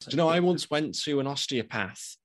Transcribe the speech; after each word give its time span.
Do 0.00 0.10
you 0.10 0.16
know, 0.16 0.28
I 0.28 0.40
once 0.40 0.70
went 0.70 0.98
to 1.02 1.20
an 1.20 1.26
osteopath 1.26 2.16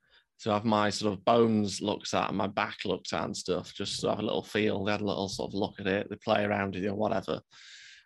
to 0.41 0.51
have 0.51 0.65
my 0.65 0.89
sort 0.89 1.13
of 1.13 1.23
bones 1.23 1.81
looked 1.81 2.13
at 2.13 2.29
and 2.29 2.37
my 2.37 2.47
back 2.47 2.77
looked 2.85 3.13
at 3.13 3.23
and 3.23 3.37
stuff, 3.37 3.73
just 3.73 4.01
to 4.01 4.09
have 4.09 4.19
a 4.19 4.23
little 4.23 4.43
feel. 4.43 4.83
They 4.83 4.91
had 4.91 5.01
a 5.01 5.05
little 5.05 5.29
sort 5.29 5.51
of 5.51 5.53
look 5.53 5.79
at 5.79 5.87
it, 5.87 6.09
they 6.09 6.15
play 6.15 6.43
around 6.43 6.75
with 6.75 6.83
you 6.83 6.89
or 6.89 6.95
whatever. 6.95 7.41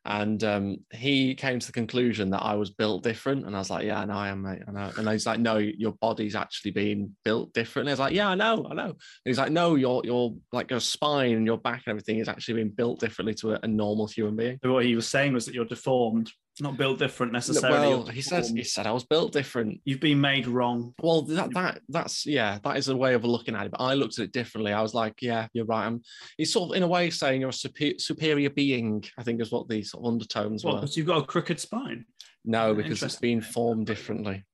And 0.08 0.44
um, 0.44 0.78
he 0.94 1.34
came 1.34 1.58
to 1.58 1.66
the 1.66 1.74
conclusion 1.74 2.30
that 2.30 2.44
I 2.44 2.54
was 2.54 2.70
built 2.70 3.02
different. 3.02 3.48
And 3.48 3.56
I 3.56 3.60
was 3.60 3.72
like, 3.72 3.86
yeah, 3.86 4.02
I 4.02 4.06
know 4.06 4.14
I 4.14 4.28
am, 4.28 4.44
mate. 4.44 4.62
I 4.68 4.72
know. 4.72 4.92
And 4.98 5.10
he's 5.10 5.26
like, 5.26 5.40
no, 5.40 5.58
your 5.58 5.94
body's 5.94 6.36
actually 6.36 6.72
being 6.72 7.16
built 7.24 7.54
differently. 7.54 7.92
I 7.92 7.94
was 7.94 8.00
like, 8.00 8.14
yeah, 8.14 8.30
I 8.30 8.36
know, 8.36 8.68
I 8.70 8.76
know. 8.76 8.90
And 8.90 8.96
he's 9.26 9.40
like, 9.40 9.52
no, 9.52 9.74
your 9.74 10.04
your 10.06 10.36
like 10.52 10.70
your 10.70 10.80
spine 10.80 11.36
and 11.36 11.46
your 11.46 11.58
back 11.58 11.82
and 11.86 11.92
everything 11.92 12.20
is 12.20 12.30
actually 12.30 12.54
being 12.56 12.70
built 12.70 13.00
differently 13.00 13.34
to 13.36 13.54
a, 13.54 13.60
a 13.64 13.68
normal 13.68 14.06
human 14.06 14.36
being. 14.36 14.60
What 14.62 14.86
he 14.86 14.96
was 14.96 15.08
saying 15.08 15.34
was 15.34 15.48
that 15.48 15.56
you're 15.56 15.66
deformed, 15.66 16.32
not 16.62 16.78
built 16.78 17.00
different 17.00 17.34
necessarily. 17.34 17.88
Well, 17.90 18.06
he 18.08 18.22
said 18.22 18.46
he 18.46 18.64
said 18.64 18.88
I 18.88 18.92
was 18.92 19.04
built 19.04 19.34
different. 19.34 19.82
you've 19.86 20.00
been 20.00 20.22
made 20.22 20.48
wrong. 20.48 20.94
Well, 21.02 21.24
that 21.24 21.54
that 21.54 21.82
that's 21.90 22.26
yeah, 22.26 22.60
that 22.64 22.78
is 22.78 22.88
a 22.88 22.96
way 22.96 23.14
of 23.14 23.26
looking 23.26 23.56
at 23.56 23.66
it. 23.66 23.72
But 23.72 23.82
I 23.82 23.94
looked 23.94 24.20
at 24.20 24.26
it 24.26 24.32
differently. 24.32 24.74
I 24.74 24.82
was 24.82 24.94
like, 24.94 25.22
yeah, 25.22 25.48
you're 25.54 25.66
right. 25.66 25.86
I'm. 25.86 26.02
He's 26.38 26.54
sort 26.54 26.72
of 26.72 26.78
in 26.78 26.84
a 26.84 26.88
way 26.88 27.10
saying 27.10 27.42
you're 27.42 27.50
a 27.50 27.54
super, 27.54 27.98
superior 27.98 28.50
being. 28.50 29.04
I 29.18 29.24
think 29.24 29.42
is 29.42 29.52
what 29.52 29.68
the 29.68 29.84
sort 29.84 30.04
of 30.04 30.14
undertones 30.14 30.64
What? 30.64 30.76
were. 30.76 30.80
Because 30.82 30.98
you've 30.98 31.08
got 31.08 31.24
a 31.24 31.26
crooked 31.26 31.60
spine. 31.60 32.06
No, 32.46 32.74
because 32.76 33.02
it's 33.04 33.16
been 33.16 33.42
formed 33.42 33.88
differently. 33.88 34.46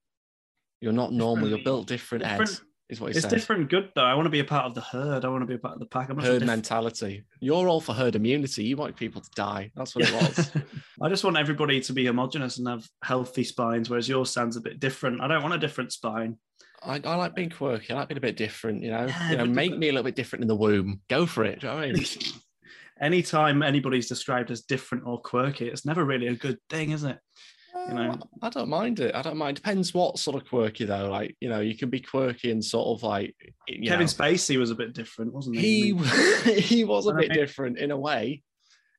You're 0.79 0.93
not 0.93 1.13
normal. 1.13 1.49
You're 1.49 1.63
built 1.63 1.87
different. 1.87 2.25
Ed 2.25 2.39
different- 2.39 2.61
is 2.91 3.01
what 3.01 3.11
he 3.11 3.17
It's 3.17 3.21
said. 3.21 3.31
different 3.31 3.69
good 3.69 3.89
though. 3.95 4.03
I 4.03 4.13
want 4.13 4.25
to 4.27 4.29
be 4.29 4.39
a 4.39 4.43
part 4.43 4.65
of 4.65 4.75
the 4.75 4.81
herd. 4.81 5.25
I 5.25 5.29
want 5.29 5.41
to 5.41 5.47
be 5.47 5.55
a 5.55 5.57
part 5.57 5.73
of 5.73 5.79
the 5.79 5.85
pack. 5.87 6.09
I'm 6.09 6.17
Herd 6.17 6.23
different. 6.25 6.45
mentality. 6.45 7.23
You're 7.39 7.67
all 7.67 7.81
for 7.81 7.93
herd 7.93 8.15
immunity. 8.15 8.63
You 8.65 8.77
want 8.77 8.95
people 8.95 9.21
to 9.21 9.29
die. 9.35 9.71
That's 9.75 9.95
what 9.95 10.07
it 10.07 10.13
was. 10.13 10.51
I 11.01 11.09
just 11.09 11.23
want 11.23 11.37
everybody 11.37 11.79
to 11.81 11.93
be 11.93 12.05
homogenous 12.05 12.57
and 12.59 12.67
have 12.67 12.87
healthy 13.03 13.43
spines, 13.43 13.89
whereas 13.89 14.07
yours 14.07 14.29
sounds 14.29 14.57
a 14.57 14.61
bit 14.61 14.79
different. 14.79 15.21
I 15.21 15.27
don't 15.27 15.41
want 15.41 15.55
a 15.55 15.57
different 15.57 15.91
spine. 15.93 16.37
I, 16.83 16.99
I 17.03 17.15
like 17.15 17.35
being 17.35 17.49
quirky. 17.51 17.93
I 17.93 17.97
like 17.97 18.07
being 18.09 18.17
a 18.17 18.21
bit 18.21 18.37
different. 18.37 18.83
You 18.83 18.91
know, 18.91 19.05
Yeah, 19.05 19.31
you 19.31 19.37
know, 19.37 19.45
make 19.45 19.77
me 19.77 19.89
a 19.89 19.91
little 19.91 20.03
bit 20.03 20.15
different 20.15 20.41
in 20.43 20.47
the 20.47 20.55
womb. 20.55 21.01
Go 21.09 21.25
for 21.25 21.43
it. 21.45 21.59
Do 21.61 21.67
you 21.67 21.73
know 21.73 21.79
what 21.79 21.89
I 21.89 21.91
mean? 21.93 22.05
Anytime 23.01 23.63
anybody's 23.63 24.07
described 24.07 24.51
as 24.51 24.61
different 24.61 25.05
or 25.07 25.19
quirky, 25.19 25.67
it's 25.67 25.85
never 25.85 26.03
really 26.05 26.27
a 26.27 26.35
good 26.35 26.57
thing, 26.69 26.91
is 26.91 27.03
it? 27.03 27.17
You 27.87 27.93
know. 27.93 28.11
Uh, 28.11 28.17
I 28.41 28.49
don't 28.49 28.69
mind 28.69 28.99
it. 28.99 29.15
I 29.15 29.21
don't 29.21 29.37
mind. 29.37 29.55
Depends 29.55 29.93
what 29.93 30.19
sort 30.19 30.41
of 30.41 30.47
quirky 30.47 30.85
though. 30.85 31.09
Like 31.09 31.35
you 31.39 31.49
know, 31.49 31.59
you 31.59 31.77
can 31.77 31.89
be 31.89 31.99
quirky 31.99 32.51
and 32.51 32.63
sort 32.63 32.87
of 32.87 33.03
like 33.03 33.35
you 33.67 33.89
Kevin 33.89 34.05
know, 34.05 34.11
Spacey 34.11 34.57
was 34.57 34.71
a 34.71 34.75
bit 34.75 34.93
different, 34.93 35.33
wasn't 35.33 35.57
he? 35.57 35.93
he 35.93 36.53
he 36.59 36.83
was 36.83 37.07
a 37.07 37.13
bit 37.13 37.29
mean- 37.29 37.37
different 37.37 37.77
in 37.77 37.91
a 37.91 37.97
way. 37.97 38.43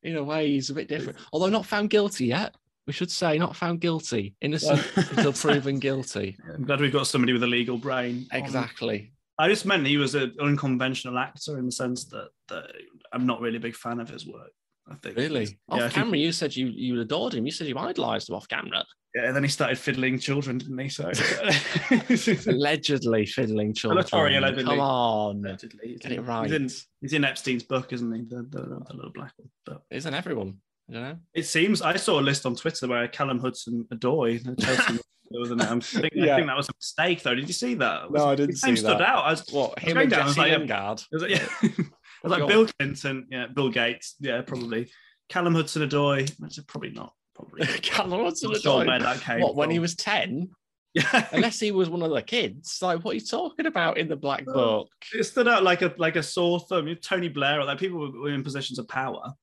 In 0.03 0.17
a 0.17 0.23
way, 0.23 0.49
he's 0.49 0.69
a 0.69 0.73
bit 0.73 0.89
different. 0.89 1.17
Although 1.31 1.49
not 1.49 1.65
found 1.65 1.89
guilty 1.89 2.25
yet. 2.25 2.53
We 2.85 2.91
should 2.91 3.09
say 3.09 3.37
not 3.37 3.55
found 3.55 3.79
guilty. 3.79 4.35
Innocent 4.41 4.81
until 4.95 5.31
proven 5.33 5.79
guilty. 5.79 6.35
I'm 6.53 6.65
glad 6.65 6.81
we've 6.81 6.91
got 6.91 7.07
somebody 7.07 7.31
with 7.31 7.43
a 7.43 7.47
legal 7.47 7.77
brain. 7.77 8.27
Um, 8.33 8.43
Exactly. 8.43 9.13
I 9.39 9.47
just 9.47 9.65
meant 9.65 9.87
he 9.87 9.95
was 9.97 10.15
an 10.15 10.35
unconventional 10.41 11.17
actor 11.17 11.57
in 11.57 11.65
the 11.65 11.71
sense 11.71 12.03
that, 12.09 12.29
that 12.49 12.65
I'm 13.13 13.25
not 13.25 13.39
really 13.39 13.55
a 13.57 13.61
big 13.61 13.75
fan 13.75 14.01
of 14.01 14.09
his 14.09 14.27
work. 14.27 14.51
I 14.89 14.95
think 14.95 15.15
Really. 15.17 15.43
Yeah, 15.43 15.49
I 15.69 15.75
off 15.75 15.81
think- 15.81 15.93
camera, 15.93 16.17
you 16.17 16.31
said 16.31 16.55
you 16.55 16.67
you 16.67 16.99
adored 17.01 17.33
him. 17.33 17.45
You 17.45 17.51
said 17.51 17.67
you 17.67 17.77
idolized 17.77 18.29
him 18.29 18.35
off 18.35 18.47
camera. 18.47 18.83
Yeah, 19.15 19.27
and 19.27 19.35
then 19.35 19.43
he 19.43 19.49
started 19.49 19.77
fiddling 19.77 20.17
children, 20.19 20.57
didn't 20.57 20.77
he? 20.79 20.89
So 20.89 21.11
Allegedly 22.47 23.25
fiddling 23.25 23.73
children. 23.73 24.05
sorry, 24.07 24.35
allegedly. 24.35 24.65
Come 24.65 24.79
on. 24.79 25.45
allegedly, 25.45 25.89
he's 25.89 25.99
Get 25.99 26.11
in- 26.13 26.19
it 26.19 26.21
right. 26.23 26.49
He's 26.49 26.55
in, 26.55 26.69
he's 27.01 27.13
in 27.13 27.23
Epstein's 27.23 27.63
book, 27.63 27.93
isn't 27.93 28.11
he? 28.11 28.21
The, 28.23 28.43
the, 28.49 28.61
the 28.87 28.93
little 28.95 29.11
black 29.13 29.33
one. 29.37 29.49
But 29.65 29.83
Isn't 29.91 30.13
everyone? 30.13 30.57
You 30.89 30.99
know? 30.99 31.17
it 31.33 31.43
seems 31.43 31.81
I 31.81 31.95
saw 31.95 32.19
a 32.19 32.21
list 32.21 32.45
on 32.45 32.55
Twitter 32.55 32.87
where 32.87 33.07
Callum 33.07 33.39
Hudson 33.39 33.85
Odoi, 33.93 34.43
the 34.43 34.55
Chelsea. 34.61 34.99
There 35.31 35.39
was. 35.39 35.51
I 35.51 35.55
think, 35.79 36.13
I 36.17 36.35
think 36.35 36.47
that 36.47 36.57
was 36.57 36.69
a 36.69 36.73
mistake, 36.77 37.23
though. 37.23 37.33
Did 37.33 37.47
you 37.47 37.53
see 37.53 37.73
that? 37.75 38.11
No, 38.11 38.25
I 38.29 38.35
didn't 38.35 38.51
His 38.51 38.63
name 38.65 38.75
see 38.75 38.81
stood 38.81 38.99
that. 38.99 39.01
out. 39.07 39.23
I 39.25 39.31
was, 39.31 39.45
What, 39.51 39.71
I 39.79 39.83
was 39.83 39.83
him 39.83 39.93
going 39.93 40.03
and 40.03 40.11
down, 40.11 40.21
I 40.21 40.25
was 40.25 40.35
Jesse 40.35 40.49
like, 40.49 40.59
Lingard? 40.59 41.01
I 41.01 41.05
was 41.11 41.21
like, 41.23 41.31
yeah. 41.31 41.69
Was 42.23 42.31
like 42.31 42.47
Bill 42.47 42.67
Clinton, 42.79 43.27
yeah, 43.29 43.47
Bill 43.47 43.69
Gates, 43.69 44.15
yeah, 44.19 44.41
probably. 44.41 44.89
Callum 45.29 45.55
Hudson 45.55 45.87
Odoi, 45.87 46.67
probably 46.67 46.91
not, 46.91 47.13
probably. 47.35 47.65
Callum 47.81 48.23
Hudson 48.23 48.51
Not 48.51 48.61
sure 48.61 48.77
where 48.85 48.99
Odoi. 48.99 49.01
that 49.01 49.21
came 49.21 49.41
What, 49.41 49.55
when 49.55 49.69
he 49.69 49.79
was 49.79 49.95
10? 49.95 50.49
Yeah, 50.95 51.27
Unless 51.31 51.59
he 51.59 51.71
was 51.71 51.89
one 51.89 52.03
of 52.03 52.11
the 52.11 52.21
kids. 52.21 52.77
Like, 52.79 53.03
what 53.03 53.13
are 53.13 53.15
you 53.15 53.21
talking 53.21 53.65
about 53.65 53.97
in 53.97 54.07
the 54.07 54.15
Black. 54.15 54.45
Book? 54.45 54.89
it 55.15 55.23
stood 55.23 55.47
out 55.47 55.63
like 55.63 55.81
a 55.81 55.91
like 55.97 56.17
a 56.17 56.21
sore 56.21 56.59
thumb. 56.59 56.87
You 56.87 56.93
Tony 56.93 57.29
Blair, 57.29 57.63
like 57.63 57.79
people 57.79 58.11
were 58.11 58.29
in 58.29 58.43
positions 58.43 58.77
of 58.77 58.87
power. 58.87 59.33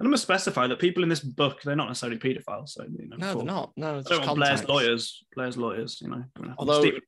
And 0.00 0.08
I 0.08 0.10
must 0.10 0.22
specify 0.22 0.66
that 0.66 0.78
people 0.78 1.02
in 1.02 1.10
this 1.10 1.20
book, 1.20 1.60
they're 1.60 1.76
not 1.76 1.88
necessarily 1.88 2.18
paedophiles. 2.18 2.70
So 2.70 2.84
you 2.84 3.06
know, 3.06 3.16
No, 3.18 3.34
they're 3.34 3.44
not. 3.44 3.72
No, 3.76 3.96
I 3.96 3.98
it's 3.98 4.08
don't 4.08 4.18
just 4.20 4.28
want 4.28 4.38
Blair's 4.38 4.64
lawyers. 4.66 5.24
Blair's 5.36 5.58
lawyers, 5.58 6.00
you 6.00 6.08
know. 6.08 6.24
Although- 6.58 6.80
Stephen 6.80 7.02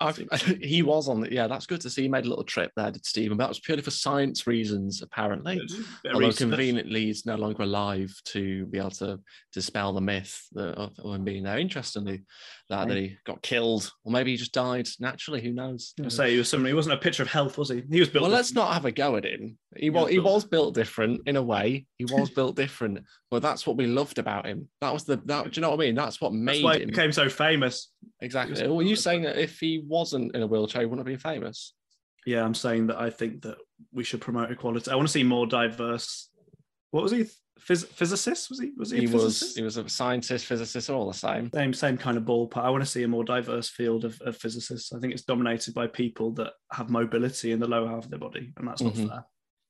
Hawking. 0.00 0.28
He 0.62 0.82
was 0.82 1.08
on 1.08 1.20
the, 1.20 1.32
yeah, 1.32 1.48
that's 1.48 1.66
good 1.66 1.80
to 1.80 1.90
see. 1.90 2.02
He 2.02 2.08
made 2.08 2.26
a 2.26 2.28
little 2.28 2.44
trip 2.44 2.70
there, 2.76 2.92
did 2.92 3.04
Stephen, 3.04 3.36
but 3.36 3.44
that 3.44 3.48
was 3.48 3.58
purely 3.58 3.82
for 3.82 3.90
science 3.90 4.46
reasons, 4.46 5.02
apparently. 5.02 5.60
Although 6.06 6.26
research. 6.28 6.38
conveniently, 6.38 7.06
he's 7.06 7.26
no 7.26 7.34
longer 7.34 7.64
alive 7.64 8.14
to 8.26 8.66
be 8.66 8.78
able 8.78 8.90
to 8.92 9.18
dispel 9.52 9.92
the 9.92 10.00
myth 10.00 10.40
of 10.56 10.96
him 10.96 11.24
being 11.24 11.42
there. 11.42 11.58
Interestingly, 11.58 12.22
that, 12.68 12.88
that 12.88 12.96
he 12.96 13.16
got 13.24 13.40
killed, 13.42 13.90
or 14.04 14.12
maybe 14.12 14.30
he 14.32 14.36
just 14.36 14.52
died 14.52 14.86
naturally. 15.00 15.40
Who 15.42 15.52
knows? 15.52 15.94
I 16.04 16.08
say 16.08 16.32
he 16.32 16.38
was 16.38 16.48
somebody. 16.50 16.70
He 16.70 16.74
wasn't 16.74 16.94
a 16.94 16.98
picture 16.98 17.22
of 17.22 17.30
health, 17.30 17.56
was 17.56 17.70
he? 17.70 17.82
He 17.90 18.00
was 18.00 18.08
built. 18.08 18.22
Well, 18.22 18.30
let's 18.30 18.52
not 18.52 18.72
have 18.74 18.84
a 18.84 18.92
go 18.92 19.16
at 19.16 19.24
him. 19.24 19.56
He 19.76 19.88
was 19.90 20.02
was 20.04 20.10
he 20.10 20.16
built- 20.18 20.24
was 20.34 20.44
built 20.44 20.74
different 20.74 21.22
in 21.26 21.36
a 21.36 21.42
way. 21.42 21.86
He 21.96 22.04
was 22.10 22.30
built 22.30 22.56
different, 22.56 23.00
but 23.30 23.40
that's 23.40 23.66
what 23.66 23.76
we 23.76 23.86
loved 23.86 24.18
about 24.18 24.46
him. 24.46 24.68
That 24.80 24.92
was 24.92 25.04
the 25.04 25.16
that. 25.26 25.44
Do 25.44 25.50
you 25.54 25.62
know 25.62 25.70
what 25.70 25.80
I 25.80 25.86
mean? 25.86 25.94
That's 25.94 26.20
what 26.20 26.30
That's 26.30 26.42
made 26.42 26.64
why 26.64 26.76
he 26.76 26.82
him 26.82 26.88
became 26.90 27.12
so 27.12 27.28
famous. 27.28 27.90
exactly. 28.20 28.66
Were 28.68 28.82
you 28.82 28.96
saying 28.96 29.22
that 29.22 29.38
if 29.38 29.58
he 29.58 29.82
wasn't 29.86 30.34
in 30.34 30.42
a 30.42 30.46
wheelchair, 30.46 30.82
he 30.82 30.86
wouldn't 30.86 31.06
have 31.06 31.12
been 31.12 31.18
famous? 31.32 31.72
Yeah, 32.26 32.44
I'm 32.44 32.54
saying 32.54 32.88
that 32.88 33.00
I 33.00 33.08
think 33.08 33.42
that 33.42 33.56
we 33.92 34.04
should 34.04 34.20
promote 34.20 34.50
equality. 34.50 34.90
I 34.90 34.94
want 34.96 35.08
to 35.08 35.12
see 35.12 35.22
more 35.22 35.46
diverse. 35.46 36.28
What 36.90 37.02
was 37.02 37.12
he? 37.12 37.24
Phys- 37.66 37.86
physicist? 37.86 38.48
Was 38.50 38.60
he? 38.60 38.70
Was 38.76 38.90
he? 38.90 38.98
A 38.98 39.00
He 39.02 39.06
was 39.08 39.54
he 39.54 39.62
was 39.62 39.76
a 39.76 39.88
scientist, 39.88 40.46
physicist, 40.46 40.90
all 40.90 41.06
the 41.06 41.14
same. 41.14 41.50
same 41.52 41.72
same 41.72 41.96
kind 41.98 42.16
of 42.16 42.24
ballpark. 42.24 42.62
I 42.64 42.70
want 42.70 42.82
to 42.84 42.88
see 42.90 43.02
a 43.02 43.08
more 43.08 43.24
diverse 43.24 43.68
field 43.68 44.04
of, 44.04 44.20
of 44.22 44.36
physicists. 44.36 44.92
I 44.92 44.98
think 44.98 45.12
it's 45.12 45.24
dominated 45.24 45.74
by 45.74 45.86
people 45.86 46.32
that 46.34 46.52
have 46.72 46.88
mobility 46.90 47.52
in 47.52 47.60
the 47.60 47.66
lower 47.68 47.88
half 47.88 48.04
of 48.04 48.10
their 48.10 48.18
body, 48.18 48.52
and 48.56 48.68
that's 48.68 48.82
not 48.82 48.94
Mhm. 48.94 49.08
fair 49.08 49.24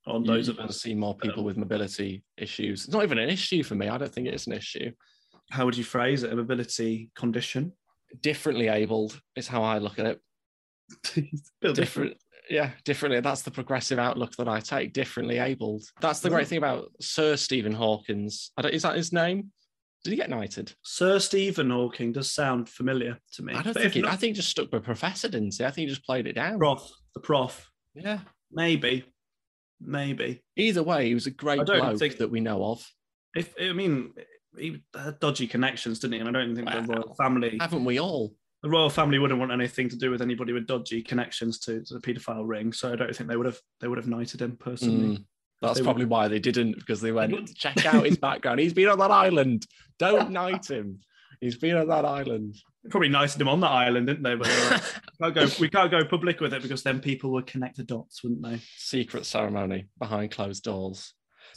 on 0.07 0.23
those 0.23 0.47
you 0.47 0.53
of 0.53 0.57
want 0.59 0.69
to 0.71 0.75
us. 0.75 0.81
see 0.81 0.95
more 0.95 1.15
people 1.17 1.39
um, 1.39 1.45
with 1.45 1.57
mobility 1.57 2.23
issues. 2.37 2.85
It's 2.85 2.93
not 2.93 3.03
even 3.03 3.17
an 3.19 3.29
issue 3.29 3.63
for 3.63 3.75
me. 3.75 3.89
I 3.89 3.97
don't 3.97 4.11
think 4.11 4.27
it 4.27 4.33
is 4.33 4.47
an 4.47 4.53
issue. 4.53 4.91
How 5.51 5.65
would 5.65 5.77
you 5.77 5.83
phrase 5.83 6.23
it? 6.23 6.31
A 6.31 6.35
mobility 6.35 7.11
condition? 7.15 7.73
Differently 8.21 8.67
abled 8.69 9.19
is 9.35 9.47
how 9.47 9.61
I 9.61 9.77
look 9.79 9.99
at 9.99 10.05
it. 10.05 10.21
Bit 11.61 11.75
different 11.75 12.17
yeah 12.49 12.71
differently. 12.83 13.19
That's 13.21 13.41
the 13.43 13.51
progressive 13.51 13.99
outlook 13.99 14.35
that 14.37 14.47
i 14.47 14.59
take 14.59 14.93
differently 14.93 15.37
abled. 15.37 15.83
That's 16.01 16.19
the 16.19 16.29
great 16.29 16.45
mm. 16.47 16.49
thing 16.49 16.57
about 16.57 16.91
sir 16.99 17.35
stephen 17.35 17.73
hawkins 17.73 18.51
I 18.57 18.63
don't, 18.63 18.73
is 18.73 18.83
that 18.83 18.95
his 18.95 19.13
name? 19.13 19.51
Did 20.03 20.11
he 20.11 20.15
get 20.15 20.29
knighted? 20.29 20.73
Sir 20.81 21.19
Stephen 21.19 21.69
Hawking 21.69 22.13
does 22.13 22.31
sound 22.31 22.69
familiar 22.69 23.17
to 23.33 23.43
me. 23.43 23.53
i 23.53 23.61
don't 23.61 23.73
But 23.73 23.81
think 23.81 23.93
he, 23.93 24.01
not- 24.01 24.13
i 24.13 24.15
think 24.15 24.31
he 24.31 24.35
just 24.35 24.49
stuck 24.49 24.71
with 24.71 24.83
professor 24.83 25.27
didn't 25.27 25.55
he? 25.57 25.65
I 25.65 25.71
think 25.71 25.89
he 25.89 25.93
just 25.93 26.05
played 26.05 26.25
it 26.25 26.33
down. 26.33 26.57
Prof, 26.57 26.89
the 27.13 27.19
prof, 27.19 27.69
yeah. 27.93 28.19
Maybe, 28.51 29.05
maybe. 29.81 30.41
either 30.55 30.83
way 30.83 31.07
he 31.07 31.13
was 31.13 31.27
a 31.27 31.31
great 31.31 31.65
bloke 31.65 31.99
think- 31.99 32.17
that 32.17 32.31
we 32.31 32.39
know 32.39 32.63
of. 32.63 32.85
If 33.35 33.53
I 33.61 33.73
mean, 33.73 34.13
he 34.57 34.81
had 34.95 35.19
dodgy 35.19 35.45
connections, 35.47 35.99
didn't 35.99 36.13
he? 36.13 36.19
And 36.19 36.29
I 36.29 36.31
don't 36.31 36.55
think 36.55 36.67
the 36.67 36.79
Wow. 36.79 36.85
royal 36.87 37.15
family, 37.15 37.57
haven't 37.59 37.85
we 37.85 37.99
all 37.99 38.33
the 38.61 38.69
royal 38.69 38.89
family 38.89 39.19
wouldn't 39.19 39.39
want 39.39 39.51
anything 39.51 39.89
to 39.89 39.95
do 39.95 40.11
with 40.11 40.21
anybody 40.21 40.51
with 40.53 40.67
dodgy 40.67 41.01
connections 41.01 41.59
to, 41.59 41.83
to 41.85 41.93
the 41.93 41.99
paedophile 41.99 42.47
ring. 42.47 42.73
So 42.73 42.91
I 42.91 42.95
don't 42.95 43.15
think 43.15 43.29
they 43.29 43.37
would 43.37 43.45
have 43.45 43.59
they 43.79 43.87
would 43.87 43.97
have 43.97 44.07
knighted 44.07 44.41
him 44.41 44.57
personally. 44.57 45.17
Mm, 45.17 45.25
that's 45.61 45.75
They 45.75 45.81
would- 45.81 45.85
probably 45.85 46.05
why 46.05 46.27
they 46.27 46.39
didn't 46.39 46.73
because 46.73 47.01
they 47.01 47.11
went 47.11 47.55
check 47.55 47.85
out 47.85 48.05
his 48.05 48.17
background 48.17 48.59
he's 48.59 48.73
been 48.73 48.89
on 48.89 48.99
that 48.99 49.11
island 49.11 49.65
don't 49.97 50.31
knight 50.31 50.69
him 50.69 50.99
he's 51.41 51.57
been 51.57 51.75
on 51.77 51.87
that 51.87 52.05
island 52.05 52.55
Probably 52.89 53.09
knighted 53.09 53.41
him 53.41 53.49
on 53.49 53.59
that 53.59 53.71
island, 53.71 54.07
didn't 54.07 54.23
they? 54.23 54.35
But 54.35 54.47
they 55.19 55.25
like, 55.25 55.35
can't 55.35 55.35
go, 55.35 55.55
we 55.59 55.69
can't 55.69 55.91
go 55.91 56.05
public 56.05 56.39
with 56.39 56.53
it 56.53 56.61
because 56.61 56.81
then 56.81 57.01
people 57.01 57.31
would 57.31 57.45
connect 57.45 57.75
the 57.75 57.83
dots, 57.83 58.23
wouldn't 58.23 58.41
they? 58.41 58.61
secret 58.77 59.25
ceremony 59.25 59.89
behind 59.99 60.31
closed 60.31 60.63
doors 60.63 61.13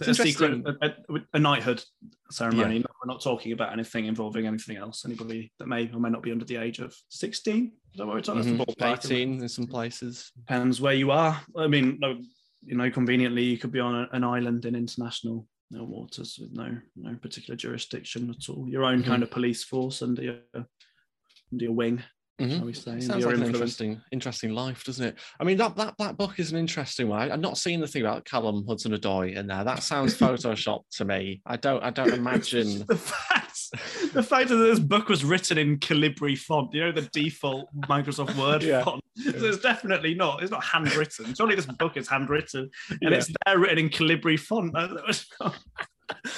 a 0.08 0.14
secret, 0.14 0.62
a, 0.82 0.94
a- 1.34 1.38
knighthood 1.38 1.82
ceremony. 2.30 2.78
We're 2.80 3.12
not 3.12 3.22
talking 3.22 3.52
about 3.52 3.72
anything 3.72 4.06
involving 4.06 4.46
anything 4.46 4.76
else. 4.76 5.04
Anybody 5.04 5.52
that 5.58 5.66
may 5.68 5.90
or 5.92 6.00
may 6.00 6.10
not 6.10 6.22
be 6.22 6.32
under 6.32 6.44
the 6.44 6.56
age 6.56 6.78
of 6.78 6.94
16. 7.08 7.72
Is 7.92 7.98
that 7.98 8.06
what 8.06 8.14
we're 8.14 8.20
talking 8.22 8.42
Mhm. 8.42 8.54
about? 8.54 8.66
That's 8.66 8.76
the 8.78 8.84
ballpark, 8.84 8.98
isn't 9.04 9.12
it? 9.12 9.14
18 9.20 9.42
in 9.42 9.48
some 9.48 9.66
places 9.66 10.30
Depends 10.36 10.80
where 10.80 10.94
you 10.94 11.10
are. 11.10 11.40
I 11.56 11.66
mean, 11.66 11.98
no, 12.00 12.18
you 12.64 12.76
know, 12.76 12.90
conveniently, 12.90 13.42
you 13.44 13.58
could 13.58 13.72
be 13.72 13.80
on 13.80 13.94
a- 13.94 14.08
an 14.12 14.24
island 14.24 14.64
in 14.64 14.74
international 14.74 15.46
you 15.70 15.78
know, 15.78 15.84
waters 15.84 16.38
with 16.40 16.52
no 16.52 16.78
no 16.96 17.14
particular 17.16 17.56
jurisdiction 17.56 18.28
at 18.30 18.48
all. 18.50 18.68
Your 18.68 18.84
own 18.84 19.02
Mhm. 19.02 19.06
kind 19.06 19.22
of 19.22 19.30
police 19.30 19.64
force 19.64 20.02
under 20.02 20.22
your 20.22 20.38
under 20.54 21.64
your 21.64 21.72
wing, 21.72 22.02
Mhm. 22.42 22.56
shall 22.56 22.64
we 22.66 22.72
say? 22.72 23.00
Sounds 23.00 23.24
like 23.24 23.36
an 23.36 23.42
interesting, 23.44 24.00
interesting 24.10 24.52
life, 24.54 24.84
doesn't 24.84 25.04
it? 25.06 25.18
I 25.40 25.44
mean, 25.44 25.56
that 25.58 25.76
that 25.76 25.96
black 25.96 26.16
book 26.16 26.38
is 26.38 26.52
an 26.52 26.58
interesting 26.58 27.08
one. 27.08 27.20
I, 27.20 27.32
I've 27.34 27.40
not 27.40 27.56
seen 27.58 27.80
the 27.80 27.86
thing 27.86 28.02
about 28.02 28.24
Callum 28.24 28.64
Hudson 28.66 28.92
Odoi 28.92 29.34
in 29.36 29.46
there. 29.46 29.64
That 29.64 29.82
sounds 29.82 30.14
Photoshop 30.18 30.82
to 30.92 31.04
me. 31.04 31.40
I 31.46 31.56
don't, 31.56 31.82
I 31.82 31.90
don't 31.90 32.12
imagine. 32.12 32.84
the 32.88 32.96
facts. 32.96 33.70
the 34.12 34.22
fact 34.22 34.48
that 34.50 34.56
this 34.56 34.78
book 34.78 35.08
was 35.08 35.24
written 35.24 35.56
in 35.58 35.78
Calibri 35.78 36.36
font, 36.36 36.72
you 36.74 36.80
know, 36.82 36.92
the 36.92 37.08
default 37.12 37.66
Microsoft 37.88 38.36
Word 38.40 38.62
Yeah. 38.62 38.84
font. 38.84 39.00
So 39.16 39.30
it's 39.30 39.58
definitely 39.60 40.14
not. 40.14 40.42
It's 40.42 40.50
not 40.50 40.64
handwritten. 40.64 41.34
Surely 41.34 41.54
this 41.54 41.66
book 41.66 41.96
is 41.96 42.08
handwritten, 42.08 42.70
and 42.90 42.98
Yeah. 43.02 43.10
it's 43.18 43.30
there 43.46 43.58
written 43.58 43.78
in 43.78 43.88
Calibri 43.90 44.38
font. 44.38 44.72
That 44.72 45.24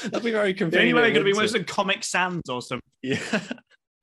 That'd 0.05 0.23
be 0.23 0.31
very 0.31 0.53
The 0.53 0.59
convenient. 0.59 0.97
only 0.97 1.03
way 1.03 1.11
it 1.11 1.15
could 1.15 1.25
be 1.25 1.33
was 1.33 1.55
in 1.55 1.65
Comic 1.65 2.05
Sans 2.05 2.43
or 2.49 2.63
something. 2.63 2.81
Yeah. 3.03 3.19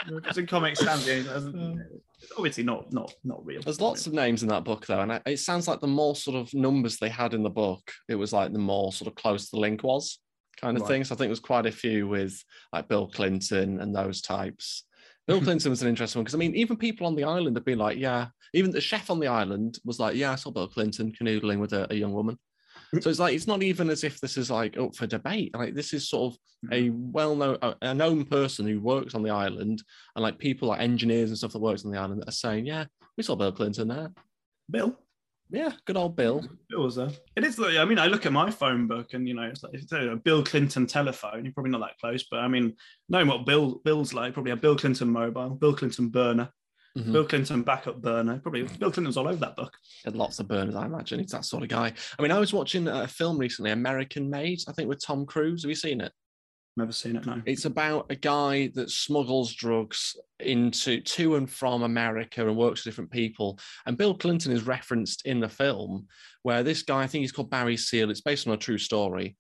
If 0.08 0.28
It's 0.28 0.38
in 0.38 0.48
Comic 0.48 0.76
Sans. 0.78 1.06
yeah, 1.08 1.14
it 1.16 1.24
doesn't- 1.24 2.02
It's 2.22 2.32
obviously 2.38 2.64
not 2.64 2.92
not 2.94 3.14
not 3.24 3.46
real. 3.46 3.62
There's 3.62 3.82
lots 3.82 4.06
of 4.08 4.14
names 4.14 4.44
in 4.44 4.50
that 4.50 4.64
book 4.64 4.86
though, 4.86 5.00
and 5.02 5.22
it 5.26 5.40
sounds 5.40 5.68
like 5.68 5.80
the 5.80 5.88
more 5.88 6.16
sort 6.16 6.38
of 6.38 6.54
numbers 6.54 6.98
they 6.98 7.10
had 7.10 7.34
in 7.34 7.44
the 7.44 7.50
book, 7.50 7.92
it 8.08 8.16
was 8.16 8.32
like 8.34 8.54
the 8.54 8.60
more 8.60 8.92
sort 8.94 9.08
of 9.08 9.16
close 9.16 9.50
the 9.50 9.60
link 9.60 9.84
was, 9.84 10.20
kind 10.60 10.78
of 10.78 10.84
Right. 10.84 10.90
thing. 10.90 11.04
So 11.04 11.16
I 11.16 11.18
think 11.18 11.30
there's 11.30 11.40
quite 11.40 11.66
a 11.66 11.72
few 11.72 12.08
with 12.08 12.40
like 12.74 12.88
Bill 12.88 13.08
Clinton 13.08 13.82
and 13.82 13.96
those 13.96 14.22
types. 14.22 14.84
Bill 15.28 15.42
Clinton 15.48 15.70
was 15.72 15.82
an 15.82 15.90
interesting 15.90 16.20
one 16.20 16.24
because 16.26 16.36
I 16.36 16.38
mean, 16.38 16.56
even 16.56 16.78
people 16.78 17.08
on 17.08 17.16
the 17.16 17.24
island 17.24 17.56
have 17.58 17.66
been 17.66 17.80
like, 17.80 17.98
yeah, 17.98 18.28
even 18.54 18.70
the 18.72 18.82
chef 18.82 19.10
on 19.10 19.20
the 19.20 19.28
island 19.28 19.80
was 19.86 20.00
like, 20.00 20.16
yeah, 20.16 20.32
I 20.32 20.36
saw 20.36 20.52
Bill 20.52 20.68
Clinton 20.68 21.12
canoodling 21.20 21.60
with 21.60 21.74
a, 21.74 21.88
a 21.92 21.96
young 21.96 22.14
woman. 22.14 22.38
So 23.00 23.10
it's 23.10 23.20
like 23.20 23.34
it's 23.34 23.48
not 23.48 23.64
even 23.64 23.90
as 23.90 24.04
if 24.04 24.20
this 24.20 24.36
is 24.36 24.52
like 24.52 24.78
up 24.78 24.96
for 24.96 25.08
debate. 25.08 25.56
Like 25.56 25.74
this 25.74 25.94
is 25.94 26.10
sort 26.10 26.34
of 26.34 26.72
a 26.72 26.90
mm-hmm. 26.90 27.12
well-known, 27.12 27.58
a, 27.82 27.94
known 27.94 28.26
person 28.26 28.68
who 28.68 28.82
works 28.82 29.16
on 29.16 29.24
the 29.24 29.30
island, 29.30 29.82
and 30.16 30.24
like 30.24 30.38
people 30.38 30.68
like 30.68 30.82
engineers 30.82 31.30
and 31.30 31.38
stuff 31.38 31.54
that 31.54 31.60
works 31.60 31.86
on 31.86 31.92
the 31.92 31.98
island 31.98 32.22
that 32.22 32.28
are 32.28 32.34
saying, 32.34 32.66
yeah, 32.66 32.86
we 33.16 33.24
saw 33.24 33.36
Bill 33.36 33.54
Clinton 33.54 33.88
there. 33.88 34.12
Bill. 34.70 34.98
Yeah, 35.50 35.72
good 35.86 35.98
old 35.98 36.16
Bill. 36.16 36.46
Bill 36.70 36.84
was 36.84 36.96
there. 36.96 37.12
It 37.36 37.44
is. 37.44 37.60
like- 37.60 37.76
I 37.76 37.84
mean, 37.84 38.00
I 38.00 38.08
look 38.08 38.26
at 38.26 38.32
my 38.32 38.50
phone 38.50 38.88
book, 38.88 39.14
and 39.14 39.28
you 39.28 39.36
know, 39.36 39.44
it's 39.44 39.64
like 39.64 39.74
it's 39.74 39.92
a 39.92 40.20
Bill 40.22 40.44
Clinton 40.44 40.86
telephone. 40.86 41.46
You're 41.46 41.54
probably 41.54 41.72
not 41.72 41.82
that 41.82 41.98
close, 42.00 42.26
but 42.30 42.40
I 42.40 42.48
mean, 42.48 42.76
knowing 43.10 43.28
what 43.28 43.46
Bill 43.46 43.82
Bill's 43.86 44.14
like, 44.14 44.34
probably 44.34 44.52
a 44.52 44.58
Bill 44.58 44.78
Clinton 44.78 45.10
mobile, 45.10 45.52
Bill 45.52 45.74
Clinton 45.74 46.10
burner, 46.10 46.50
Mhm. 46.98 47.12
Bill 47.14 47.26
Clinton 47.26 47.64
backup 47.64 48.02
burner. 48.02 48.40
Probably 48.40 48.64
Bill 48.64 48.92
Clinton's 48.92 49.18
all 49.18 49.28
over 49.28 49.38
that 49.38 49.56
book. 49.56 49.78
Had 50.04 50.16
lots 50.16 50.40
of 50.40 50.48
burners, 50.48 50.76
I 50.76 50.86
imagine. 50.86 51.20
He's 51.20 51.32
that 51.32 51.46
sort 51.46 51.64
of 51.64 51.70
guy. 51.70 51.94
I 52.20 52.22
mean, 52.22 52.32
I 52.32 52.40
was 52.40 52.54
watching 52.54 52.88
a 52.88 53.08
film 53.08 53.38
recently, 53.38 53.72
American 53.72 54.30
Made, 54.30 54.62
I 54.68 54.74
think 54.74 54.90
with 54.90 55.04
Tom 55.04 55.26
Cruise. 55.26 55.64
Have 55.64 55.70
you 55.70 55.76
seen 55.76 56.02
it? 56.02 56.12
Never 56.78 56.94
seen 56.94 57.18
it. 57.18 57.26
No. 57.26 57.42
It's 57.46 57.66
about 57.66 58.06
a 58.10 58.16
guy 58.16 58.72
that 58.76 58.90
smuggles 58.90 59.54
drugs 59.54 60.16
into 60.40 61.02
to 61.02 61.36
and 61.36 61.50
from 61.50 61.84
America 61.84 62.48
and 62.48 62.56
works 62.56 62.86
with 62.86 62.94
different 62.94 63.12
people. 63.12 63.60
And 63.86 63.98
Bill 63.98 64.16
Clinton 64.16 64.54
is 64.54 64.64
referenced 64.64 65.26
in 65.26 65.42
the 65.42 65.50
film, 65.50 66.08
where 66.44 66.64
this 66.64 66.82
guy, 66.82 67.04
I 67.04 67.08
think 67.08 67.24
he's 67.24 67.32
called 67.34 67.50
Barry 67.50 67.76
Seal. 67.76 68.10
It's 68.10 68.22
based 68.22 68.48
on 68.48 68.54
a 68.54 68.58
true 68.58 68.78
story. 68.78 69.36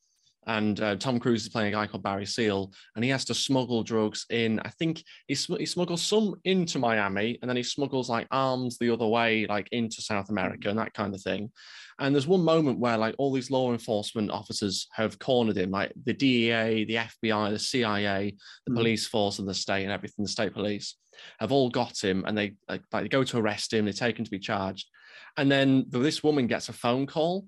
And 0.48 0.80
uh, 0.82 0.96
Tom 0.96 1.20
Cruise 1.20 1.44
is 1.44 1.50
playing 1.50 1.70
a 1.70 1.78
guy 1.78 1.86
called 1.86 2.04
Barry 2.04 2.26
Seal, 2.26 2.72
and 2.96 3.04
he 3.04 3.12
has 3.12 3.26
to 3.26 3.34
smuggle 3.34 3.84
drugs 3.84 4.26
in. 4.30 4.60
I 4.62 4.70
think 4.70 5.04
he, 5.28 5.36
sm- 5.36 5.58
he 5.58 5.66
smuggles 5.68 6.02
some 6.02 6.36
into 6.46 6.80
Miami, 6.80 7.38
and 7.42 7.50
then 7.50 7.58
he 7.58 7.64
smuggles 7.64 8.10
like 8.10 8.28
arms 8.32 8.78
the 8.78 8.90
other 8.92 9.06
way, 9.06 9.46
like 9.48 9.68
into 9.72 10.02
South 10.02 10.30
America 10.30 10.70
and 10.70 10.80
that 10.80 10.94
kind 10.94 11.14
of 11.14 11.22
thing. 11.22 11.52
And 12.00 12.16
there's 12.16 12.26
one 12.26 12.44
moment 12.44 12.80
where 12.80 12.98
like 12.98 13.14
all 13.20 13.32
these 13.32 13.52
law 13.52 13.72
enforcement 13.72 14.32
officers 14.32 14.88
have 14.94 15.20
cornered 15.20 15.58
him, 15.58 15.70
like 15.70 15.94
the 16.06 16.14
DEA, 16.14 16.86
the 16.86 16.96
FBI, 16.96 17.52
the 17.52 17.60
CIA, 17.60 18.36
the 18.66 18.72
Mm. 18.72 18.76
police 18.78 19.06
force 19.06 19.38
of 19.38 19.46
the 19.46 19.54
state 19.54 19.84
and 19.84 19.92
everything, 19.92 20.24
the 20.26 20.32
state 20.32 20.54
police 20.54 20.96
have 21.40 21.52
all 21.52 21.70
got 21.70 22.04
him 22.04 22.24
and 22.26 22.36
they 22.36 22.54
like, 22.68 22.82
like 22.92 23.04
they 23.04 23.10
go 23.10 23.24
to 23.24 23.38
arrest 23.38 23.74
him, 23.74 23.86
they 23.86 23.92
take 23.92 24.18
him 24.18 24.26
to 24.26 24.32
be 24.32 24.40
charged. 24.40 24.88
And 25.38 25.52
then 25.52 25.86
this 25.90 26.24
woman 26.24 26.48
gets 26.48 26.70
a 26.70 26.74
phone 26.74 27.06
call 27.06 27.46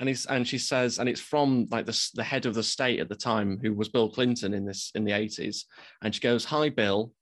and 0.00 0.08
he's 0.08 0.26
and 0.26 0.48
she 0.48 0.58
says, 0.58 0.98
and 0.98 1.08
it's 1.08 1.20
from 1.20 1.66
like 1.70 1.86
the, 1.86 2.10
the 2.14 2.24
head 2.24 2.46
of 2.46 2.54
the 2.54 2.62
state 2.62 2.98
at 2.98 3.08
the 3.08 3.14
time, 3.14 3.58
who 3.62 3.74
was 3.74 3.88
Bill 3.88 4.10
Clinton 4.10 4.54
in 4.54 4.64
this 4.64 4.90
in 4.94 5.04
the 5.04 5.12
80s. 5.12 5.64
And 6.02 6.12
she 6.14 6.20
goes, 6.20 6.44
Hi, 6.46 6.70
Bill. 6.70 7.12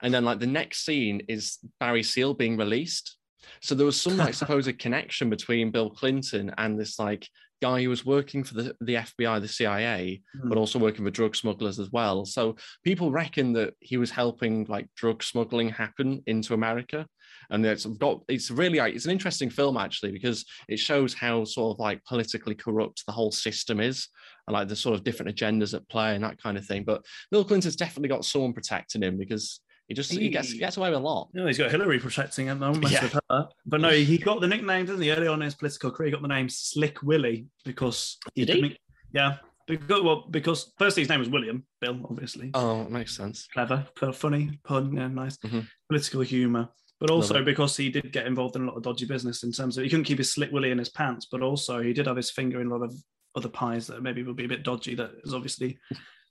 And 0.00 0.14
then 0.14 0.24
like 0.24 0.38
the 0.40 0.46
next 0.46 0.84
scene 0.84 1.22
is 1.28 1.58
Barry 1.80 2.02
Seal 2.02 2.32
being 2.32 2.56
released. 2.56 3.18
So 3.60 3.74
there 3.74 3.86
was 3.86 4.00
some 4.00 4.16
like 4.16 4.34
supposed 4.42 4.78
connection 4.78 5.28
between 5.28 5.70
Bill 5.72 5.90
Clinton 5.90 6.52
and 6.58 6.78
this 6.78 6.98
like 6.98 7.28
guy 7.60 7.82
who 7.82 7.88
was 7.88 8.04
working 8.04 8.42
for 8.42 8.54
the, 8.54 8.76
the 8.80 8.94
FBI, 8.94 9.40
the 9.40 9.48
CIA, 9.48 10.20
but 10.44 10.56
Mm. 10.56 10.60
also 10.60 10.78
working 10.80 11.04
for 11.04 11.10
drug 11.10 11.36
smugglers 11.36 11.78
as 11.78 11.90
well. 11.92 12.24
So 12.24 12.56
people 12.82 13.12
reckon 13.12 13.52
that 13.54 13.74
he 13.80 13.96
was 13.96 14.10
helping 14.10 14.64
like 14.68 14.88
drug 14.96 15.22
smuggling 15.22 15.68
happen 15.68 16.22
into 16.26 16.54
America. 16.54 17.06
And 17.50 17.64
it's 17.66 17.84
got 17.86 18.20
it's 18.28 18.50
really 18.50 18.78
it's 18.78 19.04
an 19.04 19.10
interesting 19.10 19.50
film 19.50 19.76
actually 19.76 20.12
because 20.12 20.44
it 20.68 20.78
shows 20.78 21.14
how 21.14 21.44
sort 21.44 21.74
of 21.76 21.80
like 21.80 22.02
politically 22.04 22.54
corrupt 22.54 23.04
the 23.06 23.12
whole 23.12 23.32
system 23.32 23.80
is 23.80 24.08
and 24.46 24.54
like 24.54 24.68
the 24.68 24.76
sort 24.76 24.94
of 24.94 25.04
different 25.04 25.34
agendas 25.36 25.74
at 25.74 25.88
play 25.88 26.14
and 26.14 26.24
that 26.24 26.40
kind 26.42 26.56
of 26.58 26.64
thing. 26.66 26.84
But 26.84 27.04
Bill 27.30 27.44
Clinton's 27.44 27.76
definitely 27.76 28.08
got 28.08 28.24
someone 28.24 28.52
protecting 28.52 29.02
him 29.02 29.18
because 29.18 29.60
he 29.88 29.94
just 29.94 30.12
he 30.12 30.28
gets 30.30 30.50
He- 30.52 30.58
gets 30.58 30.76
away 30.76 30.90
with 30.90 30.98
a 30.98 31.02
lot. 31.02 31.28
No, 31.34 31.46
he's 31.46 31.58
got 31.58 31.70
Hillary 31.70 31.98
protecting 31.98 32.46
him. 32.46 32.60
Mess 32.60 32.92
Yeah. 32.92 33.02
with 33.02 33.18
her. 33.30 33.48
But 33.66 33.80
no, 33.80 33.90
he 33.90 34.16
got 34.18 34.40
the 34.40 34.46
nickname, 34.46 34.86
didn't 34.86 35.02
he? 35.02 35.10
Early 35.10 35.26
on 35.26 35.40
in 35.42 35.46
his 35.46 35.54
political 35.54 35.90
career, 35.90 36.06
he 36.06 36.12
got 36.12 36.22
the 36.22 36.28
name 36.28 36.48
Slick 36.48 37.02
Willie 37.02 37.46
because 37.64 38.16
Did 38.34 38.48
he? 38.48 38.78
Yeah, 39.12 39.36
because 39.66 40.02
well, 40.02 40.26
because 40.30 40.72
firstly 40.78 41.02
his 41.02 41.08
name 41.10 41.18
was 41.20 41.28
William 41.28 41.66
Bill, 41.80 42.00
obviously. 42.08 42.50
Oh, 42.54 42.84
makes 42.84 43.14
sense. 43.16 43.46
clever, 43.52 43.86
funny 44.14 44.58
pun, 44.64 44.96
yeah, 44.96 45.08
nice 45.08 45.36
Mhm. 45.38 45.66
political 45.88 46.22
humor. 46.22 46.68
But 47.02 47.10
also 47.10 47.42
because 47.42 47.76
he 47.76 47.90
did 47.90 48.12
get 48.12 48.28
involved 48.28 48.54
in 48.54 48.62
a 48.62 48.66
lot 48.66 48.76
of 48.76 48.84
dodgy 48.84 49.06
business 49.06 49.42
in 49.42 49.50
terms 49.50 49.76
of 49.76 49.82
he 49.82 49.90
couldn't 49.90 50.04
keep 50.04 50.18
his 50.18 50.32
slick 50.32 50.52
willy 50.52 50.70
in 50.70 50.78
his 50.78 50.88
pants, 50.88 51.26
but 51.30 51.42
also 51.42 51.82
he 51.82 51.92
did 51.92 52.06
have 52.06 52.16
his 52.16 52.30
finger 52.30 52.60
in 52.60 52.68
a 52.68 52.70
lot 52.70 52.84
of 52.84 52.94
other 53.34 53.48
pies 53.48 53.88
that 53.88 54.02
maybe 54.02 54.22
would 54.22 54.36
be 54.36 54.44
a 54.44 54.48
bit 54.48 54.62
dodgy. 54.62 54.94
That 54.94 55.10
is 55.24 55.34
obviously 55.34 55.78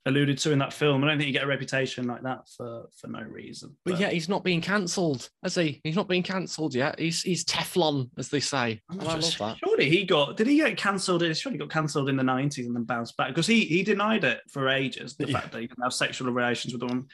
alluded 0.06 0.38
to 0.38 0.50
in 0.50 0.58
that 0.58 0.72
film. 0.72 1.04
I 1.04 1.08
don't 1.08 1.18
think 1.18 1.26
you 1.26 1.32
get 1.32 1.44
a 1.44 1.46
reputation 1.48 2.06
like 2.06 2.22
that 2.22 2.48
for 2.56 2.86
for 2.96 3.08
no 3.08 3.20
reason. 3.20 3.76
But 3.84 4.00
yeah, 4.00 4.08
he's 4.08 4.28
not 4.28 4.44
being 4.44 4.60
cancelled, 4.60 5.28
has 5.42 5.54
he? 5.54 5.80
He's 5.84 5.94
not 5.94 6.08
being 6.08 6.22
cancelled 6.22 6.74
yet. 6.74 6.98
He's 6.98 7.22
he's 7.22 7.44
Teflon, 7.44 8.08
as 8.18 8.28
they 8.28 8.40
say. 8.40 8.80
I'm 8.88 9.00
oh, 9.00 9.08
I 9.08 9.14
love 9.16 9.38
that. 9.38 9.58
Surely 9.58 9.90
he 9.90 10.04
got 10.04 10.36
did 10.36 10.46
he 10.46 10.56
get 10.56 10.76
cancelled? 10.76 11.22
He 11.22 11.34
surely 11.34 11.58
got 11.58 11.70
cancelled 11.70 12.08
in 12.08 12.16
the 12.16 12.22
nineties 12.22 12.66
and 12.66 12.74
then 12.74 12.84
bounced 12.84 13.16
back 13.16 13.28
because 13.28 13.46
he 13.46 13.64
he 13.64 13.82
denied 13.82 14.24
it 14.24 14.40
for 14.50 14.68
ages. 14.68 15.16
The 15.16 15.28
Yeah. 15.28 15.38
fact 15.38 15.52
that 15.52 15.60
he 15.60 15.66
didn't 15.66 15.82
have 15.82 15.92
sexual 15.92 16.32
relations 16.32 16.72
with 16.72 16.82
woman, 16.82 17.06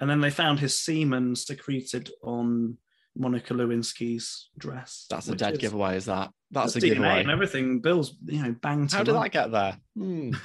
and 0.00 0.10
then 0.10 0.20
they 0.20 0.30
found 0.30 0.58
his 0.58 0.78
semen 0.78 1.36
secreted 1.36 2.10
on 2.22 2.76
Monica 3.16 3.54
Lewinsky's 3.54 4.50
dress. 4.58 5.06
That's 5.10 5.28
a 5.28 5.34
dead 5.34 5.54
is- 5.54 5.58
giveaway, 5.58 5.96
is 5.96 6.06
that? 6.06 6.30
That's, 6.50 6.76
a 6.76 6.80
DNA 6.80 6.88
giveaway. 6.94 7.20
and 7.20 7.30
everything. 7.30 7.80
Bill's 7.80 8.14
you 8.26 8.40
know 8.40 8.54
banged. 8.62 8.92
How 8.92 9.02
did 9.02 9.14
that 9.16 9.32
get 9.32 9.50
there? 9.50 9.76
Hmm. 9.96 10.30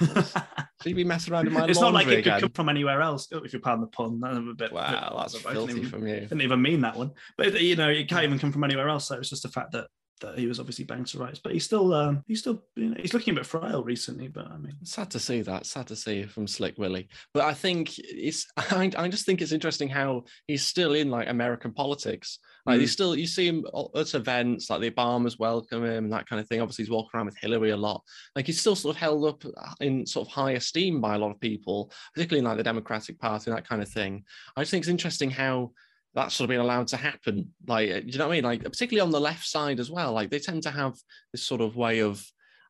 You 0.86 0.94
be 0.94 1.04
messing 1.04 1.34
around 1.34 1.46
in 1.46 1.52
my 1.52 1.66
it's 1.66 1.78
not 1.78 1.92
like 1.92 2.06
it 2.06 2.24
could 2.24 2.40
come 2.40 2.50
from 2.52 2.70
anywhere 2.70 3.02
else. 3.02 3.28
oh, 3.34 3.42
If 3.44 3.52
you 3.52 3.60
pardon 3.60 3.82
the 3.82 3.86
pun, 3.88 4.18
that's 4.18 4.38
a 4.38 4.40
bit. 4.56 4.72
Wow, 4.72 5.14
that's 5.18 5.36
filthy 5.36 5.74
even- 5.76 5.90
from 5.90 6.06
you. 6.06 6.20
Didn't 6.20 6.40
even 6.40 6.62
mean 6.62 6.80
that 6.80 6.96
one, 6.96 7.10
but 7.36 7.60
you 7.60 7.76
know, 7.76 7.90
it 7.90 8.08
can't 8.08 8.24
even 8.24 8.38
come 8.38 8.50
from 8.50 8.64
anywhere 8.64 8.88
else. 8.88 9.06
So 9.08 9.18
it's 9.18 9.28
just 9.28 9.42
the 9.42 9.50
fact 9.50 9.72
that 9.72 9.88
that 10.20 10.38
he 10.38 10.46
was 10.46 10.58
obviously 10.60 10.84
banged 10.84 11.06
to 11.08 11.18
rights, 11.18 11.38
but 11.42 11.52
he's 11.52 11.64
still, 11.64 11.92
um, 11.94 12.22
he's 12.26 12.40
still, 12.40 12.62
you 12.76 12.90
know, 12.90 12.96
he's 12.98 13.14
looking 13.14 13.32
a 13.32 13.36
bit 13.36 13.46
frail 13.46 13.82
recently. 13.82 14.28
But 14.28 14.46
I 14.48 14.56
mean, 14.58 14.72
Sad 14.84 15.10
to 15.12 15.18
see 15.18 15.42
that. 15.42 15.66
Sad 15.66 15.86
to 15.88 15.96
see 15.96 16.24
from 16.24 16.46
Slick 16.46 16.76
Willie. 16.78 17.08
But 17.34 17.44
I 17.44 17.54
think 17.54 17.98
it's. 17.98 18.46
I, 18.56 18.90
I 18.96 19.08
just 19.08 19.26
think 19.26 19.42
it's 19.42 19.52
interesting 19.52 19.88
how 19.88 20.24
he's 20.46 20.64
still 20.64 20.94
in 20.94 21.10
like 21.10 21.28
American 21.28 21.72
politics. 21.72 22.38
Like 22.66 22.78
Mm. 22.78 22.80
he's 22.80 22.92
still. 22.92 23.16
You 23.16 23.26
see 23.26 23.46
him 23.48 23.64
at 23.96 24.14
events 24.14 24.68
like 24.70 24.80
the 24.80 24.90
Obamas 24.90 25.38
welcome 25.38 25.84
him 25.84 26.04
and 26.04 26.12
that 26.12 26.28
kind 26.28 26.40
of 26.40 26.46
thing. 26.48 26.60
Obviously, 26.60 26.84
he's 26.84 26.90
walking 26.90 27.10
around 27.14 27.26
with 27.26 27.38
Hillary 27.38 27.70
a 27.70 27.76
lot. 27.76 28.02
Like 28.36 28.46
he's 28.46 28.60
still 28.60 28.76
sort 28.76 28.96
of 28.96 29.00
held 29.00 29.24
up 29.26 29.42
in 29.80 30.06
sort 30.06 30.28
of 30.28 30.32
high 30.32 30.52
esteem 30.52 31.00
by 31.00 31.14
a 31.14 31.18
lot 31.18 31.30
of 31.30 31.40
people, 31.40 31.90
particularly 32.14 32.40
in 32.40 32.44
like 32.44 32.56
the 32.58 32.62
Democratic 32.62 33.18
Party 33.18 33.50
and 33.50 33.56
that 33.56 33.68
kind 33.68 33.80
of 33.82 33.88
thing. 33.88 34.24
I 34.56 34.60
just 34.62 34.70
think 34.70 34.82
it's 34.82 34.90
interesting 34.90 35.30
how 35.30 35.72
that's 36.14 36.34
sort 36.34 36.46
of 36.46 36.48
been 36.50 36.60
allowed 36.60 36.88
to 36.88 36.96
happen. 36.96 37.52
Like, 37.66 37.88
do 37.88 38.02
you 38.06 38.18
know 38.18 38.26
what 38.26 38.32
I 38.32 38.36
mean? 38.36 38.44
Like, 38.44 38.62
particularly 38.64 39.06
on 39.06 39.12
the 39.12 39.20
left 39.20 39.46
side 39.46 39.78
as 39.80 39.90
well. 39.90 40.12
Like, 40.12 40.30
they 40.30 40.38
tend 40.40 40.62
to 40.64 40.70
have 40.70 40.94
this 41.32 41.42
sort 41.44 41.60
of 41.60 41.76
way 41.76 42.00
of, 42.00 42.24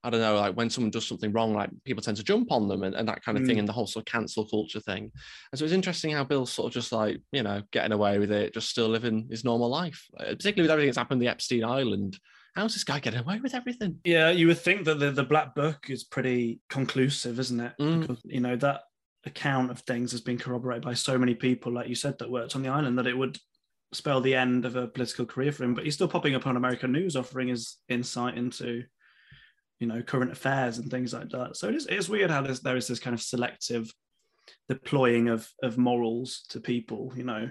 I 0.05 0.11
don't 0.11 0.21
know, 0.21 0.37
like 0.37 0.55
when 0.55 0.71
someone 0.71 0.91
does 0.91 1.07
something 1.07 1.33
wrong, 1.33 1.55
like 1.55 1.71
people 1.85 2.03
tend 2.03 2.17
to 2.19 2.25
jump 2.25 2.53
on 2.53 2.69
them 2.69 2.83
and, 2.83 2.95
and 2.95 3.09
that 3.09 3.23
kind 3.25 3.39
of 3.39 3.47
thing, 3.47 3.57
Mm. 3.57 3.61
and 3.61 3.69
the 3.69 3.73
whole 3.73 3.87
sort 3.87 4.07
of 4.07 4.13
cancel 4.13 4.47
culture 4.47 4.81
thing. 4.81 5.11
And 5.53 5.59
so 5.59 5.65
it's 5.65 5.75
interesting 5.75 6.13
how 6.13 6.25
Bill's 6.25 6.53
sort 6.53 6.69
of 6.69 6.73
just 6.75 6.93
like, 6.93 7.19
you 7.33 7.43
know, 7.43 7.63
getting 7.71 7.93
away 7.93 8.19
with 8.19 8.31
it, 8.31 8.55
just 8.55 8.69
still 8.71 8.89
living 8.89 9.27
his 9.31 9.45
normal 9.45 9.69
life, 9.69 10.07
uh, 10.19 10.25
particularly 10.25 10.63
with 10.63 10.71
everything 10.71 10.89
that's 10.89 10.99
happened 10.99 11.21
in 11.21 11.27
the 11.27 11.31
Epstein 11.31 11.65
Island. 11.65 12.19
How's 12.55 12.75
this 12.75 12.85
guy 12.85 12.99
getting 12.99 13.21
away 13.21 13.41
with 13.41 13.55
everything? 13.55 14.01
yeah, 14.05 14.31
you 14.31 14.49
would 14.49 14.59
think 14.59 14.85
that 14.85 14.99
the, 14.99 15.11
the 15.13 15.23
black 15.23 15.55
book 15.55 15.87
is 15.89 16.03
pretty 16.03 16.61
conclusive, 16.69 17.39
isn't 17.39 17.61
it? 17.61 17.73
Mm. 17.81 18.01
Because 18.01 18.19
you 18.25 18.41
know 18.41 18.57
that 18.57 18.83
account 19.25 19.71
of 19.71 19.81
things 19.81 20.13
has 20.13 20.21
been 20.21 20.39
corroborated 20.39 20.85
by 20.85 20.95
so 20.95 21.19
many 21.19 21.35
people, 21.35 21.73
like 21.73 21.89
you 21.89 21.95
said, 21.95 22.19
that 22.19 22.31
worked 22.31 22.57
on 22.57 22.63
the 22.63 22.69
island, 22.69 22.99
that 22.99 23.07
it 23.07 23.17
would 23.17 23.39
spell 23.93 24.21
the 24.21 24.35
end 24.35 24.65
of 24.65 24.77
a 24.77 24.89
political 24.89 25.27
career 25.27 25.53
for 25.53 25.65
him. 25.65 25.75
But 25.75 25.85
he's 25.85 25.95
still 25.95 26.09
popping 26.09 26.35
up 26.35 26.47
on 26.47 26.57
American 26.57 26.93
news, 26.93 27.17
offering 27.17 27.49
his 27.49 27.77
insight 27.89 28.39
into, 28.39 28.85
you 29.79 29.87
know, 29.87 30.03
current 30.03 30.33
affairs 30.33 30.79
and 30.79 30.91
things 30.91 31.13
like 31.13 31.29
that. 31.31 31.57
So 31.57 31.69
it 31.69 31.75
is 31.75 31.87
it's 31.87 32.09
weird 32.09 32.31
how 32.31 32.43
there 32.43 32.77
is 32.77 32.87
this 32.87 33.01
kind 33.01 33.15
of 33.15 33.23
selective 33.23 33.93
deploying 34.69 35.29
of 35.29 35.49
of 35.63 35.79
morals 35.79 36.45
to 36.51 36.61
people, 36.61 37.13
you 37.17 37.25
know, 37.25 37.51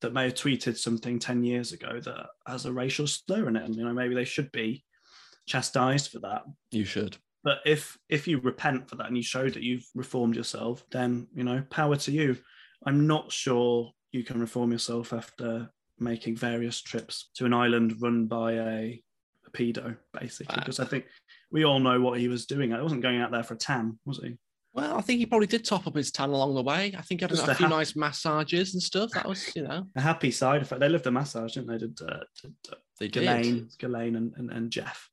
that 0.00 0.12
may 0.12 0.24
have 0.24 0.34
tweeted 0.34 0.76
something 0.76 1.18
ten 1.18 1.42
years 1.42 1.72
ago 1.72 2.00
that 2.00 2.26
has 2.46 2.66
a 2.66 2.72
racial 2.72 3.06
slur 3.06 3.48
in 3.48 3.56
it, 3.56 3.64
and 3.64 3.74
you 3.74 3.84
know 3.84 3.92
maybe 3.92 4.14
they 4.14 4.24
should 4.24 4.52
be 4.52 4.84
chastised 5.46 6.10
for 6.10 6.20
that. 6.20 6.42
You 6.70 6.84
should. 6.84 7.16
But 7.48 7.60
if 7.64 7.96
if 8.10 8.28
you 8.28 8.40
repent 8.40 8.90
for 8.90 8.96
that 8.96 9.06
and 9.06 9.16
you 9.16 9.22
show 9.22 9.48
that 9.48 9.62
you've 9.62 9.86
reformed 9.94 10.36
yourself, 10.36 10.84
then 10.90 11.28
you 11.34 11.44
know, 11.44 11.62
power 11.70 11.96
to 11.96 12.12
you. 12.12 12.36
I'm 12.84 13.06
not 13.06 13.32
sure 13.32 13.90
you 14.12 14.22
can 14.22 14.38
reform 14.38 14.70
yourself 14.70 15.14
after 15.14 15.70
making 15.98 16.36
various 16.36 16.82
trips 16.82 17.30
to 17.36 17.46
an 17.46 17.54
island 17.54 17.94
run 18.02 18.26
by 18.26 18.52
a, 18.52 19.02
a 19.46 19.50
pedo, 19.50 19.96
basically. 20.20 20.56
Because 20.58 20.78
I 20.78 20.84
think 20.84 21.06
we 21.50 21.64
all 21.64 21.80
know 21.80 21.98
what 22.02 22.20
he 22.20 22.28
was 22.28 22.44
doing. 22.44 22.74
I 22.74 22.82
wasn't 22.82 23.00
going 23.00 23.18
out 23.18 23.30
there 23.30 23.42
for 23.42 23.54
a 23.54 23.56
tan, 23.56 23.98
was 24.04 24.18
he? 24.18 24.36
Well, 24.74 24.98
I 24.98 25.00
think 25.00 25.20
he 25.20 25.24
probably 25.24 25.46
did 25.46 25.64
top 25.64 25.86
up 25.86 25.96
his 25.96 26.12
tan 26.12 26.28
along 26.28 26.54
the 26.54 26.62
way. 26.62 26.94
I 26.98 27.00
think 27.00 27.20
he 27.20 27.24
had 27.24 27.30
Just 27.30 27.48
a, 27.48 27.52
a 27.52 27.54
few 27.54 27.66
ha- 27.66 27.78
nice 27.78 27.96
massages 27.96 28.74
and 28.74 28.82
stuff. 28.82 29.08
That 29.14 29.26
was, 29.26 29.56
you 29.56 29.62
know, 29.62 29.86
A 29.96 30.02
happy 30.02 30.32
side 30.32 30.60
effect. 30.60 30.80
They 30.82 30.90
lived 30.90 31.04
the 31.04 31.10
massage, 31.10 31.54
didn't 31.54 31.70
they? 31.70 31.78
Did, 31.78 31.98
uh, 32.02 32.24
did 32.42 32.54
uh, 32.70 32.76
they 33.00 33.08
did. 33.08 33.22
Ghislaine, 33.22 33.68
Ghislaine 33.78 34.16
and, 34.16 34.34
and, 34.36 34.50
and 34.50 34.70
Jeff. 34.70 35.08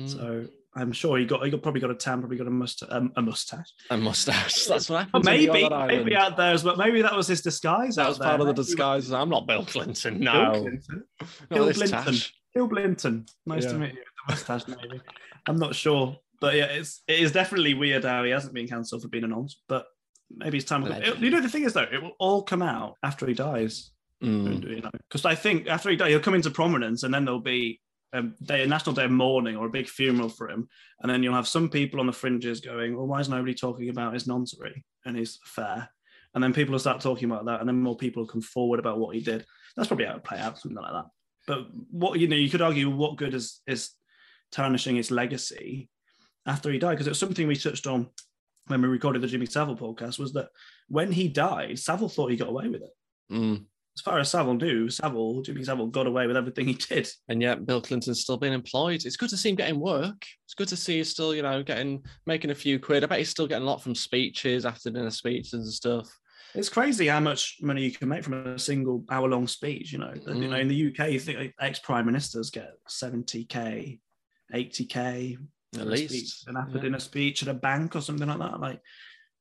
Mm. 0.00 0.08
So 0.08 0.46
I'm 0.76 0.92
sure 0.92 1.18
he 1.18 1.24
got 1.24 1.44
he 1.44 1.50
got 1.50 1.62
probably 1.62 1.80
got 1.80 1.90
a 1.90 1.94
tan, 1.94 2.20
probably 2.20 2.36
got 2.36 2.46
a 2.46 2.50
mustache. 2.50 2.88
Um, 2.90 3.12
a 3.16 3.22
mustache. 3.22 3.72
a 3.90 3.96
mustache. 3.96 4.64
That's 4.66 4.90
what 4.90 5.06
But 5.12 5.24
happened. 5.24 5.24
maybe 5.24 5.64
on 5.64 5.86
maybe 5.86 6.16
out 6.16 6.36
there 6.36 6.52
as 6.52 6.64
well. 6.64 6.76
Maybe 6.76 7.02
that 7.02 7.14
was 7.14 7.28
his 7.28 7.42
disguise. 7.42 7.96
that 7.96 8.02
out 8.02 8.08
was 8.08 8.18
there. 8.18 8.28
part 8.28 8.40
of 8.40 8.46
the 8.48 8.52
Maybe- 8.52 8.64
disguise. 8.64 9.12
I'm 9.12 9.28
not 9.30 9.46
Bill 9.46 9.64
Clinton. 9.64 10.20
No, 10.20 10.32
Bill 10.52 10.60
Clinton. 10.62 11.04
Bill 11.48 11.72
Clinton. 11.72 11.88
tash. 12.04 12.34
Bill 12.54 12.66
Blinton. 12.66 13.26
Nice 13.46 13.66
to 13.66 13.74
meet 13.74 13.94
you. 13.94 14.00
The 14.26 14.32
mustache, 14.32 14.66
maybe. 14.68 15.00
I'm 15.46 15.58
not 15.58 15.74
sure, 15.74 16.16
but 16.40 16.54
yeah, 16.54 16.64
it's 16.66 17.02
it 17.06 17.20
is 17.20 17.30
definitely 17.32 17.74
weird 17.74 18.04
how 18.04 18.24
he 18.24 18.30
hasn't 18.30 18.54
been 18.54 18.66
cancelled 18.66 19.02
for 19.02 19.08
being 19.08 19.24
a 19.24 19.28
nonce. 19.28 19.60
But 19.68 19.86
maybe 20.34 20.58
it's 20.58 20.66
time. 20.66 20.82
Legend. 20.82 21.20
you 21.20 21.30
know, 21.30 21.40
the 21.40 21.48
thing 21.48 21.64
is 21.64 21.74
though, 21.74 21.82
it 21.82 22.02
will 22.02 22.16
all 22.18 22.42
come 22.42 22.62
out 22.62 22.94
after 23.02 23.26
he 23.26 23.34
dies. 23.34 23.90
Mm. 24.22 24.68
You 24.68 24.80
know, 24.80 24.90
because 25.08 25.24
I 25.24 25.34
think 25.34 25.66
after 25.68 25.90
he 25.90 25.96
dies, 25.96 26.08
he'll 26.10 26.20
come 26.20 26.34
into 26.34 26.50
prominence, 26.50 27.02
and 27.02 27.12
then 27.12 27.24
there'll 27.24 27.40
be 27.40 27.80
a 28.14 28.22
day, 28.44 28.62
a 28.62 28.66
national 28.66 28.94
day 28.94 29.04
of 29.04 29.10
mourning 29.10 29.56
or 29.56 29.66
a 29.66 29.70
big 29.70 29.88
funeral 29.88 30.28
for 30.28 30.48
him, 30.48 30.68
and 31.00 31.10
then 31.10 31.22
you'll 31.22 31.34
have 31.34 31.48
some 31.48 31.68
people 31.68 32.00
on 32.00 32.06
the 32.06 32.12
fringes 32.12 32.60
going, 32.60 32.96
"Well, 32.96 33.06
why 33.06 33.20
is 33.20 33.28
nobody 33.28 33.54
talking 33.54 33.90
about 33.90 34.14
his 34.14 34.24
noncery 34.24 34.82
and 35.04 35.16
his 35.16 35.38
affair?" 35.44 35.90
And 36.34 36.42
then 36.42 36.54
people 36.54 36.72
will 36.72 36.78
start 36.78 37.00
talking 37.00 37.30
about 37.30 37.44
that, 37.46 37.60
and 37.60 37.68
then 37.68 37.80
more 37.80 37.96
people 37.96 38.26
come 38.26 38.40
forward 38.40 38.80
about 38.80 38.98
what 38.98 39.14
he 39.14 39.20
did. 39.20 39.44
That's 39.76 39.88
probably 39.88 40.06
how 40.06 40.16
it 40.16 40.24
play 40.24 40.38
out, 40.38 40.58
something 40.58 40.80
like 40.80 40.92
that. 40.92 41.06
But 41.46 41.66
what 41.90 42.18
you 42.18 42.28
know, 42.28 42.36
you 42.36 42.48
could 42.48 42.62
argue, 42.62 42.88
what 42.88 43.16
good 43.16 43.34
is 43.34 43.60
is 43.66 43.90
tarnishing 44.52 44.96
his 44.96 45.10
legacy 45.10 45.90
after 46.46 46.70
he 46.70 46.78
died? 46.78 46.92
Because 46.92 47.08
it's 47.08 47.18
something 47.18 47.46
we 47.46 47.56
touched 47.56 47.86
on 47.86 48.08
when 48.68 48.80
we 48.80 48.88
recorded 48.88 49.22
the 49.22 49.28
Jimmy 49.28 49.46
Savile 49.46 49.76
podcast. 49.76 50.18
Was 50.18 50.32
that 50.34 50.48
when 50.88 51.12
he 51.12 51.28
died, 51.28 51.78
Savile 51.78 52.08
thought 52.08 52.30
he 52.30 52.36
got 52.36 52.48
away 52.48 52.68
with 52.68 52.82
it. 52.82 52.92
Mm. 53.32 53.66
As 53.96 54.02
far 54.02 54.18
as 54.18 54.30
Savile 54.30 54.54
knew, 54.54 54.90
Savile, 54.90 55.40
Jimmy 55.42 55.62
Savile, 55.62 55.86
got 55.86 56.08
away 56.08 56.26
with 56.26 56.36
everything 56.36 56.66
he 56.66 56.74
did. 56.74 57.08
And 57.28 57.40
yet 57.40 57.64
Bill 57.64 57.80
Clinton's 57.80 58.20
still 58.20 58.36
being 58.36 58.52
employed. 58.52 59.04
It's 59.04 59.16
good 59.16 59.30
to 59.30 59.36
see 59.36 59.50
him 59.50 59.56
getting 59.56 59.78
work. 59.78 60.26
It's 60.44 60.54
good 60.54 60.68
to 60.68 60.76
see 60.76 60.98
he's 60.98 61.10
still, 61.10 61.34
you 61.34 61.42
know, 61.42 61.62
getting 61.62 62.02
making 62.26 62.50
a 62.50 62.56
few 62.56 62.80
quid. 62.80 63.04
I 63.04 63.06
bet 63.06 63.18
he's 63.18 63.30
still 63.30 63.46
getting 63.46 63.66
a 63.66 63.70
lot 63.70 63.82
from 63.82 63.94
speeches 63.94 64.66
after 64.66 64.90
dinner 64.90 65.10
speeches 65.10 65.54
and 65.54 65.66
stuff. 65.66 66.08
It's 66.54 66.68
crazy 66.68 67.08
how 67.08 67.20
much 67.20 67.58
money 67.60 67.82
you 67.82 67.90
can 67.90 68.08
make 68.08 68.22
from 68.22 68.34
a 68.34 68.58
single 68.58 69.04
hour-long 69.10 69.48
speech. 69.48 69.92
You 69.92 69.98
know, 69.98 70.12
you 70.14 70.48
know, 70.48 70.56
mm. 70.56 70.60
in 70.60 70.68
the 70.68 70.88
UK, 70.88 71.10
you 71.10 71.18
think 71.18 71.52
ex-prime 71.60 72.06
ministers 72.06 72.50
get 72.50 72.74
seventy 72.88 73.44
k, 73.44 73.98
eighty 74.52 74.86
k 74.86 75.36
At 75.76 75.86
least. 75.88 76.46
an 76.46 76.56
after 76.56 76.76
yeah. 76.76 76.82
dinner 76.82 77.00
speech 77.00 77.42
at 77.42 77.48
a 77.48 77.54
bank 77.54 77.96
or 77.96 78.00
something 78.00 78.28
like 78.28 78.38
that. 78.38 78.60
Like 78.60 78.80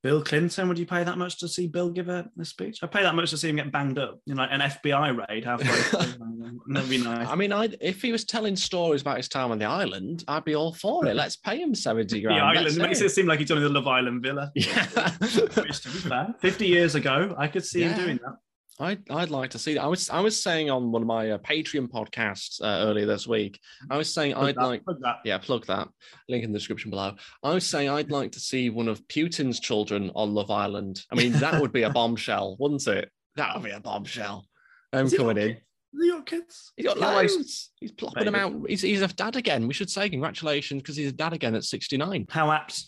Bill 0.04 0.22
Clinton, 0.22 0.68
would 0.68 0.78
you 0.78 0.86
pay 0.86 1.06
that 1.06 1.18
much 1.18 1.40
to 1.40 1.48
see 1.48 1.66
Bill 1.66 1.90
give 1.90 2.10
a, 2.10 2.30
a 2.38 2.44
speech? 2.44 2.80
I 2.84 2.88
pay 2.88 3.04
that 3.04 3.16
much 3.16 3.30
to 3.30 3.38
see 3.38 3.48
him 3.50 3.56
get 3.56 3.72
banged 3.72 3.98
up. 3.98 4.20
You 4.26 4.36
know, 4.36 4.42
like 4.42 4.50
an 4.52 4.60
FBI 4.60 5.28
raid 5.30 5.46
halfway. 5.46 5.68
That'd 6.68 6.90
be 6.90 6.98
nice. 6.98 7.28
I 7.30 7.36
mean, 7.36 7.54
I'd, 7.54 7.78
if 7.80 8.02
he 8.02 8.12
was 8.12 8.26
telling 8.26 8.58
stories 8.58 9.02
about 9.02 9.16
his 9.16 9.30
time 9.30 9.52
on 9.52 9.60
the 9.60 9.66
island, 9.66 10.26
I'd 10.28 10.44
be 10.44 10.56
all 10.56 10.74
for 10.74 11.06
it. 11.08 11.16
Let's 11.16 11.38
pay 11.38 11.62
him 11.62 11.74
70 11.74 12.20
grand. 12.20 12.38
the 12.38 12.44
island 12.60 12.78
makes 12.80 13.00
it 13.00 13.10
seem 13.12 13.28
like 13.28 13.40
he's 13.40 13.50
on 13.52 13.62
the 13.62 13.70
Love 13.70 13.88
Island 13.88 14.22
villa. 14.22 14.52
Yeah. 14.56 14.86
Which, 15.22 15.82
to 15.82 15.90
be 15.90 15.98
fair, 16.00 16.36
50 16.40 16.68
years 16.68 16.96
ago, 16.96 17.34
I 17.38 17.48
could 17.48 17.64
see 17.66 17.82
Yeah. 17.82 17.94
him 17.94 18.06
doing 18.06 18.20
that. 18.26 18.36
I'd, 18.80 19.10
I'd 19.12 19.30
like 19.30 19.52
to 19.52 19.60
see 19.60 19.76
that. 19.76 19.84
I 19.84 19.88
was 19.88 20.10
I 20.10 20.20
was 20.20 20.42
saying 20.42 20.70
on 20.70 20.92
one 20.92 21.04
of 21.04 21.08
my 21.08 21.32
uh, 21.32 21.38
Patreon 21.38 21.90
podcasts 21.90 22.60
uh, 22.62 22.86
earlier 22.88 23.06
this 23.06 23.28
week, 23.28 23.60
I 23.90 23.98
was 23.98 24.12
saying 24.14 24.34
Plug 24.34 24.50
I'd 24.50 24.56
that, 24.56 24.66
like 24.66 24.84
plug 24.84 24.98
that. 25.02 25.18
Yeah, 25.24 25.38
plug 25.38 25.66
that. 25.68 25.88
Link 26.28 26.44
in 26.44 26.52
the 26.52 26.58
description 26.58 26.90
below. 26.90 27.14
I 27.44 27.54
was 27.54 27.66
saying 27.68 27.90
I'd 27.90 28.12
like 28.12 28.32
to 28.32 28.40
see 28.40 28.70
one 28.70 28.88
of 28.88 29.08
Putin's 29.08 29.60
children 29.60 30.12
on 30.16 30.34
Love 30.34 30.50
Island. 30.50 31.02
I 31.12 31.16
mean, 31.16 31.34
that 31.34 31.62
would 31.62 31.72
be 31.72 31.84
a 31.84 31.90
bombshell, 31.90 32.58
wouldn't 32.60 32.88
it? 32.88 33.12
That 33.36 33.54
would 33.56 33.64
be 33.64 33.72
a 33.72 33.80
bombshell. 33.80 34.46
I'm 34.92 35.08
got 35.08 35.18
coming 35.18 35.38
in. 35.38 35.48
kids? 35.50 35.62
Has 35.94 36.04
he 36.04 36.10
got 36.12 36.26
kids? 36.26 36.74
He's 36.76 36.86
got 36.88 37.00
well, 37.00 37.20
he's- 37.20 37.36
loads. 37.36 37.72
He's 37.80 37.92
plopping 37.92 38.26
them 38.26 38.36
out. 38.36 38.54
He's, 38.68 38.82
he's 38.82 39.02
a 39.02 39.08
dad 39.08 39.36
again. 39.36 39.68
We 39.68 39.74
should 39.74 39.90
say 39.90 40.10
congratulations 40.10 40.82
because 40.82 40.96
he's 40.96 41.10
a 41.10 41.14
dad 41.14 41.34
again 41.34 41.54
at 41.56 41.64
69. 41.64 42.26
How 42.30 42.52
apt. 42.52 42.84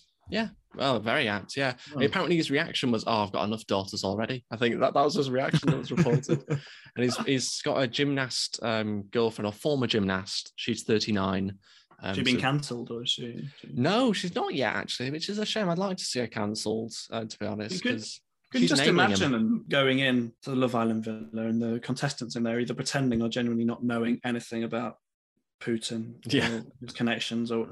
Well, 0.75 0.99
very 0.99 1.27
apt, 1.29 1.55
yeah. 1.55 1.73
Oh. 1.95 2.01
Apparently 2.01 2.35
his 2.35 2.51
reaction 2.51 2.91
was, 2.91 3.05
oh, 3.07 3.23
I've 3.23 3.31
got 3.31 3.45
enough 3.45 3.65
daughters 3.65 4.03
already. 4.03 4.43
I 4.51 4.57
think 4.57 4.79
that, 4.81 4.93
that 4.93 5.03
was 5.05 5.15
his 5.15 5.29
reaction 5.29 5.69
that 5.69 5.77
was 5.77 5.91
reported. 5.91 6.43
and 6.49 6.59
he's, 7.03 7.17
he's 7.19 7.61
got 7.61 7.81
a 7.81 7.87
gymnast 7.87 8.59
um, 8.61 9.03
girlfriend 9.03 9.47
or 9.47 9.53
former 9.53 9.87
gymnast. 9.87 10.51
She's 10.57 10.83
39. 10.83 11.57
Um, 12.01 12.07
Has 12.07 12.17
she 12.17 12.23
been 12.23 12.35
so- 12.35 12.41
cancelled 12.41 12.91
or 12.91 13.03
is 13.03 13.09
she? 13.09 13.47
No, 13.73 14.11
she's 14.11 14.35
not 14.35 14.53
yet, 14.53 14.75
actually, 14.75 15.11
which 15.11 15.29
is 15.29 15.39
a 15.39 15.45
shame. 15.45 15.69
I'd 15.69 15.77
like 15.77 15.97
to 15.97 16.03
see 16.03 16.19
her 16.19 16.27
cancelled, 16.27 16.93
uh, 17.09 17.23
to 17.23 17.39
be 17.39 17.45
honest. 17.45 17.81
Could- 17.81 17.93
'cause 17.93 18.19
Can 18.51 18.61
you 18.61 18.67
she's 18.67 18.77
just 18.77 18.87
imagine 18.87 19.31
them 19.31 19.65
going 19.69 19.99
in 19.99 20.33
to 20.43 20.49
the 20.49 20.55
Love 20.57 20.75
Island 20.75 21.05
villa 21.05 21.47
and 21.47 21.61
the 21.61 21.79
contestants 21.79 22.35
in 22.35 22.43
there 22.43 22.59
either 22.59 22.73
pretending 22.73 23.21
or 23.21 23.29
genuinely 23.29 23.65
not 23.65 23.83
knowing 23.83 24.19
anything 24.25 24.63
about 24.63 24.95
Putin, 25.65 26.15
Yeah. 26.31 26.61
his 26.79 26.93
connections, 26.93 27.51
or 27.51 27.65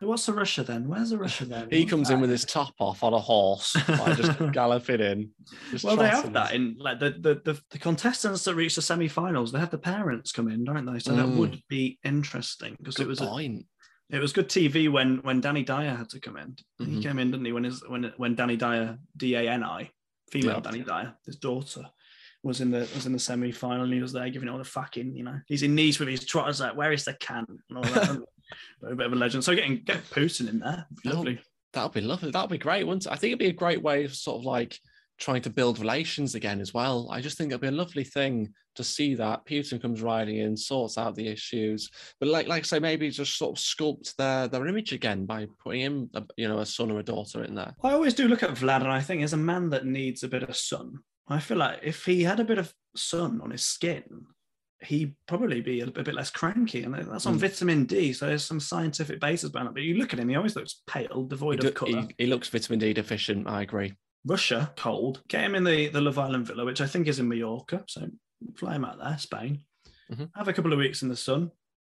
what's 0.00 0.24
the 0.26 0.32
Russia 0.32 0.62
then? 0.64 0.88
Where's 0.88 1.10
the 1.10 1.18
Russia 1.18 1.44
then? 1.44 1.68
He 1.70 1.84
comes 1.84 2.08
in 2.08 2.20
with 2.20 2.30
his 2.30 2.46
top 2.46 2.72
off 2.80 3.02
on 3.04 3.12
a 3.12 3.18
horse, 3.18 3.76
like 3.88 4.16
just 4.16 4.32
galloping 4.52 5.00
in. 5.00 5.30
just 5.70 5.84
Well, 5.84 5.96
they 5.96 6.08
have 6.08 6.32
that 6.32 6.54
in 6.54 6.76
like 6.78 6.98
the, 6.98 7.10
the 7.10 7.34
the 7.44 7.60
the 7.70 7.78
contestants 7.78 8.44
that 8.44 8.54
reach 8.54 8.76
the 8.76 8.82
semi-finals. 8.82 9.52
They 9.52 9.58
have 9.60 9.70
the 9.70 9.78
parents 9.78 10.32
come 10.32 10.48
in, 10.48 10.64
don't 10.64 10.86
they? 10.86 10.98
So 10.98 11.14
that 11.14 11.26
Mm. 11.26 11.36
would 11.36 11.62
be 11.68 11.98
interesting 12.04 12.74
because 12.78 12.98
it 13.00 13.06
was 13.06 13.20
a, 13.20 13.28
it 14.08 14.18
was 14.18 14.32
good 14.32 14.48
TV 14.48 14.90
when 14.90 15.18
when 15.18 15.40
Danny 15.42 15.62
Dyer 15.62 15.94
had 15.94 16.08
to 16.10 16.20
come 16.20 16.38
in. 16.38 16.56
He 16.78 16.96
Mhm. 16.96 17.02
came 17.02 17.18
in, 17.18 17.30
didn't 17.32 17.44
he? 17.46 17.52
When 17.52 17.64
his 17.64 17.86
when 17.86 18.04
when 18.16 18.34
Danny 18.34 18.56
Dyer, 18.56 18.98
D 19.16 19.34
A 19.34 19.42
N 19.50 19.62
I, 19.62 19.90
female 20.30 20.54
Yeah. 20.54 20.60
Danny 20.60 20.80
Dyer, 20.84 21.14
his 21.26 21.36
daughter, 21.36 21.84
was 22.42 22.60
in 22.60 22.70
the 22.70 22.88
was 22.94 23.06
in 23.06 23.12
the 23.12 23.18
semi 23.18 23.52
final, 23.52 23.84
and 23.84 23.92
he 23.92 24.00
was 24.00 24.12
there 24.12 24.28
giving 24.30 24.48
it 24.48 24.52
all 24.52 24.58
the 24.58 24.64
fucking, 24.64 25.14
you 25.16 25.24
know, 25.24 25.38
he's 25.46 25.62
in 25.62 25.74
Nice 25.74 25.98
with 25.98 26.08
his 26.08 26.24
trotters 26.24 26.60
like, 26.60 26.76
where 26.76 26.92
is 26.92 27.04
the 27.04 27.14
can 27.14 27.46
and 27.68 27.78
all 27.78 27.82
that. 27.82 28.22
a 28.82 28.94
bit 28.96 29.06
of 29.06 29.12
a 29.12 29.16
legend. 29.16 29.44
So 29.44 29.54
getting 29.54 29.82
get 29.84 30.02
Putin 30.10 30.48
in 30.48 30.58
there, 30.60 30.86
lovely. 31.04 31.40
That 31.72 31.84
would 31.84 31.92
be 31.92 32.00
lovely. 32.00 32.30
That 32.30 32.40
would 32.40 32.50
be 32.50 32.58
great, 32.58 32.84
wouldn't 32.84 33.06
it? 33.06 33.12
I 33.12 33.16
think 33.16 33.30
it'd 33.30 33.38
be 33.38 33.46
a 33.46 33.52
great 33.52 33.80
way 33.80 34.04
of 34.04 34.14
sort 34.14 34.40
of 34.40 34.44
like 34.44 34.78
trying 35.20 35.42
to 35.42 35.50
build 35.50 35.78
relations 35.78 36.34
again 36.34 36.60
as 36.60 36.74
well. 36.74 37.08
I 37.12 37.20
just 37.20 37.36
think 37.36 37.50
it'd 37.50 37.60
be 37.60 37.68
a 37.68 37.72
lovely 37.72 38.04
thing 38.04 38.52
to 38.74 38.82
see 38.82 39.14
that 39.14 39.44
Putin 39.44 39.80
comes 39.80 40.00
riding 40.00 40.38
in, 40.38 40.56
sorts 40.56 40.96
out 40.96 41.14
the 41.14 41.28
issues, 41.28 41.90
but 42.18 42.28
like 42.28 42.48
like 42.48 42.62
I 42.62 42.64
say, 42.64 42.78
maybe 42.78 43.10
just 43.10 43.36
sort 43.36 43.56
of 43.56 43.62
sculpt 43.62 44.16
their 44.16 44.48
their 44.48 44.66
image 44.66 44.92
again 44.92 45.26
by 45.26 45.46
putting 45.62 45.82
him, 45.82 46.10
a, 46.14 46.24
you 46.36 46.48
know, 46.48 46.58
a 46.58 46.66
son 46.66 46.90
or 46.90 46.98
a 46.98 47.04
daughter 47.04 47.44
in 47.44 47.54
there. 47.54 47.74
I 47.84 47.92
always 47.92 48.14
do 48.14 48.28
look 48.28 48.42
at 48.42 48.50
Vlad, 48.50 48.80
and 48.80 48.88
I 48.88 49.00
think 49.00 49.22
as 49.22 49.32
a 49.32 49.36
man 49.36 49.70
that 49.70 49.86
needs 49.86 50.22
a 50.22 50.28
bit 50.28 50.42
of 50.42 50.56
sun, 50.56 51.00
I 51.30 51.38
feel 51.40 51.58
like 51.58 51.80
if 51.82 52.04
he 52.04 52.22
had 52.22 52.40
a 52.40 52.44
bit 52.44 52.58
of 52.58 52.72
sun 52.96 53.40
on 53.40 53.50
his 53.50 53.64
skin, 53.64 54.26
he'd 54.82 55.14
probably 55.28 55.60
be 55.60 55.80
a, 55.80 55.86
a 55.86 55.90
bit 55.90 56.14
less 56.14 56.30
cranky. 56.30 56.82
And 56.82 56.94
that's 56.94 57.26
on 57.26 57.36
Mm. 57.36 57.40
vitamin 57.40 57.84
D, 57.84 58.12
so 58.12 58.26
there's 58.26 58.44
some 58.44 58.60
scientific 58.60 59.20
basis 59.20 59.50
behind 59.50 59.68
it. 59.68 59.74
But 59.74 59.82
you 59.82 59.94
look 59.94 60.12
at 60.12 60.18
him, 60.18 60.28
he 60.28 60.36
always 60.36 60.56
looks 60.56 60.82
pale, 60.86 61.24
devoid 61.24 61.60
do- 61.60 61.68
of 61.68 61.74
colour. 61.74 62.02
he, 62.18 62.24
he 62.24 62.26
looks 62.26 62.48
vitamin 62.48 62.78
D 62.78 62.92
deficient. 62.92 63.46
I 63.46 63.62
agree. 63.62 63.94
Russia, 64.26 64.72
cold. 64.76 65.22
Get 65.28 65.44
him 65.44 65.54
in 65.54 65.64
the, 65.64 65.88
the 65.88 66.00
Love 66.00 66.18
Island 66.18 66.46
villa, 66.46 66.64
which 66.64 66.80
I 66.80 66.86
think 66.86 67.06
is 67.08 67.18
in 67.20 67.28
Mallorca. 67.28 67.84
So 67.88 68.08
fly 68.56 68.74
him 68.74 68.84
out 68.84 68.98
there, 68.98 69.16
Spain. 69.18 69.60
Mhm. 70.12 70.30
Have 70.34 70.48
a 70.48 70.52
couple 70.52 70.72
of 70.72 70.78
weeks 70.78 71.02
in 71.02 71.08
the 71.08 71.16
sun, 71.16 71.50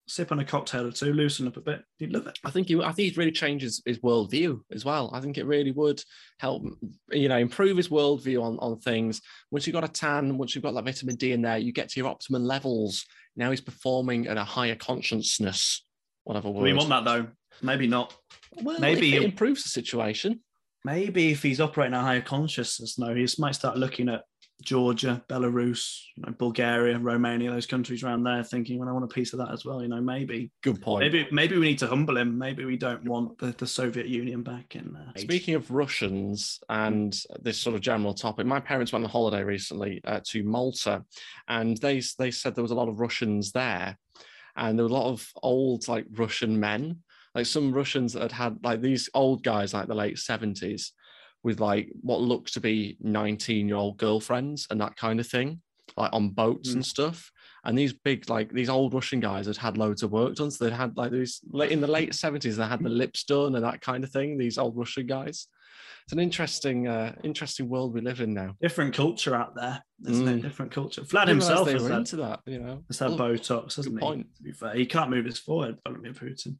sip 0.09 0.33
on 0.33 0.39
a 0.39 0.45
cocktail 0.45 0.87
or 0.87 0.93
two, 0.93 1.13
loosen 1.13 1.47
up 1.47 1.57
a 1.57 1.61
bit. 1.61 1.83
You'd 1.99 2.13
love 2.13 2.27
it. 2.27 2.39
I 2.45 2.51
think 2.51 2.71
you. 2.71 2.83
I 2.83 2.93
think 2.93 3.11
it 3.11 3.17
really 3.17 3.33
changes 3.33 3.83
his 3.85 3.99
worldview 3.99 4.61
as 4.73 4.85
well. 4.85 5.11
I 5.13 5.21
think 5.21 5.39
it 5.39 5.47
really 5.47 5.73
would 5.73 6.03
help, 6.39 6.65
you 7.11 7.29
know, 7.29 7.39
improve 7.39 7.77
his 7.77 7.89
worldview 7.89 8.43
on 8.43 8.59
on 8.59 8.79
things. 8.79 9.21
Once 9.51 9.67
you've 9.67 9.75
got 9.75 9.85
a 9.85 9.89
tan, 9.89 10.39
once 10.39 10.55
you've 10.55 10.65
got 10.65 10.75
that 10.75 10.85
vitamin 10.85 11.17
D 11.17 11.33
in 11.33 11.43
there, 11.43 11.59
you 11.59 11.73
get 11.73 11.89
to 11.91 12.01
your 12.01 12.09
optimum 12.09 12.45
levels. 12.45 13.05
Now 13.37 13.51
he's 13.51 13.61
performing 13.61 14.27
at 14.29 14.37
a 14.37 14.45
higher 14.45 14.77
consciousness. 14.77 15.85
Whatever 16.25 16.51
word. 16.51 16.63
We 16.63 16.73
want 16.73 16.89
that 16.89 17.05
though. 17.05 17.27
Maybe 17.63 17.87
not. 17.87 18.15
Well, 18.63 18.79
Maybe 18.79 19.15
it 19.17 19.23
improves 19.23 19.63
the 19.63 19.69
situation. 19.69 20.41
Maybe 20.85 21.33
if 21.33 21.43
he's 21.43 21.61
operating 21.61 21.95
a 21.95 22.01
higher 22.01 22.21
consciousness, 22.21 22.99
no, 22.99 23.15
he 23.15 23.27
might 23.39 23.57
start 23.57 23.77
looking 23.77 24.09
at 24.09 24.23
Georgia, 24.63 25.23
Belarus, 25.29 26.01
you 26.17 26.25
know, 26.25 26.33
Bulgaria, 26.33 26.99
Romania, 26.99 27.51
those 27.51 27.67
countries 27.67 28.03
around 28.03 28.23
there, 28.25 28.43
thinking, 28.43 28.79
well, 28.79 28.89
I 28.89 28.93
want 28.93 29.05
a 29.05 29.09
piece 29.09 29.33
of 29.33 29.39
that 29.39 29.53
as 29.53 29.65
well. 29.65 29.83
You 29.83 29.89
know, 29.89 30.01
maybe, 30.01 30.51
Good 30.63 30.81
point. 30.81 31.01
maybe, 31.01 31.29
maybe 31.31 31.59
we 31.59 31.67
need 31.67 31.79
to 31.81 31.87
humble 31.87 32.17
him. 32.17 32.39
Maybe 32.39 32.65
we 32.65 32.77
don't 32.77 33.05
want 33.05 33.39
the, 33.39 33.55
the 33.59 33.67
Soviet 33.67 34.07
Union 34.07 34.43
back 34.43 34.75
in 34.75 34.93
there. 34.93 35.13
Speaking 35.17 35.55
of 35.55 35.71
Russians 35.71 36.59
and 36.69 37.17
this 37.43 37.59
sort 37.59 37.75
of 37.75 37.83
general 37.83 38.15
topic, 38.15 38.47
my 38.47 38.61
parents 38.61 38.93
went 38.93 39.05
on 39.05 39.11
holiday 39.11 39.43
recently 39.43 40.01
uh, 40.05 40.21
to 40.29 40.43
Malta, 40.43 41.05
and 41.49 41.77
they 41.79 42.03
they 42.19 42.31
said 42.31 42.55
there 42.55 42.63
was 42.63 42.73
a 42.73 42.77
lot 42.77 42.89
of 42.89 42.99
Russians 42.99 43.53
there, 43.53 43.99
and 44.57 44.79
there 44.79 44.85
were 44.85 44.91
a 44.91 44.95
lot 44.95 45.11
of 45.11 45.29
old 45.43 45.87
like 45.87 46.07
Russian 46.13 46.59
men, 46.59 47.01
like 47.35 47.47
some 47.47 47.73
Russians 47.73 48.15
that 48.15 48.23
had 48.23 48.33
had 48.33 48.59
like 48.65 48.81
these 48.81 49.11
old 49.15 49.45
guys 49.45 49.75
like 49.75 49.87
the 49.87 49.95
late 49.95 50.19
seventies, 50.19 50.93
with 51.47 51.61
like 51.61 51.89
what 52.03 52.21
looks 52.21 52.51
to 52.53 52.61
be 52.61 52.97
19 53.01 53.69
year 53.69 53.77
old 53.77 53.97
girlfriends 53.99 54.67
and 54.69 54.81
that 54.81 54.97
kind 54.97 55.21
of 55.21 55.27
thing, 55.29 55.61
like 55.97 56.13
on 56.13 56.31
boats 56.31 56.71
Mm. 56.71 56.75
and 56.75 56.87
stuff. 56.87 57.31
And 57.65 57.79
these 57.79 57.93
big, 57.93 58.29
like 58.29 58.53
these 58.53 58.69
old 58.69 58.93
Russian 58.95 59.21
guys 59.21 59.47
had 59.47 59.57
had 59.57 59.79
loads 59.79 60.03
of 60.03 60.11
work 60.11 60.35
done. 60.35 60.51
So 60.51 60.65
they'd 60.65 60.73
had 60.73 60.97
like 60.97 61.13
these 61.13 61.41
in 61.71 61.81
the 61.81 61.87
late 61.87 62.11
70s, 62.13 62.57
they 62.57 62.65
had 62.67 62.83
the 62.83 62.89
lips 63.03 63.23
done 63.25 63.55
and 63.55 63.65
that 63.65 63.81
kind 63.81 64.03
of 64.03 64.11
thing. 64.11 64.37
These 64.37 64.59
old 64.59 64.77
Russian 64.77 65.07
guys. 65.07 65.47
It's 66.05 66.13
an 66.13 66.19
interesting, 66.21 66.87
uh, 66.89 67.15
interesting 67.25 67.69
world 67.69 67.93
we 67.95 68.01
live 68.01 68.21
in 68.21 68.33
now. 68.35 68.55
Different 68.61 68.95
culture 68.95 69.35
out 69.37 69.55
there, 69.57 69.83
isn't 70.09 70.29
it? 70.29 70.39
Mm. 70.39 70.43
Different 70.43 70.71
culture. 70.73 71.03
Vlad 71.03 71.19
I 71.23 71.25
didn't 71.27 71.39
realise 71.43 71.49
himself 71.49 71.67
they 71.67 71.73
has 71.75 71.83
were 71.83 71.89
that, 71.89 71.99
into 71.99 72.17
that, 72.17 72.41
you 72.47 72.59
know. 72.61 72.83
has 72.89 72.99
that 73.01 73.11
Botox, 73.11 73.77
hasn't 73.77 73.95
he? 73.97 74.01
point. 74.01 74.27
To 74.37 74.43
be 74.43 74.53
fair, 74.53 74.75
he 74.75 74.87
can't 74.87 75.11
move 75.11 75.25
his 75.25 75.39
forehead, 75.39 75.77
Vladimir 75.85 76.13
Putin. 76.13 76.57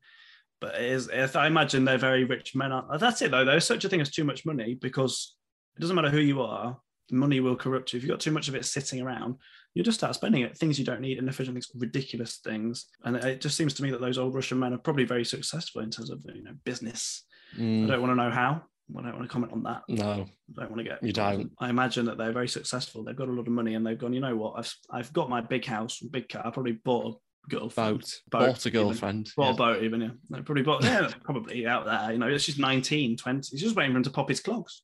But 0.61 0.75
it 0.77 0.83
is, 0.91 1.09
if 1.13 1.37
I 1.37 1.47
imagine 1.47 1.85
they're 1.85 1.99
very 1.99 2.25
rich 2.25 2.55
men. 2.55 2.73
Aren't, 2.73 2.99
that's 3.01 3.21
it 3.23 3.31
though. 3.31 3.45
There's 3.45 3.67
such 3.67 3.85
a 3.85 3.89
thing 3.89 4.01
as 4.01 4.11
too 4.11 4.25
much 4.25 4.47
money 4.47 4.75
because 4.75 5.37
it 5.77 5.81
doesn't 5.81 5.97
matter 5.97 6.09
who 6.11 6.21
you 6.21 6.41
are, 6.41 6.79
money 7.11 7.41
will 7.41 7.57
corrupt 7.57 7.93
you. 7.93 7.99
If 7.99 8.03
you've 8.03 8.11
got 8.11 8.21
too 8.21 8.31
much 8.31 8.49
of 8.49 8.55
it 8.55 8.65
sitting 8.65 9.01
around, 9.03 9.37
you'll 9.75 9.85
just 9.85 9.99
start 9.99 10.15
spending 10.15 10.43
it 10.43 10.57
things 10.57 10.79
you 10.79 10.85
don't 10.85 11.03
need, 11.03 11.19
inefficient 11.19 11.55
things, 11.55 11.69
ridiculous 11.75 12.39
things. 12.39 12.87
And 13.05 13.17
it 13.17 13.41
just 13.43 13.57
seems 13.57 13.75
to 13.75 13.83
me 13.83 13.91
that 13.91 14.01
those 14.01 14.17
old 14.19 14.35
Russian 14.35 14.59
men 14.59 14.73
are 14.73 14.79
probably 14.79 15.05
very 15.05 15.25
successful 15.25 15.83
in 15.83 15.91
terms 15.91 16.11
of 16.11 16.25
you 16.35 16.43
know 16.43 16.55
business. 16.65 17.25
I 17.57 17.61
Mm, 17.61 17.87
don't 17.87 18.01
want 18.01 18.11
to 18.11 18.17
know 18.25 18.31
how. 18.31 18.63
I 18.97 19.03
don't 19.03 19.15
want 19.17 19.23
to 19.23 19.29
comment 19.29 19.53
on 19.53 19.63
that. 19.65 19.83
no, 19.89 20.13
I 20.13 20.61
don't 20.61 20.71
want 20.71 20.79
to 20.79 20.85
get. 20.85 21.03
You 21.03 21.13
don't. 21.13 21.53
I 21.61 21.69
imagine 21.71 22.07
that 22.07 22.19
they're 22.19 22.33
very 22.33 22.49
successful. 22.49 23.05
They've 23.05 23.15
got 23.17 23.29
a 23.29 23.33
lot 23.33 23.47
of 23.47 23.53
money, 23.53 23.75
and 23.75 23.87
they've 23.87 23.99
gone. 23.99 24.13
You 24.13 24.21
know 24.21 24.35
what? 24.37 24.55
I've 24.59 24.75
I've 24.91 25.13
got 25.13 25.29
my 25.29 25.41
big 25.41 25.65
house, 25.65 26.01
big 26.01 26.29
car. 26.29 26.43
I 26.47 26.51
probably 26.51 26.73
bought 26.73 27.15
a 27.15 27.19
girlfriend. 27.49 28.01
boat, 28.01 28.21
Boat, 28.31 28.47
bought 28.47 28.65
a 28.67 28.69
even. 28.69 28.83
girlfriend. 28.83 29.31
Bought 29.37 29.47
yeah. 29.47 29.53
a 29.53 29.57
boat, 29.57 29.83
even 29.83 30.01
yeah. 30.01 30.09
They 30.31 30.41
probably 30.43 30.63
bought. 30.63 30.83
Yeah, 30.85 31.11
probably 31.25 31.67
out 31.67 31.85
there. 31.85 32.13
You 32.13 32.19
know, 32.19 32.37
she's 32.39 32.59
19, 32.59 33.17
20. 33.17 33.49
He's 33.51 33.61
just 33.63 33.77
waiting 33.77 33.93
for 33.93 33.99
him 33.99 34.03
to 34.05 34.11
pop 34.11 34.29
his 34.29 34.41
clogs. 34.41 34.83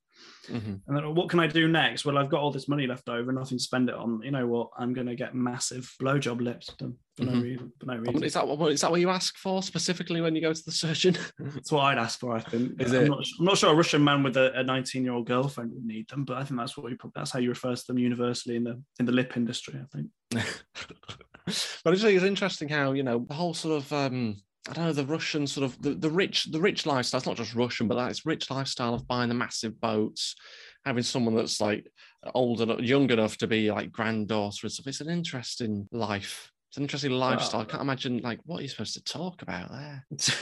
Mhm. 0.48 0.80
And 0.86 0.96
then 0.96 1.14
what 1.14 1.28
can 1.30 1.40
I 1.40 1.46
do 1.48 1.66
next? 1.68 2.04
Well, 2.04 2.18
I've 2.18 2.28
got 2.28 2.40
all 2.40 2.50
this 2.52 2.68
money 2.68 2.86
left 2.86 3.08
over, 3.08 3.32
nothing 3.32 3.58
to 3.58 3.62
spend 3.62 3.88
it 3.88 3.94
on. 3.94 4.20
You 4.22 4.30
know 4.32 4.46
what? 4.46 4.70
I'm 4.76 4.92
going 4.92 5.06
to 5.08 5.14
get 5.16 5.34
massive 5.34 5.92
blowjob 6.00 6.40
lips 6.40 6.66
done 6.78 6.96
for 7.16 7.24
no 7.24 7.32
Mhm. 7.32 7.42
reason. 7.42 7.72
For 7.80 7.86
no 7.86 7.96
reason. 7.96 8.22
Is 8.24 8.34
that 8.34 8.46
what 8.46 8.72
is 8.72 8.80
that 8.82 8.90
what 8.90 9.00
you 9.00 9.08
ask 9.08 9.36
for 9.36 9.62
specifically 9.62 10.20
when 10.20 10.34
you 10.36 10.40
go 10.40 10.52
to 10.52 10.64
the 10.64 10.70
surgeon? 10.72 11.16
That's 11.38 11.72
what 11.72 11.82
I'd 11.82 11.98
ask 11.98 12.20
for. 12.20 12.36
I 12.36 12.40
think. 12.40 12.80
Is 12.80 12.92
I'm, 12.92 13.04
it? 13.04 13.08
Not, 13.08 13.24
I'm 13.38 13.44
not 13.46 13.58
sure 13.58 13.72
a 13.72 13.74
Russian 13.76 14.02
man 14.04 14.22
with 14.22 14.36
a 14.36 14.62
19 14.64 15.02
year 15.04 15.12
old 15.12 15.26
girlfriend 15.26 15.72
would 15.74 15.84
need 15.84 16.08
them, 16.08 16.24
but 16.24 16.36
I 16.36 16.44
think 16.44 16.58
that's 16.60 16.76
what 16.76 16.86
we. 16.86 16.96
That's 17.14 17.30
how 17.32 17.38
you 17.40 17.48
refer 17.48 17.74
to 17.74 17.86
them 17.86 17.98
universally 17.98 18.56
in 18.56 18.64
the 18.64 18.80
in 19.00 19.06
the 19.06 19.12
lip 19.12 19.36
industry. 19.36 19.80
I 19.80 19.86
think. 19.96 20.08
but 21.84 21.90
I 21.90 21.90
just 21.92 22.04
think 22.04 22.16
it's 22.16 22.24
interesting 22.24 22.68
how 22.68 22.92
you 22.92 23.02
know 23.02 23.24
the 23.28 23.34
whole 23.34 23.54
sort 23.54 23.82
of 23.82 23.92
um, 23.92 24.36
I 24.68 24.72
don't 24.74 24.84
know 24.84 24.92
the 24.92 25.06
Russian 25.06 25.46
sort 25.46 25.64
of 25.64 25.80
the, 25.82 25.94
the 25.94 26.10
rich 26.10 26.44
the 26.44 26.60
rich 26.60 26.86
lifestyle. 26.86 27.18
It's 27.18 27.26
not 27.26 27.36
just 27.36 27.54
Russian, 27.54 27.88
but 27.88 27.96
that 27.96 28.10
it's 28.10 28.26
rich 28.26 28.50
lifestyle 28.50 28.94
of 28.94 29.08
buying 29.08 29.28
the 29.28 29.34
massive 29.34 29.80
boats, 29.80 30.36
having 30.84 31.02
someone 31.02 31.34
that's 31.34 31.60
like 31.60 31.86
old 32.34 32.60
enough, 32.60 32.80
young 32.80 33.10
enough 33.10 33.36
to 33.38 33.46
be 33.46 33.72
like 33.72 33.90
granddaughter 33.90 34.66
and 34.66 34.72
stuff. 34.72 34.86
It's 34.86 35.00
an 35.00 35.10
interesting 35.10 35.88
life. 35.90 36.50
It's 36.70 36.76
an 36.76 36.84
interesting 36.84 37.10
lifestyle. 37.10 37.62
I 37.62 37.64
can't 37.64 37.82
imagine 37.82 38.18
like 38.22 38.40
what 38.44 38.60
are 38.60 38.62
you 38.62 38.68
supposed 38.68 38.94
to 38.94 39.04
talk 39.04 39.42
about 39.42 39.70
there. 39.70 40.06
Do 40.16 40.32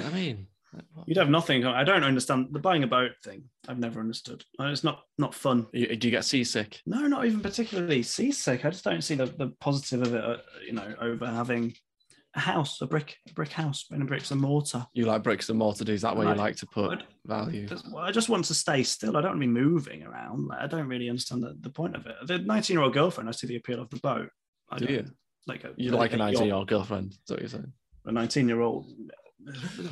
you 0.00 0.02
know 0.02 0.10
what 0.10 0.12
I 0.12 0.20
mean? 0.20 0.46
Like, 0.72 0.84
what- 0.94 1.08
You'd 1.08 1.16
have 1.18 1.30
nothing. 1.30 1.64
I 1.64 1.84
don't 1.84 2.04
understand 2.04 2.48
the 2.52 2.58
buying 2.58 2.82
a 2.82 2.86
boat 2.86 3.12
thing. 3.24 3.44
I've 3.68 3.78
never 3.78 4.00
understood. 4.00 4.44
Uh, 4.58 4.64
It's 4.66 4.84
not 4.84 5.02
not 5.18 5.34
fun. 5.34 5.66
You- 5.72 5.96
do 5.96 6.08
you 6.08 6.12
get 6.12 6.24
seasick? 6.24 6.80
No, 6.86 7.06
not 7.06 7.24
even 7.26 7.40
particularly 7.40 8.02
seasick. 8.02 8.64
I 8.64 8.70
just 8.70 8.84
don't 8.84 9.02
see 9.02 9.14
the, 9.16 9.26
the 9.26 9.48
positive 9.60 10.02
of 10.02 10.14
it. 10.14 10.24
uh, 10.24 10.36
You 10.66 10.72
know, 10.74 10.94
over 11.00 11.26
having 11.26 11.74
a 12.36 12.40
house, 12.40 12.80
a 12.80 12.86
brick, 12.86 13.16
a 13.28 13.32
brick 13.32 13.50
house, 13.50 13.86
in 13.90 14.02
a 14.02 14.04
bricks 14.04 14.30
and 14.30 14.40
mortar. 14.40 14.86
You 14.92 15.06
like 15.06 15.24
bricks 15.24 15.48
and 15.48 15.58
mortar? 15.58 15.82
Do 15.84 15.92
is 15.92 16.02
that 16.02 16.14
where 16.16 16.24
you 16.26 16.30
Like- 16.30 16.38
like 16.38 16.56
to 16.56 16.66
put 16.66 16.92
I'd- 16.92 17.04
value? 17.26 17.66
I 17.98 18.12
just 18.12 18.28
want 18.28 18.44
to 18.44 18.54
stay 18.54 18.84
still. 18.84 19.16
I 19.16 19.20
don't 19.20 19.32
want 19.32 19.42
to 19.42 19.46
be 19.48 19.52
moving 19.52 20.04
around. 20.04 20.46
Like, 20.46 20.60
I 20.60 20.66
don't 20.68 20.86
really 20.86 21.08
understand 21.10 21.42
the, 21.42 21.56
the 21.60 21.70
point 21.70 21.96
of 21.96 22.06
it. 22.06 22.14
The 22.26 22.38
19 22.38 22.74
year 22.76 22.84
old 22.84 22.94
girlfriend, 22.94 23.28
I 23.28 23.32
see 23.32 23.48
the 23.48 23.56
appeal 23.56 23.80
of 23.80 23.90
the 23.90 23.98
boat. 23.98 24.28
I 24.70 24.78
Do 24.78 24.84
you? 24.92 25.06
Like 25.48 25.64
a, 25.64 25.72
You 25.76 25.90
like 25.90 26.12
a 26.12 26.16
19 26.18 26.44
year 26.46 26.54
old 26.54 26.68
girlfriend? 26.68 27.12
Is 27.14 27.18
that 27.26 27.34
what 27.34 27.40
you're 27.40 27.48
saying? 27.48 27.72
a 28.06 28.12
19 28.12 28.48
year 28.48 28.60
old 28.60 28.86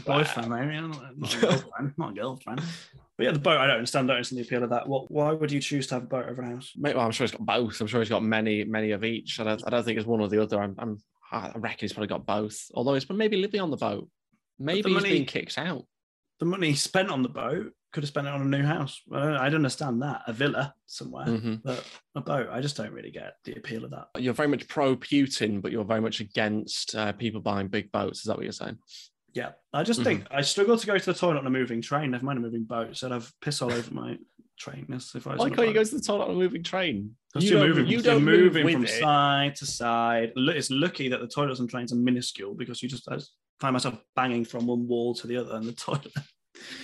boyfriend, 0.05 0.51
maybe. 0.51 0.81
Not 0.81 1.35
a 1.35 1.39
girlfriend. 1.41 1.93
Not 1.97 2.11
a 2.11 2.15
girlfriend. 2.15 2.63
But 3.17 3.25
yeah, 3.25 3.33
the 3.33 3.39
boat, 3.39 3.59
I 3.59 3.67
don't 3.67 3.77
understand. 3.77 4.09
Don't 4.09 4.17
understand 4.17 4.39
the 4.43 4.47
appeal 4.47 4.63
of 4.63 4.71
that. 4.71 4.89
What? 4.89 5.11
Why 5.11 5.33
would 5.33 5.51
you 5.51 5.61
choose 5.61 5.87
to 5.89 5.95
have 5.95 6.05
a 6.05 6.07
boat 6.07 6.27
over 6.29 6.43
a 6.43 6.47
house? 6.51 6.73
Mate, 6.77 6.95
well, 6.97 7.05
I'm 7.05 7.11
sure 7.11 7.25
he's 7.27 7.33
got 7.33 7.45
both. 7.47 7.81
I'm 7.81 7.87
sure 7.87 8.01
he's 8.01 8.09
got 8.09 8.23
many, 8.23 8.65
many 8.65 8.93
of 8.93 9.05
each. 9.05 9.41
I 9.41 9.45
don't, 9.45 9.63
I 9.67 9.71
don't 9.71 9.85
think 9.85 9.99
it's 9.99 10.07
one 10.07 10.21
or 10.21 10.29
the 10.29 10.43
other. 10.43 10.61
I'm, 10.63 10.75
I'm, 10.79 10.99
I 11.33 11.51
reckon 11.57 11.79
he's 11.81 11.93
probably 11.93 12.09
got 12.09 12.27
both. 12.27 12.71
Although 12.75 12.95
he's 12.95 13.05
but 13.05 13.17
maybe 13.17 13.37
living 13.37 13.61
on 13.61 13.71
the 13.71 13.77
boat. 13.77 14.09
Maybe 14.59 14.83
the 14.83 14.89
he's 14.91 14.95
money- 14.97 15.11
being 15.11 15.27
kicked 15.27 15.59
out. 15.59 15.85
The 16.41 16.47
money 16.47 16.73
spent 16.75 17.11
on 17.11 17.25
the 17.25 17.29
boat 17.29 17.73
could 17.93 18.05
have 18.05 18.09
spent 18.09 18.29
it 18.29 18.33
on 18.33 18.43
a 18.43 18.45
new 18.45 18.63
house. 18.63 19.01
I 19.13 19.19
don't, 19.19 19.37
I'd 19.37 19.55
understand 19.55 20.01
that. 20.03 20.23
A 20.29 20.33
villa 20.33 20.73
somewhere. 20.87 21.27
Mhm. 21.27 21.61
But 21.65 21.85
a 22.15 22.21
boat, 22.21 22.49
I 22.53 22.61
just 22.61 22.77
don't 22.77 22.93
really 22.93 23.11
get 23.11 23.35
the 23.45 23.55
appeal 23.55 23.85
of 23.85 23.91
that. 23.91 24.07
You're 24.19 24.35
very 24.35 24.47
much 24.49 24.69
pro 24.69 24.95
Putin, 24.95 25.61
but 25.61 25.73
you're 25.73 25.85
very 25.85 26.01
much 26.01 26.21
against 26.21 26.95
uh, 26.95 27.11
people 27.13 27.41
buying 27.41 27.67
big 27.67 27.91
boats. 27.91 28.19
Is 28.21 28.25
that 28.27 28.37
what 28.37 28.45
you're 28.45 28.53
saying? 28.53 28.79
Yeah, 29.35 29.51
I 29.73 29.83
just 29.83 30.03
think 30.03 30.25
mm-hmm. 30.25 30.37
I 30.37 30.41
struggle 30.41 30.77
to 30.77 30.87
go 30.87 30.99
to 30.99 31.13
the 31.13 31.19
toilet 31.19 31.39
on 31.39 31.47
a 31.47 31.51
moving 31.51 31.83
train. 31.83 32.11
Never 32.11 32.25
mind 32.25 32.39
a 32.39 32.43
moving 32.43 32.65
boat. 32.65 32.97
So 32.97 33.07
I'd 33.07 33.13
have 33.13 33.33
piss 33.41 33.63
all 33.63 33.73
over 33.73 33.95
my 33.95 34.17
train. 34.59 34.87
That's 34.89 35.15
if 35.15 35.27
I 35.27 35.35
was 35.35 35.41
on 35.41 35.55
can't 35.55 35.69
you 35.69 35.75
go 35.75 35.85
to 35.85 35.95
the 35.95 36.01
toilet 36.01 36.25
on 36.27 36.31
a 36.33 36.35
moving 36.35 36.63
train? 36.63 37.15
Because 37.33 37.49
You 37.49 37.59
you're 37.59 37.69
moving, 37.69 37.87
you 37.87 38.03
move 38.03 38.23
moving 38.23 38.65
with 38.65 38.75
from 38.75 38.85
it. 38.85 39.01
side 39.01 39.57
to 39.57 39.67
side. 39.67 40.33
It's 40.37 40.71
lucky 40.71 41.09
that 41.09 41.21
the 41.21 41.29
toilets 41.29 41.61
on 41.61 41.69
trains 41.69 41.93
are 41.93 41.97
minuscule 41.97 42.55
because 42.55 42.83
you 42.83 42.89
just 42.89 43.09
I 43.09 43.17
just 43.17 43.33
find 43.61 43.73
myself 43.73 43.99
banging 44.17 44.45
from 44.45 44.67
one 44.67 44.87
wall 44.89 45.15
to 45.15 45.27
the 45.27 45.37
other 45.37 45.57
in 45.57 45.67
the 45.67 45.73
toilet. 45.87 46.13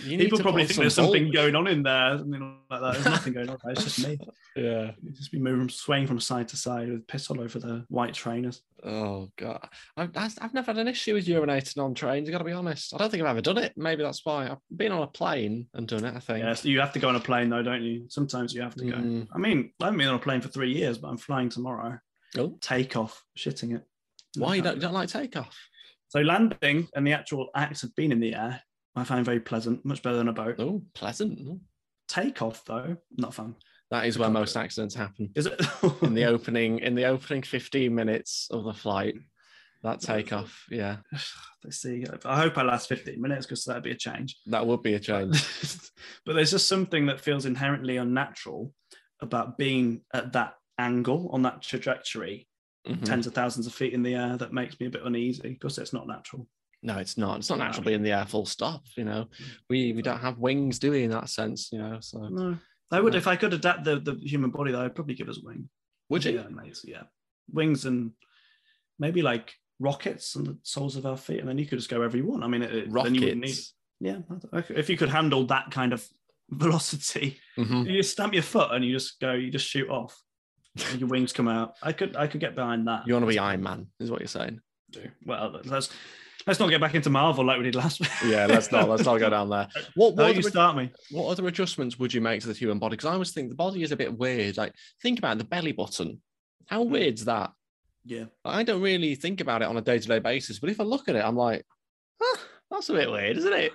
You 0.05 0.19
People 0.19 0.39
probably 0.39 0.65
think 0.65 0.75
some 0.75 0.83
there's 0.85 0.95
something 0.95 1.25
bulk- 1.25 1.35
going 1.35 1.57
on 1.57 1.67
in 1.67 1.83
there, 1.83 2.19
something 2.19 2.59
like 2.71 2.81
that. 2.81 2.93
There's 2.93 3.05
nothing 3.17 3.33
going 3.33 3.49
on. 3.49 3.59
It's 3.67 3.85
just 3.85 4.07
me. 4.07 4.19
Yeah. 4.57 4.93
You 5.03 5.13
just 5.13 5.33
be 5.33 5.39
moving, 5.39 5.69
swaying 5.69 6.07
from 6.07 6.21
side 6.21 6.49
to 6.49 6.57
side 6.57 6.91
with 6.91 7.07
piss 7.07 7.31
all 7.31 7.41
over 7.41 7.59
the 7.59 7.85
white 7.89 8.15
trainers. 8.15 8.63
Oh 8.85 9.31
god, 9.37 9.67
I've, 9.97 10.11
I've 10.15 10.53
never 10.53 10.67
had 10.73 10.79
an 10.79 10.89
issue 10.89 11.15
with 11.15 11.27
urinating 11.27 11.83
on 11.83 11.95
trains. 11.95 12.29
I 12.29 12.33
got 12.33 12.39
to 12.39 12.45
be 12.45 12.53
honest. 12.53 12.95
I 12.95 12.99
don't 12.99 13.11
think 13.11 13.23
I've 13.23 13.31
ever 13.31 13.41
done 13.41 13.59
it. 13.59 13.73
Maybe 13.77 14.03
that's 14.03 14.25
why 14.25 14.49
I've 14.49 14.59
been 14.77 14.93
on 14.93 15.03
a 15.03 15.07
plane 15.07 15.67
and 15.73 15.89
done 15.89 16.05
it. 16.05 16.15
I 16.15 16.21
think. 16.21 16.45
Yes, 16.45 16.65
you 16.65 16.81
have 16.81 16.93
to 16.93 16.99
go 16.99 17.09
on 17.09 17.17
a 17.17 17.21
plane 17.21 17.49
though, 17.49 17.63
don't 17.63 17.83
you? 17.83 18.05
Sometimes 18.09 18.53
you 18.53 18.61
have 18.61 18.75
to 18.75 18.85
go. 18.85 18.97
Mm. 18.97 19.29
I 19.35 19.39
mean, 19.39 19.73
I 19.81 19.87
haven't 19.87 19.99
been 19.99 20.09
on 20.09 20.17
a 20.17 20.19
plane 20.19 20.43
for 20.43 20.49
three 20.49 20.73
years, 20.73 20.99
but 20.99 21.09
I'm 21.09 21.17
flying 21.17 21.49
tomorrow. 21.49 21.99
Oh. 22.37 22.59
Take 22.61 22.97
off, 22.97 23.25
shitting 23.39 23.75
it. 23.75 23.85
Why 24.37 24.57
you 24.57 24.63
don't, 24.63 24.75
you 24.77 24.81
don't 24.81 24.93
like 24.93 25.09
takeoff? 25.09 25.57
So 26.09 26.21
landing 26.21 26.89
and 26.95 27.07
the 27.07 27.13
actual 27.13 27.49
act 27.57 27.83
of 27.83 27.95
being 27.95 28.13
in 28.13 28.21
the 28.21 28.35
air, 28.35 28.61
I 28.97 29.05
find 29.05 29.25
very 29.25 29.41
pleasant, 29.41 29.85
much 29.85 30.03
better 30.03 30.17
than 30.17 30.29
a 30.29 30.33
boat. 30.33 30.57
Oh, 30.59 30.83
pleasant. 30.95 31.39
Oh. 31.49 31.61
Takeoff 32.09 32.65
though, 32.65 32.97
not 33.17 33.35
fun. 33.35 33.57
That 33.91 34.07
is 34.07 34.19
where 34.19 34.31
most 34.31 34.57
accidents 34.57 34.95
happen. 34.95 35.31
Is 35.35 35.47
it? 35.47 35.61
In 36.03 36.15
the 36.15 36.25
opening, 36.35 36.79
in 36.81 36.95
the 36.95 37.05
opening 37.05 37.43
15 37.43 37.95
minutes 37.95 38.49
of 38.51 38.65
the 38.65 38.73
flight, 38.75 39.15
that 39.83 40.01
takeoff, 40.01 40.65
yeah, 40.71 40.99
Let's 41.65 41.79
see. 41.79 42.05
I 42.25 42.41
hope 42.41 42.59
I 42.59 42.63
last 42.63 42.89
15 42.89 43.21
minutes 43.21 43.47
because 43.47 43.65
that'd 43.65 43.83
be 43.83 43.91
a 43.91 43.97
change. 43.97 44.37
that 44.47 44.67
would 44.67 44.83
be 44.83 44.95
a 44.95 45.01
change. 45.01 45.43
but 46.27 46.35
there's 46.35 46.51
just 46.51 46.69
something 46.69 47.07
that 47.07 47.21
feels 47.21 47.47
inherently 47.47 47.97
unnatural 47.97 48.73
about 49.21 49.57
being 49.59 50.03
at 50.13 50.33
that 50.35 50.55
angle 50.79 51.31
on 51.33 51.43
that 51.43 51.63
trajectory, 51.63 52.49
Mhm. 52.87 53.03
tens 53.05 53.27
of 53.27 53.33
thousands 53.35 53.67
of 53.67 53.73
feet 53.75 53.95
in 53.95 54.03
the 54.03 54.15
air, 54.15 54.37
that 54.37 54.53
makes 54.53 54.79
me 54.79 54.87
a 54.87 54.91
bit 54.91 55.05
uneasy 55.05 55.51
because 55.51 55.79
it's 55.79 55.95
not 55.95 56.07
natural. 56.07 56.47
No, 56.85 56.99
it's 56.99 57.17
not. 57.17 57.39
It's 57.39 57.49
not 57.51 57.59
No. 57.59 57.65
natural 57.65 57.85
being 57.85 57.97
in 57.97 58.03
the 58.03 58.13
air 58.13 58.27
full 58.27 58.47
stop. 58.47 58.83
You 58.97 59.05
know, 59.05 59.27
we 59.71 59.93
we 59.95 60.03
don't 60.03 60.21
have 60.21 60.39
wings, 60.39 60.79
do 60.79 60.91
we? 60.93 61.03
In 61.05 61.11
that 61.11 61.29
sense, 61.31 61.71
you 61.73 61.79
know. 61.79 61.99
So 62.01 62.19
No, 62.29 62.59
I 62.93 63.01
would 63.01 63.15
No. 63.15 63.19
if 63.19 63.27
I 63.27 63.37
could 63.37 63.53
adapt 63.55 63.85
the, 63.85 63.99
the 63.99 64.15
human 64.23 64.51
body. 64.51 64.71
Though 64.71 64.85
I'd 64.85 64.95
probably 64.95 65.15
give 65.15 65.29
us 65.29 65.39
a 65.39 65.47
wing. 65.47 65.69
would 66.11 66.25
you? 66.25 66.33
Yeah. 66.33 66.73
Yeah, 66.85 67.03
wings 67.53 67.87
and 67.87 68.13
maybe 68.99 69.23
like 69.23 69.55
rockets 69.81 70.37
on 70.37 70.45
the 70.45 70.59
soles 70.63 70.97
of 70.97 71.07
our 71.07 71.17
feet, 71.17 71.41
and 71.41 71.49
then 71.49 71.59
you 71.59 71.67
could 71.67 71.79
just 71.79 71.91
go 71.91 71.97
wherever 71.99 72.17
you 72.17 72.27
want. 72.27 72.45
I 72.45 72.49
mean, 72.49 72.63
it, 72.63 72.71
then 72.93 73.15
you 73.15 73.21
wouldn't 73.23 73.41
need. 73.41 73.57
Rockets. 73.57 73.75
Yeah, 74.01 74.19
if 74.71 74.91
you 74.91 74.97
could 74.97 75.09
handle 75.09 75.47
that 75.47 75.71
kind 75.71 75.93
of 75.95 76.07
velocity, 76.51 77.39
Mhm. 77.57 77.87
you 77.91 77.97
just 78.03 78.13
stamp 78.13 78.35
your 78.35 78.43
foot 78.43 78.71
and 78.73 78.85
you 78.85 78.93
just 78.93 79.19
go, 79.21 79.33
you 79.33 79.51
just 79.51 79.67
shoot 79.67 79.89
off. 79.89 80.21
and 80.91 81.01
your 81.01 81.09
wings 81.09 81.33
come 81.33 81.47
out. 81.49 81.75
I 81.83 81.93
could, 81.93 82.17
I 82.17 82.27
could 82.27 82.41
get 82.41 82.55
behind 82.57 82.89
that. 82.89 83.07
You 83.07 83.15
want 83.15 83.23
to 83.23 83.29
be 83.29 83.39
Iron 83.39 83.63
Man, 83.63 83.87
is 84.01 84.11
what 84.11 84.21
you're 84.21 84.27
saying. 84.29 84.61
do. 84.91 85.09
Well, 85.25 85.61
let's 85.65 85.89
let's 86.47 86.61
not 86.61 86.71
get 86.71 86.81
back 86.81 86.95
into 86.95 87.11
Marvel 87.11 87.45
like 87.45 87.59
we 87.59 87.65
did 87.65 87.75
last 87.75 88.01
week. 88.01 88.11
Yeah, 88.27 88.47
let's 88.47 88.71
not 88.71 88.89
let's 88.89 89.05
not 89.05 89.19
go 89.19 89.31
down 89.31 89.51
there. 89.51 89.69
What 89.95 90.17
what, 90.17 90.35
you 90.35 90.41
other, 90.41 90.51
start 90.51 90.77
me. 90.77 90.91
what 91.11 91.29
other 91.29 91.47
adjustments 91.47 91.99
would 91.99 92.13
you 92.13 92.21
make 92.21 92.41
to 92.43 92.49
the 92.49 92.55
human 92.55 92.79
body? 92.79 92.97
Because 92.97 93.09
I 93.09 93.13
always 93.13 93.33
think 93.33 93.49
the 93.49 93.55
body 93.55 93.83
is 93.83 93.93
a 93.93 93.97
bit 93.97 94.17
weird. 94.17 94.57
Like 94.57 94.73
think 95.03 95.19
about 95.19 95.39
the 95.39 95.45
belly 95.45 95.73
button. 95.73 96.21
How 96.67 96.85
hmm. 96.85 96.93
weird's 96.93 97.25
that? 97.27 97.53
Yeah. 98.05 98.25
I 98.45 98.63
don't 98.63 98.83
really 98.83 99.15
think 99.15 99.41
about 99.41 99.63
it 99.63 99.69
on 99.69 99.77
a 99.77 99.81
day-to-day 99.81 100.19
basis, 100.19 100.59
but 100.59 100.71
if 100.71 100.81
I 100.81 100.85
look 100.85 101.09
at 101.09 101.17
it, 101.17 101.25
I'm 101.25 101.37
like, 101.37 101.65
huh, 102.21 102.39
that's 102.71 102.91
a 102.91 102.95
bit 102.95 103.11
weird, 103.11 103.39
isn't 103.39 103.53
it? 103.53 103.73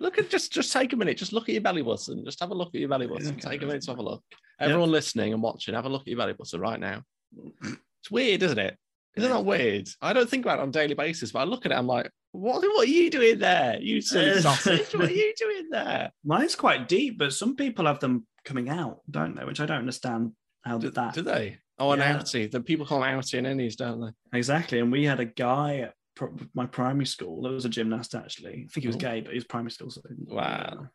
Look 0.00 0.18
at 0.18 0.30
just 0.30 0.52
just 0.52 0.72
take 0.72 0.92
a 0.92 0.96
minute, 0.96 1.16
just 1.16 1.32
look 1.32 1.48
at 1.48 1.54
your 1.54 1.62
belly 1.62 1.82
button. 1.82 2.24
Just 2.24 2.40
have 2.40 2.50
a 2.50 2.54
look 2.54 2.74
at 2.74 2.80
your 2.80 2.88
belly 2.88 3.06
button. 3.06 3.36
Take 3.36 3.62
a 3.62 3.66
minute 3.66 3.82
to 3.82 3.90
have 3.90 3.98
a 3.98 4.02
look. 4.02 4.22
Everyone 4.60 4.90
listening 4.90 5.32
and 5.32 5.42
watching, 5.42 5.74
have 5.74 5.86
a 5.86 5.88
look 5.88 6.02
at 6.02 6.08
your 6.08 6.18
belly 6.18 6.34
button 6.34 6.60
right 6.60 6.78
now. 6.78 7.02
It's 8.00 8.10
weird, 8.10 8.42
isn't 8.42 8.58
it? 8.58 8.76
Isn't 9.16 9.30
that 9.30 9.44
weird? 9.44 9.88
I 10.02 10.12
don't 10.12 10.28
think 10.28 10.44
about 10.44 10.58
it 10.58 10.62
on 10.62 10.68
a 10.70 10.72
daily 10.72 10.94
basis, 10.94 11.32
but 11.32 11.40
I 11.40 11.44
look 11.44 11.64
at 11.66 11.72
it, 11.72 11.76
I'm 11.76 11.86
like, 11.86 12.10
What, 12.32 12.62
what 12.62 12.88
are 12.88 12.90
you 12.90 13.10
doing 13.10 13.38
there? 13.38 13.78
You 13.80 14.00
silly 14.00 14.30
Uh, 14.32 14.40
sausage. 14.40 14.92
What 14.94 15.08
are 15.08 15.12
you 15.22 15.32
doing 15.38 15.68
there? 15.70 16.10
Mine's 16.24 16.56
quite 16.56 16.88
deep, 16.88 17.18
but 17.18 17.32
some 17.32 17.54
people 17.56 17.86
have 17.86 18.00
them 18.00 18.26
coming 18.44 18.68
out, 18.68 19.00
don't 19.10 19.36
they? 19.36 19.44
Which 19.44 19.60
I 19.60 19.66
don't 19.66 19.78
understand 19.78 20.32
how 20.62 20.78
Do, 20.78 20.88
did 20.88 20.94
that 20.96 21.14
do 21.14 21.22
they? 21.22 21.58
Oh, 21.78 21.92
an 21.92 22.00
Yeah. 22.00 22.18
outie. 22.18 22.50
The 22.50 22.60
people 22.60 22.86
call 22.86 23.00
them 23.00 23.18
outie 23.18 23.38
and 23.38 23.46
innies, 23.46 23.76
don't 23.76 24.00
they? 24.00 24.38
exactly. 24.38 24.80
And 24.80 24.90
we 24.92 25.04
had 25.04 25.20
a 25.20 25.24
guy 25.24 25.78
at 25.78 25.94
pro- 26.16 26.36
my 26.54 26.66
primary 26.66 27.06
school. 27.06 27.42
There 27.42 27.52
was 27.52 27.64
a 27.64 27.68
gymnast 27.68 28.14
actually. 28.14 28.64
I 28.68 28.68
think 28.72 28.82
he 28.82 28.86
was 28.88 28.96
Oh. 28.96 29.00
gay, 29.00 29.20
but 29.20 29.30
he 29.32 29.36
was 29.38 29.44
primary 29.44 29.70
school. 29.70 29.90
So 29.90 30.02
Wow. 30.26 30.88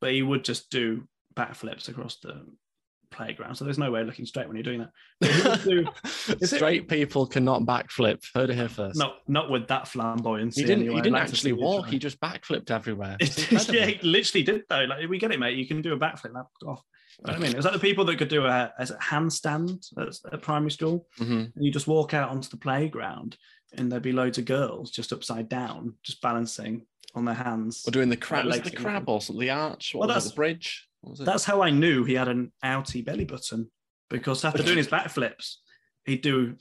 But 0.00 0.12
he 0.12 0.22
would 0.22 0.44
just 0.44 0.70
do 0.70 1.06
backflips 1.34 1.88
across 1.88 2.18
the 2.20 2.46
playground. 3.16 3.54
So 3.56 3.64
there's 3.64 3.78
no 3.78 3.90
way 3.90 4.00
of 4.02 4.06
looking 4.06 4.26
straight 4.26 4.46
when 4.46 4.56
you're 4.56 4.62
doing 4.62 4.80
that. 4.80 4.90
But 5.20 5.30
he 5.30 5.74
would 5.74 5.84
do, 5.84 5.90
Is 6.40 6.52
it- 6.52 6.56
Straight 6.56 6.88
people 6.88 7.26
cannot 7.26 7.62
backflip. 7.62 8.22
Heard 8.34 8.50
it 8.50 8.56
here 8.56 8.68
first. 8.68 8.98
not 8.98 9.16
not 9.28 9.50
with 9.50 9.66
that 9.68 9.84
flamboyancy. 9.86 10.54
he 10.56 10.62
didn't. 10.64 10.80
anyway. 10.82 10.96
he 10.96 11.00
didn't 11.02 11.18
actually 11.18 11.52
walk. 11.54 11.86
He 11.88 11.98
just 11.98 12.20
backflipped 12.20 12.70
everywhere. 12.70 13.16
Yeah, 13.72 13.86
he 13.86 13.98
literally 14.02 14.44
did 14.44 14.62
though. 14.68 14.84
Like 14.84 15.08
we 15.08 15.18
get 15.18 15.32
it, 15.32 15.40
mate. 15.40 15.56
You 15.58 15.66
can 15.66 15.82
do 15.82 15.92
a 15.94 15.98
backflip. 15.98 16.32
That 16.34 16.46
off. 16.66 16.82
You 17.18 17.28
know 17.28 17.32
what 17.32 17.36
I 17.36 17.38
mean, 17.38 17.50
it 17.52 17.56
was 17.56 17.64
like 17.64 17.72
the 17.74 17.80
people 17.80 18.04
that 18.04 18.18
could 18.18 18.28
do 18.28 18.44
a, 18.44 18.70
a 18.78 18.84
handstand 19.02 19.86
at, 19.98 20.32
at 20.34 20.42
primary 20.42 20.70
school. 20.70 21.06
Mhm. 21.18 21.52
And 21.54 21.64
you 21.64 21.70
just 21.72 21.86
walk 21.86 22.12
out 22.14 22.28
onto 22.30 22.48
the 22.50 22.58
playground, 22.58 23.36
and 23.72 23.90
there'd 23.90 24.02
be 24.02 24.12
loads 24.12 24.36
of 24.38 24.44
girls 24.44 24.90
just 24.90 25.12
upside 25.12 25.48
down, 25.48 25.94
just 26.02 26.20
balancing 26.20 26.84
on 27.14 27.24
their 27.24 27.34
hands. 27.34 27.82
We're 27.86 27.92
doing 27.92 28.10
the 28.10 28.16
crab. 28.18 28.44
Like 28.44 28.64
the 28.64 28.70
crab 28.70 29.08
or 29.08 29.20
something? 29.22 29.40
The 29.40 29.50
arch? 29.50 29.92
What 29.94 30.00
Well, 30.00 30.08
that's- 30.08 30.28
The 30.30 30.34
bridge? 30.36 30.86
What 31.06 31.12
was 31.12 31.20
it? 31.20 31.24
That's 31.24 31.44
how 31.44 31.62
I 31.62 31.70
knew 31.70 32.02
he 32.02 32.14
had 32.14 32.26
an 32.26 32.50
outie 32.64 33.04
belly 33.04 33.24
button 33.24 33.70
because 34.10 34.44
after 34.44 34.64
doing 34.64 34.76
his 34.76 34.88
backflips, 34.88 35.58
he'd 36.04 36.20
do 36.20 36.56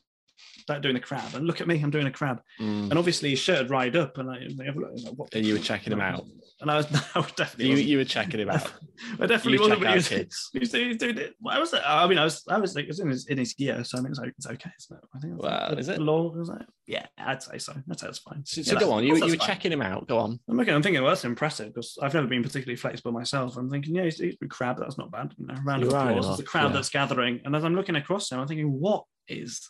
that 0.68 0.82
doing 0.82 0.96
the 0.96 1.00
crab. 1.00 1.34
And 1.36 1.46
look 1.46 1.62
at 1.62 1.68
me, 1.68 1.82
I'm 1.82 1.92
doing 1.92 2.08
a 2.08 2.12
crab. 2.12 2.42
Mm. 2.60 2.90
And 2.90 2.98
obviously 2.98 3.32
his 3.32 3.40
shirt 3.40 3.58
had 3.58 3.68
dried 3.68 3.96
up, 3.96 4.18
and 4.18 4.30
I, 4.30 4.36
I 4.36 4.66
have 4.66 4.76
a 4.76 4.80
look, 4.80 4.90
I 4.90 4.94
was 4.94 5.04
like, 5.04 5.14
what? 5.14 5.34
And 5.34 5.46
you 5.46 5.54
were 5.54 5.60
checking 5.60 5.94
him 5.94 6.02
out. 6.02 6.26
And 6.62 6.72
I 6.72 6.78
was, 6.78 6.88
I 7.16 7.20
was 7.20 7.32
definitely, 7.34 7.72
You, 7.72 7.78
you 7.78 7.98
were 7.98 8.06
checking 8.06 8.40
him 8.40 8.50
out. 8.50 8.72
I 9.20 9.26
definitely 9.26 9.60
wasn't. 9.60 9.82
But 9.82 9.90
he 9.90 9.96
was, 9.96 10.08
kids. 10.08 10.50
he 10.54 10.60
was, 10.60 10.72
doing 10.72 11.18
it. 11.18 11.34
What 11.40 11.60
was? 11.60 11.74
I 11.74 12.08
mean, 12.08 12.18
I 12.18 12.24
was, 12.24 12.44
I 12.50 12.58
was 12.58 12.76
like, 12.76 12.86
it 12.86 12.90
was 12.90 13.00
in 13.00 13.10
his, 13.10 13.28
in 13.28 13.38
his 13.38 13.58
year, 13.60 13.84
so 13.84 13.98
I 13.98 14.02
mean, 14.02 14.12
it's, 14.12 14.20
o- 14.20 14.24
it's 14.24 14.48
okay. 14.48 14.72
Isn't 14.80 14.98
it? 14.98 15.04
I 15.14 15.20
think. 15.20 15.42
Well, 15.42 15.70
the, 15.72 15.78
is 15.78 15.90
it? 15.90 16.00
Law 16.00 16.32
was 16.32 16.48
that? 16.50 16.66
Yeah, 16.88 17.06
I'd 17.18 17.44
say 17.44 17.58
so. 17.58 17.74
I'd 17.90 18.00
say 18.00 18.08
it's 18.08 18.20
fine. 18.20 18.46
So, 18.46 18.62
Yeah, 18.62 18.74
so 18.74 18.80
go 18.80 18.92
on. 18.94 19.04
You, 19.04 19.16
you 19.16 19.24
were 19.24 19.30
fine. 19.30 19.40
checking 19.40 19.72
him 19.72 19.82
out. 19.82 20.08
Go 20.08 20.18
on. 20.18 20.40
I'm 20.48 20.58
looking, 20.58 20.74
I'm 20.74 20.84
thinking, 20.84 21.02
well, 21.02 21.12
that's 21.12 21.26
impressive 21.26 21.74
because 21.74 21.98
I've 22.02 22.14
never 22.14 22.28
been 22.28 22.44
particularly 22.44 22.78
flexible 22.78 23.12
myself. 23.12 23.58
I'm 23.58 23.70
thinking, 23.70 23.96
yeah, 23.96 24.04
he's, 24.04 24.20
he's 24.20 24.38
a 24.42 24.48
crab. 24.48 24.78
That's 24.80 24.98
not 24.98 25.12
bad. 25.12 25.34
You 25.38 25.48
know, 25.48 25.56
round 25.64 25.84
of 25.84 25.92
right, 25.92 26.10
applause. 26.10 26.26
well, 26.26 26.36
There's 26.36 26.40
a 26.48 26.50
crowd 26.50 26.68
yeah. 26.68 26.74
that's 26.74 26.90
gathering, 26.90 27.42
and 27.44 27.56
as 27.56 27.64
I'm 27.64 27.76
looking 27.76 27.96
across 27.96 28.32
him, 28.32 28.40
I'm 28.40 28.48
thinking, 28.48 28.72
what 28.72 29.04
is 29.28 29.70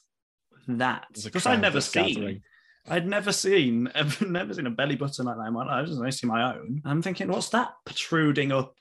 that? 0.68 1.06
Because 1.24 1.46
I'd 1.46 1.62
never 1.62 1.82
seen. 1.82 2.14
gathering. 2.14 2.42
I'd 2.88 3.08
never 3.08 3.32
seen, 3.32 3.90
I've 3.96 4.22
never 4.22 4.54
seen 4.54 4.68
a 4.68 4.72
belly 4.72 4.96
button 4.96 5.26
like 5.26 5.38
that 5.38 5.48
in 5.48 5.54
my 5.54 5.66
life. 5.66 5.90
I 6.04 6.10
see 6.12 6.28
my 6.28 6.54
own. 6.56 6.82
I'm 6.86 7.02
thinking, 7.02 7.28
what's 7.30 7.50
that 7.50 7.74
protruding 7.86 8.52
up? 8.52 8.76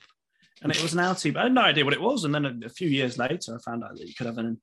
And 0.61 0.71
it 0.71 0.81
was 0.81 0.93
an 0.93 0.99
outie, 0.99 1.33
but 1.33 1.39
I 1.41 1.43
had 1.43 1.53
no 1.53 1.61
idea 1.61 1.83
what 1.83 1.93
it 1.93 2.01
was. 2.01 2.23
And 2.23 2.33
then 2.33 2.45
a, 2.45 2.65
a 2.65 2.69
few 2.69 2.87
years 2.87 3.17
later, 3.17 3.55
I 3.55 3.61
found 3.69 3.83
out 3.83 3.95
that 3.97 4.07
you 4.07 4.13
could 4.15 4.27
have 4.27 4.37
an 4.37 4.59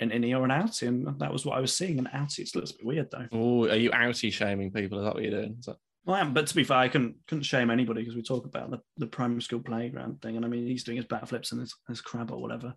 an 0.00 0.10
innie 0.10 0.36
or 0.36 0.44
an 0.44 0.50
outie, 0.50 0.88
and 0.88 1.18
that 1.20 1.32
was 1.32 1.46
what 1.46 1.56
I 1.56 1.60
was 1.60 1.76
seeing. 1.76 1.98
An 2.00 2.08
outie, 2.12 2.40
it's 2.40 2.54
a 2.54 2.58
little 2.58 2.76
bit 2.76 2.84
weird 2.86 3.10
though. 3.12 3.28
Oh, 3.32 3.68
are 3.68 3.76
you 3.76 3.90
outie 3.90 4.32
shaming 4.32 4.70
people? 4.72 4.98
Is 4.98 5.04
that 5.04 5.14
what 5.14 5.22
you're 5.22 5.30
doing? 5.40 5.56
Is 5.60 5.66
that- 5.66 5.76
Well, 6.04 6.16
I 6.16 6.20
am, 6.20 6.34
but 6.34 6.46
to 6.48 6.54
be 6.54 6.64
fair, 6.64 6.78
I 6.78 6.88
couldn't 6.88 7.16
couldn't 7.28 7.44
shame 7.44 7.70
anybody 7.70 8.00
because 8.02 8.16
we 8.16 8.22
talk 8.22 8.44
about 8.44 8.70
the, 8.70 8.80
the 8.96 9.06
primary 9.06 9.40
school 9.42 9.60
playground 9.60 10.20
thing, 10.20 10.36
and 10.36 10.44
I 10.44 10.48
mean, 10.48 10.66
he's 10.66 10.82
doing 10.84 10.96
his 10.96 11.06
backflips 11.06 11.52
and 11.52 11.60
his, 11.60 11.74
his 11.88 12.00
crab 12.00 12.32
or 12.32 12.40
whatever. 12.42 12.74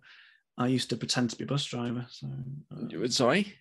I 0.56 0.68
used 0.68 0.90
to 0.90 0.96
pretend 0.96 1.30
to 1.30 1.36
be 1.36 1.44
a 1.44 1.46
bus 1.48 1.64
driver, 1.64 2.06
so 2.08 2.28
uh, 2.72 3.08
Sorry. 3.08 3.52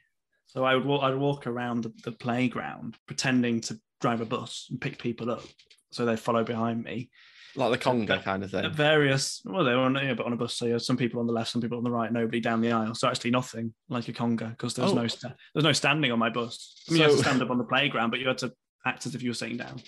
So 0.48 0.64
I 0.66 0.76
would 0.76 0.86
walk, 0.86 1.04
I'd 1.04 1.16
walk 1.16 1.46
around 1.48 1.84
the, 1.84 1.94
the 2.04 2.12
playground 2.12 2.98
pretending 3.06 3.62
to 3.62 3.80
drive 4.02 4.22
a 4.22 4.26
bus 4.26 4.68
and 4.70 4.80
pick 4.82 4.98
people 4.98 5.30
up, 5.32 5.44
so 5.92 6.06
they 6.06 6.16
follow 6.16 6.44
behind 6.44 6.84
me 6.84 7.10
Like 7.56 7.72
the 7.72 7.78
conga 7.90 8.22
kind 8.24 8.44
of 8.44 8.54
at 8.54 8.64
thing. 8.64 8.74
various. 8.74 9.42
Well, 9.46 9.64
they 9.64 9.74
were 9.74 9.80
on, 9.82 9.96
yeah, 9.96 10.14
but 10.14 10.26
on 10.26 10.34
a 10.34 10.38
bus, 10.38 10.54
so 10.54 10.66
you 10.66 10.74
had 10.74 10.82
some 10.82 10.98
people 10.98 11.20
on 11.20 11.28
the 11.28 11.34
left, 11.34 11.50
some 11.52 11.62
people 11.62 11.78
on 11.78 11.84
the 11.84 11.92
right, 11.92 12.12
nobody 12.12 12.40
down 12.40 12.62
the 12.62 12.72
aisle. 12.72 12.94
So 12.96 13.08
actually, 13.08 13.32
nothing 13.32 13.74
like 13.90 14.08
a 14.08 14.14
conga 14.14 14.50
because 14.52 14.74
there's 14.76 14.92
Oh. 14.92 14.96
no 14.96 15.08
sta- 15.08 15.34
there's 15.54 15.64
no 15.66 15.72
standing 15.74 16.12
on 16.12 16.20
my 16.20 16.30
bus. 16.30 16.82
I 16.88 16.92
mean, 16.94 17.02
you 17.02 17.08
had 17.08 17.18
to 17.18 17.24
stand 17.24 17.42
up 17.42 17.50
on 17.50 17.58
the 17.58 17.64
playground, 17.64 18.12
but 18.12 18.20
you 18.20 18.28
had 18.28 18.38
to 18.40 18.54
act 18.86 19.06
as 19.06 19.16
if 19.16 19.24
you 19.24 19.30
were 19.32 19.36
sitting 19.36 19.58
down. 19.58 19.82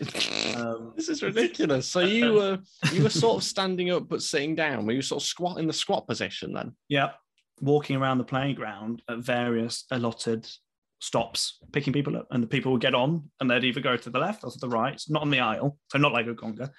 Um, 0.56 0.94
This 0.96 1.08
is 1.08 1.22
ridiculous. 1.22 1.86
So 1.88 2.00
you 2.00 2.32
were 2.38 2.58
you 2.92 3.02
were 3.02 3.10
sort 3.10 3.36
of 3.36 3.44
standing 3.44 3.90
up 3.90 4.08
but 4.08 4.22
sitting 4.22 4.54
down. 4.54 4.86
Were 4.86 4.92
you 4.92 5.02
sort 5.02 5.22
of 5.22 5.26
squat 5.28 5.58
in 5.58 5.66
the 5.66 5.72
squat 5.72 6.06
position 6.08 6.52
then? 6.52 6.74
Yeah, 6.88 7.10
walking 7.62 7.96
around 7.96 8.18
the 8.18 8.24
playground 8.24 9.02
at 9.08 9.18
various 9.18 9.84
allotted 9.90 10.46
stops, 11.00 11.58
picking 11.72 11.92
people 11.92 12.16
up, 12.16 12.26
and 12.30 12.42
the 12.42 12.46
people 12.46 12.72
would 12.72 12.80
get 12.80 12.94
on, 12.94 13.30
and 13.40 13.50
they'd 13.50 13.64
either 13.64 13.80
go 13.80 13.96
to 13.96 14.10
the 14.10 14.18
left 14.18 14.44
or 14.44 14.50
to 14.50 14.58
the 14.58 14.68
right, 14.68 15.00
not 15.08 15.22
on 15.22 15.30
the 15.30 15.40
aisle, 15.40 15.78
so 15.90 15.98
not 15.98 16.12
like 16.12 16.26
a 16.26 16.34
conga. 16.34 16.70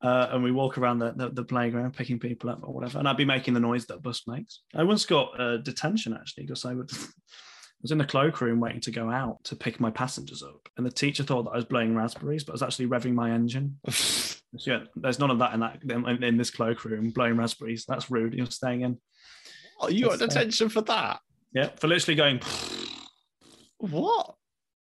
Uh, 0.00 0.28
and 0.30 0.42
we 0.42 0.52
walk 0.52 0.78
around 0.78 1.00
the, 1.00 1.12
the, 1.12 1.30
the 1.30 1.44
playground 1.44 1.94
picking 1.94 2.18
people 2.18 2.48
up 2.48 2.60
or 2.62 2.72
whatever, 2.72 2.98
and 2.98 3.08
I'd 3.08 3.16
be 3.16 3.24
making 3.24 3.54
the 3.54 3.60
noise 3.60 3.86
that 3.86 3.96
a 3.96 4.00
bus 4.00 4.22
makes. 4.26 4.62
I 4.74 4.84
once 4.84 5.04
got 5.04 5.38
uh, 5.38 5.58
detention 5.58 6.14
actually 6.14 6.44
because 6.44 6.64
I 6.64 6.74
would. 6.74 6.90
I 7.76 7.82
was 7.82 7.92
in 7.92 7.98
the 7.98 8.06
cloakroom 8.06 8.58
waiting 8.58 8.80
to 8.80 8.90
go 8.90 9.10
out 9.10 9.44
to 9.44 9.54
pick 9.54 9.78
my 9.78 9.90
passengers 9.90 10.42
up, 10.42 10.68
and 10.76 10.86
the 10.86 10.90
teacher 10.90 11.22
thought 11.22 11.42
that 11.44 11.50
I 11.50 11.56
was 11.56 11.66
blowing 11.66 11.94
raspberries, 11.94 12.42
but 12.42 12.52
I 12.52 12.54
was 12.54 12.62
actually 12.62 12.86
revving 12.86 13.14
my 13.14 13.32
engine. 13.32 13.78
So 14.58 14.70
yeah, 14.70 14.84
there's 14.94 15.18
none 15.18 15.30
of 15.30 15.38
that 15.40 15.52
in 15.52 15.60
that 15.60 15.82
in, 15.82 16.24
in 16.24 16.36
this 16.36 16.50
cloakroom 16.50 17.10
blowing 17.10 17.36
raspberries. 17.36 17.84
That's 17.86 18.10
rude. 18.10 18.32
You're 18.32 18.46
staying 18.46 18.82
in. 18.82 18.98
Oh, 19.80 19.88
you 19.88 20.06
got 20.06 20.18
detention 20.18 20.68
for 20.68 20.80
that? 20.82 21.20
Yeah, 21.52 21.68
for 21.76 21.88
literally 21.88 22.16
going, 22.16 22.40
What? 23.78 24.34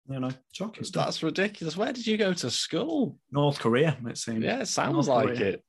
you 0.08 0.19
know, 0.19 0.30
shocking 0.52 0.84
stuff. 0.84 1.06
That's 1.06 1.24
ridiculous. 1.24 1.76
Where 1.76 1.91
did 1.91 2.06
you 2.06 2.17
go 2.17 2.34
to 2.34 2.52
school? 2.52 3.17
North 3.32 3.60
Korea, 3.60 3.98
it 4.08 4.17
seems. 4.17 4.43
Yeah, 4.43 4.60
it 4.62 4.67
sounds 4.67 4.93
North 4.93 5.08
like 5.08 5.28
Korea. 5.38 5.50
it. 5.54 5.63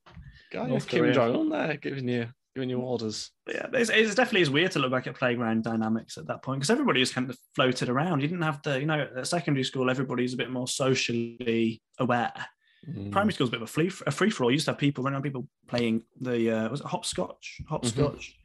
Guy 0.53 0.67
North 0.67 0.87
Kim. 0.87 1.13
Jong 1.13 1.35
Un 1.35 1.49
there 1.49 1.77
giving 1.77 2.09
you 2.09 2.29
giving 2.55 2.71
you 2.71 2.81
orders. 2.81 3.31
yeah, 3.49 3.67
it's, 3.75 3.91
it's 3.91 4.15
definitely 4.15 4.41
is 4.41 4.49
weird 4.51 4.71
to 4.73 4.79
look 4.79 4.91
back 4.91 5.07
at 5.07 5.15
playground 5.15 5.63
dynamics 5.63 6.17
at 6.17 6.27
that 6.27 6.43
point 6.43 6.59
because 6.59 6.71
everybody 6.71 7.01
was 7.01 7.13
kind 7.13 7.29
of 7.29 7.37
floated 7.55 7.91
around. 7.91 8.23
You 8.23 8.29
didn't 8.29 8.45
have 8.45 8.63
the, 8.63 8.81
you 8.81 8.87
know, 8.87 9.07
at 9.15 9.27
secondary 9.27 9.65
school, 9.65 9.91
everybody's 9.91 10.33
a 10.33 10.39
bit 10.39 10.51
more 10.51 10.67
socially 10.67 11.83
aware. 11.99 12.33
Mm. 12.89 13.13
Primary 13.13 13.35
school's 13.35 13.49
a 13.49 13.53
bit 13.53 13.63
of 13.63 13.69
a 13.69 13.73
free 13.73 13.91
a 14.07 14.11
free 14.11 14.31
for 14.31 14.45
all. 14.45 14.51
You 14.51 14.55
used 14.55 14.67
to 14.67 14.71
have 14.73 14.79
people 14.79 15.03
running 15.05 15.17
around, 15.17 15.23
people 15.25 15.49
playing 15.67 16.03
the 16.21 16.51
uh, 16.51 16.69
was 16.71 16.81
it 16.81 16.87
hopscotch, 16.87 17.61
hopscotch. 17.69 18.39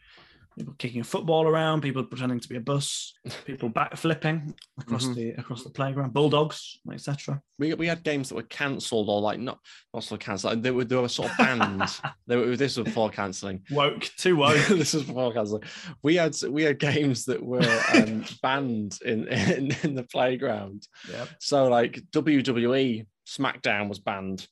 People 0.57 0.75
kicking 0.77 0.99
a 1.01 1.03
football 1.05 1.47
around, 1.47 1.81
people 1.81 2.03
pretending 2.03 2.39
to 2.41 2.49
be 2.49 2.57
a 2.57 2.61
bus, 2.61 3.13
people 3.45 3.69
backflipping 3.69 4.53
across 4.79 5.05
Mhm. 5.05 5.15
the 5.15 5.29
across 5.31 5.63
the 5.63 5.69
playground, 5.69 6.13
bulldogs, 6.13 6.79
etc. 6.91 7.41
We, 7.57 7.73
we 7.75 7.87
had 7.87 8.03
games 8.03 8.27
that 8.29 8.35
were 8.35 8.43
cancelled 8.43 9.07
or 9.09 9.21
like 9.21 9.39
not 9.39 9.59
not 9.93 10.03
sort 10.03 10.21
of 10.21 10.25
cancelled. 10.25 10.61
They 10.61 10.71
were 10.71 10.83
they 10.83 10.97
were 10.97 11.07
sort 11.07 11.31
of 11.31 11.37
banned. 11.37 11.83
they 12.27 12.35
were, 12.35 12.57
this 12.57 12.75
was 12.75 12.85
before 12.85 13.09
cancelling. 13.09 13.63
Woke, 13.71 14.01
too 14.17 14.35
woke. 14.35 14.57
this 14.67 14.93
was 14.93 15.03
before 15.03 15.33
cancelling. 15.33 15.63
We 16.03 16.15
had 16.15 16.35
we 16.49 16.63
had 16.63 16.79
games 16.79 17.25
that 17.25 17.41
were 17.41 17.81
um, 17.93 18.25
banned 18.41 18.99
in, 19.05 19.27
in 19.29 19.71
in 19.83 19.95
the 19.95 20.03
playground. 20.03 20.85
Yep. 21.09 21.29
So 21.39 21.67
like 21.69 22.01
WWE 22.11 23.05
SmackDown 23.25 23.87
was 23.87 23.99
banned, 23.99 24.47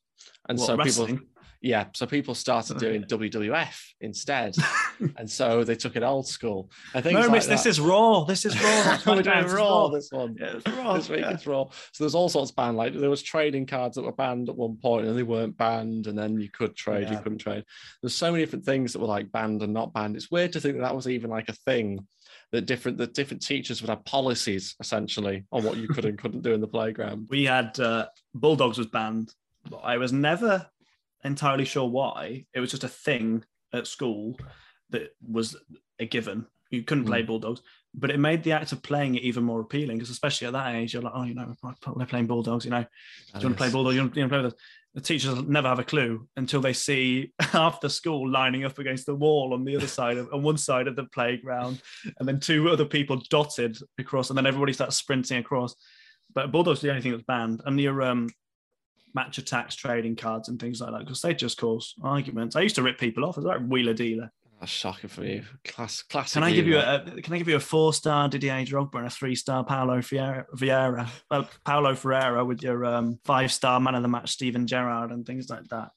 and 0.48 0.58
What, 0.58 0.66
so 0.66 0.78
people 0.78 0.86
wrestling? 0.86 1.22
Yeah, 1.62 1.88
so 1.94 2.06
people 2.06 2.36
started 2.36 2.78
doing 2.78 3.04
WWF 3.04 3.76
instead, 4.00 4.56
and 5.18 5.30
so 5.30 5.66
they 5.66 5.76
took 5.76 5.98
it 5.98 6.04
old 6.04 6.26
school. 6.26 6.72
I 6.94 7.02
think 7.02 7.20
No, 7.20 7.28
like 7.28 7.44
this 7.46 7.66
is 7.66 7.82
Raw. 7.82 8.24
This 8.24 8.46
is 8.46 8.56
Raw. 8.62 8.98
we're 9.06 9.22
doing 9.22 9.42
this 9.42 9.52
is 9.52 9.58
Raw 9.58 9.88
this 9.90 10.10
one. 10.10 10.38
Yeah, 10.40 10.56
it's 10.56 10.68
Raw. 10.70 10.94
This 10.94 11.10
week 11.10 11.20
yeah. 11.20 11.32
it's 11.32 11.46
Raw. 11.46 11.68
So 11.92 12.04
there's 12.04 12.16
all 12.16 12.30
sorts 12.30 12.52
of 12.52 12.56
banned. 12.56 12.78
Like 12.78 12.94
there 12.94 13.10
was 13.10 13.22
trading 13.22 13.66
cards 13.66 13.96
that 13.96 14.04
were 14.04 14.14
banned 14.14 14.48
at 14.48 14.56
one 14.56 14.78
point, 14.78 15.08
and 15.08 15.18
they 15.18 15.24
weren't 15.24 15.58
banned, 15.58 16.08
and 16.08 16.18
then 16.18 16.40
you 16.40 16.50
could 16.50 16.78
trade, 16.78 17.10
you 17.10 17.18
couldn't 17.18 17.40
trade. 17.40 17.66
There's 18.02 18.16
so 18.16 18.32
many 18.32 18.44
different 18.44 18.66
things 18.66 18.94
that 18.94 19.00
were 19.00 19.08
like 19.08 19.30
banned 19.32 19.62
and 19.62 19.74
not 19.74 19.94
banned. 19.94 20.16
It's 20.16 20.32
weird 20.32 20.54
to 20.54 20.62
think 20.62 20.76
that 20.76 20.84
that 20.84 20.96
was 20.96 21.10
even 21.10 21.30
like 21.30 21.50
a 21.50 21.54
thing. 21.54 22.08
That 22.52 22.66
different 22.68 22.98
that 23.00 23.14
different 23.14 23.44
teachers 23.44 23.82
would 23.82 23.90
have 23.90 24.06
policies 24.06 24.76
essentially 24.80 25.46
on 25.52 25.64
what 25.64 25.78
you 25.78 25.88
could 25.88 26.06
and 26.06 26.18
couldn't 26.18 26.42
do 26.42 26.54
in 26.54 26.62
the 26.62 26.68
playground. 26.68 27.28
We 27.30 27.46
had 27.46 27.78
uh, 27.80 28.08
Bulldogs 28.34 28.78
was 28.78 28.88
banned, 28.88 29.34
but 29.70 29.80
I 29.80 29.98
was 29.98 30.14
never 30.14 30.66
entirely 31.24 31.66
sure 31.66 31.88
why. 31.88 32.46
It 32.54 32.60
was 32.60 32.72
just 32.72 32.84
a 32.84 32.90
thing 32.90 33.44
at 33.74 33.88
school 33.88 34.38
that 34.90 35.16
was 35.28 35.56
a 36.00 36.06
given. 36.06 36.46
You 36.70 36.84
couldn't 36.84 37.06
play 37.06 37.24
Bulldogs, 37.24 37.62
but 37.96 38.12
it 38.12 38.20
made 38.20 38.44
the 38.44 38.52
act 38.52 38.72
of 38.72 38.84
playing 38.84 39.16
it 39.16 39.24
even 39.24 39.44
more 39.44 39.60
appealing 39.60 39.98
because, 39.98 40.12
especially 40.12 40.48
at 40.48 40.54
that 40.54 40.76
age, 40.76 40.94
you're 40.94 41.02
like, 41.02 41.14
oh, 41.16 41.24
you 41.24 41.34
know, 41.34 41.56
we're 41.96 42.06
playing 42.06 42.28
Bulldogs. 42.28 42.64
You 42.64 42.72
know, 42.72 42.82
do 42.82 43.40
you 43.40 43.46
want 43.48 43.58
to 43.58 43.64
play 43.64 43.72
Bulldogs? 43.72 43.96
You 43.96 44.02
want, 44.02 44.16
you 44.16 44.22
want 44.22 44.32
to 44.32 44.36
play 44.36 44.44
with 44.44 44.54
us? 44.54 44.60
The 44.94 45.02
teachers 45.02 45.44
never 45.44 45.68
have 45.68 45.80
a 45.80 45.84
clue 45.84 46.28
until 46.36 46.62
they 46.62 46.74
see 46.74 47.32
half 47.40 47.82
the 47.82 47.90
school 47.90 48.30
lining 48.30 48.66
up 48.66 48.78
against 48.78 49.06
the 49.06 49.16
wall 49.16 49.54
on 49.54 49.64
the 49.64 49.76
other 49.76 49.88
side 49.88 50.18
of 50.18 50.32
on 50.34 50.44
one 50.44 50.58
side 50.58 50.88
of 50.88 50.96
the 50.96 51.06
playground, 51.06 51.82
and 52.20 52.28
then 52.28 52.40
two 52.40 52.70
other 52.70 52.86
people 52.86 53.22
dotted 53.30 53.78
across, 53.98 54.30
and 54.30 54.38
then 54.38 54.46
everybody 54.46 54.74
starts 54.74 54.98
sprinting 54.98 55.38
across. 55.40 55.76
But 56.34 56.52
Bulldogs 56.52 56.84
are 56.84 56.88
the 56.88 56.90
only 56.92 57.02
thing 57.02 57.12
that's 57.12 57.24
banned, 57.24 57.62
and 57.66 57.80
your 57.80 58.02
um, 58.04 58.30
Match 59.14 59.44
Attax, 59.44 59.76
trading 59.76 60.16
cards, 60.16 60.50
and 60.50 60.60
things 60.60 60.82
like 60.82 60.92
that, 60.92 61.00
because 61.00 61.22
they 61.22 61.34
just 61.34 61.58
cause 61.58 61.96
arguments. 62.04 62.56
I 62.56 62.62
used 62.62 62.76
to 62.76 62.84
rip 62.84 62.98
people 62.98 63.26
off 63.26 63.38
as 63.38 63.44
like 63.44 63.66
wheeler 63.66 63.94
dealer. 63.94 64.32
That's 64.60 64.72
shocking 64.72 65.10
for 65.10 65.24
you. 65.24 65.44
Class, 65.64 66.02
classic. 66.02 66.34
Can 66.34 66.44
I 66.44 66.52
give 66.52 66.68
you 66.68 66.80
a 66.80 67.02
Can 67.24 67.34
I 67.34 67.38
give 67.38 67.48
you 67.48 67.56
a 67.56 67.62
four 67.62 67.94
star 67.94 68.28
Didier 68.28 68.66
Drogba 68.66 68.96
and 68.96 69.08
a 69.08 69.10
three 69.10 69.36
star 69.36 69.64
Paulo 69.64 70.00
Vieira, 70.00 70.46
Vieira 70.54 71.08
well, 71.32 71.50
Paulo 71.64 71.96
Ferreira 71.96 72.44
with 72.44 72.62
your 72.62 72.84
um, 72.84 73.20
five 73.24 73.54
star 73.54 73.80
man 73.80 73.96
of 73.96 74.02
the 74.02 74.10
match 74.10 74.32
Steven 74.32 74.68
Gerrard 74.68 75.12
and 75.12 75.26
things 75.26 75.50
like 75.50 75.66
that? 75.70 75.92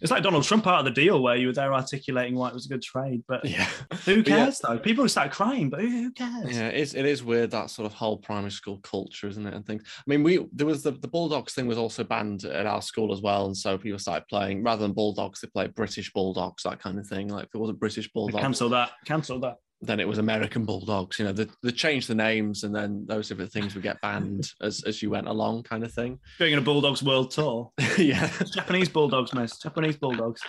It's 0.00 0.10
like 0.10 0.22
Donald 0.22 0.44
Trump 0.44 0.64
part 0.64 0.78
of 0.80 0.84
the 0.84 1.00
deal 1.00 1.22
where 1.22 1.36
you 1.36 1.48
were 1.48 1.52
there 1.52 1.72
articulating 1.72 2.34
why 2.34 2.48
it 2.48 2.54
was 2.54 2.66
a 2.66 2.68
good 2.68 2.82
trade, 2.82 3.22
but 3.28 3.44
Yeah. 3.44 3.64
who 4.04 4.22
But 4.22 4.28
yeah. 4.28 4.36
cares 4.44 4.58
though? 4.58 4.78
People 4.78 5.08
start 5.08 5.30
crying, 5.30 5.70
but 5.70 5.80
who, 5.80 6.10
cares? 6.12 6.56
Yeah, 6.56 6.68
it 6.68 6.76
is, 6.76 6.94
it 6.94 7.04
is 7.04 7.22
weird 7.22 7.50
that 7.52 7.70
sort 7.70 7.86
of 7.86 7.92
whole 7.94 8.16
primary 8.16 8.50
school 8.50 8.78
culture, 8.78 9.28
isn't 9.28 9.46
it? 9.46 9.54
And 9.54 9.66
things. 9.66 9.82
I 9.98 10.02
mean, 10.06 10.22
we 10.22 10.46
there 10.52 10.66
was 10.66 10.82
the, 10.82 10.92
the 10.92 11.08
Bulldogs 11.08 11.54
thing 11.54 11.66
was 11.66 11.78
also 11.78 12.04
banned 12.04 12.44
at 12.44 12.66
our 12.66 12.82
school 12.82 13.12
as 13.12 13.20
well, 13.20 13.46
and 13.46 13.56
so 13.56 13.76
people 13.78 13.98
started 13.98 14.26
playing 14.28 14.62
rather 14.62 14.82
than 14.82 14.92
Bulldogs, 14.92 15.40
they 15.40 15.48
played 15.48 15.74
British 15.74 16.12
Bulldogs, 16.12 16.62
that 16.64 16.80
kind 16.80 16.98
of 16.98 17.06
thing. 17.06 17.28
Like 17.28 17.46
if 17.46 17.54
it 17.54 17.58
was 17.58 17.70
a 17.70 17.74
British 17.74 18.10
Bulldog. 18.12 18.40
Cancel 18.40 18.68
that. 18.70 18.90
Cancel 19.04 19.40
that. 19.40 19.56
Then 19.82 20.00
it 20.00 20.08
was 20.08 20.18
American 20.18 20.64
Bulldogs. 20.64 21.18
You 21.18 21.26
know, 21.26 21.32
they, 21.32 21.46
they 21.62 21.70
changed 21.70 22.08
the 22.08 22.14
names, 22.14 22.64
and 22.64 22.74
then 22.74 23.04
those 23.06 23.28
different 23.28 23.52
things 23.52 23.74
would 23.74 23.82
get 23.82 24.00
banned 24.00 24.50
as 24.60 24.82
as 24.84 25.02
you 25.02 25.10
went 25.10 25.28
along, 25.28 25.62
kind 25.62 25.84
of 25.84 25.92
thing. 25.92 26.18
Going 26.38 26.52
on 26.52 26.58
a 26.58 26.62
Bulldogs 26.62 27.02
world 27.02 27.30
tour. 27.30 27.70
yeah, 27.98 28.30
Japanese 28.52 28.88
Bulldogs, 28.88 29.32
miss. 29.34 29.58
Japanese 29.58 29.96
Bulldogs. 29.96 30.42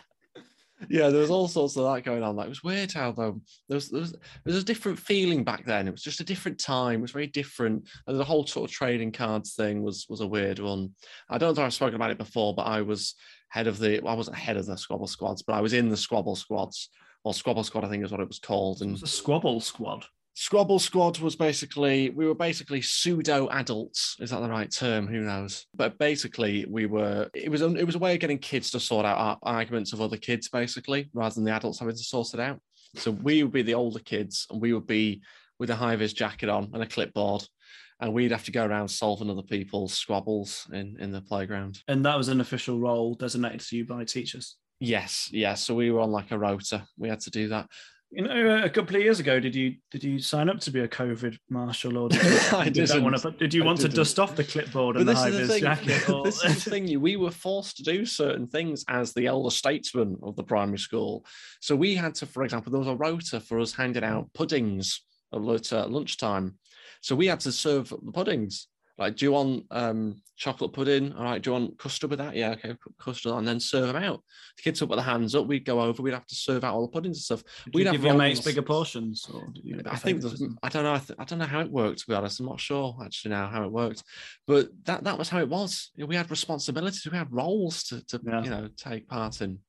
yeah, 0.90 1.10
there 1.10 1.22
was 1.22 1.30
all 1.30 1.48
sorts 1.48 1.78
of 1.78 1.86
that 1.86 2.04
going 2.04 2.24
on. 2.24 2.36
Like 2.36 2.48
it 2.48 2.50
was 2.50 2.64
weird 2.64 2.92
how 2.92 3.14
though 3.14 3.40
there 3.70 3.76
was 3.76 3.90
there 3.90 4.02
was, 4.02 4.12
there 4.12 4.20
was 4.54 4.58
a 4.58 4.66
different 4.66 5.00
feeling 5.00 5.46
back 5.46 5.66
then. 5.66 5.88
It 5.88 5.92
was 5.92 6.04
just 6.04 6.20
a 6.20 6.26
different 6.26 6.60
time. 6.60 7.00
It 7.00 7.04
was 7.04 7.12
very 7.12 7.28
different. 7.28 7.88
And 8.08 8.20
the 8.20 8.26
whole 8.26 8.46
sort 8.46 8.70
of 8.70 8.76
trading 8.76 9.14
cards 9.14 9.54
thing 9.54 9.82
was 9.82 10.08
was 10.10 10.22
a 10.22 10.28
weird 10.28 10.60
one. 10.60 10.92
I 11.30 11.38
don't 11.38 11.56
know 11.56 11.62
if 11.62 11.68
I've 11.68 11.74
spoken 11.74 11.96
about 11.96 12.12
it 12.12 12.18
before, 12.18 12.54
but 12.54 12.64
I 12.64 12.82
was 12.82 13.16
head 13.48 13.68
of 13.68 13.80
the. 13.80 14.02
Well, 14.02 14.14
I 14.14 14.18
wasn't 14.18 14.38
head 14.38 14.58
of 14.58 14.66
the 14.66 14.78
Squabble 14.78 15.08
squads, 15.08 15.42
but 15.42 15.54
I 15.54 15.62
was 15.62 15.72
in 15.72 15.88
the 15.88 15.96
Squabble 15.96 16.36
squads. 16.36 16.90
Or 17.24 17.34
Squabble 17.34 17.64
Squad, 17.64 17.84
I 17.84 17.90
think 17.90 18.04
is 18.04 18.12
what 18.12 18.22
it 18.22 18.28
was 18.28 18.40
called. 18.40 18.82
And 18.82 19.02
a 19.02 19.08
squabble 19.08 19.62
squad. 19.62 20.06
Squabble 20.34 20.80
Squad 20.80 21.20
was 21.20 21.36
basically 21.36 22.10
we 22.10 22.26
were 22.26 22.34
basically 22.36 22.82
pseudo 22.82 23.50
adults. 23.50 24.16
Is 24.20 24.30
that 24.30 24.40
the 24.40 24.50
right 24.50 24.72
term? 24.72 25.06
Who 25.08 25.22
knows? 25.22 25.66
But 25.76 25.98
basically, 25.98 26.66
we 26.70 26.86
were. 26.86 27.30
It 27.34 27.50
was 27.50 27.62
a, 27.62 27.76
it 27.76 27.84
was 27.84 27.96
a 27.96 28.00
way 28.00 28.14
of 28.14 28.22
getting 28.22 28.38
kids 28.40 28.72
to 28.72 28.80
sort 28.80 29.06
out 29.06 29.18
ar- 29.18 29.40
arguments 29.44 29.94
of 29.94 30.02
other 30.02 30.18
kids, 30.18 30.48
basically, 30.50 31.10
rather 31.14 31.36
than 31.36 31.44
the 31.44 31.52
adults 31.52 31.80
having 31.80 31.96
to 31.96 32.04
sort 32.04 32.34
it 32.34 32.40
out. 32.40 32.60
So 32.96 33.12
we 33.12 33.44
would 33.44 33.52
be 33.52 33.62
the 33.62 33.74
older 33.74 34.00
kids, 34.00 34.48
and 34.50 34.62
we 34.62 34.74
would 34.74 34.88
be 34.88 35.22
with 35.60 35.70
a 35.70 35.76
high 35.76 35.96
vis 35.96 36.14
jacket 36.14 36.50
on 36.50 36.72
and 36.74 36.82
a 36.82 36.88
clipboard, 36.88 37.46
and 38.00 38.14
we'd 38.14 38.32
have 38.32 38.46
to 38.46 38.52
go 38.52 38.66
around 38.66 38.88
solving 38.88 39.30
other 39.30 39.44
people's 39.44 39.94
squabbles 39.94 40.66
in 40.72 40.96
in 41.00 41.12
the 41.12 41.22
playground. 41.22 41.84
And 41.90 42.06
that 42.06 42.18
was 42.18 42.30
an 42.30 42.42
official 42.42 42.80
role 42.80 43.16
designated 43.16 43.60
to 43.60 43.78
you 43.78 43.86
by 43.86 44.06
teachers. 44.06 44.56
Yes, 44.82 45.30
yes. 45.32 45.64
So 45.64 45.76
we 45.76 45.92
were 45.92 46.00
on 46.00 46.12
like 46.12 46.32
a 46.32 46.40
rota. 46.40 46.86
We 46.98 47.08
had 47.08 47.20
to 47.22 47.30
do 47.30 47.50
that. 47.50 47.70
You 48.10 48.24
know, 48.24 48.64
a 48.64 48.70
couple 48.70 48.98
of 48.98 49.04
years 49.04 49.22
ago, 49.22 49.40
did 49.40 49.56
you 49.56 49.76
did 49.92 50.04
you 50.04 50.20
sign 50.20 50.50
up 50.50 50.60
to 50.62 50.72
be 50.72 50.82
a 50.82 50.88
COVID 50.88 51.38
marshal, 51.50 51.98
or 51.98 52.10
did 52.10 52.22
you, 52.24 52.30
I 52.58 52.66
did, 52.66 52.88
that 52.88 52.88
didn't. 52.88 53.04
want 53.04 53.22
to, 53.22 53.32
did 53.32 53.54
you 53.54 53.62
I 53.62 53.66
want 53.68 53.78
to 53.78 53.84
didn't. 53.84 53.96
dust 53.96 54.20
off 54.20 54.36
the 54.36 54.44
clipboard 54.44 54.98
and 54.98 55.06
But 55.06 55.14
the 55.14 55.30
this 55.30 55.38
high 55.38 55.46
vis 55.46 55.62
jacket? 55.62 56.10
Or... 56.14 56.24
this 56.24 56.44
is 56.44 56.66
the 56.66 56.70
thing. 56.72 57.00
We 57.00 57.16
were 57.16 57.32
forced 57.32 57.78
to 57.78 57.84
do 57.84 58.06
certain 58.06 58.48
things 58.48 58.84
as 58.90 59.14
the 59.14 59.28
elder 59.28 59.52
statesman 59.52 60.18
of 60.24 60.36
the 60.36 60.44
primary 60.44 60.80
school. 60.80 61.26
So 61.62 61.76
we 61.76 61.96
had 61.96 62.16
to, 62.16 62.26
for 62.26 62.44
example, 62.44 62.72
there 62.72 62.80
was 62.80 62.88
a 62.90 62.96
rota 62.96 63.40
for 63.40 63.60
us 63.60 63.72
handing 63.72 64.04
out 64.04 64.34
puddings 64.34 65.04
at 65.32 65.40
uh, 65.72 65.88
lunchtime. 65.88 66.58
So 67.02 67.16
we 67.16 67.28
had 67.28 67.40
to 67.42 67.52
serve 67.52 67.90
the 67.90 68.12
puddings. 68.12 68.68
Like, 68.98 69.16
do 69.16 69.26
you 69.26 69.32
want 69.32 69.66
um, 69.72 70.22
chocolate 70.38 70.74
pudding? 70.74 71.14
All 71.14 71.24
right. 71.24 71.42
Do 71.42 71.50
you 71.50 71.54
want 71.54 71.78
custard 71.80 72.10
with 72.10 72.20
that? 72.20 72.36
Yeah. 72.36 72.52
Okay. 72.52 72.76
Custard 73.00 73.34
and 73.34 73.48
then 73.48 73.60
serve 73.60 73.88
them 73.88 74.04
out. 74.04 74.22
The 74.58 74.64
kids 74.64 74.82
would 74.82 74.90
put 74.90 74.98
their 74.98 75.06
hands 75.06 75.34
up. 75.34 75.48
We'd 75.48 75.66
go 75.66 75.82
over. 75.82 76.04
We'd 76.04 76.14
have 76.14 76.28
to 76.28 76.36
serve 76.36 76.64
out 76.64 76.74
all 76.76 76.82
the 76.82 76.92
puddings 76.92 77.18
and 77.18 77.24
stuff. 77.24 77.44
Did 77.66 77.74
we'd 77.74 77.82
you 77.82 77.86
have 77.88 77.94
give 77.94 78.04
your 78.04 78.14
mates 78.16 78.42
bigger 78.42 78.62
portions, 78.62 79.28
or 79.34 79.48
did 79.54 79.64
you? 79.66 79.82
I 79.86 79.96
think 79.96 80.24
I 80.62 80.70
don't 80.70 80.84
know. 80.84 80.94
I, 80.94 81.00
th- 81.00 81.20
I 81.20 81.24
don't 81.24 81.40
know 81.40 81.46
how 81.46 81.62
it 81.62 81.72
worked. 81.72 82.00
To 82.00 82.08
be 82.08 82.14
honest, 82.16 82.40
I'm 82.40 82.46
not 82.46 82.60
sure 82.60 82.96
actually 83.04 83.32
now 83.32 83.48
how 83.48 83.64
it 83.64 83.72
worked. 83.72 84.04
But 84.46 84.70
that 84.86 85.04
that 85.06 85.18
was 85.18 85.30
how 85.30 85.40
it 85.40 85.50
was. 85.50 85.92
You 85.96 86.04
know, 86.04 86.08
we 86.08 86.16
had 86.16 86.30
responsibilities. 86.30 87.08
We 87.10 87.18
had 87.18 87.32
roles 87.34 87.84
to, 87.86 88.06
to 88.08 88.22
Yeah. 88.24 88.44
you 88.44 88.50
know 88.50 88.70
take 88.78 89.08
part 89.08 89.42
in. 89.42 89.60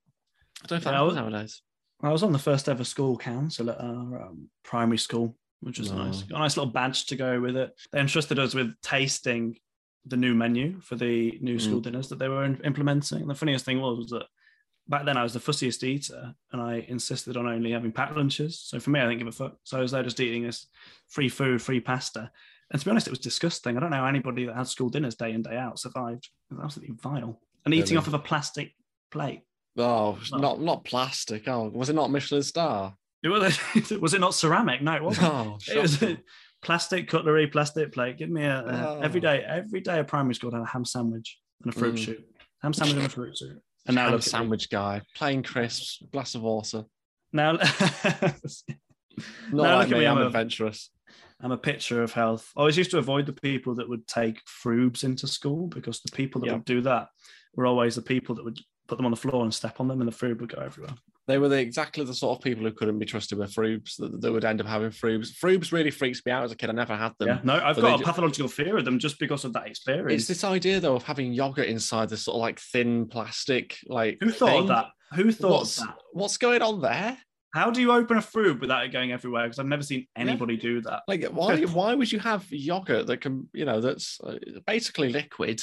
I 0.63 0.67
don't 0.67 0.71
know 0.71 0.77
if 0.79 0.85
that 0.85 0.93
Yeah, 0.93 0.99
I 1.01 1.03
was- 1.03 1.15
nowadays. 1.15 1.63
I 2.05 2.11
was 2.11 2.25
on 2.25 2.33
the 2.33 2.39
first 2.41 2.69
ever 2.69 2.83
school 2.83 3.17
council 3.17 3.71
at 3.71 3.81
our 3.81 4.23
um, 4.23 4.49
primary 4.65 4.99
school, 4.99 5.37
which 5.63 5.79
was 5.79 5.91
No. 5.91 6.05
nice. 6.05 6.23
Got 6.23 6.37
a 6.37 6.41
nice 6.41 6.57
little 6.57 6.73
badge 6.73 7.07
to 7.07 7.17
go 7.17 7.41
with 7.41 7.57
it. 7.57 7.75
They 7.93 8.01
entrusted 8.01 8.39
us 8.39 8.55
with 8.55 8.75
tasting 8.83 9.59
the 10.05 10.17
new 10.17 10.35
menu 10.35 10.81
for 10.81 10.97
the 10.97 11.39
new 11.41 11.59
school 11.59 11.81
Mm. 11.81 11.85
dinners 11.85 12.09
that 12.09 12.19
they 12.19 12.29
were 12.29 12.45
in- 12.45 12.61
implementing. 12.65 13.21
And 13.23 13.31
the 13.31 13.35
funniest 13.35 13.65
thing 13.65 13.81
was, 13.81 13.99
was 13.99 14.11
that 14.11 14.27
back 14.89 15.05
then 15.05 15.17
I 15.17 15.23
was 15.23 15.33
the 15.33 15.39
fussiest 15.41 15.85
eater 15.85 16.35
and 16.51 16.61
I 16.61 16.85
insisted 16.89 17.37
on 17.37 17.47
only 17.47 17.71
having 17.71 17.93
packed 17.93 18.17
lunches. 18.17 18.59
So 18.59 18.81
for 18.81 18.91
me, 18.91 18.99
I 19.01 19.05
didn't 19.05 19.19
give 19.19 19.29
a 19.29 19.33
fuck. 19.33 19.57
So 19.63 19.79
I 19.79 19.81
was 19.81 19.93
there 19.93 20.03
just 20.03 20.19
eating 20.19 20.43
this 20.43 20.67
free 21.09 21.29
food, 21.29 21.63
free 21.63 21.81
pasta. 21.81 22.33
And 22.71 22.81
to 22.81 22.85
be 22.85 22.91
honest, 22.91 23.07
it 23.07 23.11
was 23.11 23.19
disgusting. 23.21 23.77
I 23.77 23.81
don't 23.81 23.91
know 23.91 23.99
how 23.99 24.07
anybody 24.07 24.47
that 24.47 24.57
had 24.57 24.67
school 24.67 24.89
dinners 24.89 25.15
day 25.15 25.33
in, 25.33 25.43
day 25.43 25.57
out 25.57 25.79
survived. 25.79 26.29
It 26.51 26.55
was 26.55 26.65
absolutely 26.65 26.97
vile. 26.97 27.41
And 27.65 27.73
eating 27.73 27.91
Really? 27.91 27.97
off 27.99 28.07
of 28.09 28.15
a 28.15 28.19
plastic 28.19 28.75
plate. 29.13 29.43
Oh, 29.77 30.19
No. 30.33 30.39
not 30.39 30.61
not 30.61 30.85
plastic. 30.85 31.47
Oh, 31.47 31.69
was 31.69 31.89
it 31.89 31.95
not 31.95 32.11
Michelin 32.11 32.43
star? 32.43 32.97
It 33.23 33.29
was, 33.29 33.59
was 34.01 34.15
it 34.15 34.21
not 34.21 34.35
ceramic? 34.35 34.83
No, 34.83 34.95
it 34.95 35.03
wasn't. 35.03 35.27
Oh, 35.33 35.59
It 35.69 35.81
was 35.81 36.03
plastic 36.63 37.09
cutlery, 37.09 37.47
plastic 37.47 37.93
plate. 37.93 38.19
Give 38.19 38.31
me 38.31 38.45
a, 38.45 38.61
a 38.61 38.87
Oh. 38.97 39.01
every 39.03 39.21
day. 39.21 39.45
Every 39.47 39.81
day 39.81 39.99
at 40.01 40.09
primary 40.09 40.35
school, 40.35 40.51
I 40.55 40.59
had 40.59 40.65
a 40.65 40.69
ham 40.69 40.85
sandwich 40.85 41.39
and 41.63 41.73
a 41.75 41.79
fruit 41.79 41.95
Mm. 41.97 42.05
soup. 42.05 42.25
Ham 42.63 42.73
sandwich 42.73 42.97
and 42.97 43.07
a 43.07 43.09
fruit 43.09 43.37
soup. 43.39 43.59
And 43.87 43.97
now 43.97 44.05
Ham 44.05 44.13
look 44.13 44.23
sandwich 44.23 44.71
guy, 44.71 45.03
plain 45.17 45.43
crisps, 45.43 46.01
glass 46.13 46.37
of 46.37 46.43
water. 46.43 46.85
Now, 47.33 47.53
Not 47.53 47.67
Now 49.51 49.77
like 49.77 49.89
look 49.89 49.93
at 49.97 49.99
me. 49.99 50.07
I'm 50.07 50.19
I'm 50.19 50.27
adventurous. 50.27 50.91
I'm 51.41 51.51
a 51.53 51.59
picture 51.59 52.03
of 52.03 52.13
health. 52.13 52.51
I 52.57 52.61
always 52.61 52.79
used 52.79 52.93
to 52.93 52.99
avoid 52.99 53.27
the 53.27 53.33
people 53.33 53.75
that 53.75 53.89
would 53.89 54.07
take 54.07 54.41
frubes 54.47 55.03
into 55.03 55.27
school 55.27 55.67
because 55.67 56.01
the 56.01 56.13
people 56.17 56.41
that 56.41 56.47
Yeah. 56.47 56.53
would 56.55 56.65
do 56.65 56.81
that 56.83 57.09
were 57.57 57.67
always 57.67 57.97
the 57.97 58.03
people 58.03 58.37
that 58.37 58.45
would 58.45 58.61
put 58.87 58.97
them 58.99 59.05
on 59.07 59.11
the 59.11 59.17
floor 59.17 59.43
and 59.43 59.53
step 59.53 59.81
on 59.81 59.89
them, 59.89 60.01
and 60.01 60.07
the 60.09 60.15
frube 60.17 60.41
would 60.41 60.55
go 60.55 60.63
everywhere. 60.63 60.95
They 61.29 61.39
were 61.39 61.49
the, 61.49 61.59
exactly 61.59 62.05
the 62.05 62.15
sort 62.15 62.37
of 62.37 62.43
people 62.43 62.65
who 62.65 62.73
couldn't 62.73 62.99
be 62.99 63.07
trusted 63.07 63.39
with 63.39 63.55
frubes. 63.55 63.97
That, 63.97 64.21
that 64.21 64.33
would 64.33 64.45
end 64.45 64.61
up 64.61 64.67
having 64.67 64.91
frubes. 64.91 65.31
Frubes 65.33 65.71
really 65.71 65.93
freaks 65.93 66.21
me 66.27 66.33
out 66.33 66.45
as 66.45 66.51
a 66.51 66.57
kid. 66.57 66.69
I 66.69 66.73
never 66.73 66.97
had 66.97 67.13
them. 67.19 67.29
yeah, 67.29 67.41
no, 67.45 67.55
I've 67.55 67.81
got 67.81 68.01
a 68.01 68.05
pathological 68.05 68.49
fear 68.49 68.77
of 68.77 68.85
them 68.85 68.99
just 68.99 69.21
because 69.21 69.45
of 69.45 69.53
that 69.53 69.69
experience. 69.69 70.23
It's 70.23 70.29
this 70.29 70.45
idea 70.45 70.81
though 70.81 70.97
of 70.97 71.05
having 71.05 71.33
yogurt 71.33 71.69
inside 71.69 72.09
this 72.09 72.23
sort 72.25 72.37
of 72.37 72.41
like 72.41 72.59
thin 72.59 73.07
plastic 73.07 73.79
like. 73.87 74.19
Who 74.21 74.31
thought 74.31 74.49
thing. 74.49 74.61
of 74.63 74.69
that? 74.69 74.87
Who 75.15 75.31
thought 75.31 75.51
What's, 75.51 75.77
that? 75.77 75.97
what's 76.13 76.39
going 76.39 76.63
on 76.63 76.81
there? 76.81 77.19
How 77.55 77.71
do 77.71 77.83
you 77.83 77.93
open 77.93 78.17
a 78.17 78.23
frube 78.23 78.61
without 78.61 78.85
it 78.85 78.93
going 78.93 79.13
everywhere? 79.13 79.45
Because 79.45 79.59
I've 79.59 79.67
never 79.67 79.83
seen 79.83 80.07
anybody 80.17 80.57
do 80.57 80.81
that. 80.83 81.03
Like, 81.07 81.25
why? 81.31 81.61
Why 81.63 81.95
would 81.95 82.11
you 82.11 82.19
have 82.19 82.51
yogurt 82.51 83.07
that 83.09 83.21
can, 83.21 83.49
you 83.53 83.67
know, 83.67 83.81
that's 83.81 84.19
uh, 84.23 84.39
basically 84.67 85.11
liquid 85.11 85.63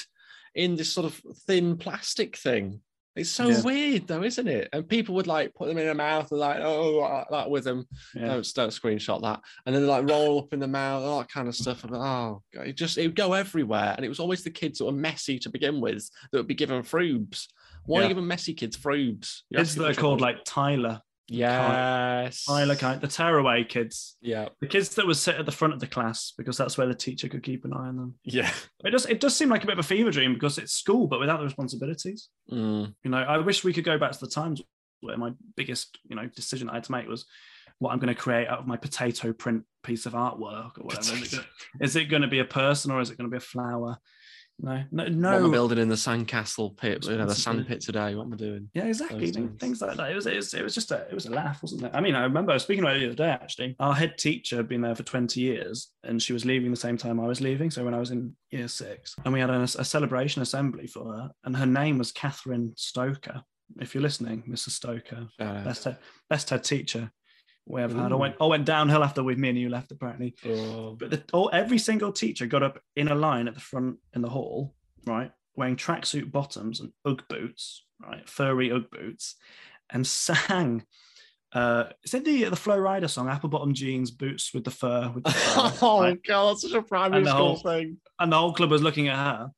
in 0.54 0.76
this 0.76 0.93
sort 0.93 1.08
of 1.08 1.19
thin 1.48 1.78
plastic 1.78 2.38
thing? 2.38 2.82
It's 3.19 3.29
so 3.29 3.49
Yeah. 3.49 3.62
weird, 3.62 4.08
though, 4.08 4.23
isn't 4.23 4.47
it? 4.47 4.69
And 4.73 4.88
people 4.88 5.15
would 5.15 5.27
like 5.27 5.53
put 5.53 5.67
them 5.67 5.77
in 5.77 5.86
their 5.86 5.93
mouth 5.93 6.32
and 6.32 6.39
like, 6.39 6.60
oh, 6.62 6.97
like 6.97 7.27
that 7.29 7.49
with 7.49 7.63
them. 7.63 7.86
Yeah. 8.15 8.27
Don't 8.27 8.53
don't 8.53 8.69
screenshot 8.69 9.21
that. 9.21 9.41
And 9.65 9.75
then 9.75 9.88
like 9.88 10.10
roll 10.10 10.39
up 10.39 10.53
in 10.53 10.60
the 10.60 10.67
mouth, 10.67 11.03
all 11.03 11.19
that 11.19 11.29
kind 11.29 11.47
of 11.47 11.55
stuff. 11.55 11.84
And 11.84 11.95
oh, 11.95 12.41
God, 12.53 12.67
it 12.67 12.73
just 12.77 12.97
it 12.97 13.08
would 13.08 13.15
go 13.15 13.34
everywhere. 13.34 13.93
And 13.95 14.05
it 14.05 14.10
was 14.10 14.19
always 14.19 14.43
the 14.43 14.49
kids 14.51 14.79
that 14.79 14.86
were 14.86 14.91
messy 14.91 15.38
to 15.39 15.49
begin 15.49 15.82
with 15.82 16.10
that 16.32 16.38
would 16.39 16.47
be 16.47 16.55
given 16.55 16.82
frubes. 16.84 17.47
Why 17.86 17.99
Yeah. 17.99 17.99
are 17.99 18.03
you 18.10 18.15
giving 18.15 18.27
messy 18.27 18.53
kids 18.53 18.77
frubes? 18.77 19.41
Kids 19.55 19.75
that 19.75 19.89
are 19.89 19.93
called 19.93 20.21
like 20.21 20.43
Tyler, 20.45 21.01
yes, 21.29 22.45
Tyler 22.45 22.75
kind, 22.75 23.01
the 23.01 23.07
tearaway 23.07 23.63
kids, 23.63 24.17
yeah, 24.21 24.49
the 24.61 24.67
kids 24.67 24.95
that 24.95 25.07
would 25.07 25.17
sit 25.17 25.35
at 25.35 25.45
the 25.45 25.51
front 25.51 25.73
of 25.73 25.79
the 25.79 25.87
class 25.87 26.33
because 26.37 26.57
that's 26.57 26.77
where 26.77 26.87
the 26.87 26.95
teacher 26.95 27.27
could 27.27 27.43
keep 27.43 27.65
an 27.65 27.73
eye 27.73 27.87
on 27.87 27.97
them. 27.97 28.15
yeah. 28.23 28.51
It 28.83 28.91
does. 28.91 29.05
It 29.05 29.19
does 29.19 29.35
seem 29.35 29.49
like 29.49 29.63
a 29.63 29.67
bit 29.67 29.73
of 29.73 29.79
a 29.79 29.83
fever 29.83 30.11
dream 30.11 30.33
because 30.33 30.57
it's 30.57 30.73
school, 30.73 31.07
but 31.07 31.19
without 31.19 31.37
the 31.37 31.45
responsibilities. 31.45 32.29
Mm. 32.51 32.93
You 33.03 33.11
know, 33.11 33.17
I 33.17 33.37
wish 33.37 33.63
we 33.63 33.73
could 33.73 33.83
go 33.83 33.97
back 33.97 34.11
to 34.11 34.19
the 34.19 34.27
times 34.27 34.61
where 35.01 35.17
my 35.17 35.31
biggest, 35.55 35.97
you 36.09 36.15
know, 36.15 36.27
decision 36.27 36.69
I 36.69 36.75
had 36.75 36.83
to 36.85 36.91
make 36.91 37.07
was 37.07 37.25
what 37.79 37.91
I'm 37.91 37.99
going 37.99 38.13
to 38.13 38.19
create 38.19 38.47
out 38.47 38.59
of 38.59 38.67
my 38.67 38.77
potato 38.77 39.33
print 39.33 39.63
piece 39.83 40.05
of 40.05 40.13
artwork 40.13 40.77
or 40.77 40.83
whatever. 40.83 41.43
Is 41.79 41.95
it 41.95 42.05
going 42.05 42.21
to 42.21 42.27
be 42.27 42.39
a 42.39 42.45
person 42.45 42.91
or 42.91 42.99
is 42.99 43.09
it 43.09 43.17
going 43.17 43.29
to 43.29 43.33
be 43.33 43.37
a 43.37 43.41
flower? 43.41 43.97
No, 44.62 44.84
no, 44.91 45.04
What 45.04 45.08
am 45.08 45.26
I 45.26 45.39
no. 45.39 45.52
building 45.52 45.78
in 45.78 45.88
the 45.88 45.95
sandcastle 45.95 46.76
pit? 46.76 47.06
You 47.06 47.17
know, 47.17 47.26
the 47.26 47.36
sand 47.36 47.65
pit 47.67 47.82
today. 47.82 48.15
What 48.15 48.26
am 48.26 48.34
I 48.34 48.36
doing? 48.36 48.69
Yeah, 48.74 48.86
exactly. 48.86 49.32
Things, 49.32 49.60
things. 49.60 49.82
like 49.82 49.95
that. 49.98 50.12
It 50.12 50.15
was, 50.15 50.28
it 50.28 50.36
was, 50.36 50.54
it 50.54 50.63
was 50.63 50.76
just 50.76 50.91
a, 50.91 51.08
it 51.10 51.13
was 51.13 51.26
a 51.28 51.32
laugh, 51.32 51.62
wasn't 51.62 51.84
it? 51.84 51.91
I 51.93 52.02
mean, 52.02 52.15
I 52.15 52.24
remember 52.24 52.52
I 52.52 52.56
was 52.56 52.63
speaking 52.63 52.84
about 52.84 52.98
it 52.98 53.00
the 53.00 53.06
other 53.08 53.15
day. 53.15 53.30
Actually, 53.30 53.76
our 53.80 53.93
head 53.93 54.17
teacher 54.17 54.58
had 54.58 54.67
been 54.67 54.82
there 54.82 54.95
for 54.95 55.04
twenty 55.04 55.39
years, 55.41 55.89
and 56.04 56.22
she 56.22 56.34
was 56.34 56.45
leaving 56.45 56.72
the 56.72 56.78
same 56.78 56.98
time 56.98 57.19
I 57.19 57.28
was 57.28 57.41
leaving. 57.41 57.72
So 57.72 57.86
when 57.86 57.93
I 57.93 58.00
was 58.00 58.12
in 58.12 58.36
year 58.52 58.67
six, 58.67 59.15
and 59.24 59.34
we 59.34 59.39
had 59.39 59.50
a, 59.50 59.62
a 59.62 59.67
celebration 59.86 60.41
assembly 60.41 60.88
for 60.88 61.13
her, 61.13 61.32
and 61.45 61.56
her 61.56 61.65
name 61.65 61.98
was 61.98 62.12
Catherine 62.12 62.74
Stoker. 62.76 63.43
If 63.80 63.93
you're 63.93 64.02
listening, 64.02 64.43
Mrs. 64.50 64.72
Stoker, 64.72 65.28
out. 65.39 65.63
best 65.63 65.84
head, 65.84 65.98
best 66.30 66.50
head 66.50 66.63
teacher 66.63 67.12
we 67.69 67.82
ever 67.82 67.97
had. 67.97 68.12
I 68.12 68.15
went, 68.15 68.36
I 68.41 68.45
went 68.45 68.65
downhill 68.65 69.03
after 69.03 69.23
with 69.23 69.38
me 69.38 69.49
and 69.49 69.58
you 69.58 69.69
left 69.69 69.91
apparently. 69.91 70.36
Oh, 70.45 70.95
But 70.99 71.12
the, 71.12 71.23
all, 71.34 71.49
every 71.53 71.77
single 71.77 72.12
teacher 72.12 72.45
got 72.47 72.63
up 72.63 72.79
in 72.95 73.08
a 73.08 73.15
line 73.15 73.47
at 73.47 73.53
the 73.53 73.60
front 73.62 73.97
in 74.13 74.21
the 74.21 74.29
hall, 74.29 74.73
right, 75.05 75.32
wearing 75.55 75.75
tracksuit 75.77 76.32
bottoms 76.32 76.79
and 76.82 76.91
UGG 77.05 77.27
boots, 77.29 77.86
right, 78.01 78.27
furry 78.27 78.71
UGG 78.71 78.89
boots, 78.91 79.36
and 79.91 80.05
sang 80.05 80.84
Uh, 81.51 81.86
is 82.03 82.13
it 82.13 82.25
the 82.25 82.43
the 82.45 82.55
Flo 82.55 82.77
Rida 82.77 83.10
song? 83.10 83.27
Apple 83.27 83.49
bottom 83.49 83.73
jeans, 83.73 84.12
boots 84.12 84.53
with 84.53 84.63
the 84.63 84.71
fur. 84.71 85.12
With 85.13 85.23
the 85.23 85.32
fur 85.32 85.71
oh 85.82 86.01
right? 86.03 86.19
god, 86.27 86.49
that's 86.51 86.62
such 86.62 86.73
a 86.73 86.82
primary 86.84 87.25
school 87.25 87.38
whole- 87.38 87.55
thing. 87.58 87.97
And 88.19 88.32
the 88.32 88.38
whole 88.38 88.53
club 88.53 88.69
was 88.71 88.84
looking 88.84 89.08
at 89.08 89.17
her. 89.17 89.49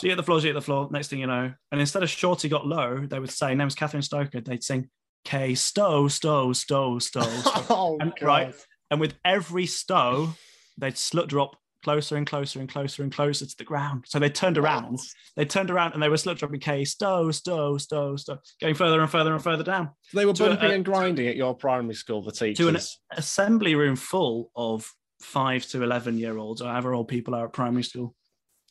She 0.00 0.08
hit 0.08 0.16
the 0.16 0.22
floor, 0.22 0.40
she 0.40 0.46
hit 0.48 0.52
the 0.54 0.60
floor. 0.60 0.88
Next 0.92 1.08
thing 1.08 1.18
you 1.18 1.26
know, 1.26 1.52
and 1.72 1.80
instead 1.80 2.02
of 2.02 2.10
Shorty 2.10 2.48
got 2.48 2.66
low, 2.66 3.06
they 3.06 3.18
would 3.18 3.30
say, 3.30 3.54
name's 3.54 3.74
Catherine 3.74 4.02
Stoker. 4.02 4.40
They'd 4.40 4.62
sing 4.62 4.88
K 5.24 5.54
Stow, 5.54 6.08
Stow, 6.08 6.52
Stow, 6.52 6.98
Stow, 6.98 7.20
Stow. 7.22 7.64
oh 7.70 7.98
And- 8.00 8.12
right. 8.22 8.54
and 8.90 9.00
with 9.00 9.14
every 9.24 9.66
stow, 9.66 10.30
they'd 10.78 10.94
slut 10.94 11.28
drop 11.28 11.56
closer 11.82 12.16
and 12.16 12.26
closer 12.26 12.60
and 12.60 12.68
closer 12.68 13.02
and 13.02 13.10
closer 13.10 13.46
to 13.46 13.56
the 13.56 13.64
ground. 13.64 14.04
So 14.06 14.18
they 14.18 14.28
turned 14.28 14.58
around. 14.58 14.98
They 15.36 15.46
turned 15.46 15.70
around 15.70 15.94
and 15.94 16.02
they 16.02 16.10
were 16.10 16.16
slut 16.16 16.36
dropping 16.38 16.60
K 16.60 16.84
Stow, 16.84 17.30
Stow, 17.30 17.78
Stow, 17.78 18.16
Stow, 18.16 18.38
going 18.60 18.74
further 18.74 19.00
and 19.00 19.10
further 19.10 19.32
and 19.32 19.42
further 19.42 19.64
down. 19.64 19.90
So 20.08 20.18
they 20.18 20.26
were 20.26 20.34
To 20.34 20.44
a- 20.44 20.48
bumping 20.50 20.70
uh, 20.70 20.74
and 20.74 20.84
grinding 20.84 21.26
at 21.28 21.36
your 21.36 21.54
primary 21.54 21.94
school, 21.94 22.22
the 22.22 22.32
teachers. 22.32 22.58
To 22.58 22.68
an 22.68 22.76
assembly 23.18 23.74
room 23.74 23.96
full 23.96 24.50
of 24.54 24.90
five 25.22 25.66
to 25.68 25.82
11 25.82 26.18
year 26.18 26.36
olds 26.38 26.60
or 26.62 26.68
however 26.68 26.92
old 26.94 27.08
people 27.08 27.34
are 27.34 27.46
at 27.46 27.52
primary 27.52 27.82
school. 27.82 28.14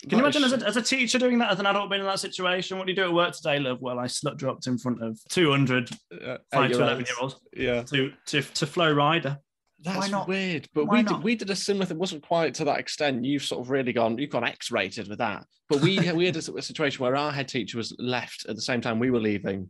Can 0.08 0.18
you 0.18 0.24
imagine 0.24 0.44
as 0.46 0.54
a, 0.54 0.66
as 0.66 0.78
a 0.78 0.82
teacher 0.82 1.20
doing 1.20 1.40
that, 1.40 1.52
as 1.52 1.60
an 1.60 1.66
adult 1.66 1.90
being 1.90 2.02
in 2.02 2.08
that 2.08 2.20
situation? 2.20 2.78
What 2.78 2.88
do 2.88 2.94
you 2.94 2.96
do 2.96 3.04
at 3.04 3.14
work 3.14 3.34
today, 3.34 3.60
love? 3.60 3.82
Well, 3.82 4.00
I 4.00 4.06
slut 4.06 4.38
dropped 4.38 4.68
in 4.68 4.78
front 4.78 5.04
of 5.04 5.20
200 5.30 5.90
uh, 6.14 6.38
five 6.54 6.72
to 6.72 6.78
11 6.78 7.02
eight-year-olds. 7.02 7.36
Yeah. 7.54 7.84
to, 7.84 8.14
to, 8.28 8.42
to 8.42 8.66
Flo 8.66 8.94
Rida. 8.94 9.38
That's 9.82 10.10
not? 10.10 10.28
weird, 10.28 10.68
but 10.74 10.86
Why 10.86 10.98
we 10.98 11.04
not? 11.04 11.16
did, 11.16 11.24
we 11.24 11.36
did 11.36 11.50
a 11.50 11.56
similar 11.56 11.86
thing. 11.86 11.98
It 11.98 12.00
wasn't 12.00 12.24
quite 12.24 12.54
to 12.56 12.66
that 12.66 12.80
extent. 12.80 13.24
You've 13.24 13.44
sort 13.44 13.62
of 13.62 13.70
really 13.70 13.94
gone, 13.94 14.18
you've 14.18 14.30
gone 14.30 14.44
X-rated 14.44 15.08
with 15.08 15.20
that. 15.20 15.46
But 15.70 15.82
we 15.82 16.00
we 16.12 16.26
had 16.26 16.36
a, 16.36 16.42
sort 16.42 16.58
of 16.58 16.66
situation 16.66 17.04
where 17.04 17.16
our 17.16 17.32
head 17.32 17.48
teacher 17.48 17.78
was 17.78 17.96
left 17.98 18.46
at 18.50 18.56
the 18.56 18.62
same 18.62 18.82
time 18.82 19.00
we 19.00 19.12
were 19.12 19.20
leaving, 19.20 19.70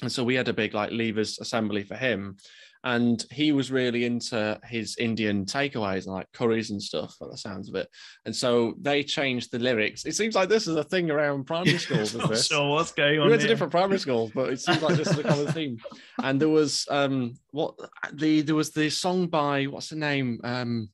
and 0.00 0.10
so 0.10 0.24
we 0.24 0.34
had 0.34 0.48
a 0.48 0.54
big 0.54 0.72
like 0.72 0.90
leavers 0.90 1.40
assembly 1.40 1.82
for 1.82 1.96
him, 1.96 2.36
and 2.84 3.24
he 3.30 3.50
was 3.52 3.72
really 3.72 4.04
into 4.04 4.60
his 4.64 4.96
Indian 4.98 5.46
takeaways 5.46 6.04
and 6.04 6.14
like 6.14 6.30
curries 6.32 6.70
and 6.70 6.80
stuff. 6.80 7.14
By 7.18 7.26
the 7.30 7.36
sounds 7.38 7.68
of 7.68 7.74
it, 7.74 7.88
and 8.26 8.36
so 8.36 8.74
they 8.80 9.02
changed 9.02 9.50
the 9.50 9.58
lyrics. 9.58 10.04
It 10.04 10.14
seems 10.14 10.34
like 10.34 10.48
this 10.50 10.66
is 10.66 10.76
a 10.76 10.84
thing 10.84 11.10
around 11.10 11.44
primary 11.44 11.78
schools. 11.86 12.14
is 12.14 12.20
Not 12.20 12.28
this? 12.30 12.46
sure 12.46 12.70
what's 12.70 12.92
going 12.92 13.18
on. 13.18 13.24
we 13.24 13.30
went 13.30 13.42
to 13.42 13.48
different 13.48 13.72
primary 13.72 13.98
schools, 13.98 14.30
but 14.34 14.52
it 14.52 14.60
seems 14.60 14.82
like 14.82 14.96
this 14.96 15.08
is 15.08 15.18
a 15.18 15.22
common 15.22 15.46
theme. 15.52 15.78
And 16.22 16.40
there 16.40 16.50
was 16.50 16.86
um 16.90 17.34
what 17.50 17.74
the 18.12 18.42
there 18.42 18.54
was 18.54 18.70
the 18.70 18.90
song 18.90 19.26
by 19.28 19.64
what's 19.64 19.88
the 19.88 19.96
name 19.96 20.40
um 20.44 20.90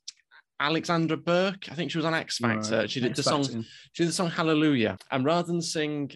Alexandra 0.60 1.16
Burke. 1.16 1.68
I 1.70 1.74
think 1.74 1.90
she 1.90 1.98
was 1.98 2.04
on 2.04 2.14
X 2.14 2.38
Factor. 2.38 2.78
Right. 2.80 2.90
She 2.90 3.00
did 3.00 3.16
the 3.16 3.22
song. 3.22 3.42
She 3.44 4.02
did 4.04 4.08
the 4.08 4.12
song 4.12 4.30
Hallelujah, 4.30 4.96
and 5.10 5.24
rather 5.24 5.46
than 5.46 5.62
sing 5.62 6.10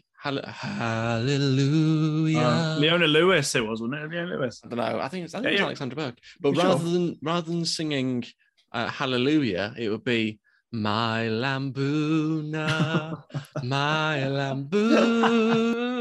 Hallelujah, 1.22 2.38
Uh, 2.38 2.76
Leona 2.78 3.06
Lewis, 3.06 3.54
it 3.54 3.60
was, 3.66 3.80
wasn't 3.82 4.00
it? 4.00 4.10
Leona 4.10 4.30
Lewis. 4.36 4.60
I 4.64 4.68
don't 4.68 4.78
know. 4.78 4.98
I 5.00 5.08
think 5.08 5.24
it's, 5.26 5.34
I 5.34 5.38
think 5.38 5.44
Yeah, 5.46 5.50
it's 5.52 5.60
yeah. 5.60 5.66
Alexandra 5.66 5.96
Burke. 5.96 6.18
But 6.40 6.48
You 6.50 6.54
sure? 6.60 6.64
rather 6.70 6.88
than 6.90 7.18
rather 7.22 7.50
than 7.50 7.64
singing 7.64 8.24
uh, 8.72 8.88
Hallelujah, 8.88 9.74
it 9.78 9.88
would 9.90 10.04
be 10.04 10.38
My 10.74 11.28
Lamb 11.28 11.72
Bhuna, 11.72 13.22
My 13.62 14.26
Lamb 14.26 14.64
Bhuna. 14.64 15.94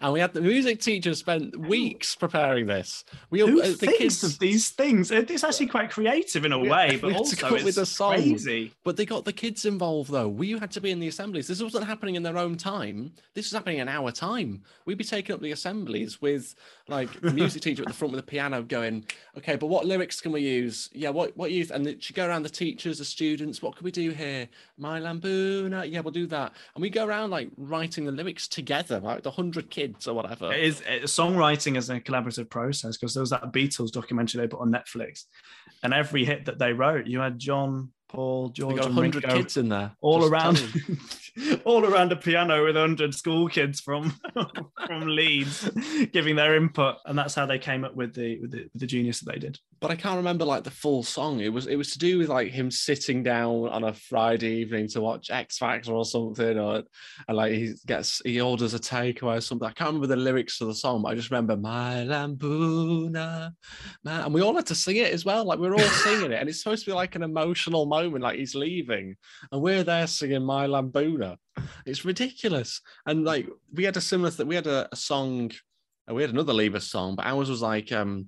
And 0.00 0.12
we 0.14 0.20
had 0.20 0.32
the 0.32 0.40
music 0.40 0.80
teacher 0.80 1.14
spent 1.14 1.54
weeks 1.58 2.14
preparing 2.14 2.66
this. 2.66 3.04
We 3.28 3.40
Who 3.40 3.60
uh, 3.60 3.66
the 3.66 3.74
thinks 3.74 3.98
kids, 3.98 4.24
of 4.24 4.38
these 4.38 4.70
things? 4.70 5.10
It's 5.10 5.44
actually 5.44 5.66
quite 5.66 5.90
creative 5.90 6.46
in 6.46 6.52
a 6.52 6.58
way, 6.58 6.96
but 7.02 7.12
also 7.12 7.52
with 7.52 7.66
it's 7.68 7.76
a 7.76 7.84
song. 7.84 8.14
crazy. 8.14 8.72
but 8.82 8.96
they 8.96 9.04
got 9.04 9.26
the 9.26 9.32
kids 9.32 9.66
involved 9.66 10.10
though. 10.10 10.28
We 10.28 10.52
had 10.52 10.70
to 10.70 10.80
be 10.80 10.90
in 10.90 11.00
the 11.00 11.08
assemblies. 11.08 11.48
This 11.48 11.62
wasn't 11.62 11.84
happening 11.86 12.14
in 12.14 12.22
their 12.22 12.38
own 12.38 12.56
time. 12.56 13.12
This 13.34 13.44
was 13.46 13.52
happening 13.52 13.80
in 13.80 13.88
our 13.88 14.10
time. 14.10 14.62
We'd 14.86 14.96
be 14.96 15.04
taking 15.04 15.34
up 15.34 15.42
the 15.42 15.52
assemblies 15.52 16.22
with 16.22 16.54
like 16.90 17.22
music 17.22 17.62
teacher 17.62 17.82
at 17.82 17.88
the 17.88 17.94
front 17.94 18.12
with 18.12 18.20
the 18.24 18.26
piano 18.30 18.62
going, 18.62 19.04
okay, 19.38 19.56
but 19.56 19.68
what 19.68 19.86
lyrics 19.86 20.20
can 20.20 20.32
we 20.32 20.40
use? 20.42 20.90
Yeah, 20.92 21.10
what 21.10 21.36
what 21.36 21.50
youth? 21.52 21.70
And 21.70 22.02
she'd 22.02 22.14
go 22.16 22.26
around 22.26 22.42
the 22.42 22.50
teachers, 22.50 22.98
the 22.98 23.04
students, 23.04 23.62
what 23.62 23.76
can 23.76 23.84
we 23.84 23.90
do 23.90 24.10
here? 24.10 24.48
My 24.76 24.98
Lamb 24.98 25.20
Bhuna, 25.20 25.90
yeah, 25.90 26.00
we'll 26.00 26.12
do 26.12 26.26
that. 26.26 26.52
And 26.74 26.82
we 26.82 26.90
go 26.90 27.06
around 27.06 27.30
like 27.30 27.48
writing 27.56 28.04
the 28.04 28.12
lyrics 28.12 28.48
together, 28.48 29.00
like 29.00 29.22
the 29.22 29.30
hundred 29.30 29.70
kids 29.70 30.06
or 30.08 30.14
whatever. 30.14 30.52
It 30.52 30.64
is 30.64 30.80
it, 30.82 31.04
songwriting 31.04 31.76
is 31.76 31.88
a 31.90 32.00
collaborative 32.00 32.50
process 32.50 32.96
because 32.96 33.14
there 33.14 33.22
was 33.22 33.30
that 33.30 33.52
Beatles 33.52 33.92
documentary 33.92 34.40
they 34.40 34.48
put 34.48 34.60
on 34.60 34.72
Netflix, 34.72 35.24
and 35.82 35.94
every 35.94 36.24
hit 36.24 36.44
that 36.46 36.58
they 36.58 36.72
wrote, 36.72 37.06
you 37.06 37.20
had 37.20 37.38
John, 37.38 37.92
Paul, 38.08 38.48
They 38.48 38.54
George, 38.54 38.76
got 38.76 38.90
hundred 38.90 39.22
Ringo 39.24 39.36
kids 39.36 39.56
in 39.56 39.68
there. 39.68 39.92
all 40.00 40.20
just 40.20 40.32
around. 40.32 40.56
all 41.64 41.84
around 41.84 42.12
a 42.12 42.16
piano 42.16 42.64
with 42.64 42.76
hundred 42.76 43.14
school 43.14 43.48
kids 43.48 43.80
from 43.80 44.12
from 44.86 45.06
Leeds 45.06 45.70
giving 46.12 46.36
their 46.36 46.56
input, 46.56 46.96
and 47.06 47.18
that's 47.18 47.34
how 47.34 47.46
they 47.46 47.58
came 47.58 47.84
up 47.84 47.94
with 47.94 48.14
the 48.14 48.38
with 48.40 48.50
the, 48.50 48.68
with 48.72 48.80
the 48.80 48.86
genius 48.86 49.20
that 49.20 49.32
they 49.32 49.38
did. 49.38 49.58
but 49.80 49.90
I 49.90 49.96
can't 49.96 50.16
remember 50.16 50.44
like 50.44 50.64
the 50.64 50.70
full 50.70 51.02
song. 51.02 51.40
It 51.40 51.52
was 51.52 51.66
it 51.66 51.76
was 51.76 51.92
to 51.92 51.98
do 51.98 52.18
with 52.18 52.28
like 52.28 52.50
him 52.50 52.70
sitting 52.70 53.22
down 53.22 53.68
on 53.68 53.84
a 53.84 53.94
Friday 53.94 54.60
evening 54.60 54.88
to 54.88 55.00
watch 55.00 55.30
X 55.30 55.58
Factor 55.58 55.92
or 55.92 56.04
something, 56.04 56.58
or 56.58 56.82
and 57.28 57.36
like 57.36 57.52
he 57.52 57.74
gets 57.86 58.20
he 58.24 58.40
orders 58.40 58.74
a 58.74 58.78
takeaway 58.78 59.38
or 59.38 59.40
something. 59.40 59.68
I 59.68 59.72
can't 59.72 59.88
remember 59.88 60.08
the 60.08 60.16
lyrics 60.16 60.58
to 60.58 60.64
the 60.64 60.74
song, 60.74 61.02
but 61.02 61.08
I 61.10 61.14
just 61.14 61.30
remember 61.30 61.56
my 61.56 62.04
Lamb 62.04 62.36
Bhuna, 62.36 63.52
man, 64.04 64.24
and 64.24 64.34
we 64.34 64.42
all 64.42 64.54
had 64.54 64.66
to 64.66 64.74
sing 64.74 64.96
it 64.96 65.12
as 65.12 65.24
well. 65.24 65.44
Like 65.44 65.58
we 65.58 65.68
we're 65.68 65.74
all 65.74 65.80
singing 66.04 66.32
it, 66.32 66.40
and 66.40 66.48
it's 66.48 66.62
supposed 66.62 66.84
to 66.84 66.90
be 66.90 66.94
like 66.94 67.14
an 67.14 67.22
emotional 67.22 67.86
moment, 67.86 68.22
like 68.22 68.38
he's 68.38 68.54
leaving, 68.54 69.16
and 69.52 69.62
we're 69.62 69.84
there 69.84 70.06
singing 70.06 70.44
my 70.44 70.66
Lamb 70.66 70.90
Bhuna. 70.90 71.29
It's 71.86 72.04
ridiculous, 72.04 72.80
and 73.06 73.24
like 73.24 73.48
we 73.72 73.84
had 73.84 73.96
a 73.96 74.00
similar 74.00 74.30
thing. 74.30 74.48
We 74.48 74.54
had 74.54 74.66
a, 74.66 74.88
a 74.92 74.96
song. 74.96 75.50
uh, 76.10 76.14
We 76.14 76.22
had 76.22 76.30
another 76.32 76.52
Leaver 76.52 76.80
song, 76.80 77.16
but 77.16 77.26
ours 77.26 77.48
was 77.50 77.62
like 77.62 77.92
um 77.92 78.26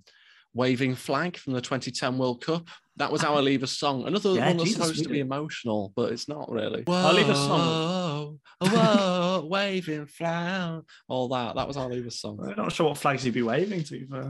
waving 0.54 0.94
flag 0.94 1.36
from 1.38 1.54
the 1.54 1.60
2010 1.62 2.18
World 2.18 2.44
Cup. 2.44 2.68
That 2.96 3.10
was 3.10 3.24
our 3.24 3.40
Leaver 3.40 3.66
song. 3.66 4.06
Another 4.06 4.34
Yeah, 4.34 4.48
one 4.48 4.56
that's 4.58 4.68
Jesus, 4.70 4.82
supposed 4.86 5.02
to 5.04 5.08
be 5.08 5.20
emotional, 5.20 5.92
but 5.96 6.12
it's 6.12 6.28
not 6.28 6.50
really. 6.50 6.84
Our 6.86 7.14
Leaver 7.14 7.34
song- 7.34 8.38
Whoa, 8.60 8.68
whoa, 8.68 9.46
waving 9.50 10.06
flag, 10.06 10.82
all 11.08 11.28
that. 11.28 11.54
That 11.56 11.66
was 11.66 11.76
our 11.78 11.88
Leaver 11.88 12.10
song. 12.10 12.38
I'm 12.44 12.54
not 12.56 12.72
sure 12.72 12.88
what 12.88 12.98
flags 12.98 13.24
you'd 13.24 13.34
be 13.34 13.42
waving 13.42 13.84
to. 13.84 14.06
But... 14.10 14.26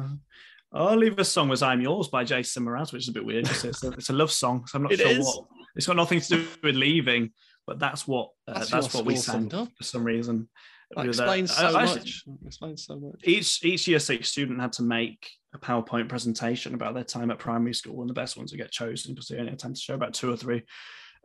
Our 0.72 0.96
Leaver 0.96 1.24
song 1.24 1.48
was 1.48 1.62
"I'm 1.62 1.80
Yours" 1.80 2.08
by 2.08 2.22
Jason 2.24 2.64
Mraz, 2.64 2.92
which 2.92 3.02
is 3.02 3.08
a 3.08 3.12
bit 3.12 3.24
weird. 3.26 3.46
'cause 3.46 3.64
It's 3.64 3.82
a, 3.85 3.90
it's 3.90 4.11
a 4.11 4.12
love 4.14 4.30
song, 4.30 4.64
so 4.66 4.76
I'm 4.76 4.85
not 4.85 4.92
It 4.92 5.00
sure 5.00 5.08
is. 5.08 5.26
what. 5.26 5.44
It's 5.74 5.87
got 5.87 5.96
nothing 5.96 6.20
to 6.20 6.28
do 6.28 6.46
with 6.62 6.76
leaving, 6.76 7.32
but 7.66 7.79
that's 7.79 8.07
what 8.07 8.31
uh, 8.48 8.55
That's 8.55 8.70
that's, 8.70 8.94
what 8.94 9.05
we 9.05 9.16
sang 9.16 9.53
up. 9.55 9.68
for 9.77 9.85
some 9.85 10.05
reason. 10.05 10.48
That 10.94 11.07
explains 11.07 11.55
so 11.57 11.66
I 11.66 11.83
actually- 11.85 11.98
much. 12.01 12.25
Explains 12.46 12.85
so 12.85 12.96
much. 12.96 13.20
Each 13.25 13.64
each 13.64 13.88
year 13.88 13.98
six 13.98 14.29
student 14.29 14.61
had 14.61 14.72
to 14.75 14.83
make 14.83 15.27
a 15.55 15.59
PowerPoint 15.59 16.09
presentation 16.09 16.75
about 16.75 16.94
their 16.94 17.05
time 17.05 17.31
at 17.31 17.38
primary 17.38 17.75
school, 17.75 18.01
and 18.01 18.11
the 18.11 18.14
best 18.14 18.37
ones 18.37 18.53
would 18.53 18.59
get 18.59 18.70
chosen 18.70 19.14
because 19.14 19.29
they 19.29 19.38
only 19.38 19.51
had 19.51 19.59
time 19.59 19.75
to 19.75 19.81
show 19.81 19.94
about 19.94 20.14
two 20.14 20.31
or 20.31 20.37
three. 20.37 20.62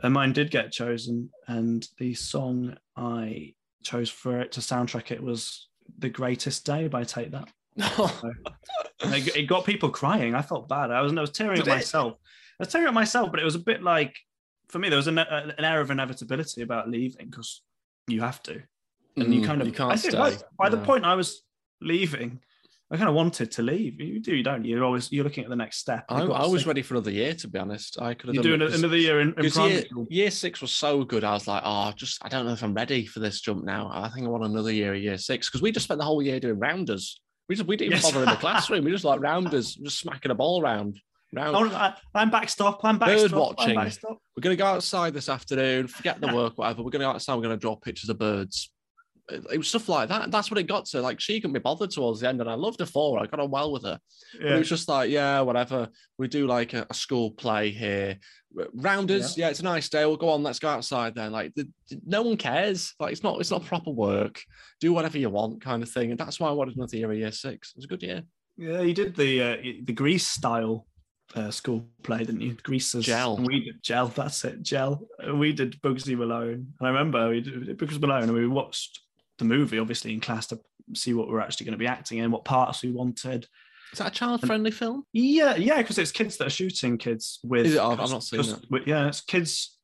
And 0.03 0.13
mine 0.13 0.31
did 0.31 0.51
get 0.51 0.71
chosen, 0.71 1.29
and 1.47 1.85
the 1.97 2.13
song 2.13 2.77
I 2.95 3.55
chose 3.83 4.09
for 4.09 4.39
it 4.39 4.51
to 4.53 4.59
soundtrack 4.61 5.11
it 5.11 5.21
was 5.23 5.67
"The 5.97 6.09
Greatest 6.09 6.65
Day" 6.65 6.87
by 6.87 7.03
Take 7.03 7.31
That. 7.31 7.49
It, 8.99 9.47
got 9.47 9.65
people 9.65 9.89
crying. 9.89 10.33
I 10.33 10.41
felt 10.41 10.67
bad. 10.67 10.89
I 10.91 11.01
was 11.01 11.15
I 11.15 11.21
was 11.21 11.29
tearing 11.29 11.59
up 11.61 11.67
myself. 11.67 12.13
I 12.59 12.63
was 12.63 12.69
tearing 12.69 12.87
up 12.87 12.93
myself, 12.93 13.29
but 13.31 13.39
it 13.39 13.43
was 13.43 13.55
a 13.55 13.59
bit 13.59 13.83
like 13.83 14.15
for 14.69 14.79
me 14.79 14.89
there 14.89 14.97
was 14.97 15.07
an, 15.07 15.17
a- 15.17 15.53
an 15.57 15.63
air 15.65 15.81
of 15.81 15.91
inevitability 15.91 16.61
about 16.61 16.89
leaving 16.89 17.27
because 17.29 17.61
you 18.07 18.21
have 18.21 18.41
to, 18.43 18.61
and 19.15 19.33
you 19.33 19.41
Mm, 19.41 19.45
kind 19.45 19.61
of 19.61 19.67
you 19.67 19.73
can't 19.73 19.93
I 19.93 19.97
think 19.97 20.13
stay. 20.13 20.19
by, 20.57 20.69
by 20.69 20.69
the 20.69 20.83
point 20.83 21.05
I 21.05 21.15
was 21.15 21.41
leaving, 21.81 22.39
I 22.89 22.95
kind 22.97 23.09
of 23.09 23.15
wanted 23.15 23.51
to 23.51 23.61
leave. 23.61 23.99
You 23.99 24.19
do, 24.19 24.35
you 24.35 24.43
don't. 24.43 24.63
You're 24.63 24.83
always 24.83 25.11
you're 25.11 25.23
looking 25.23 25.43
at 25.43 25.49
the 25.49 25.55
next 25.55 25.77
step. 25.77 26.05
I, 26.09 26.21
I 26.23 26.45
was 26.47 26.65
ready 26.65 26.81
for 26.81 26.93
another 26.93 27.11
year, 27.11 27.33
to 27.33 27.47
be 27.47 27.59
honest. 27.59 28.01
I 28.01 28.13
could 28.13 28.27
have 28.27 28.35
You're 28.35 28.57
done 28.57 28.59
doing 28.59 28.73
another 28.73 28.97
year 28.97 29.19
in, 29.21 29.33
in 29.37 29.51
primary 29.51 29.73
year, 29.73 30.05
year 30.09 30.31
six 30.31 30.61
was 30.61 30.71
so 30.71 31.03
good. 31.03 31.23
I 31.23 31.33
was 31.33 31.47
like, 31.47 31.63
oh, 31.65 31.91
just 31.95 32.23
I 32.23 32.29
don't 32.29 32.45
know 32.45 32.53
if 32.53 32.63
I'm 32.63 32.73
ready 32.73 33.05
for 33.05 33.19
this 33.19 33.41
jump 33.41 33.63
now. 33.65 33.89
I 33.91 34.09
think 34.09 34.25
I 34.25 34.29
want 34.29 34.45
another 34.45 34.71
year 34.71 34.93
of 34.93 35.01
year 35.01 35.17
six 35.17 35.49
because 35.49 35.61
we 35.61 35.71
just 35.71 35.83
spent 35.85 35.99
the 35.99 36.05
whole 36.05 36.21
year 36.21 36.39
doing 36.39 36.59
rounders. 36.59 37.19
We 37.49 37.55
just 37.55 37.67
we 37.67 37.75
didn't 37.75 37.93
even 37.93 38.01
Yes. 38.01 38.11
bother 38.11 38.23
in 38.23 38.29
the 38.29 38.37
classroom. 38.41 38.85
We 38.85 38.91
just 38.91 39.03
like 39.05 39.19
rounders, 39.21 39.75
just 39.75 39.99
smacking 39.99 40.31
a 40.31 40.35
ball 40.35 40.61
around. 40.61 40.99
Round. 41.33 41.55
Oh, 41.55 41.93
I'm 42.15 42.29
backstop. 42.29 42.79
I'm 42.83 42.97
Bird 42.97 43.31
watching. 43.31 43.77
I'm 43.77 43.85
backstop. 43.85 44.17
We're 44.35 44.41
gonna 44.41 44.55
go 44.55 44.65
outside 44.65 45.13
this 45.13 45.27
afternoon. 45.29 45.87
Forget 45.87 46.21
the 46.21 46.27
work, 46.33 46.57
whatever. 46.57 46.83
We're 46.83 46.89
gonna 46.91 47.05
go 47.05 47.11
outside. 47.11 47.35
We're 47.35 47.41
gonna 47.43 47.57
draw 47.57 47.75
pictures 47.75 48.09
of 48.09 48.17
birds. 48.17 48.71
It, 49.29 49.45
it 49.51 49.57
was 49.57 49.67
stuff 49.67 49.89
like 49.89 50.07
that. 50.07 50.31
That's 50.31 50.49
what 50.49 50.57
it 50.57 50.63
got 50.67 50.85
to. 50.85 51.01
Like 51.01 51.19
she 51.19 51.41
couldn't 51.41 51.53
be 51.53 51.59
bothered 51.59 51.91
towards 51.91 52.21
the 52.21 52.29
end, 52.29 52.39
and 52.39 52.49
I 52.49 52.53
loved 52.53 52.79
her 52.79 52.85
for. 52.85 53.17
her. 53.17 53.23
I 53.23 53.27
got 53.27 53.41
on 53.41 53.51
well 53.51 53.73
with 53.73 53.83
her. 53.83 53.99
But 54.39 54.51
it 54.53 54.57
was 54.57 54.69
just 54.69 54.87
like, 54.87 55.09
yeah, 55.09 55.41
whatever. 55.41 55.89
We 56.17 56.29
do 56.29 56.47
like 56.47 56.73
a, 56.73 56.87
a 56.89 56.93
school 56.93 57.31
play 57.31 57.71
here. 57.71 58.19
Rounders, 58.73 59.37
yeah. 59.37 59.49
it's 59.49 59.59
a 59.59 59.63
nice 59.63 59.89
day. 59.89 60.05
We'll 60.05 60.17
go 60.17 60.29
on. 60.29 60.43
Let's 60.43 60.59
go 60.59 60.69
outside 60.69 61.13
then. 61.13 61.31
Like, 61.31 61.53
the, 61.55 61.67
the- 61.89 62.01
no 62.05 62.23
one 62.23 62.37
cares. 62.37 62.95
Like, 62.99 63.11
it's 63.11 63.21
not, 63.21 63.39
it's 63.39 63.51
not 63.51 63.65
proper 63.65 63.91
work. 63.91 64.41
Do 64.79 64.93
whatever 64.93 65.19
you 65.19 65.29
want, 65.29 65.61
kind 65.61 65.83
of 65.83 65.89
thing. 65.89 66.09
And 66.09 66.19
that's 66.19 66.39
why 66.39 66.47
I 66.47 66.53
wanted 66.53 66.75
another 66.75 66.97
year 66.97 67.11
of 67.11 67.17
year 67.17 67.31
six. 67.31 67.71
It 67.71 67.77
was 67.77 67.85
a 67.85 67.89
good 67.89 68.01
year. 68.01 68.23
Yeah, 68.57 68.81
you 68.81 68.93
did 68.93 69.15
the 69.15 69.41
uh, 69.41 69.57
the 69.83 69.93
Grease 69.93 70.25
style 70.25 70.87
uh, 71.35 71.51
school 71.51 71.85
play, 72.03 72.19
didn't 72.19 72.41
you? 72.41 72.53
Greases. 72.63 73.05
Gel. 73.05 73.37
We 73.37 73.65
did 73.65 73.83
gel. 73.83 74.07
That's 74.07 74.43
it. 74.45 74.61
Gel. 74.63 75.07
We 75.33 75.53
did 75.53 75.81
Bugsy 75.81 76.17
Malone. 76.17 76.73
And 76.79 76.87
I 76.87 76.89
remember 76.89 77.29
we 77.29 77.41
did 77.41 77.77
Bugsy 77.77 77.99
Malone, 77.99 78.23
and 78.23 78.33
we 78.33 78.47
watched 78.47 79.01
the 79.37 79.45
movie 79.45 79.77
obviously 79.79 80.13
in 80.13 80.19
class 80.19 80.47
to 80.47 80.59
see 80.95 81.13
what 81.13 81.27
we're 81.27 81.41
actually 81.41 81.65
going 81.65 81.73
to 81.73 81.77
be 81.77 81.87
acting 81.87 82.19
in, 82.19 82.31
what 82.31 82.45
parts 82.45 82.81
we 82.83 82.91
wanted. 82.91 83.47
Is 83.93 83.99
that 83.99 84.07
a 84.07 84.11
child-friendly 84.11 84.71
film? 84.71 85.05
Yeah, 85.13 85.55
yeah, 85.55 85.77
because 85.77 85.97
it's 85.97 86.11
kids 86.11 86.37
that 86.37 86.47
are 86.47 86.49
shooting 86.51 86.97
kids 86.97 87.39
with. 87.43 87.65
Is 87.67 87.75
it? 87.75 87.79
I've 87.81 87.97
not 87.97 88.23
seen 88.23 88.41
with- 88.69 88.87
yeah, 88.87 89.07
it's 89.07 89.21
kids 89.21 89.77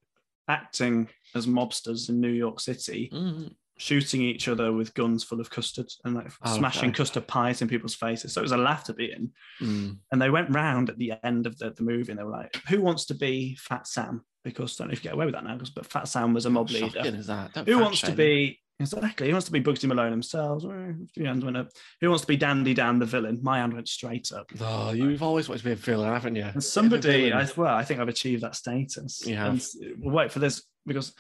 acting 0.48 1.08
as 1.36 1.48
mobsters 1.48 2.10
in 2.10 2.20
New 2.20 2.28
York 2.32 2.60
City, 2.60 3.10
Mm. 3.14 3.54
Shooting 3.78 4.22
each 4.22 4.48
other 4.48 4.72
with 4.72 4.94
guns 4.94 5.24
full 5.24 5.42
of 5.42 5.50
custard 5.50 5.88
and 6.06 6.16
like 6.16 6.32
Oh, 6.44 6.56
smashing 6.56 6.90
okay. 6.90 6.98
custard 6.98 7.28
pies 7.28 7.62
in 7.62 7.68
people's 7.68 7.96
faces. 7.96 8.34
So 8.34 8.42
it 8.42 8.44
was 8.44 8.52
a 8.52 8.58
laugh 8.58 8.84
to 8.86 8.94
be 8.94 9.12
in. 9.12 9.32
Mm. 9.62 9.98
And 10.12 10.22
they 10.22 10.30
went 10.30 10.50
round 10.52 10.90
at 10.90 10.98
the 10.98 11.14
end 11.24 11.48
of 11.48 11.58
the, 11.58 11.72
the 11.72 11.84
movie 11.84 12.12
and 12.12 12.20
they 12.20 12.24
were 12.24 12.32
like, 12.32 12.56
"Who 12.70 12.82
wants 12.82 13.06
to 13.06 13.16
be 13.16 13.56
Fat 13.60 13.88
Sam?" 13.88 14.24
Because 14.44 14.80
I 14.80 14.84
don't 14.84 14.90
know 14.90 14.94
if 14.94 15.00
you 15.04 15.10
get 15.10 15.14
away 15.14 15.26
with 15.26 15.36
that 15.36 15.46
now, 15.46 15.58
but 15.74 15.86
Fat 15.86 16.08
Sam 16.08 16.34
was 16.34 16.46
a 16.46 16.50
mob 16.50 16.70
leader. 16.70 17.00
Is 17.04 17.28
that? 17.28 17.54
Don't 17.54 17.68
Who 17.68 17.80
wants 17.80 18.02
to 18.02 18.12
be 18.12 18.60
exactly? 18.80 19.28
Who 19.28 19.34
wants 19.34 19.46
to 19.46 19.54
be 19.54 19.62
Bugsy 19.62 19.86
Malone 19.88 20.12
himself? 20.12 20.64
Your 20.64 21.28
hand 21.28 21.44
went 21.44 21.58
up. 21.58 21.70
Who 22.02 22.10
wants 22.10 22.22
to 22.22 22.28
be 22.28 22.38
Dandy 22.38 22.74
Dan 22.74 23.00
the 23.00 23.06
villain? 23.06 23.40
My 23.42 23.60
hand 23.60 23.74
went 23.74 23.88
straight 23.88 24.32
up. 24.34 24.52
Oh, 24.60 24.92
you've 24.92 25.24
always 25.24 25.48
wanted 25.48 25.60
to 25.60 25.66
be 25.66 25.72
a 25.72 25.76
villain, 25.76 26.12
haven't 26.12 26.36
you? 26.36 26.44
And 26.44 26.64
somebody. 26.64 27.32
I 27.32 27.48
well, 27.56 27.74
I 27.74 27.86
think 27.86 28.02
I've 28.02 28.10
achieved 28.10 28.44
that 28.44 28.56
status. 28.56 29.24
Yeah. 29.26 29.48
And 29.48 29.66
we'll 30.00 30.14
wait 30.14 30.32
for 30.32 30.40
this 30.40 30.64
because 30.86 31.14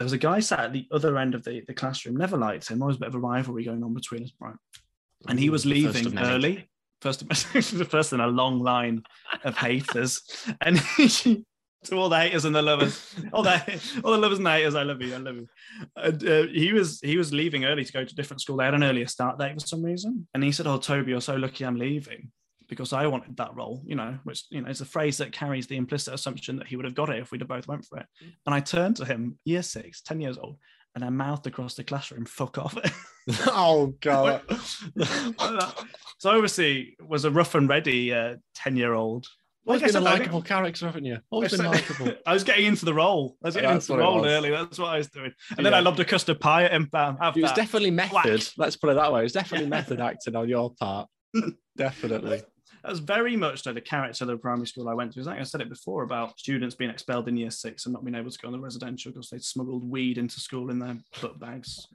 there 0.00 0.06
was 0.06 0.14
a 0.14 0.18
guy 0.18 0.40
sat 0.40 0.60
at 0.60 0.72
the 0.72 0.88
other 0.90 1.18
end 1.18 1.34
of 1.34 1.44
the, 1.44 1.60
the 1.66 1.74
classroom. 1.74 2.16
Never 2.16 2.38
liked 2.38 2.66
him. 2.66 2.80
Always 2.80 2.96
a 2.96 3.00
bit 3.00 3.08
of 3.08 3.16
a 3.16 3.18
rivalry 3.18 3.64
going 3.64 3.84
on 3.84 3.92
between 3.92 4.22
us, 4.22 4.32
right? 4.40 4.54
And 5.28 5.38
he 5.38 5.50
was 5.50 5.66
leaving 5.66 6.18
early. 6.18 6.70
First, 7.02 7.28
the 7.28 7.86
first 7.88 8.14
in 8.14 8.20
a 8.20 8.26
long 8.26 8.60
line 8.60 9.02
of 9.44 9.58
haters, 9.58 10.22
and 10.62 10.78
he, 10.78 11.44
to 11.84 11.96
all 11.96 12.08
the 12.08 12.18
haters 12.18 12.46
and 12.46 12.56
the 12.56 12.62
lovers, 12.62 13.14
all 13.34 13.42
the 13.42 13.80
all 14.02 14.12
the 14.12 14.18
lovers 14.18 14.38
and 14.38 14.46
the 14.46 14.52
haters, 14.52 14.74
I 14.74 14.84
love 14.84 15.02
you, 15.02 15.14
I 15.14 15.18
love 15.18 15.36
you. 15.36 15.46
And, 15.96 16.26
uh, 16.26 16.46
he 16.46 16.72
was 16.72 16.98
he 17.02 17.18
was 17.18 17.34
leaving 17.34 17.66
early 17.66 17.84
to 17.84 17.92
go 17.92 18.02
to 18.02 18.10
a 18.10 18.16
different 18.16 18.40
school. 18.40 18.56
They 18.56 18.64
had 18.64 18.74
an 18.74 18.84
earlier 18.84 19.06
start 19.06 19.38
date 19.38 19.60
for 19.60 19.66
some 19.66 19.82
reason, 19.82 20.26
and 20.32 20.42
he 20.42 20.50
said, 20.50 20.66
"Oh, 20.66 20.78
Toby, 20.78 21.10
you're 21.10 21.20
so 21.20 21.36
lucky 21.36 21.66
I'm 21.66 21.76
leaving." 21.76 22.30
Because 22.70 22.94
I 22.94 23.06
wanted 23.08 23.36
that 23.36 23.54
role, 23.54 23.82
you 23.84 23.96
know, 23.96 24.16
which 24.24 24.44
you 24.48 24.62
know 24.62 24.68
is 24.70 24.80
a 24.80 24.86
phrase 24.86 25.18
that 25.18 25.32
carries 25.32 25.66
the 25.66 25.76
implicit 25.76 26.14
assumption 26.14 26.56
that 26.56 26.66
he 26.68 26.76
would 26.76 26.86
have 26.86 26.94
got 26.94 27.10
it 27.10 27.18
if 27.18 27.30
we'd 27.32 27.42
have 27.42 27.48
both 27.48 27.68
went 27.68 27.84
for 27.84 27.98
it. 27.98 28.06
And 28.46 28.54
I 28.54 28.60
turned 28.60 28.96
to 28.96 29.04
him, 29.04 29.38
year 29.44 29.62
six, 29.62 30.00
10 30.00 30.20
years 30.20 30.38
old, 30.38 30.56
and 30.94 31.04
I 31.04 31.10
mouthed 31.10 31.46
across 31.46 31.74
the 31.74 31.84
classroom, 31.84 32.24
"Fuck 32.24 32.56
off." 32.56 32.74
oh 33.48 33.92
god. 34.00 34.42
so 36.18 36.30
obviously 36.30 36.96
was 37.06 37.24
a 37.24 37.30
rough 37.30 37.54
and 37.54 37.68
ready 37.68 38.14
uh, 38.14 38.36
10 38.54 38.76
year 38.76 38.94
old 38.94 39.26
Always 39.66 39.82
Like 39.82 39.90
I 39.90 39.92
been 39.92 40.02
a 40.02 40.04
said, 40.04 40.06
I 40.06 40.10
think- 40.12 40.20
likable 40.20 40.42
character, 40.42 40.86
haven't 40.86 41.04
you? 41.04 41.18
Always 41.30 41.54
been 41.54 41.66
likable. 41.66 42.14
I 42.26 42.32
was 42.32 42.44
getting 42.44 42.64
into 42.64 42.86
the 42.86 42.94
role. 42.94 43.36
I 43.44 43.48
was 43.48 43.54
getting 43.56 43.68
That's 43.70 43.88
into 43.90 43.98
the 43.98 44.04
what 44.06 44.14
role 44.14 44.26
early. 44.26 44.48
That's 44.50 44.78
what 44.78 44.88
I 44.88 44.96
was 44.96 45.08
doing. 45.10 45.32
And 45.56 45.66
then 45.66 45.74
I 45.74 45.80
lobbed 45.80 46.00
a 46.00 46.04
custard 46.04 46.40
pie 46.40 46.64
at 46.64 46.72
him. 46.72 46.86
Bam, 46.90 47.18
have 47.18 47.36
It 47.36 47.42
was 47.42 47.50
that. 47.50 47.56
definitely 47.56 47.90
Whack. 47.90 48.10
method. 48.12 48.48
Let's 48.56 48.76
put 48.76 48.88
it 48.90 48.94
that 48.94 49.12
way. 49.12 49.22
It's 49.24 49.34
definitely 49.34 49.68
method 49.78 50.00
acting 50.00 50.34
on 50.34 50.48
your 50.48 50.72
part. 50.80 51.08
definitely. 51.76 52.40
That 52.82 52.90
was 52.90 53.00
very 53.00 53.36
much 53.36 53.66
like 53.66 53.74
the 53.74 53.80
character 53.80 54.24
of 54.24 54.28
the 54.28 54.36
primary 54.36 54.66
school 54.66 54.88
I 54.88 54.94
went 54.94 55.12
to. 55.12 55.22
Like 55.22 55.40
I 55.40 55.44
said 55.44 55.60
it 55.60 55.68
before 55.68 56.02
about 56.02 56.38
students 56.38 56.74
being 56.74 56.90
expelled 56.90 57.28
in 57.28 57.36
year 57.36 57.50
six 57.50 57.86
and 57.86 57.92
not 57.92 58.04
being 58.04 58.14
able 58.14 58.30
to 58.30 58.38
go 58.38 58.48
on 58.48 58.52
the 58.52 58.60
residential 58.60 59.12
because 59.12 59.28
they 59.28 59.38
smuggled 59.38 59.88
weed 59.88 60.18
into 60.18 60.40
school 60.40 60.70
in 60.70 60.78
their 60.78 60.96
book 61.20 61.38
bags, 61.38 61.86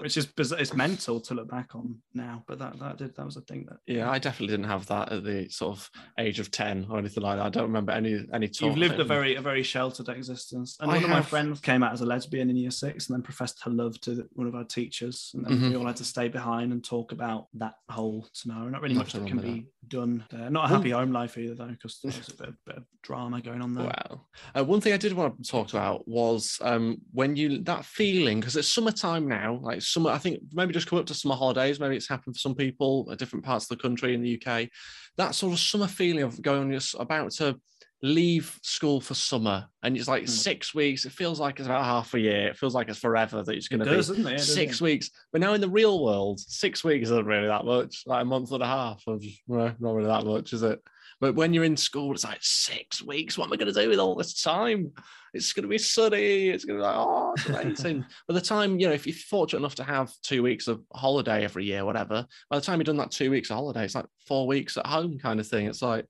which 0.00 0.16
is 0.16 0.28
it's 0.38 0.74
mental 0.74 1.20
to 1.20 1.34
look 1.34 1.48
back 1.50 1.74
on 1.74 1.96
now. 2.14 2.42
But 2.46 2.58
that 2.58 2.78
that 2.78 2.96
did 2.98 3.14
that 3.16 3.24
was 3.26 3.36
a 3.36 3.40
thing 3.42 3.66
that 3.68 3.78
Yeah, 3.86 4.10
I 4.10 4.18
definitely 4.18 4.54
didn't 4.54 4.70
have 4.70 4.86
that 4.86 5.12
at 5.12 5.24
the 5.24 5.48
sort 5.48 5.76
of 5.76 5.90
age 6.18 6.38
of 6.40 6.50
ten 6.50 6.86
or 6.90 6.98
anything 6.98 7.22
like 7.22 7.36
that. 7.38 7.46
I 7.46 7.50
don't 7.50 7.64
remember 7.64 7.92
any 7.92 8.26
any 8.32 8.48
talk. 8.48 8.62
You've 8.62 8.76
lived 8.78 8.98
a 9.00 9.04
very 9.04 9.34
a 9.36 9.40
very 9.40 9.62
sheltered 9.62 10.08
existence. 10.08 10.76
And 10.80 10.90
I 10.90 10.94
one 10.94 11.04
of 11.04 11.10
my 11.10 11.22
friends 11.22 11.60
came 11.60 11.82
out 11.82 11.92
as 11.92 12.00
a 12.00 12.06
lesbian 12.06 12.50
in 12.50 12.56
year 12.56 12.70
six 12.70 13.08
and 13.08 13.14
then 13.16 13.22
professed 13.22 13.60
her 13.64 13.70
love 13.70 14.00
to 14.02 14.28
one 14.32 14.46
of 14.46 14.54
our 14.54 14.64
teachers. 14.64 15.30
And 15.34 15.44
then 15.44 15.58
Mhm. 15.58 15.70
we 15.70 15.76
all 15.76 15.86
had 15.86 15.96
to 15.96 16.04
stay 16.04 16.28
behind 16.28 16.72
and 16.72 16.82
talk 16.84 17.12
about 17.12 17.46
that 17.54 17.74
whole 17.90 18.28
scenario. 18.32 18.68
Not 18.70 18.82
really 18.82 18.94
much 18.94 19.12
that 19.12 19.26
can 19.26 19.36
remember 19.38 19.60
be 19.62 19.66
done 19.88 20.24
there. 20.30 20.50
Not 20.50 20.66
a 20.66 20.74
happy 20.74 20.90
home 20.90 21.12
life 21.12 21.36
either, 21.36 21.54
though, 21.54 21.66
because 21.66 21.98
there's 22.02 22.28
a 22.28 22.36
bit, 22.40 22.48
of- 22.48 22.64
bit 22.64 22.76
of 22.78 22.84
drama 23.02 23.40
going 23.40 23.62
on 23.62 23.74
there. 23.74 23.86
Wow. 23.86 24.26
Uh, 24.54 24.64
one 24.64 24.80
thing 24.80 24.92
I 24.92 24.96
did 24.98 25.12
want 25.14 25.42
to 25.42 25.50
talk 25.50 25.70
about 25.70 26.06
was 26.06 26.58
um, 26.62 26.98
when 27.12 27.34
you 27.36 27.58
that 27.64 27.84
feeling 27.84 28.40
because 28.40 28.56
it's 28.56 28.72
summertime 28.72 29.26
now, 29.28 29.58
like 29.62 29.82
summer. 29.92 30.10
I 30.10 30.18
think 30.18 30.40
maybe 30.52 30.72
just 30.72 30.86
come 30.86 30.98
up 30.98 31.06
to 31.06 31.14
summer 31.14 31.34
holidays. 31.34 31.80
Maybe 31.80 31.96
it's 31.96 32.08
happened 32.08 32.36
for 32.36 32.40
some 32.40 32.54
people 32.54 33.08
at 33.10 33.18
different 33.18 33.44
parts 33.44 33.64
of 33.70 33.76
the 33.76 33.82
country 33.82 34.14
in 34.14 34.22
the 34.22 34.40
UK. 34.40 34.68
That 35.16 35.34
sort 35.34 35.52
of 35.52 35.58
summer 35.58 35.86
feeling 35.88 36.22
of 36.22 36.40
going, 36.42 36.70
you're 36.72 36.80
about 36.98 37.30
to 37.32 37.58
leave 38.02 38.58
school 38.62 38.98
for 39.00 39.12
summer, 39.12 39.66
and 39.82 39.94
it's 39.94 40.08
like 40.08 40.22
Mm. 40.22 40.28
six 40.30 40.74
weeks. 40.74 41.04
It 41.04 41.12
feels 41.12 41.38
like 41.38 41.58
it's 41.58 41.66
about 41.66 41.84
half 41.84 42.14
a 42.14 42.20
year. 42.20 42.48
It 42.48 42.56
feels 42.56 42.74
like 42.74 42.88
it's 42.88 42.98
forever 42.98 43.42
that 43.42 43.54
it's 43.54 43.66
It 43.66 43.70
going 43.76 43.86
to 43.86 43.94
does, 43.94 44.10
be 44.10 44.22
it? 44.22 44.40
Six 44.40 44.76
it? 44.76 44.80
weeks. 44.84 45.10
But 45.32 45.42
now 45.42 45.52
in 45.52 45.60
the 45.60 45.68
real 45.68 46.02
world, 46.02 46.40
six 46.40 46.82
weeks 46.82 47.08
isn't 47.10 47.26
really 47.26 47.48
that 47.48 47.66
much. 47.66 48.04
Like 48.06 48.22
a 48.22 48.24
month 48.24 48.52
and 48.52 48.62
a 48.62 48.66
half 48.66 49.02
of 49.06 49.22
well, 49.46 49.74
not 49.78 49.94
really 49.94 50.08
that 50.08 50.24
much, 50.24 50.54
is 50.54 50.62
it? 50.62 50.80
But 51.20 51.34
when 51.34 51.52
you're 51.52 51.64
in 51.64 51.76
school, 51.76 52.12
it's 52.12 52.24
like 52.24 52.38
six 52.40 53.02
weeks. 53.02 53.36
What 53.36 53.46
am 53.46 53.52
I 53.52 53.56
going 53.56 53.72
to 53.72 53.78
do 53.82 53.88
with 53.90 53.98
all 53.98 54.14
this 54.14 54.40
time? 54.42 54.92
It's 55.34 55.52
going 55.52 55.64
to 55.64 55.68
be 55.68 55.76
sunny. 55.78 56.48
It's 56.48 56.64
going 56.64 56.78
to 56.78 56.82
be 56.82 56.86
like, 56.86 56.96
oh, 56.96 57.32
it's 57.36 57.46
amazing. 57.46 58.04
by 58.28 58.34
the 58.34 58.40
time, 58.40 58.80
you 58.80 58.86
know, 58.88 58.94
if 58.94 59.06
you're 59.06 59.14
fortunate 59.14 59.60
enough 59.60 59.74
to 59.76 59.84
have 59.84 60.10
two 60.22 60.42
weeks 60.42 60.66
of 60.66 60.82
holiday 60.94 61.44
every 61.44 61.64
year, 61.66 61.84
whatever, 61.84 62.26
by 62.48 62.56
the 62.58 62.64
time 62.64 62.78
you've 62.80 62.86
done 62.86 62.96
that 62.96 63.10
two 63.10 63.30
weeks 63.30 63.50
of 63.50 63.56
holiday, 63.56 63.84
it's 63.84 63.94
like 63.94 64.06
four 64.26 64.46
weeks 64.46 64.76
at 64.78 64.86
home 64.86 65.18
kind 65.18 65.38
of 65.40 65.46
thing. 65.46 65.66
It's 65.66 65.82
like, 65.82 66.06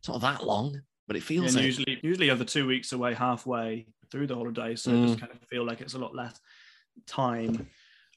it's 0.00 0.08
not 0.08 0.20
that 0.22 0.44
long, 0.44 0.80
but 1.06 1.16
it 1.16 1.22
feels 1.22 1.54
it. 1.56 1.62
usually 1.62 1.98
usually 2.02 2.28
the 2.34 2.44
two 2.44 2.66
weeks 2.66 2.92
away 2.92 3.14
halfway 3.14 3.86
through 4.10 4.26
the 4.26 4.34
holiday. 4.34 4.74
so 4.74 4.90
it 4.90 4.94
Mm. 4.94 5.06
does 5.06 5.16
kind 5.16 5.32
of 5.32 5.48
feel 5.48 5.64
like 5.64 5.80
it's 5.80 5.94
a 5.94 5.98
lot 5.98 6.14
less 6.14 6.38
time 7.06 7.68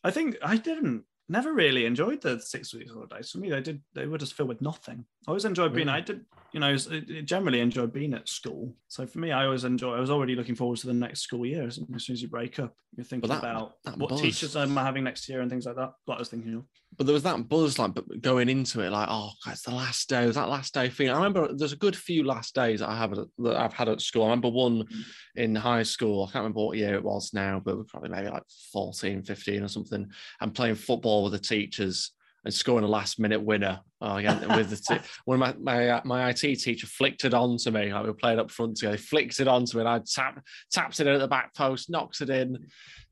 i 0.03 0.09
think 0.09 0.35
i 0.41 0.57
didn't 0.57 1.03
never 1.29 1.53
really 1.53 1.85
enjoyed 1.85 2.21
the 2.21 2.39
six 2.39 2.73
weeks 2.73 2.91
holidays. 2.91 3.31
For 3.31 3.37
me 3.37 3.49
they 3.49 3.61
did 3.61 3.81
they 3.93 4.05
were 4.05 4.17
just 4.17 4.33
filled 4.33 4.49
with 4.49 4.61
nothing. 4.61 5.05
I 5.27 5.31
always 5.31 5.45
enjoyed 5.45 5.73
being 5.73 5.87
Really? 5.87 5.99
i 5.99 6.01
did 6.01 6.25
you 6.51 6.59
know 6.59 6.75
generally 6.75 7.61
enjoyed 7.61 7.93
being 7.93 8.13
at 8.13 8.27
school. 8.27 8.75
So 8.87 9.07
for 9.07 9.19
me 9.19 9.31
i 9.31 9.45
always 9.45 9.63
enjoy 9.63 9.95
i 9.95 9.99
was 9.99 10.11
already 10.11 10.35
looking 10.35 10.55
forward 10.55 10.79
to 10.79 10.87
the 10.87 10.93
next 10.93 11.21
school 11.21 11.45
year 11.45 11.67
as, 11.67 11.75
soon 11.75 12.13
as 12.13 12.21
you 12.21 12.27
break 12.27 12.59
up. 12.59 12.73
You're 12.95 13.05
thinking 13.05 13.29
that- 13.29 13.39
about 13.39 13.75
that 13.85 13.97
what 13.97 14.09
buzz. 14.09 14.21
teachers 14.21 14.55
am 14.55 14.77
i 14.77 14.83
having 14.83 15.03
next 15.03 15.29
year 15.29 15.41
and 15.41 15.49
things 15.49 15.65
like 15.65 15.77
that. 15.77 15.93
What 16.05 16.15
i 16.15 16.19
was 16.19 16.29
thinking 16.29 16.55
of. 16.55 16.65
But 16.97 17.05
there 17.05 17.13
was 17.13 17.23
that 17.23 17.47
buzz 17.47 17.79
like 17.79 17.91
going 18.19 18.49
into 18.49 18.81
it 18.81 18.89
like 18.89 19.07
oh 19.09 19.31
it's 19.47 19.61
the 19.61 19.71
last 19.71 20.09
day. 20.09 20.23
It 20.23 20.27
was 20.27 20.35
that 20.35 20.49
last 20.49 20.73
day 20.73 20.89
feeling 20.89 21.13
i 21.13 21.17
remember 21.17 21.53
there's 21.53 21.71
a 21.73 21.77
good 21.77 21.95
few 21.95 22.23
last 22.25 22.53
days 22.53 22.81
i 22.81 22.95
have 22.95 23.15
that 23.15 23.55
i've 23.55 23.73
had 23.73 23.87
at 23.89 24.01
school. 24.01 24.23
I 24.23 24.27
remember 24.27 24.49
one 24.49 24.83
mm. 24.83 25.03
in 25.35 25.55
high 25.55 25.83
school. 25.83 26.23
I 26.23 26.31
can't 26.31 26.43
remember 26.43 26.65
what 26.65 26.77
year 26.77 26.95
it 26.95 27.03
was 27.03 27.33
now 27.33 27.61
but 27.63 27.87
probably 27.87 28.09
maybe 28.09 28.29
like 28.29 28.43
14 28.73 29.23
15 29.23 29.63
or 29.63 29.67
something 29.67 30.09
and 30.41 30.53
playing 30.53 30.75
football 30.75 31.10
with 31.23 31.33
the 31.33 31.39
teachers 31.39 32.11
and 32.43 32.53
scoring 32.53 32.83
a 32.83 32.87
last 32.87 33.19
minute 33.19 33.41
winner 33.41 33.79
oh, 34.01 34.17
yeah, 34.17 34.55
with 34.57 34.69
the 34.69 34.75
t- 34.75 35.03
one 35.25 35.41
of 35.41 35.57
my 35.61 35.73
my, 35.73 35.89
uh, 35.89 36.01
my 36.03 36.29
IT 36.29 36.39
teacher 36.39 36.87
flicked 36.87 37.25
it 37.25 37.33
on 37.33 37.57
to 37.57 37.71
me. 37.71 37.93
Like 37.93 38.03
we 38.03 38.09
were 38.09 38.15
playing 38.15 38.39
up 38.39 38.51
front 38.51 38.77
together, 38.77 38.97
he 38.97 39.01
flicks 39.01 39.39
it 39.39 39.47
on 39.47 39.65
to 39.65 39.77
me, 39.77 39.81
and 39.81 39.89
I 39.89 39.99
tap 39.99 40.43
taps 40.71 40.99
it 40.99 41.07
in 41.07 41.13
at 41.13 41.19
the 41.19 41.27
back 41.27 41.53
post, 41.55 41.89
knocks 41.89 42.21
it 42.21 42.29
in. 42.29 42.57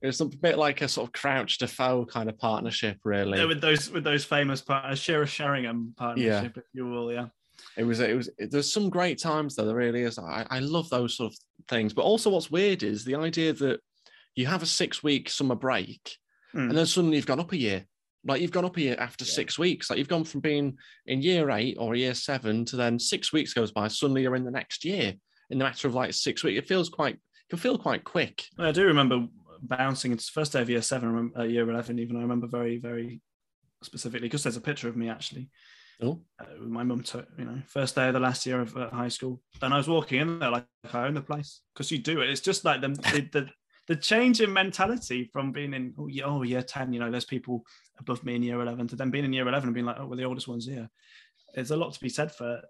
It 0.02 0.08
was 0.08 0.22
a 0.22 0.26
bit 0.26 0.58
like 0.58 0.82
a 0.82 0.88
sort 0.88 1.08
of 1.08 1.14
Crouch-Defoe 1.14 2.06
kind 2.06 2.30
of 2.30 2.38
partnership, 2.38 2.97
really. 3.04 3.38
Yeah, 3.38 3.45
with 3.45 3.62
those 3.62 3.89
with 3.89 4.04
those 4.04 4.26
famous 4.26 4.62
partners 4.62 5.00
Shearer 5.00 5.26
Sheringham 5.26 5.93
partnership 5.97 6.58
if 6.58 6.64
you 6.74 6.86
will 6.86 7.12
yeah 7.12 7.28
It 7.76 7.84
was, 7.84 8.00
it 8.00 8.16
was, 8.16 8.30
there's 8.38 8.72
some 8.72 8.89
great 8.89 9.20
times 9.20 9.56
though. 9.56 9.66
There 9.66 9.76
really 9.76 10.04
is. 10.04 10.18
I, 10.18 10.45
I 10.50 10.60
love 10.60 10.89
those 10.89 11.18
sort 11.18 11.34
of 11.34 11.38
things. 11.68 11.93
But 11.93 12.04
also, 12.04 12.30
what's 12.30 12.52
weird 12.52 12.84
is 12.84 13.04
the 13.04 13.16
idea 13.16 13.54
that 13.54 13.80
you 14.36 14.47
have 14.47 14.64
a 14.64 14.68
six 14.68 15.04
week 15.04 15.30
summer 15.30 15.56
break 15.56 16.18
Mm. 16.56 16.70
and 16.70 16.78
then 16.78 16.86
suddenly 16.86 17.18
you've 17.18 17.26
gone 17.28 17.39
up 17.39 17.52
a 17.52 17.58
year. 17.58 17.86
Like 18.26 18.41
you've 18.41 18.52
gone 18.52 18.66
up 18.66 18.76
a 18.78 18.82
year 18.82 18.95
after 19.00 19.24
Yeah. 19.24 19.32
six 19.32 19.58
weeks. 19.60 19.89
Like 19.89 19.97
you've 20.00 20.08
gone 20.10 20.24
from 20.24 20.41
being 20.41 20.78
in 21.06 21.22
year 21.22 21.50
eight 21.52 21.78
or 21.80 21.95
year 21.95 22.14
seven 22.14 22.66
to 22.66 22.76
then 22.76 23.00
six 23.00 23.32
weeks 23.32 23.54
goes 23.54 23.72
by. 23.72 23.88
Suddenly 23.88 24.24
you're 24.24 24.36
in 24.36 24.43
the 24.45 24.52
next 24.52 24.84
year 24.84 25.14
in 25.50 25.58
the 25.58 25.64
matter 25.64 25.88
of 25.88 25.95
like 25.95 26.14
six 26.14 26.43
weeks. 26.43 26.58
It 26.60 26.68
feels 26.68 26.89
quite, 26.89 27.16
it 27.16 27.50
can 27.50 27.60
feel 27.60 27.78
quite 27.78 28.04
quick. 28.04 28.43
I 28.58 28.72
do 28.72 28.86
remember 28.86 29.28
bouncing. 29.62 30.12
It's 30.12 30.28
first 30.30 30.54
day 30.54 30.62
of 30.62 30.70
year 30.70 30.82
seven, 30.82 31.32
uh, 31.38 31.43
year 31.43 31.70
eleven. 31.70 31.97
Even 32.00 32.18
I 32.18 32.22
remember 32.22 32.47
very, 32.47 32.78
very 32.78 33.22
specifically 33.84 34.28
because 34.28 34.43
there's 34.43 34.58
a 34.58 34.62
picture 34.62 34.89
of 34.89 34.97
me 34.97 35.10
actually. 35.10 35.50
Oh, 36.02 36.22
Uh, 36.39 36.45
with 36.62 36.70
my 36.70 36.84
mum, 36.84 37.04
took 37.04 37.28
you 37.38 37.43
know, 37.43 37.62
first 37.68 37.95
day 37.95 38.08
of 38.08 38.14
the 38.14 38.22
last 38.22 38.45
year 38.45 38.62
of 38.62 38.76
uh, 38.78 38.89
high 38.89 39.10
school, 39.10 39.41
and 39.62 39.74
I 39.74 39.78
was 39.78 39.89
walking 39.89 40.22
in 40.22 40.39
there 40.39 40.50
like 40.50 40.66
I 40.93 41.06
own 41.08 41.14
the 41.14 41.22
place 41.22 41.62
because 41.74 41.91
you 41.91 41.97
do 41.97 42.22
it. 42.22 42.30
It's 42.30 42.39
just 42.41 42.64
like 42.64 42.80
the 42.82 42.89
the, 42.89 43.30
the 43.34 43.50
the 43.90 43.96
change 43.96 44.40
in 44.40 44.54
mentality 44.54 45.30
from 45.34 45.52
being 45.52 45.74
in 45.74 45.94
oh 45.98 46.08
yeah 46.08 46.24
oh 46.24 46.44
year 46.44 46.62
ten, 46.62 46.94
you 46.94 47.00
know, 47.00 47.10
there's 47.10 47.26
people 47.26 47.66
above 48.00 48.24
me 48.24 48.36
in 48.36 48.44
year 48.44 48.62
eleven 48.62 48.88
to 48.88 48.96
then 48.96 49.10
being 49.10 49.26
in 49.26 49.34
year 49.34 49.48
eleven 49.48 49.68
and 49.68 49.74
being 49.74 49.86
like 49.86 49.98
oh 50.00 50.04
we're 50.04 50.10
well 50.10 50.18
the 50.18 50.24
oldest 50.24 50.48
one's 50.48 50.68
here. 50.68 50.88
There's 51.56 51.72
a 51.72 51.76
lot 51.76 51.92
to 51.94 52.00
be 52.00 52.08
said 52.08 52.32
for 52.32 52.62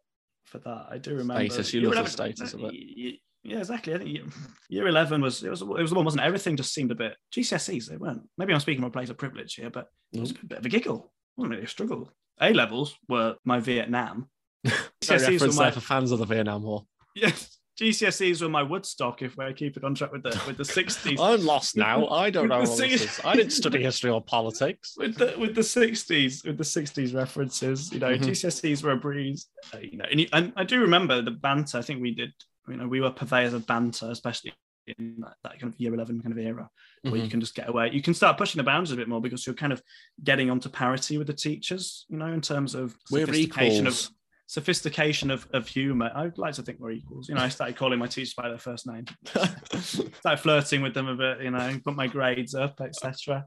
for 0.45 0.59
that. 0.59 0.88
I 0.89 0.97
do 0.97 1.11
remember 1.11 1.47
Status, 1.49 1.74
you 1.74 1.82
love 1.91 2.05
the 2.05 2.11
status 2.11 2.53
of 2.53 2.61
it. 2.63 3.20
Yeah, 3.43 3.59
exactly. 3.59 3.93
I 3.93 3.97
think 3.97 4.20
year, 4.70 4.88
eleven 4.88 5.22
was 5.22 5.43
it 5.43 5.49
was 5.49 5.61
it 5.61 5.67
was 5.67 5.91
the 5.91 5.95
one, 5.97 6.05
wasn't 6.05 6.24
it? 6.24 6.28
Everything 6.28 6.55
just 6.55 6.74
seemed 6.74 6.91
a 6.91 6.95
bit 6.95 7.15
GCSEs. 7.36 7.88
They 7.88 7.97
weren't. 7.97 8.24
Maybe 8.38 8.53
I'm 8.53 8.61
speaking 8.61 8.82
from 8.82 8.88
a 8.88 8.91
place 8.91 9.09
of 9.09 9.17
privilege 9.17 9.55
here, 9.55 9.70
but 9.70 9.88
it 10.13 10.22
was 10.22 10.32
mm. 10.32 10.43
a 10.43 10.45
bit 10.45 10.59
of 10.59 10.65
a 10.65 10.70
giggle. 10.70 11.11
It 11.38 11.41
wasn't 11.41 11.51
really 11.51 11.65
a 11.65 11.67
struggle. 11.67 12.11
A 12.39 12.53
levels 12.53 12.95
were 13.09 13.36
my 13.43 13.59
Vietnam. 13.59 14.30
GCSEs 14.65 15.09
were 15.09 15.32
reference 15.34 15.57
my 15.57 15.63
there 15.63 15.72
for 15.74 15.82
fans 15.82 16.11
of 16.11 16.20
the 16.20 16.26
Vietnam 16.26 16.63
War. 16.63 16.86
yes. 17.15 17.59
GCSEs 17.80 18.41
were 18.41 18.49
my 18.49 18.61
Woodstock. 18.63 19.21
If 19.21 19.38
we're 19.38 19.53
keeping 19.53 19.84
on 19.86 19.95
track 19.95 20.11
with 20.11 20.23
the 20.23 20.39
with 20.45 20.57
the 20.57 20.65
sixties, 20.65 21.19
I'm 21.21 21.45
lost 21.45 21.77
now. 21.77 22.07
I 22.07 22.30
don't 22.30 22.49
know 22.49 22.65
six-. 22.65 23.23
I 23.23 23.36
didn't 23.36 23.51
study 23.53 23.82
history 23.82 24.09
or 24.09 24.21
politics. 24.21 24.95
with 24.97 25.15
the 25.15 25.36
with 25.38 25.55
the 25.55 25.63
sixties 25.63 26.43
with 26.43 26.57
the 26.57 26.63
sixties 26.65 27.13
references. 27.13 27.91
You 27.93 27.99
know, 27.99 28.09
Mhm. 28.09 28.23
GCSEs 28.23 28.84
were 28.84 28.91
a 28.91 28.97
breeze. 28.97 29.47
Uh, 29.73 29.77
you 29.80 29.97
know, 29.97 30.05
and, 30.11 30.19
you, 30.19 30.27
and 30.34 30.51
I 30.57 30.63
do 30.65 30.80
remember 30.82 31.21
the 31.21 31.32
banter. 31.32 31.77
I 31.77 31.82
think 31.82 32.01
we 32.01 32.13
did. 32.13 32.34
You 32.67 32.77
know, 32.77 32.88
we 32.88 33.01
were 33.01 33.11
purveyors 33.11 33.53
of 33.53 33.65
banter, 33.65 34.11
especially 34.11 34.53
in 34.97 35.15
that, 35.19 35.36
that 35.43 35.59
kind 35.59 35.71
of 35.73 35.80
year 35.80 35.93
eleven 35.93 36.21
kind 36.21 36.32
of 36.34 36.38
era, 36.39 36.69
where 37.03 37.15
you 37.15 37.23
Mhm. 37.27 37.32
can 37.32 37.39
just 37.39 37.55
get 37.55 37.69
away. 37.69 37.91
You 37.93 38.01
can 38.01 38.13
start 38.13 38.38
pushing 38.38 38.57
the 38.59 38.63
boundaries 38.63 38.91
a 38.91 38.95
bit 38.95 39.07
more 39.07 39.21
because 39.21 39.45
you're 39.45 39.55
kind 39.55 39.71
of 39.71 39.82
getting 40.23 40.49
onto 40.49 40.67
parity 40.69 41.17
with 41.17 41.27
the 41.27 41.34
teachers. 41.34 42.05
You 42.09 42.17
know, 42.17 42.27
in 42.27 42.41
terms 42.41 42.75
of 42.75 42.95
We're 43.09 43.32
equals. 43.34 43.80
of 44.09 44.09
sophistication 44.50 45.30
of, 45.30 45.47
of 45.54 45.68
humor. 45.68 46.12
I'd 46.16 46.39
like 46.39 46.56
to 46.56 46.64
think 46.64 46.80
we're 46.80 46.89
equals. 46.89 47.30
You 47.30 47.36
know, 47.36 47.41
I 47.41 47.50
started 47.50 47.78
calling 47.78 48.00
my 48.00 48.08
teachers 48.08 48.34
by 48.34 48.50
their 48.50 48.58
first 48.58 48.88
name. 48.88 49.06
started 49.76 50.41
flirting 50.41 50.82
with 50.82 50.95
them 50.95 51.08
a 51.08 51.16
bit, 51.16 51.41
you 51.43 51.52
know, 51.52 51.80
put 51.86 51.95
my 51.95 52.08
grades 52.08 52.56
up, 52.56 52.82
etc. 52.82 53.45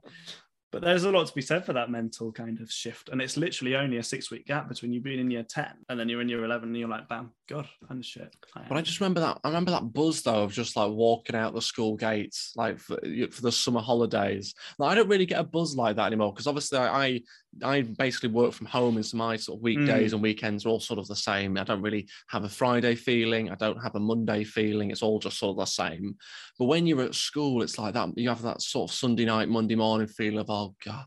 But 0.70 0.82
there's 0.82 1.02
a 1.02 1.10
lot 1.10 1.26
to 1.26 1.34
be 1.34 1.42
said 1.42 1.66
for 1.66 1.72
that 1.72 1.90
mental 1.90 2.30
kind 2.30 2.60
of 2.60 2.70
shift. 2.70 3.08
And 3.08 3.20
it's 3.20 3.36
literally 3.36 3.74
only 3.74 3.96
a 3.96 4.02
six 4.02 4.30
week 4.30 4.46
gap 4.46 4.68
between 4.68 4.92
you 4.92 5.00
being 5.00 5.18
in 5.18 5.28
year 5.28 5.42
10 5.42 5.66
and 5.88 5.98
then 5.98 6.08
you're 6.08 6.20
in 6.20 6.28
year 6.28 6.44
11 6.44 6.68
and 6.68 6.78
you're 6.78 6.88
like, 6.88 7.08
bam, 7.08 7.32
God, 7.48 7.68
I'm 7.90 7.98
the 7.98 8.04
shit. 8.04 8.34
I 8.54 8.62
But 8.68 8.78
I 8.78 8.82
just 8.82 9.00
remember 9.00 9.20
that. 9.20 9.40
I 9.42 9.48
remember 9.48 9.72
that 9.72 9.92
buzz 9.92 10.22
though 10.22 10.44
of 10.44 10.52
just 10.52 10.76
like 10.76 10.90
walking 10.90 11.34
out 11.34 11.52
the 11.52 11.60
school 11.60 11.96
gates, 11.96 12.52
like 12.54 12.78
for, 12.78 12.96
for 13.32 13.42
the 13.42 13.50
summer 13.50 13.80
holidays. 13.80 14.54
Like, 14.78 14.92
I 14.92 14.94
don't 14.94 15.08
really 15.08 15.26
get 15.26 15.40
a 15.40 15.44
buzz 15.44 15.74
like 15.74 15.96
that 15.96 16.06
anymore 16.06 16.32
because 16.32 16.46
obviously 16.46 16.78
I, 16.78 17.04
I 17.04 17.20
I 17.62 17.82
basically 17.82 18.30
work 18.30 18.52
from 18.52 18.66
home, 18.66 18.96
and 18.96 19.04
so 19.04 19.16
my 19.16 19.36
sort 19.36 19.58
of 19.58 19.62
weekdays 19.62 20.10
mm. 20.10 20.14
and 20.14 20.22
weekends 20.22 20.64
are 20.64 20.70
all 20.70 20.80
sort 20.80 20.98
of 20.98 21.06
the 21.06 21.16
same. 21.16 21.58
I 21.58 21.64
don't 21.64 21.82
really 21.82 22.08
have 22.28 22.44
a 22.44 22.48
Friday 22.48 22.94
feeling. 22.94 23.50
I 23.50 23.54
don't 23.56 23.82
have 23.82 23.94
a 23.94 24.00
Monday 24.00 24.44
feeling. 24.44 24.90
It's 24.90 25.02
all 25.02 25.18
just 25.18 25.38
sort 25.38 25.50
of 25.50 25.56
the 25.58 25.66
same. 25.66 26.16
But 26.58 26.66
when 26.66 26.86
you're 26.86 27.02
at 27.02 27.14
school, 27.14 27.62
it's 27.62 27.78
like 27.78 27.94
that. 27.94 28.16
You 28.16 28.28
have 28.30 28.42
that 28.42 28.62
sort 28.62 28.90
of 28.90 28.96
Sunday 28.96 29.26
night, 29.26 29.48
Monday 29.48 29.74
morning 29.74 30.06
feeling 30.06 30.38
of 30.38 30.50
oh 30.50 30.74
god, 30.84 31.04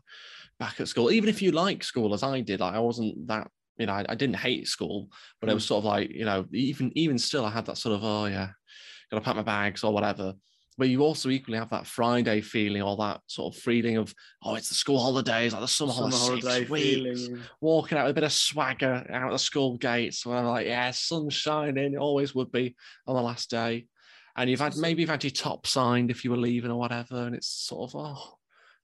back 0.60 0.80
at 0.80 0.88
school. 0.88 1.10
Even 1.10 1.28
if 1.28 1.42
you 1.42 1.50
like 1.50 1.82
school 1.82 2.14
as 2.14 2.22
I 2.22 2.40
did, 2.40 2.60
like 2.60 2.74
I 2.74 2.80
wasn't 2.80 3.26
that. 3.26 3.48
You 3.78 3.86
know, 3.86 3.92
I, 3.92 4.06
I 4.08 4.14
didn't 4.14 4.36
hate 4.36 4.68
school, 4.68 5.10
but 5.40 5.50
it 5.50 5.52
mm. 5.52 5.56
was 5.56 5.66
sort 5.66 5.78
of 5.78 5.84
like 5.84 6.10
you 6.10 6.24
know, 6.24 6.46
even 6.52 6.92
even 6.96 7.18
still, 7.18 7.44
I 7.44 7.50
had 7.50 7.66
that 7.66 7.78
sort 7.78 7.96
of 7.96 8.04
oh 8.04 8.26
yeah, 8.26 8.50
gotta 9.10 9.24
pack 9.24 9.36
my 9.36 9.42
bags 9.42 9.84
or 9.84 9.92
whatever. 9.92 10.34
But 10.78 10.88
you 10.88 11.00
also 11.02 11.30
equally 11.30 11.58
have 11.58 11.70
that 11.70 11.86
Friday 11.86 12.42
feeling 12.42 12.82
or 12.82 12.96
that 12.98 13.20
sort 13.26 13.54
of 13.54 13.62
feeling 13.62 13.96
of 13.96 14.14
oh, 14.42 14.56
it's 14.56 14.68
the 14.68 14.74
school 14.74 14.98
holidays, 14.98 15.52
like 15.52 15.62
the 15.62 15.68
summer, 15.68 15.92
Summer 15.92 16.10
holidays, 16.10 16.44
holiday 16.44 16.66
weeks 16.66 17.26
feeling. 17.26 17.42
walking 17.60 17.96
out 17.96 18.04
with 18.04 18.10
a 18.10 18.14
bit 18.14 18.24
of 18.24 18.32
swagger 18.32 19.06
out 19.10 19.26
of 19.26 19.32
the 19.32 19.38
school 19.38 19.78
gates. 19.78 20.26
Where 20.26 20.36
I'm 20.36 20.44
like, 20.44 20.66
yeah, 20.66 20.90
sun's 20.90 21.32
shining, 21.34 21.94
it 21.94 21.98
always 21.98 22.34
would 22.34 22.52
be 22.52 22.76
on 23.06 23.16
the 23.16 23.22
last 23.22 23.48
day. 23.50 23.86
And 24.36 24.50
you've 24.50 24.60
had 24.60 24.76
maybe 24.76 25.00
you've 25.00 25.08
had 25.10 25.24
your 25.24 25.30
top 25.30 25.66
signed 25.66 26.10
if 26.10 26.24
you 26.24 26.30
were 26.30 26.36
leaving 26.36 26.70
or 26.70 26.78
whatever, 26.78 27.22
and 27.22 27.34
it's 27.34 27.48
sort 27.48 27.90
of 27.90 27.96
oh, 27.98 28.34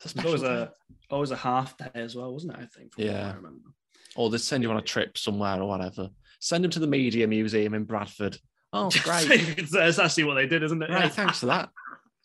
it's 0.03 0.14
a 0.14 0.18
It 0.18 0.24
was 0.24 0.43
always 0.43 0.43
a 0.43 0.72
always 1.11 1.30
a 1.30 1.36
half 1.36 1.76
day 1.76 1.90
as 1.95 2.16
well, 2.16 2.32
wasn't 2.32 2.55
it? 2.55 2.61
I 2.61 2.66
think. 2.66 2.95
from 2.95 3.05
what 3.05 3.12
Yeah. 3.12 3.30
I 3.30 3.34
remember. 3.34 3.68
or 4.16 4.30
they 4.30 4.38
send 4.38 4.62
you 4.62 4.70
on 4.70 4.78
a 4.78 4.82
trip 4.82 5.18
somewhere 5.18 5.61
or 5.61 5.68
whatever. 5.68 6.09
Send 6.40 6.64
them 6.64 6.70
to 6.70 6.80
the 6.80 6.86
Media 6.86 7.28
Museum 7.28 7.74
in 7.74 7.84
Bradford. 7.84 8.38
Oh, 8.73 8.91
great! 9.03 9.59
it's 9.59 9.99
actually 9.99 10.25
what 10.25 10.35
they 10.35 10.47
did, 10.47 10.62
isn't 10.62 10.83
it? 10.83 10.91
Right, 10.91 11.12
thanks 11.12 11.41
for 11.41 11.47
that. 11.47 11.68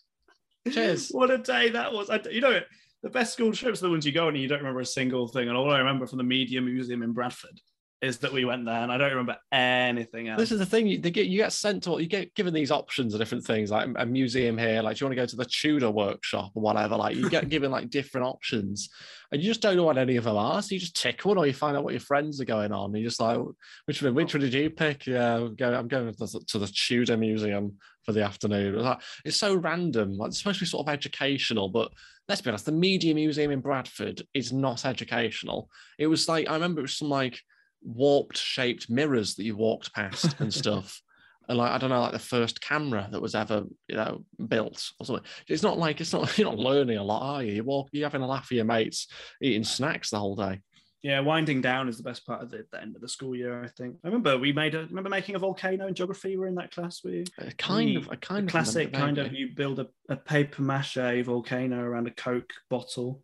Cheers. 0.71 1.09
What 1.09 1.31
a 1.31 1.37
day 1.37 1.69
that 1.69 1.93
was. 1.93 2.09
I, 2.09 2.19
you 2.29 2.41
know, 2.41 2.59
the 3.03 3.09
best 3.09 3.33
school 3.33 3.51
trips 3.53 3.81
are 3.81 3.85
the 3.85 3.91
ones 3.91 4.05
you 4.05 4.11
go 4.11 4.27
on 4.27 4.33
and 4.33 4.41
you 4.41 4.47
don't 4.47 4.59
remember 4.59 4.81
a 4.81 4.85
single 4.85 5.27
thing. 5.27 5.47
And 5.47 5.57
all 5.57 5.71
I 5.71 5.79
remember 5.79 6.07
from 6.07 6.17
the 6.17 6.23
Media 6.23 6.61
Museum 6.61 7.03
in 7.03 7.13
Bradford 7.13 7.59
is 8.01 8.19
that 8.19 8.31
we 8.31 8.45
went 8.45 8.65
there 8.65 8.75
and 8.75 8.91
I 8.91 8.97
don't 8.97 9.09
remember 9.09 9.37
anything 9.51 10.27
else. 10.27 10.39
This 10.39 10.51
is 10.51 10.59
the 10.59 10.65
thing. 10.65 10.85
You, 10.85 10.99
they 10.99 11.09
get 11.09 11.25
you 11.25 11.37
get 11.37 11.51
sent 11.51 11.83
to 11.83 11.99
you 11.99 12.07
get 12.07 12.33
given 12.35 12.53
these 12.53 12.69
options 12.69 13.13
of 13.13 13.19
different 13.19 13.43
things, 13.43 13.71
like 13.71 13.89
a 13.95 14.05
museum 14.05 14.57
here. 14.57 14.81
Like, 14.83 14.97
do 14.97 15.03
you 15.03 15.07
want 15.07 15.17
to 15.17 15.21
go 15.21 15.25
to 15.25 15.35
the 15.35 15.45
Tudor 15.45 15.89
workshop 15.89 16.51
or 16.53 16.61
whatever? 16.61 16.95
Like, 16.95 17.15
you 17.15 17.29
get 17.29 17.49
given 17.49 17.71
like 17.71 17.89
different 17.89 18.27
options, 18.27 18.89
and 19.31 19.41
you 19.41 19.47
just 19.47 19.61
don't 19.61 19.77
know 19.77 19.83
what 19.83 19.97
any 19.97 20.15
of 20.15 20.25
them 20.25 20.37
are. 20.37 20.61
So 20.61 20.75
you 20.75 20.79
just 20.79 20.95
tick 20.95 21.25
one, 21.25 21.37
or 21.37 21.47
you 21.47 21.53
find 21.53 21.75
out 21.75 21.83
what 21.83 21.93
your 21.93 21.99
friends 21.99 22.39
are 22.39 22.45
going 22.45 22.71
on. 22.71 22.91
And 22.91 22.97
you're 22.97 23.09
just 23.09 23.19
like, 23.19 23.39
which 23.85 24.03
one? 24.03 24.13
Which 24.13 24.33
one 24.33 24.41
did 24.41 24.53
you 24.53 24.69
pick? 24.69 25.07
Yeah, 25.07 25.37
I'm 25.37 25.55
going, 25.55 25.73
I'm 25.73 25.87
going 25.87 26.13
to 26.13 26.17
the, 26.17 26.43
to 26.47 26.59
the 26.59 26.67
Tudor 26.67 27.17
Museum 27.17 27.77
for 28.03 28.11
the 28.11 28.23
afternoon. 28.23 28.75
It's, 28.75 28.83
like, 28.83 29.01
it's 29.25 29.37
so 29.37 29.55
random. 29.55 30.17
Like, 30.17 30.29
it's 30.29 30.37
supposed 30.37 30.59
to 30.59 30.65
be 30.65 30.69
sort 30.69 30.87
of 30.87 30.93
educational, 30.93 31.69
but 31.69 31.91
let's 32.29 32.41
be 32.41 32.49
honest, 32.49 32.65
the 32.65 32.71
Media 32.71 33.15
Museum 33.15 33.51
in 33.51 33.61
Bradford 33.61 34.21
is 34.35 34.53
not 34.53 34.85
educational. 34.85 35.69
It 35.97 36.07
was 36.07 36.27
like 36.27 36.47
I 36.47 36.53
remember 36.53 36.81
it 36.81 36.83
was 36.83 36.97
some 36.97 37.09
like 37.09 37.41
warped 37.83 38.37
shaped 38.37 38.89
mirrors 38.89 39.35
that 39.35 39.43
you 39.43 39.55
walked 39.55 39.93
past 39.93 40.39
and 40.39 40.53
stuff. 40.53 41.01
And 41.49 41.57
like 41.57 41.71
I 41.71 41.77
don't 41.77 41.89
know, 41.91 42.01
like 42.01 42.11
the 42.11 42.19
first 42.19 42.59
camera 42.59 43.07
that 43.09 43.21
was 43.21 43.33
ever 43.33 43.63
you 43.87 43.95
know 43.95 44.25
built 44.49 44.83
or 44.99 45.05
something. 45.05 45.23
It's 45.47 45.63
not 45.63 45.77
like 45.77 46.01
it's 46.01 46.11
not 46.11 46.37
you're 46.37 46.49
not 46.49 46.59
learning 46.59 46.97
a 46.97 47.03
lot, 47.05 47.21
are 47.35 47.41
you? 47.41 47.53
You 47.53 47.63
walk, 47.63 47.87
you're 47.93 48.05
having 48.05 48.21
a 48.21 48.27
laugh 48.27 48.47
with 48.49 48.57
your 48.57 48.65
mates, 48.65 49.07
eating 49.41 49.63
snacks 49.63 50.09
the 50.09 50.19
whole 50.19 50.35
day. 50.35 50.59
yeah, 51.03 51.21
winding 51.21 51.61
down 51.61 51.87
is 51.87 51.95
the 51.95 52.03
best 52.03 52.25
part 52.27 52.43
of 52.43 52.51
the, 52.51 52.65
the 52.73 52.81
end 52.81 52.97
of 52.97 53.01
the 53.01 53.07
school 53.07 53.33
year, 53.33 53.63
I 53.63 53.69
think. 53.69 53.95
I 54.03 54.07
remember 54.09 54.37
we 54.37 54.51
made 54.51 54.75
a 54.75 54.79
remember 54.87 55.09
making 55.09 55.35
a 55.35 55.39
volcano 55.39 55.87
in 55.87 55.93
geography. 55.93 56.31
We 56.31 56.37
were 56.37 56.47
in 56.47 56.55
that 56.55 56.71
class. 56.71 57.01
We 57.01 57.23
A 57.39 57.47
uh, 57.47 57.49
kind 57.57 57.91
We- 57.91 57.95
of, 57.95 58.09
a 58.11 58.17
kind 58.17 58.43
of 58.47 58.51
classic 58.51 58.91
kind 58.91 59.17
of 59.17 59.31
you 59.31 59.51
build 59.55 59.79
a, 59.79 59.87
a 60.09 60.17
paper 60.17 60.63
mache 60.63 61.23
volcano 61.23 61.79
around 61.81 62.07
a 62.07 62.11
Coke 62.11 62.51
bottle 62.69 63.23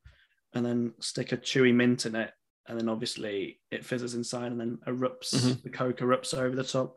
and 0.53 0.65
then 0.65 0.93
stick 1.01 1.33
a 1.33 1.37
chewy 1.37 1.73
mint 1.73 2.05
in 2.05 2.15
it. 2.15 2.31
And 2.67 2.79
then 2.79 2.87
obviously 2.89 3.59
it 3.71 3.83
fizzes 3.85 4.15
inside 4.15 4.51
and 4.51 4.59
then 4.59 4.77
erupts, 4.87 5.33
Mhm. 5.35 5.63
the 5.63 5.69
Coke 5.69 5.97
erupts 5.99 6.33
over 6.37 6.55
the 6.55 6.63
top. 6.63 6.95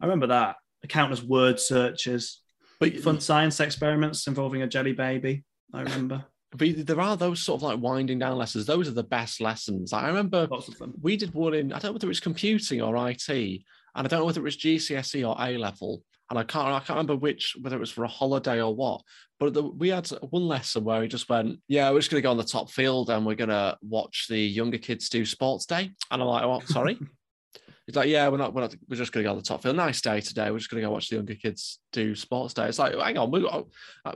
I 0.00 0.06
remember 0.06 0.28
that. 0.28 0.56
Countless 0.88 1.22
word 1.22 1.58
searches, 1.58 2.40
But, 2.78 3.00
fun 3.00 3.20
science 3.20 3.58
experiments 3.58 4.26
involving 4.28 4.62
a 4.62 4.68
jelly 4.68 4.92
baby. 4.92 5.44
I 5.74 5.82
remember 5.82 6.24
but 6.50 6.86
there 6.86 7.00
are 7.00 7.14
those 7.16 7.42
sort 7.42 7.58
of 7.58 7.62
like 7.64 7.78
winding 7.80 8.20
down 8.20 8.38
lessons. 8.38 8.64
Those 8.64 8.88
are 8.88 8.92
the 8.92 9.02
best 9.02 9.38
lessons. 9.40 9.92
I 9.92 10.06
remember 10.06 10.46
lots 10.50 10.68
of 10.68 10.78
them. 10.78 10.94
we 11.02 11.16
did 11.16 11.34
one 11.34 11.52
in 11.52 11.72
I 11.72 11.78
don't 11.78 11.90
know 11.90 11.92
whether 11.94 12.06
it 12.06 12.08
was 12.08 12.20
computing 12.20 12.80
or 12.80 12.96
IT, 13.10 13.28
and 13.28 14.06
I 14.06 14.08
don't 14.08 14.20
know 14.20 14.24
whether 14.24 14.40
it 14.40 14.44
was 14.44 14.56
GCSE 14.56 15.28
or 15.28 15.36
A 15.38 15.58
level, 15.58 16.04
and 16.30 16.38
I 16.38 16.42
can't 16.42 16.68
I 16.68 16.78
can't 16.78 16.90
remember 16.90 17.16
which 17.16 17.56
whether 17.60 17.76
it 17.76 17.80
was 17.80 17.90
for 17.90 18.04
a 18.04 18.08
holiday 18.08 18.60
or 18.62 18.74
what. 18.74 19.02
But 19.40 19.54
the, 19.54 19.62
we 19.62 19.88
had 19.88 20.08
one 20.30 20.48
lesson 20.48 20.84
where 20.84 21.00
he 21.02 21.08
just 21.08 21.28
went, 21.28 21.60
"Yeah, 21.68 21.90
we're 21.90 22.00
just 22.00 22.10
going 22.10 22.20
to 22.20 22.26
go 22.26 22.30
on 22.30 22.36
the 22.36 22.44
top 22.44 22.70
field 22.70 23.08
and 23.10 23.24
we're 23.24 23.36
going 23.36 23.50
to 23.50 23.78
watch 23.82 24.26
the 24.28 24.38
younger 24.38 24.78
kids 24.78 25.08
do 25.08 25.24
sports 25.24 25.66
day." 25.66 25.90
And 26.10 26.22
I'm 26.22 26.28
like, 26.28 26.46
"What? 26.46 26.66
Sorry." 26.68 26.98
He's 27.88 27.96
like, 27.96 28.10
yeah, 28.10 28.28
we're 28.28 28.36
not, 28.36 28.52
we're 28.52 28.60
not, 28.60 28.76
we're 28.86 28.96
just 28.96 29.12
going 29.12 29.24
to 29.24 29.28
go 29.28 29.30
on 29.30 29.38
the 29.38 29.42
top 29.42 29.62
field. 29.62 29.74
Nice 29.76 30.02
day 30.02 30.20
today. 30.20 30.50
We're 30.50 30.58
just 30.58 30.68
going 30.68 30.82
to 30.82 30.86
go 30.86 30.92
watch 30.92 31.08
the 31.08 31.16
younger 31.16 31.34
kids 31.34 31.78
do 31.90 32.14
sports 32.14 32.52
day. 32.52 32.66
It's 32.66 32.78
like, 32.78 32.94
hang 32.94 33.16
on, 33.16 33.30
we, 33.30 33.48
uh, 33.48 33.62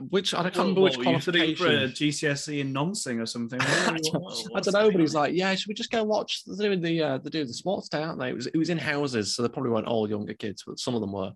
which 0.09 0.35
I 0.35 0.43
can't 0.43 0.57
remember 0.57 0.81
which 0.81 0.97
What, 0.97 1.07
you 1.07 1.19
studying 1.19 1.55
qualification. 1.55 1.89
for 1.89 2.25
a 2.25 2.31
GCSE 2.31 2.59
in 2.59 2.71
nonsing 2.71 3.19
or 3.19 3.25
something? 3.25 3.59
I 3.63 3.97
don't, 3.97 4.55
I 4.55 4.59
don't 4.59 4.73
know, 4.73 4.91
but 4.91 5.01
he's 5.01 5.15
like, 5.15 5.33
yeah, 5.33 5.55
should 5.55 5.69
we 5.69 5.73
just 5.73 5.89
go 5.89 6.03
watch? 6.03 6.43
They're 6.45 6.67
doing 6.67 6.81
the 6.81 7.01
uh, 7.01 7.17
they're 7.17 7.31
doing 7.31 7.47
the 7.47 7.53
sports 7.53 7.89
day, 7.89 8.03
aren't 8.03 8.19
they? 8.19 8.29
It 8.29 8.35
was 8.35 8.45
it 8.45 8.57
was 8.57 8.69
in 8.69 8.77
houses, 8.77 9.35
so 9.35 9.41
they 9.41 9.49
probably 9.49 9.71
weren't 9.71 9.87
all 9.87 10.07
younger 10.07 10.35
kids, 10.35 10.63
but 10.67 10.77
some 10.77 10.93
of 10.93 11.01
them 11.01 11.11
were. 11.11 11.31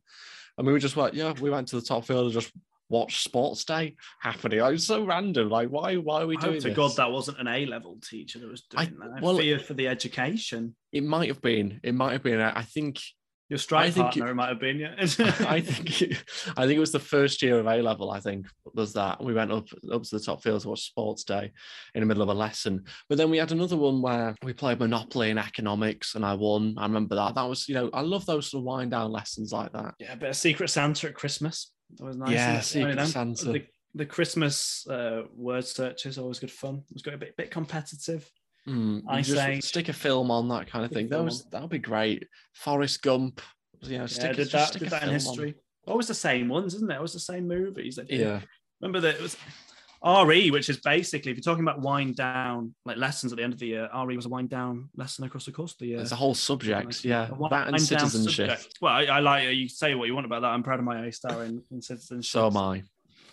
And 0.58 0.66
we 0.66 0.74
were 0.74 0.80
just 0.80 0.98
like, 0.98 1.14
yeah, 1.14 1.34
we 1.40 1.50
went 1.50 1.68
to 1.70 1.76
the 1.76 1.86
top 1.86 2.06
field 2.06 2.26
and 2.26 2.34
just 2.34 2.52
watched 2.90 3.24
sports 3.24 3.64
day 3.66 3.96
happening. 4.22 4.60
Like, 4.60 4.70
it 4.70 4.74
was 4.74 4.88
so 4.88 5.04
random. 5.04 5.50
Like, 5.50 5.70
why 5.70 5.96
why 5.98 6.22
are 6.22 6.28
we 6.28 6.38
I 6.38 6.42
doing 6.42 6.54
hope 6.54 6.62
to 6.64 6.68
this? 6.70 6.78
God 6.78 6.96
that 6.96 7.12
wasn't 7.12 7.40
an 7.40 7.48
A 7.48 7.66
level 7.66 7.98
teacher 8.02 8.40
that 8.40 8.50
was 8.50 8.64
I- 8.76 8.86
doing 8.86 9.00
that. 9.00 9.18
I 9.18 9.22
well- 9.22 9.38
fear 9.38 9.60
for 9.60 9.74
the 9.74 9.88
education. 9.88 10.76
It 10.92 11.04
might 11.04 11.28
have 11.28 11.42
been. 11.42 11.80
It 11.84 11.94
might 11.94 12.14
have 12.14 12.24
been. 12.24 12.40
I 12.40 12.60
I 12.60 12.64
think. 12.64 13.00
Your 13.50 13.60
strike 13.60 13.96
partner 13.96 14.28
it- 14.28 14.32
it 14.32 14.34
might 14.34 14.50
have 14.50 14.60
been, 14.60 14.78
yeah. 14.78 14.96
I 15.00 15.62
think. 15.62 16.20
I 16.58 16.66
think 16.66 16.76
it 16.78 16.80
was 16.80 16.92
the 16.92 17.00
first 17.00 17.42
year 17.42 17.60
of 17.60 17.66
A 17.66 17.82
level. 17.82 18.12
I 18.12 18.20
think 18.20 18.46
was 18.74 18.92
that 18.94 19.24
we 19.24 19.34
went 19.34 19.52
up 19.54 19.68
up 19.92 20.04
to 20.04 20.18
the 20.18 20.24
top 20.24 20.44
field 20.44 20.62
to 20.62 20.70
watch 20.70 20.82
sports 20.88 21.24
day 21.24 21.52
in 21.96 22.02
the 22.02 22.06
middle 22.06 22.24
of 22.24 22.30
a 22.30 22.34
lesson. 22.34 22.84
But 23.08 23.18
then 23.18 23.30
we 23.30 23.38
had 23.38 23.54
another 23.54 23.78
one 23.78 24.02
where 24.02 24.36
we 24.44 24.52
played 24.52 24.80
Monopoly 24.80 25.30
and 25.30 25.40
economics, 25.40 26.16
and 26.16 26.26
I 26.26 26.34
won. 26.34 26.76
I 26.78 26.84
remember 26.84 27.16
that. 27.16 27.36
That 27.36 27.48
was 27.48 27.70
you 27.70 27.76
know 27.76 27.90
I 27.94 28.02
love 28.02 28.26
those 28.26 28.52
sort 28.52 28.62
of 28.62 28.66
wind 28.66 28.92
down 28.92 29.12
lessons 29.14 29.54
like 29.54 29.72
that. 29.72 29.96
Yeah, 30.00 30.14
a 30.14 30.18
bit 30.18 30.30
of 30.30 30.36
Secret 30.36 30.70
Santa 30.70 31.08
at 31.08 31.16
Christmas. 31.16 31.72
That 31.98 32.06
was 32.06 32.18
nice. 32.18 32.32
Yeah? 32.32 32.60
Secret 32.60 33.08
Santa. 33.08 33.46
The, 33.46 33.66
the 33.96 34.06
Christmas 34.06 34.86
uh, 34.90 35.22
word 35.36 35.66
searches 35.66 36.18
always 36.18 36.40
good 36.40 36.52
fun. 36.52 36.84
It's 36.92 37.02
got 37.02 37.14
a 37.14 37.18
bit, 37.18 37.38
bit 37.38 37.50
competitive. 37.50 38.30
Mm, 38.68 39.04
I 39.08 39.22
say- 39.22 39.60
stick 39.62 39.90
a 39.90 39.94
film 39.94 40.30
on 40.30 40.50
that 40.50 40.68
kind 40.68 40.84
of 40.84 40.92
thing. 40.92 41.08
film 41.10 41.26
Those 41.26 41.46
that 41.52 41.62
would 41.62 41.70
be 41.72 41.80
great. 41.80 42.28
Forrest 42.54 43.02
Gump. 43.02 43.42
You 43.82 44.00
know, 44.00 44.08
stick, 44.08 44.24
yeah, 44.24 44.32
a- 44.32 44.36
did 44.36 44.52
that, 44.52 44.68
stick 44.70 44.80
did 44.80 44.88
a 44.88 44.92
that 44.92 45.04
in 45.04 45.20
film 45.20 45.40
on. 45.40 45.54
Always 45.88 46.08
the 46.08 46.14
same 46.14 46.50
ones, 46.50 46.74
isn't 46.76 46.92
it? 46.92 46.96
Always 46.96 47.14
the 47.14 47.20
same 47.20 47.48
movies. 47.48 47.96
That. 47.96 48.12
Yeah. 48.12 48.42
Remember 48.82 49.00
that 49.00 49.16
it 49.16 49.22
was 49.22 49.38
RE, 50.04 50.52
which 50.52 50.70
is 50.70 50.78
basically, 50.82 51.32
if 51.32 51.38
you're 51.38 51.42
talking 51.44 51.64
about 51.64 51.82
wind 51.82 52.16
down, 52.16 52.76
like 52.86 52.98
lessons 52.98 53.32
at 53.32 53.38
the 53.38 53.44
end 53.44 53.54
of 53.54 53.60
the 53.60 53.68
year, 53.68 53.90
RE 53.94 54.16
was 54.16 54.26
a 54.26 54.30
wind 54.30 54.50
down 54.50 54.90
lesson 54.96 55.24
across 55.24 55.46
the 55.46 55.52
course 55.52 55.72
of 55.74 55.80
the 55.80 55.88
year. 55.88 55.98
There's 55.98 56.12
a 56.12 56.16
whole 56.18 56.36
subject. 56.36 57.04
Yeah. 57.04 57.30
That 57.50 57.70
and 57.70 57.82
citizenship. 57.82 58.60
Well, 58.82 58.94
I, 58.94 59.06
I 59.06 59.20
like 59.20 59.56
you 59.56 59.70
say 59.70 59.96
what 59.96 60.08
you 60.08 60.14
want 60.14 60.26
about 60.26 60.42
that. 60.42 60.50
I'm 60.50 60.64
proud 60.64 60.80
of 60.80 60.86
my 60.86 61.06
A 61.06 61.12
star 61.12 61.44
in, 61.44 61.64
in 61.72 61.82
citizenship. 61.82 62.30
So 62.30 62.48
am 62.48 62.58
I. 62.58 62.84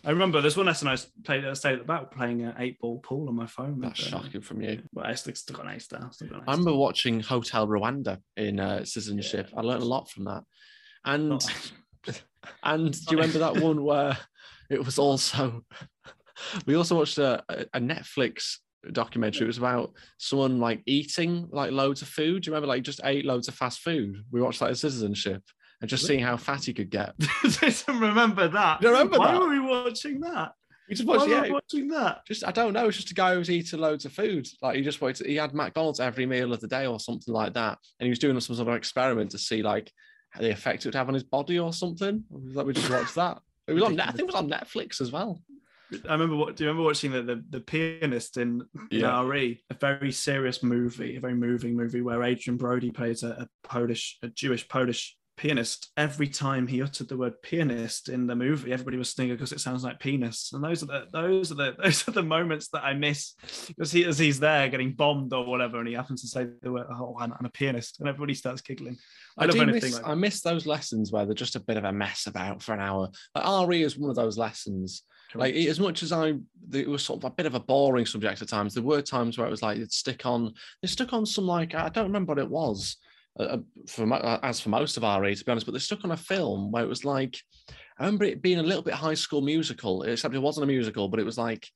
I 0.07 0.11
remember 0.11 0.41
there's 0.41 0.57
one 0.57 0.67
lesson 0.67 0.89
I 0.89 0.93
was 0.93 1.07
played 1.25 1.45
I 1.45 1.53
stayed 1.55 1.81
about 1.81 2.13
playing 2.13 2.43
an 2.43 2.55
eight 2.59 2.79
ball 2.79 2.99
pool 2.99 3.29
on 3.29 3.35
my 3.35 3.47
phone. 3.47 3.81
That's 3.81 4.07
uh, 4.07 4.11
shocking 4.11 4.41
from 4.41 4.61
you. 4.61 4.83
Well, 4.93 5.07
I 5.07 5.15
still, 5.15 5.35
still 5.35 5.57
got 5.57 5.67
an 5.67 5.73
A 5.73 5.81
star. 5.81 6.09
Still 6.13 6.29
got 6.29 6.43
an 6.43 6.45
A 6.47 6.51
I 6.51 6.53
remember 6.53 6.75
watching 6.75 7.21
Hotel 7.21 7.67
Rwanda 7.67 8.19
in 8.37 8.61
uh, 8.61 8.85
citizenship. 8.85 9.49
I 9.57 9.63
learned 9.63 9.83
a 9.83 9.87
lot 9.87 10.11
from 10.11 10.25
that. 10.25 10.45
And 11.05 11.43
And 12.63 12.93
do 12.93 13.01
you 13.11 13.17
remember 13.17 13.39
that 13.41 13.57
one 13.57 13.83
where 13.83 14.17
it 14.71 14.85
was 14.85 14.99
also? 14.99 15.65
We 16.67 16.75
also 16.75 16.97
watched 16.97 17.17
a, 17.19 17.45
a 17.49 17.79
Netflix 17.79 18.57
documentary. 18.91 19.45
It 19.45 19.47
was 19.47 19.59
about 19.59 19.95
someone 20.19 20.59
like 20.59 20.83
eating 20.85 21.49
like 21.53 21.71
loads 21.71 22.03
of 22.03 22.09
food. 22.09 22.43
Do 22.43 22.49
you 22.49 22.53
remember 22.53 22.67
like 22.67 22.83
just 22.83 23.01
ate 23.05 23.25
loads 23.25 23.47
of 23.47 23.55
fast 23.55 23.79
food? 23.79 24.17
We 24.33 24.43
watched 24.43 24.59
that 24.59 24.69
in 24.71 24.75
citizenship 24.75 25.45
and 25.81 25.91
just 25.91 26.07
seeing 26.07 26.21
how 26.21 26.37
fat 26.37 26.65
he 26.65 26.73
could 26.73 26.91
get. 26.91 27.15
I 27.63 27.75
don't 27.87 28.01
remember 28.01 28.49
that. 28.49 28.83
You 28.83 28.89
remember 28.91 29.19
Why 29.19 29.33
that? 29.33 29.41
were 29.41 29.49
we 29.49 29.61
watching 29.61 30.21
that? 30.21 30.53
We 30.89 30.95
just 30.95 31.07
Why 31.09 31.17
watched, 31.17 31.31
were 31.31 31.43
we 31.43 31.51
watching 31.51 31.89
that? 31.89 32.27
just 32.27 32.47
I 32.47 32.51
don't 32.51 32.73
know. 32.75 32.89
It's 32.89 32.97
just 32.97 33.11
a 33.11 33.15
guy 33.15 33.33
who 33.33 33.39
was 33.39 33.51
eating 33.51 33.81
loads 33.81 34.05
of 34.05 34.13
food. 34.13 34.47
Like 34.63 34.77
he 34.77 34.83
just 34.83 35.01
wanted 35.01 35.17
to, 35.17 35.29
he 35.29 35.37
had 35.37 35.55
McDonald's 35.55 36.01
every 36.01 36.27
meal 36.27 36.53
of 36.53 36.61
the 36.61 36.69
day 36.69 36.87
or 36.87 37.01
something 37.01 37.33
like 37.33 37.55
that, 37.55 37.79
and 37.99 38.07
he 38.07 38.11
was 38.11 38.19
doing 38.19 38.39
some 38.41 38.57
sort 38.57 38.69
of 38.69 38.75
experiment 38.75 39.31
to 39.31 39.39
see 39.39 39.63
like 39.63 39.91
the 40.39 40.51
effect 40.51 40.85
it 40.85 40.89
would 40.89 40.95
have 40.95 41.09
on 41.09 41.15
his 41.15 41.23
body 41.23 41.59
or 41.59 41.73
something. 41.73 42.25
Like 42.31 42.67
we 42.67 42.73
just 42.73 42.91
watched 42.91 43.15
that. 43.15 43.41
It 43.67 43.73
was 43.73 43.83
on. 43.83 43.99
I 43.99 44.07
think 44.07 44.21
it 44.21 44.27
was 44.27 44.35
on 44.35 44.51
Netflix 44.51 45.01
as 45.01 45.11
well. 45.11 45.41
I 46.09 46.13
remember 46.13 46.35
what 46.37 46.57
do 46.57 46.65
you 46.65 46.71
remember 46.71 46.87
watching 46.87 47.13
the 47.13 47.23
the, 47.23 47.45
the 47.51 47.61
pianist 47.61 48.37
in, 48.37 48.63
in 48.91 49.01
Yeah. 49.01 49.25
RE, 49.25 49.63
a 49.71 49.75
very 49.75 50.13
serious 50.13 50.63
movie, 50.63 51.17
a 51.17 51.21
very 51.21 51.35
moving 51.35 51.77
movie 51.77 52.01
where 52.01 52.23
Adrien 52.23 52.57
Brody 52.57 52.91
plays 52.91 53.23
a, 53.23 53.29
a 53.29 53.49
Polish, 53.63 54.19
a 54.23 54.29
Jewish 54.29 54.67
Polish 54.69 55.17
pianist. 55.37 55.91
Every 55.97 56.29
time 56.29 56.67
he 56.67 56.83
uttered 56.83 57.09
the 57.09 57.17
word 57.17 57.41
pianist 57.43 58.09
in 58.09 58.27
the 58.27 58.37
movie, 58.37 58.73
everybody 58.73 58.97
was 58.97 59.13
singing 59.13 59.35
because 59.35 59.53
it 59.53 59.61
sounds 59.61 59.85
like 59.85 60.01
penis. 60.01 60.51
And 60.53 60.63
those 60.63 60.83
are 60.83 60.87
the 60.87 61.07
those 61.13 61.53
are 61.53 61.57
the 61.57 61.75
those 61.83 62.07
are 62.09 62.13
the 62.13 62.23
moments 62.23 62.69
that 62.69 62.85
I 62.85 62.95
miss 62.95 63.35
because 63.69 63.93
he 63.93 64.05
as 64.05 64.19
he's 64.19 64.41
there 64.41 64.69
getting 64.69 64.93
bombed 64.93 65.33
or 65.33 65.45
whatever, 65.45 65.79
and 65.79 65.89
he 65.89 65.95
happens 65.95 66.23
to 66.23 66.29
say 66.29 66.47
the 66.63 66.73
word 66.73 66.87
oh 66.91 67.17
I'm, 67.19 67.33
I'm 67.33 67.47
a 67.47 67.51
pianist, 67.51 68.01
and 68.01 68.09
everybody 68.09 68.35
starts 68.35 68.63
giggling. 68.63 68.97
I, 69.37 69.45
I, 69.45 69.47
love 69.47 69.55
do 69.57 69.63
anything 69.63 69.91
miss, 69.91 69.95
like 69.95 70.07
I 70.07 70.15
miss 70.15 70.41
those 70.41 70.67
lessons 70.67 71.13
where 71.13 71.25
they're 71.25 71.35
just 71.35 71.57
a 71.57 71.61
bit 71.61 71.77
of 71.77 71.85
a 71.85 71.93
mess 71.93 72.27
about 72.27 72.63
for 72.63 72.73
an 72.73 72.81
hour. 72.81 73.11
Like 73.35 73.69
RE 73.69 73.83
is 73.83 73.99
one 73.99 74.11
of 74.11 74.17
those 74.17 74.39
lessons. 74.39 75.03
Like 75.35 75.55
as 75.55 75.81
much 75.81 76.03
as 76.03 76.13
I, 76.13 76.35
it 76.73 76.89
was 76.89 77.03
sort 77.03 77.21
of 77.21 77.25
a 77.25 77.35
bit 77.35 77.47
of 77.47 77.55
a 77.55 77.61
boring 77.61 78.07
subject 78.07 78.41
at 78.41 78.49
times. 78.49 78.75
There 78.75 78.83
were 78.83 79.03
times 79.03 79.37
where 79.37 79.47
it 79.47 79.51
was 79.51 79.63
like 79.63 79.79
they'd 79.79 79.91
stick 79.91 80.27
on, 80.27 80.55
they 80.81 80.89
stuck 80.89 81.13
on 81.13 81.27
some 81.27 81.47
like 81.47 81.75
I 81.75 81.89
don't 81.89 82.05
remember 82.05 82.31
what 82.31 82.39
it 82.39 82.49
was. 82.49 82.97
Uh, 83.39 83.59
for 83.89 84.11
uh, 84.13 84.39
as 84.45 84.61
for 84.61 84.69
most 84.69 84.97
of 84.97 85.03
RE, 85.03 85.35
to 85.35 85.45
be 85.45 85.51
honest, 85.51 85.67
but 85.67 85.73
they 85.73 85.79
stuck 85.81 86.05
on 86.05 86.13
a 86.13 86.17
film 86.17 86.71
where 86.71 86.85
it 86.85 86.89
was 86.89 87.05
like 87.05 87.37
I 87.99 88.05
remember 88.05 88.25
it 88.25 88.43
being 88.43 88.59
a 88.61 88.63
little 88.63 88.83
bit 88.83 88.95
high 88.95 89.15
school 89.15 89.41
musical, 89.41 90.03
except 90.05 90.35
it 90.35 90.39
wasn't 90.39 90.65
a 90.65 90.69
musical, 90.69 91.09
but 91.09 91.19
it 91.19 91.25
was 91.27 91.37
like 91.39 91.67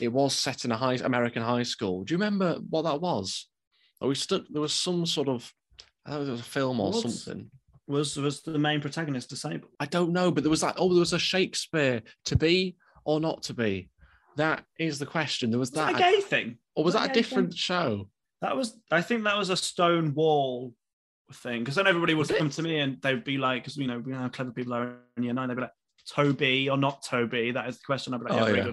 it 0.00 0.08
was 0.08 0.34
set 0.34 0.64
in 0.64 0.72
a 0.72 0.76
high 0.76 0.94
American 0.94 1.42
high 1.42 1.62
school. 1.62 2.02
Do 2.04 2.14
you 2.14 2.18
remember 2.18 2.56
what 2.68 2.82
that 2.82 3.00
was? 3.00 3.48
Or 4.00 4.08
we 4.08 4.16
stuck 4.16 4.42
there 4.50 4.60
was 4.62 4.72
some 4.72 5.06
sort 5.06 5.28
of 5.28 5.52
I 6.04 6.10
don't 6.10 6.18
know, 6.20 6.24
there 6.26 6.32
was 6.32 6.40
a 6.40 6.44
film 6.44 6.80
or 6.80 6.90
What? 6.90 7.08
something. 7.10 7.48
was 7.86 8.16
was 8.16 8.42
the 8.42 8.58
main 8.58 8.80
protagonist 8.80 9.30
disabled? 9.30 9.70
I 9.78 9.86
don't 9.86 10.12
know, 10.12 10.32
but 10.32 10.42
there 10.42 10.50
was 10.50 10.64
like, 10.64 10.74
oh, 10.78 10.88
there 10.88 10.98
was 10.98 11.12
a 11.12 11.18
Shakespeare 11.18 12.02
to 12.24 12.36
be 12.36 12.76
or 13.04 13.20
not 13.20 13.44
to 13.44 13.54
be. 13.54 13.88
That 14.36 14.64
is 14.80 14.98
the 14.98 15.06
question. 15.06 15.50
There 15.50 15.60
was 15.60 15.70
Was 15.70 15.76
that 15.76 15.92
that, 15.92 16.00
a 16.10 16.12
gay 16.16 16.20
thing? 16.22 16.58
or 16.74 16.82
was 16.82 16.94
was 16.94 17.00
that 17.00 17.04
a 17.04 17.08
that 17.08 17.14
different 17.14 17.54
show? 17.54 18.08
That 18.42 18.56
was, 18.56 18.76
I 18.90 19.00
think 19.00 19.22
that 19.24 19.38
was 19.38 19.48
a 19.50 19.56
stone 19.56 20.12
wall 20.12 20.74
thing. 21.32 21.60
Because 21.60 21.74
then 21.76 21.86
everybody 21.86 22.14
would 22.14 22.28
come 22.28 22.50
to 22.50 22.62
me 22.62 22.78
and 22.80 23.00
they'd 23.02 23.24
be 23.24 23.38
like, 23.38 23.62
because 23.62 23.76
you 23.76 23.86
know, 23.86 23.98
we 23.98 24.12
know 24.12 24.18
how 24.18 24.28
clever 24.28 24.50
people 24.50 24.74
are 24.74 24.96
in 25.16 25.22
year 25.22 25.32
nine, 25.32 25.48
they'd 25.48 25.54
be 25.54 25.62
like, 25.62 25.72
Toby 26.08 26.68
or 26.68 26.76
not 26.76 27.02
Toby? 27.02 27.50
That 27.52 27.68
is 27.68 27.78
the 27.78 27.84
question. 27.84 28.12
I'd 28.12 28.20
be 28.22 28.30
like, 28.30 28.42
Oh, 28.42 28.46
yeah, 28.54 28.66
yeah. 28.66 28.72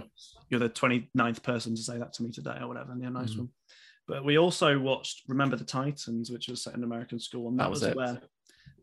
You're 0.50 0.60
the 0.60 0.70
29th 0.70 1.44
person 1.44 1.76
to 1.76 1.82
say 1.82 1.98
that 1.98 2.12
to 2.14 2.24
me 2.24 2.32
today 2.32 2.58
or 2.60 2.68
whatever. 2.68 2.92
And 2.92 3.02
yeah, 3.02 3.10
nice 3.10 3.32
Mhm. 3.34 3.38
one. 3.38 3.50
But 4.08 4.26
we 4.26 4.38
also 4.38 4.78
watched 4.80 5.22
Remember 5.30 5.56
the 5.56 5.64
Titans, 5.64 6.30
which 6.30 6.50
was 6.50 6.62
set 6.64 6.76
in 6.76 6.84
American 6.84 7.20
school. 7.20 7.48
And 7.48 7.58
that, 7.60 7.64
That 7.66 7.70
was, 7.70 7.82
was 7.82 7.90
it. 7.90 7.96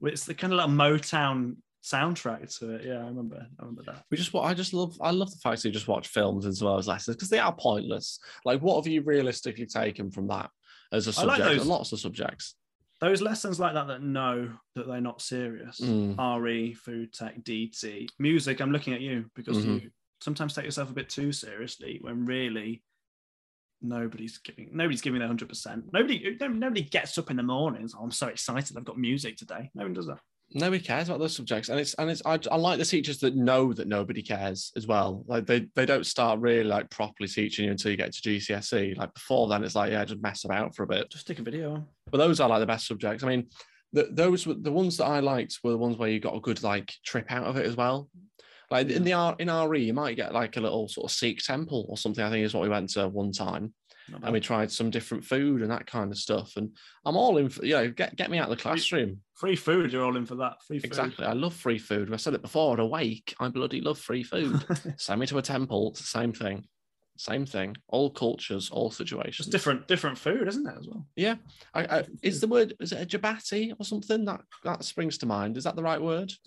where 0.01 0.13
it's 0.13 0.25
the 0.25 0.35
kind 0.35 0.53
of 0.55 0.59
like 0.59 0.69
Motown 0.71 1.57
soundtrack 1.85 2.57
to 2.59 2.71
it. 2.77 2.87
Yeah, 2.87 2.99
I 3.05 3.07
remember. 3.09 3.37
I 3.59 3.63
remember 3.63 3.83
that. 3.87 4.05
We 4.11 4.17
just, 4.17 4.33
wa- 4.33 4.43
I 4.45 4.55
just 4.55 4.73
love, 4.73 4.97
I 5.01 5.11
love 5.11 5.31
the 5.31 5.37
fact 5.39 5.63
that 5.63 5.69
you 5.69 5.73
just 5.73 5.89
watch 5.89 6.09
films 6.09 6.47
as 6.47 6.63
well 6.63 6.79
as 6.79 6.89
lessons 6.89 7.17
because 7.17 7.29
they 7.29 7.39
are 7.39 7.55
pointless. 7.55 8.19
Like, 8.47 8.61
what 8.63 8.77
have 8.83 8.91
you 8.91 9.03
realistically 9.03 9.67
taken 9.67 10.11
from 10.11 10.29
that 10.29 10.51
as 10.93 11.07
a 11.07 11.21
I 11.21 11.25
like 11.25 11.39
subject? 11.39 11.59
those- 11.61 11.67
Lots 11.67 11.93
of 11.93 12.01
subjects. 12.01 12.55
Those 13.01 13.23
lessons 13.23 13.61
like 13.61 13.75
that 13.75 13.87
that 13.87 14.03
know 14.03 14.51
that 14.75 14.87
they're 14.89 15.01
not 15.01 15.23
serious. 15.23 15.81
Mm. 15.81 16.17
RE, 16.43 16.75
food 16.75 17.13
tech, 17.13 17.43
DT, 17.45 18.09
music. 18.19 18.61
I'm 18.61 18.73
looking 18.73 18.93
at 18.93 19.01
you 19.01 19.31
because 19.37 19.59
Mhm. 19.65 19.83
you 19.83 19.91
sometimes 20.21 20.55
take 20.55 20.65
yourself 20.65 20.91
a 20.91 20.95
bit 20.95 21.09
too 21.09 21.31
seriously 21.31 21.99
when 22.01 22.25
really 22.25 22.83
nobody's 23.81 24.39
giving 24.39 24.71
nobody's 24.73 25.01
giving 25.01 25.21
their 25.21 25.29
hundred 25.29 25.49
percent. 25.49 25.93
Nobody 25.93 26.37
nobody 26.41 26.83
gets 26.83 27.17
up 27.19 27.31
in 27.31 27.37
the 27.37 27.43
mornings. 27.45 27.95
Oh, 27.97 28.03
I'm 28.03 28.11
so 28.11 28.27
excited. 28.27 28.77
I've 28.77 28.85
got 28.85 28.99
music 28.99 29.37
today. 29.37 29.71
No 29.75 29.85
one 29.85 29.93
does 29.93 30.07
that. 30.09 30.19
Nobody 30.55 30.83
cares 30.83 31.09
about 31.09 31.19
those 31.19 31.37
subjects, 31.37 31.69
and 31.69 31.79
it's 31.79 31.93
and 31.95 32.11
it's. 32.11 32.23
I, 32.25 32.39
I 32.51 32.57
like 32.57 32.79
the 32.79 32.85
teachers 32.85 33.19
that 33.19 33.37
know 33.37 33.73
that 33.75 33.87
nobody 33.87 34.23
cares 34.23 34.73
as 34.77 34.87
well. 34.87 35.23
Like 35.27 35.47
they 35.47 35.67
they 35.75 35.85
don't 35.85 36.07
start 36.07 36.41
really 36.41 36.65
like 36.65 36.89
properly 36.89 37.29
teaching 37.29 37.67
you 37.67 37.71
until 37.71 37.91
you 37.91 37.99
get 37.99 38.15
to 38.15 38.23
GCSE. 38.23 38.97
Like 38.97 39.13
before 39.13 39.49
then, 39.49 39.63
it's 39.63 39.75
like 39.75 39.93
yeah, 39.93 40.05
just 40.07 40.23
mess 40.23 40.45
about 40.45 40.75
for 40.75 40.85
a 40.85 40.87
bit. 40.87 41.11
Just 41.11 41.27
stick 41.27 41.39
a 41.39 41.43
video 41.43 41.75
on. 41.75 41.87
but 42.11 42.19
those 42.19 42.41
are 42.41 42.49
like 42.49 42.61
the 42.61 42.67
best 42.67 42.87
subjects. 42.87 43.23
I 43.23 43.29
mean, 43.29 43.49
the, 43.93 44.09
those 44.11 44.47
were 44.47 44.55
the 44.55 44.73
ones 44.73 44.97
that 44.97 45.05
I 45.05 45.21
liked 45.21 45.59
were 45.63 45.73
the 45.73 45.79
ones 45.79 45.99
where 45.99 46.09
you 46.09 46.19
got 46.19 46.37
a 46.37 46.41
good 46.41 46.63
like 46.63 46.93
trip 47.05 47.31
out 47.31 47.45
of 47.45 47.57
it 47.59 47.67
as 47.67 47.77
well. 47.77 48.09
Like 48.71 48.91
in 48.91 49.05
the 49.05 49.37
in 49.39 49.51
RE, 49.51 49.85
you 49.85 49.95
might 49.95 50.17
get 50.17 50.33
like 50.33 50.57
a 50.57 50.61
little 50.61 50.89
sort 50.89 51.11
of 51.11 51.15
Sikh 51.15 51.43
temple 51.43 51.87
or 51.89 51.97
something. 51.97 52.25
I 52.25 52.31
think 52.31 52.45
is 52.45 52.55
what 52.55 52.63
we 52.63 52.69
went 52.69 52.91
to 52.91 53.09
one 53.09 53.33
time, 53.33 53.75
Not 54.11 54.25
and 54.25 54.33
we 54.33 54.41
tried 54.41 54.71
some 54.71 54.91
different 54.91 55.25
food 55.25 55.63
and 55.63 55.71
that 55.71 55.87
kind 55.87 56.11
of 56.11 56.19
stuff. 56.19 56.57
And 56.57 56.71
I'm 57.05 57.17
all 57.17 57.39
in 57.39 57.49
for 57.49 57.65
you 57.65 57.75
know 57.75 57.91
get 57.91 58.17
get 58.17 58.31
me 58.31 58.39
out 58.39 58.51
of 58.51 58.57
the 58.57 58.63
classroom. 58.63 59.21
Free 59.35 59.57
food, 59.57 59.93
you're 59.93 60.05
all 60.05 60.17
in 60.17 60.27
for 60.27 60.37
that. 60.37 60.63
Free 60.67 60.79
food. 60.79 60.87
Exactly, 60.87 61.27
I 61.27 61.33
love 61.33 61.55
free 61.55 61.79
food. 61.79 62.13
I 62.13 62.17
said 62.17 62.35
it 62.35 62.43
before. 62.43 62.75
At 62.75 62.81
Awake, 62.81 63.35
I 63.39 63.49
bloody 63.49 63.81
love 63.81 63.99
free 63.99 64.23
food. 64.23 64.65
Send 64.97 65.21
me 65.21 65.27
to 65.27 65.39
a 65.39 65.43
temple. 65.43 65.91
It's 65.91 66.01
the 66.01 66.07
same 66.07 66.33
thing. 66.33 66.65
Same 67.19 67.45
thing. 67.45 67.77
All 67.89 68.11
cultures, 68.11 68.71
all 68.71 68.93
situations. 68.93 69.39
Just 69.39 69.51
different, 69.51 69.89
different 69.89 70.17
food, 70.17 70.47
isn't 70.47 70.69
it, 70.69 70.75
as 70.79 70.87
well? 70.87 71.05
Yeah. 71.17 71.35
I, 71.75 71.99
I, 71.99 72.05
is 72.23 72.41
the 72.41 72.47
word 72.47 72.75
is 72.79 72.93
it 72.93 73.03
a 73.03 73.19
jabati 73.19 73.73
or 73.77 73.85
something 73.85 74.25
that 74.27 74.41
that 74.63 74.85
springs 74.85 75.19
to 75.19 75.27
mind? 75.27 75.57
Is 75.57 75.65
that 75.65 75.75
the 75.75 75.83
right 75.83 76.01
word? 76.01 76.33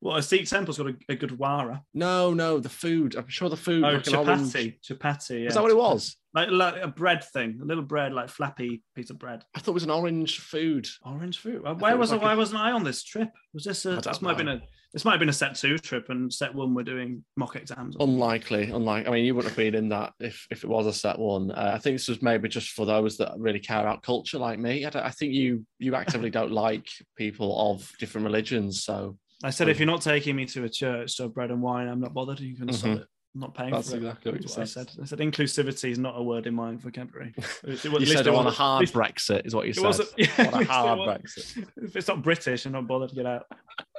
Well, 0.00 0.16
a 0.16 0.22
Sikh 0.22 0.46
temple's 0.48 0.78
got 0.78 0.88
a, 0.88 0.96
a 1.08 1.16
gurdwara. 1.16 1.80
No, 1.94 2.34
no, 2.34 2.58
the 2.60 2.68
food. 2.68 3.16
I'm 3.16 3.28
sure 3.28 3.48
the 3.48 3.56
food. 3.56 3.84
Oh, 3.84 3.88
like 3.92 4.12
orange- 4.12 4.52
chapati. 4.52 4.78
Chapati, 4.82 5.42
yeah. 5.42 5.48
Is 5.48 5.54
that 5.54 5.62
what 5.62 5.70
it 5.70 5.76
was? 5.76 6.16
Like, 6.36 6.50
like 6.50 6.82
a 6.82 6.88
bread 6.88 7.24
thing, 7.24 7.60
a 7.62 7.64
little 7.64 7.82
bread, 7.82 8.12
like 8.12 8.28
flappy 8.28 8.82
piece 8.94 9.08
of 9.08 9.18
bread. 9.18 9.42
I 9.54 9.58
thought 9.60 9.70
it 9.70 9.74
was 9.74 9.84
an 9.84 9.90
orange 9.90 10.38
food. 10.40 10.86
Orange 11.02 11.38
food. 11.38 11.62
Why 11.62 11.94
was 11.94 12.10
was 12.10 12.12
like 12.12 12.20
why 12.20 12.34
a- 12.34 12.36
wasn't 12.36 12.60
I 12.60 12.72
on 12.72 12.84
this 12.84 13.02
trip? 13.02 13.30
Was 13.54 13.64
this 13.64 13.86
a 13.86 13.96
this 14.02 14.20
might 14.20 14.30
have 14.30 14.36
been 14.36 14.48
a 14.48 14.60
this 14.92 15.04
might 15.06 15.12
have 15.12 15.18
been 15.20 15.30
a 15.30 15.32
set 15.32 15.54
two 15.54 15.78
trip 15.78 16.10
and 16.10 16.30
set 16.32 16.54
one 16.54 16.74
we're 16.74 16.82
doing 16.82 17.24
mock 17.38 17.56
exams. 17.56 17.96
Unlikely, 17.98 18.64
unlike. 18.70 19.08
I 19.08 19.12
mean, 19.12 19.24
you 19.24 19.34
wouldn't 19.34 19.50
have 19.50 19.56
been 19.56 19.74
in 19.74 19.88
that 19.88 20.12
if 20.20 20.46
if 20.50 20.62
it 20.62 20.68
was 20.68 20.86
a 20.86 20.92
set 20.92 21.18
one. 21.18 21.50
Uh, 21.52 21.72
I 21.74 21.78
think 21.78 21.94
this 21.94 22.08
was 22.08 22.20
maybe 22.20 22.50
just 22.50 22.68
for 22.72 22.84
those 22.84 23.16
that 23.16 23.32
really 23.38 23.58
care 23.60 23.80
about 23.80 24.02
culture, 24.02 24.38
like 24.38 24.58
me. 24.58 24.84
I, 24.84 24.90
I 25.06 25.10
think 25.12 25.32
you 25.32 25.64
you 25.78 25.94
actively 25.94 26.28
don't 26.28 26.52
like 26.52 26.86
people 27.16 27.72
of 27.72 27.90
different 27.98 28.26
religions, 28.26 28.84
so 28.84 29.16
I 29.42 29.48
said 29.50 29.70
if 29.70 29.78
you're 29.78 29.86
not 29.86 30.02
taking 30.02 30.36
me 30.36 30.44
to 30.46 30.64
a 30.64 30.68
church 30.68 31.16
to 31.16 31.28
bread 31.28 31.50
and 31.50 31.62
wine, 31.62 31.88
I'm 31.88 32.00
not 32.00 32.12
bothered. 32.12 32.40
You 32.40 32.56
can 32.56 32.70
stop 32.74 32.90
Mhm. 32.90 33.00
it. 33.00 33.06
I'm 33.36 33.40
not 33.40 33.54
paying 33.54 33.70
That's 33.70 33.90
for 33.90 33.96
it. 33.96 33.98
exactly 33.98 34.32
what 34.32 34.40
you 34.40 34.48
That's 34.48 34.56
what 34.56 34.62
I 34.62 34.64
said. 34.64 34.90
I 35.02 35.04
said 35.04 35.18
inclusivity 35.18 35.90
is 35.90 35.98
not 35.98 36.14
a 36.16 36.22
word 36.22 36.46
in 36.46 36.54
my 36.54 36.74
vocabulary. 36.76 37.34
It 37.64 37.84
you 37.84 38.06
said 38.06 38.26
it 38.26 38.32
I 38.32 38.46
a 38.46 38.50
hard 38.50 38.80
least- 38.80 38.94
Brexit, 38.94 39.46
is 39.46 39.54
what 39.54 39.66
you 39.66 39.74
said. 39.74 40.06
Yeah, 40.16 40.50
want 40.52 40.64
a 40.64 40.72
hard 40.72 40.98
Brexit. 41.00 41.68
If 41.76 41.96
it's 41.96 42.08
not 42.08 42.22
British, 42.22 42.64
I'm 42.64 42.72
not 42.72 42.86
bothered 42.86 43.10
to 43.10 43.14
get 43.14 43.26
out. 43.26 43.44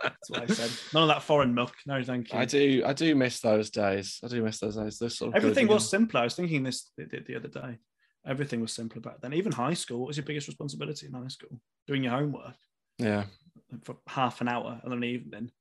That's 0.02 0.30
what 0.32 0.42
I 0.42 0.46
said. 0.48 0.72
None 0.96 1.04
of 1.04 1.10
that 1.10 1.22
foreign 1.22 1.54
muck. 1.54 1.76
No, 1.86 2.02
thank 2.04 2.34
you. 2.34 2.40
I 2.40 2.46
do, 2.46 2.82
I 2.84 2.94
do 2.94 3.14
miss 3.14 3.40
those 3.40 3.70
days. 3.70 4.20
I 4.24 4.28
do 4.28 4.42
miss 4.42 4.60
those 4.60 4.76
days. 4.76 4.98
They're 4.98 5.10
sort 5.10 5.30
of 5.30 5.36
Everything 5.36 5.68
was 5.68 5.88
simpler. 5.88 6.22
I 6.22 6.24
was 6.24 6.34
thinking 6.34 6.64
this 6.64 6.90
the, 6.98 7.06
the- 7.06 7.24
the 7.28 7.36
other 7.36 7.50
day. 7.50 7.78
Everything 8.26 8.60
was 8.62 8.74
simpler 8.74 9.02
back 9.02 9.22
then. 9.22 9.34
Even 9.36 9.52
high 9.52 9.76
school. 9.76 10.00
What 10.00 10.08
was 10.08 10.18
your 10.18 10.26
biggest 10.26 10.48
responsibility 10.48 11.06
in 11.06 11.14
high 11.14 11.28
school? 11.28 11.62
Doing 11.86 12.04
your 12.04 12.14
homework 12.14 12.56
Yeah. 12.98 13.26
for 13.84 13.98
half 14.08 14.42
an 14.42 14.48
hour 14.48 14.80
and 14.82 14.92
then 14.92 14.98
an 14.98 15.04
evening, 15.04 15.52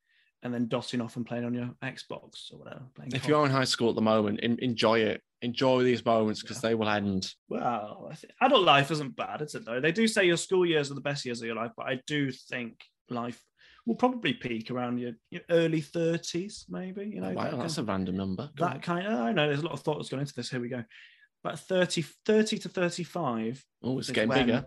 and 0.46 0.54
then 0.54 0.68
dotting 0.68 1.00
off 1.00 1.16
and 1.16 1.26
playing 1.26 1.44
on 1.44 1.52
your 1.52 1.70
Xbox 1.82 2.52
or 2.52 2.58
whatever. 2.60 2.82
Playing 2.94 3.12
If 3.12 3.26
you're 3.28 3.44
in 3.44 3.50
high 3.50 3.64
school 3.64 3.90
at 3.90 3.96
the 3.96 4.00
moment, 4.00 4.40
en- 4.42 4.58
enjoy 4.62 5.00
it. 5.00 5.20
Enjoy 5.42 5.82
these 5.82 6.02
moments 6.04 6.40
because 6.40 6.60
they 6.62 6.74
will 6.74 6.88
end. 6.88 7.30
well, 7.50 8.10
adult 8.40 8.62
life 8.64 8.90
isn't 8.90 9.14
bad, 9.16 9.42
is 9.42 9.54
it? 9.54 9.66
Though 9.66 9.80
they 9.80 9.92
do 9.92 10.08
say 10.08 10.24
your 10.24 10.38
school 10.38 10.64
years 10.64 10.90
are 10.90 10.94
the 10.94 11.00
best 11.02 11.26
years 11.26 11.40
of 11.42 11.46
your 11.46 11.56
life, 11.56 11.72
but 11.76 11.86
I 11.86 12.00
do 12.06 12.30
think 12.32 12.80
life 13.10 13.38
will 13.84 13.96
probably 13.96 14.32
peak 14.32 14.70
around 14.70 14.98
your, 14.98 15.12
your 15.30 15.42
early 15.50 15.80
thirties, 15.80 16.64
maybe. 16.68 17.06
You 17.12 17.20
know, 17.20 17.28
oh, 17.30 17.34
wow, 17.34 17.50
that 17.50 17.58
that's 17.58 17.76
kind- 17.76 17.88
a 17.88 17.92
random 17.92 18.16
number. 18.16 18.50
Go 18.56 18.64
that 18.66 18.82
kind 18.82 19.06
of. 19.06 19.12
I 19.20 19.32
know 19.32 19.46
there's 19.46 19.60
a 19.60 19.64
lot 19.66 19.74
of 19.74 19.80
thought 19.80 19.98
that's 19.98 20.08
gone 20.08 20.20
into 20.20 20.34
this. 20.34 20.48
Here 20.50 20.60
we 20.60 20.68
go. 20.68 20.82
But 21.44 21.58
30, 21.60 22.02
30 22.24 22.58
to 22.58 22.68
35 22.68 23.64
Oh, 23.82 23.98
it's 23.98 24.10
getting 24.10 24.30
bigger. 24.30 24.64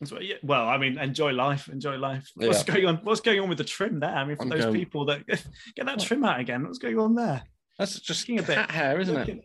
That's 0.00 0.12
what- 0.12 0.24
yeah, 0.24 0.36
well, 0.42 0.68
I 0.68 0.78
mean, 0.78 0.98
enjoy 0.98 1.32
life, 1.32 1.68
enjoy 1.68 1.96
life. 1.96 2.30
What's 2.34 2.66
Yeah. 2.66 2.74
going 2.74 2.86
on? 2.86 2.96
What's 2.98 3.20
going 3.20 3.40
on 3.40 3.48
with 3.48 3.58
the 3.58 3.64
trim 3.64 4.00
there? 4.00 4.14
I 4.14 4.24
mean, 4.24 4.36
for 4.36 4.42
I'm 4.42 4.48
those 4.48 4.64
going- 4.64 4.74
people 4.74 5.04
that 5.06 5.26
get 5.74 5.86
that 5.86 6.00
trim 6.00 6.24
out 6.24 6.38
again, 6.40 6.64
what's 6.64 6.78
going 6.78 6.98
on 6.98 7.14
there? 7.14 7.42
That's 7.78 7.98
just 8.00 8.28
Looking 8.28 8.38
a 8.38 8.42
bit- 8.42 8.54
cat 8.56 8.70
hair, 8.70 9.00
isn't 9.00 9.14
it? 9.16 9.18
looking, 9.20 9.42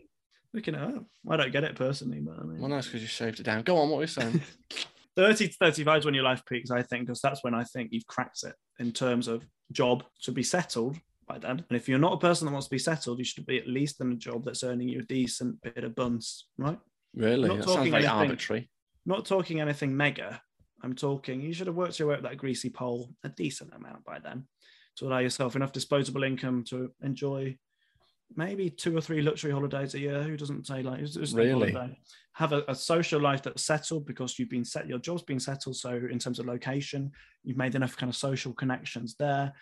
Looking 0.56 0.76
at 0.76 0.89
it, 0.91 1.01
I 1.30 1.38
don't 1.38 1.51
get 1.51 1.64
it 1.64 1.76
personally, 1.76 2.20
but 2.20 2.38
I 2.39 2.43
mean, 2.43 2.60
Well, 2.60 2.70
no, 2.70 2.78
it's 2.78 2.88
because 2.88 3.01
you 3.01 3.08
shaved 3.08 3.39
it 3.39 3.43
down. 3.43 3.64
Go 3.64 3.78
on, 3.78 3.89
what 3.89 3.97
were 3.97 4.04
you 4.04 4.08
saying? 4.08 4.39
30 5.16 5.47
to 5.47 5.54
35 5.56 5.99
is 5.99 6.06
when 6.06 6.14
your 6.14 6.24
life 6.24 6.43
peaks, 6.45 6.70
I 6.72 6.82
think, 6.84 7.06
because 7.08 7.22
that's 7.22 7.43
when 7.43 7.54
I 7.56 7.64
think 7.64 7.89
you've 7.91 8.06
cracked 8.08 8.43
it 8.43 8.54
in 8.80 8.91
terms 8.91 9.28
of 9.28 9.43
job 9.72 10.04
to 10.24 10.32
be 10.32 10.43
settled 10.43 10.97
by 11.28 11.38
then. 11.39 11.64
And 11.70 11.76
if 11.78 11.88
you're 11.89 11.99
not 11.99 12.14
a 12.14 12.18
person 12.18 12.45
that 12.45 12.51
wants 12.51 12.68
to 12.68 12.72
be 12.72 12.80
settled, 12.80 13.18
you 13.20 13.26
should 13.26 13.45
be 13.45 13.58
at 13.60 13.68
least 13.68 14.01
in 14.01 14.12
a 14.12 14.16
job 14.16 14.43
that's 14.45 14.64
earning 14.64 14.89
you 14.89 14.99
a 14.99 15.04
decent 15.04 15.62
bit 15.62 15.84
of 15.84 15.95
buns, 15.95 16.47
right? 16.58 16.80
Really? 17.16 17.47
Not 17.47 17.58
That 17.58 17.64
sounds 17.66 17.76
talking 17.78 17.91
very 17.91 18.06
arbitrary. 18.08 18.70
Not 19.06 19.26
talking 19.26 19.60
anything 19.60 19.95
mega. 19.95 20.41
I'm 20.82 20.95
talking 20.95 21.41
you 21.41 21.54
should 21.54 21.68
have 21.68 21.76
worked 21.76 21.99
your 21.99 22.10
way 22.10 22.16
up 22.16 22.24
that 22.24 22.38
greasy 22.38 22.70
pole 22.70 23.10
a 23.24 23.30
decent 23.30 23.74
amount 23.74 24.04
by 24.04 24.20
then 24.20 24.45
to 24.97 25.08
allow 25.08 25.20
yourself 25.20 25.56
enough 25.56 25.72
disposable 25.72 26.24
income 26.24 26.64
to 26.66 26.91
enjoy 27.01 27.58
maybe 28.36 28.70
two 28.70 28.95
or 28.95 29.01
three 29.01 29.22
luxury 29.22 29.51
holidays 29.51 29.93
a 29.93 29.99
year. 29.99 30.24
Who 30.24 30.36
doesn't 30.38 30.68
say 30.68 30.84
like 30.84 30.99
who's 30.99 31.16
on 31.18 31.39
Really? 31.39 31.74
Have 32.34 32.51
a, 32.51 32.64
a 32.68 32.76
social 32.76 33.22
life 33.22 33.43
that's 33.43 33.64
settled 33.64 34.06
because 34.06 34.38
you've 34.39 34.49
been 34.49 34.66
set, 34.66 34.88
your 34.88 34.99
job's 34.99 35.22
been 35.22 35.39
settled. 35.39 35.76
So 35.78 35.91
in 36.10 36.20
terms 36.20 36.39
of 36.39 36.47
location, 36.47 37.12
you've 37.43 37.58
made 37.58 37.76
enough 37.76 37.95
kind 37.95 38.10
of 38.10 38.16
social 38.16 38.54
connections 38.54 39.16
there. 39.20 39.54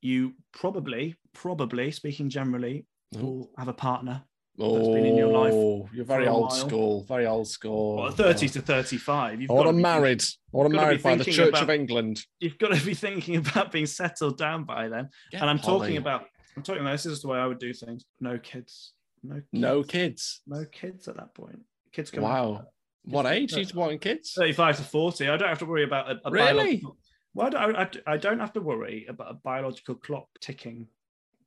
You 0.00 0.34
probably, 0.52 1.16
probably 1.32 1.90
speaking 1.90 2.28
generally, 2.30 2.86
Oh. 3.16 3.20
will 3.20 3.50
have 3.58 3.68
a 3.68 3.72
partner. 3.72 4.22
Oh, 4.58 4.94
been 4.94 5.04
in 5.04 5.16
your 5.16 5.32
life 5.32 5.52
oh, 5.52 5.88
you're 5.92 6.04
very 6.04 6.28
old 6.28 6.42
while. 6.42 6.50
school. 6.50 7.04
Very 7.08 7.26
old 7.26 7.48
school. 7.48 7.96
Well, 7.96 8.10
30 8.12 8.48
to 8.50 8.60
35. 8.62 9.40
You've 9.40 9.50
I 9.50 9.54
want 9.54 9.64
got 9.66 9.70
to 9.72 9.76
be 9.76 9.82
married. 9.82 10.22
I 10.22 10.56
want 10.56 10.70
to 10.70 10.70
gotta 10.70 10.70
be 10.70 10.76
married 10.76 11.02
by 11.02 11.14
the 11.16 11.24
Church 11.24 11.48
about- 11.48 11.62
of 11.64 11.70
England. 11.70 12.20
you've 12.38 12.58
got 12.58 12.72
to 12.72 12.84
be 12.86 12.94
thinking 12.94 13.36
about 13.36 13.72
being 13.72 13.86
settled 13.86 14.38
down 14.38 14.62
by 14.64 14.88
then. 14.88 15.08
Get 15.32 15.40
and 15.40 15.50
I'm 15.50 15.58
Polly. 15.58 15.80
talking 15.80 15.96
about, 15.96 16.26
I'm 16.56 16.62
talking 16.62 16.82
about 16.82 16.92
this 16.92 17.06
is 17.06 17.20
the 17.22 17.28
way 17.28 17.38
I 17.38 17.46
would 17.46 17.58
do 17.58 17.72
things. 17.72 18.04
No 18.20 18.38
kids. 18.38 18.92
No 19.24 19.34
kids. 19.36 19.46
no 19.52 19.82
kids. 19.82 20.40
No 20.46 20.64
kids 20.70 21.08
at 21.08 21.16
that 21.16 21.34
point. 21.34 21.60
Kids 21.92 22.10
come 22.12 22.22
Wow. 22.22 22.66
What 23.06 23.26
age 23.26 23.54
are 23.54 23.60
you 23.60 23.66
wanting 23.74 23.98
kids? 23.98 24.32
35 24.36 24.76
to 24.76 24.82
40. 24.84 25.28
I 25.28 25.36
don't 25.36 25.48
have 25.48 25.58
to 25.58 25.66
worry 25.66 25.82
about 25.84 26.10
a, 26.10 26.20
a 26.26 26.30
Really? 26.30 26.46
biological. 26.54 26.96
Well, 27.34 27.46
I 27.48 27.50
don't, 27.50 27.76
I, 27.76 28.12
I 28.12 28.16
don't 28.18 28.38
have 28.38 28.52
to 28.52 28.60
worry 28.60 29.06
about 29.08 29.30
a 29.32 29.34
biological 29.34 29.96
clock 29.96 30.28
ticking 30.40 30.86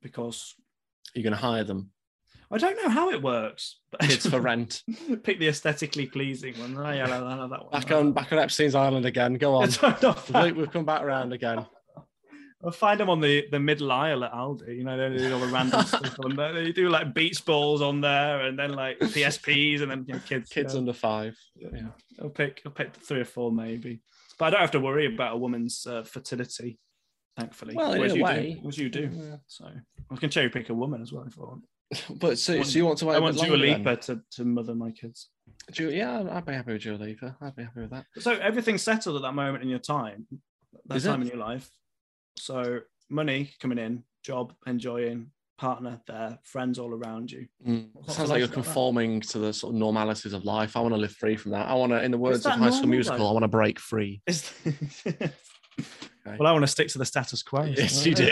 because 0.02 0.54
You're 1.14 1.22
going 1.22 1.32
to 1.32 1.38
hire 1.38 1.64
them. 1.64 1.90
I 2.50 2.58
don't 2.58 2.82
know 2.82 2.88
how 2.88 3.10
it 3.10 3.22
works. 3.22 3.78
But 3.90 4.00
Kids 4.00 4.28
for 4.28 4.40
rent. 4.50 4.82
Pick 5.22 5.38
the 5.38 5.48
aesthetically 5.48 6.06
pleasing 6.06 6.58
one. 6.58 6.76
Oh, 6.76 6.90
yeah, 6.90 7.04
I 7.04 7.36
know 7.36 7.48
that 7.48 7.62
one. 7.64 7.70
Back 7.72 7.90
on 7.90 8.12
back 8.12 8.32
on 8.32 8.38
Epstein's 8.38 8.74
Island 8.74 9.04
again. 9.06 9.34
Go 9.34 9.54
on. 9.54 9.68
We've 10.56 10.70
come 10.70 10.84
back 10.84 11.02
around 11.02 11.32
again. 11.32 11.66
I'll 12.64 12.72
find 12.72 12.98
them 12.98 13.08
on 13.08 13.20
the, 13.20 13.46
the 13.52 13.60
middle 13.60 13.92
aisle 13.92 14.24
at 14.24 14.32
Aldi. 14.32 14.76
You 14.76 14.82
know, 14.82 14.96
they 14.96 15.16
do 15.16 15.32
all 15.32 15.38
the 15.38 15.46
random 15.46 15.82
stuff 15.86 16.16
on 16.24 16.34
there. 16.34 16.52
They 16.52 16.72
do 16.72 16.88
like 16.88 17.14
beach 17.14 17.44
balls 17.44 17.80
on 17.80 18.00
there, 18.00 18.40
and 18.40 18.58
then 18.58 18.72
like 18.72 18.98
PSPs, 18.98 19.80
and 19.80 19.90
then 19.90 20.04
you 20.08 20.14
know, 20.14 20.20
kids. 20.26 20.50
Kids 20.50 20.74
you 20.74 20.80
know. 20.80 20.88
under 20.88 20.92
five. 20.92 21.38
Yeah. 21.54 21.68
yeah. 21.72 21.86
I'll 22.20 22.30
pick. 22.30 22.62
I'll 22.66 22.72
pick 22.72 22.94
three 22.96 23.20
or 23.20 23.24
four 23.24 23.52
maybe, 23.52 24.00
but 24.38 24.46
I 24.46 24.50
don't 24.50 24.60
have 24.60 24.72
to 24.72 24.80
worry 24.80 25.06
about 25.06 25.34
a 25.34 25.38
woman's 25.38 25.86
uh, 25.86 26.02
fertility. 26.02 26.78
Thankfully, 27.36 27.76
Well, 27.76 27.92
in 27.92 28.10
a 28.10 28.14
you 28.14 28.24
way. 28.24 28.58
do, 28.60 28.68
as 28.68 28.76
you 28.76 28.88
do. 28.88 29.08
Yeah. 29.12 29.36
So 29.46 29.70
I 30.10 30.16
can 30.16 30.28
cherry 30.28 30.48
pick 30.48 30.70
a 30.70 30.74
woman 30.74 31.00
as 31.00 31.12
well 31.12 31.24
if 31.28 31.38
I 31.38 31.42
want. 31.42 31.62
But 32.20 32.38
so, 32.38 32.56
want- 32.56 32.66
so 32.68 32.78
you 32.78 32.84
want 32.86 32.98
to 32.98 33.06
wait 33.06 33.16
I 33.16 33.18
want 33.18 33.38
Dua? 33.38 33.56
Lipa 33.56 33.96
to, 33.96 34.20
to 34.32 34.44
mother 34.44 34.74
my 34.74 34.90
kids. 34.90 35.28
Dua- 35.72 35.92
yeah, 35.92 36.24
I'd 36.30 36.44
be 36.46 36.52
happy 36.52 36.72
with 36.74 36.82
Dua 36.82 36.96
Lipa. 36.96 37.36
I'd 37.40 37.56
be 37.56 37.62
happy 37.62 37.80
with 37.80 37.90
that. 37.90 38.04
So 38.18 38.32
everything's 38.32 38.82
settled 38.82 39.16
at 39.16 39.22
that 39.22 39.32
moment 39.34 39.62
in 39.62 39.70
your 39.70 39.78
time, 39.78 40.26
that 40.86 40.96
Is 40.96 41.06
it? 41.06 41.08
time 41.08 41.22
in 41.22 41.28
your 41.28 41.38
life. 41.38 41.68
So 42.38 42.80
money 43.08 43.50
coming 43.60 43.78
in, 43.78 44.04
job 44.22 44.52
enjoying, 44.66 45.30
partner 45.56 46.00
there, 46.06 46.38
friends 46.44 46.78
all 46.78 46.92
around 46.92 47.32
you. 47.32 47.48
Mm. 47.66 47.88
Sounds 48.10 48.30
like 48.30 48.38
you're 48.38 48.48
conforming 48.48 49.20
to 49.22 49.38
the 49.38 49.52
sort 49.52 49.72
of 49.74 49.78
normalities 49.80 50.32
of 50.32 50.44
life. 50.44 50.76
I 50.76 50.80
want 50.80 50.94
to 50.94 51.00
live 51.00 51.12
free 51.12 51.36
from 51.36 51.50
that. 51.52 51.68
I 51.68 51.74
want 51.74 51.90
to, 51.92 52.02
in 52.02 52.10
the 52.12 52.18
words 52.18 52.44
of 52.46 52.52
High 52.52 52.70
School 52.70 52.88
Musical, 52.88 53.18
though? 53.20 53.28
I 53.28 53.32
want 53.32 53.42
to 53.44 53.48
break 53.48 53.80
free. 53.80 54.20
Is- 54.26 54.52
Well, 56.38 56.46
I 56.46 56.52
want 56.52 56.62
to 56.64 56.66
stick 56.66 56.88
to 56.88 56.98
the 56.98 57.06
status 57.06 57.42
quo. 57.42 57.62
Yes, 57.64 58.04
you 58.04 58.14
do. 58.14 58.28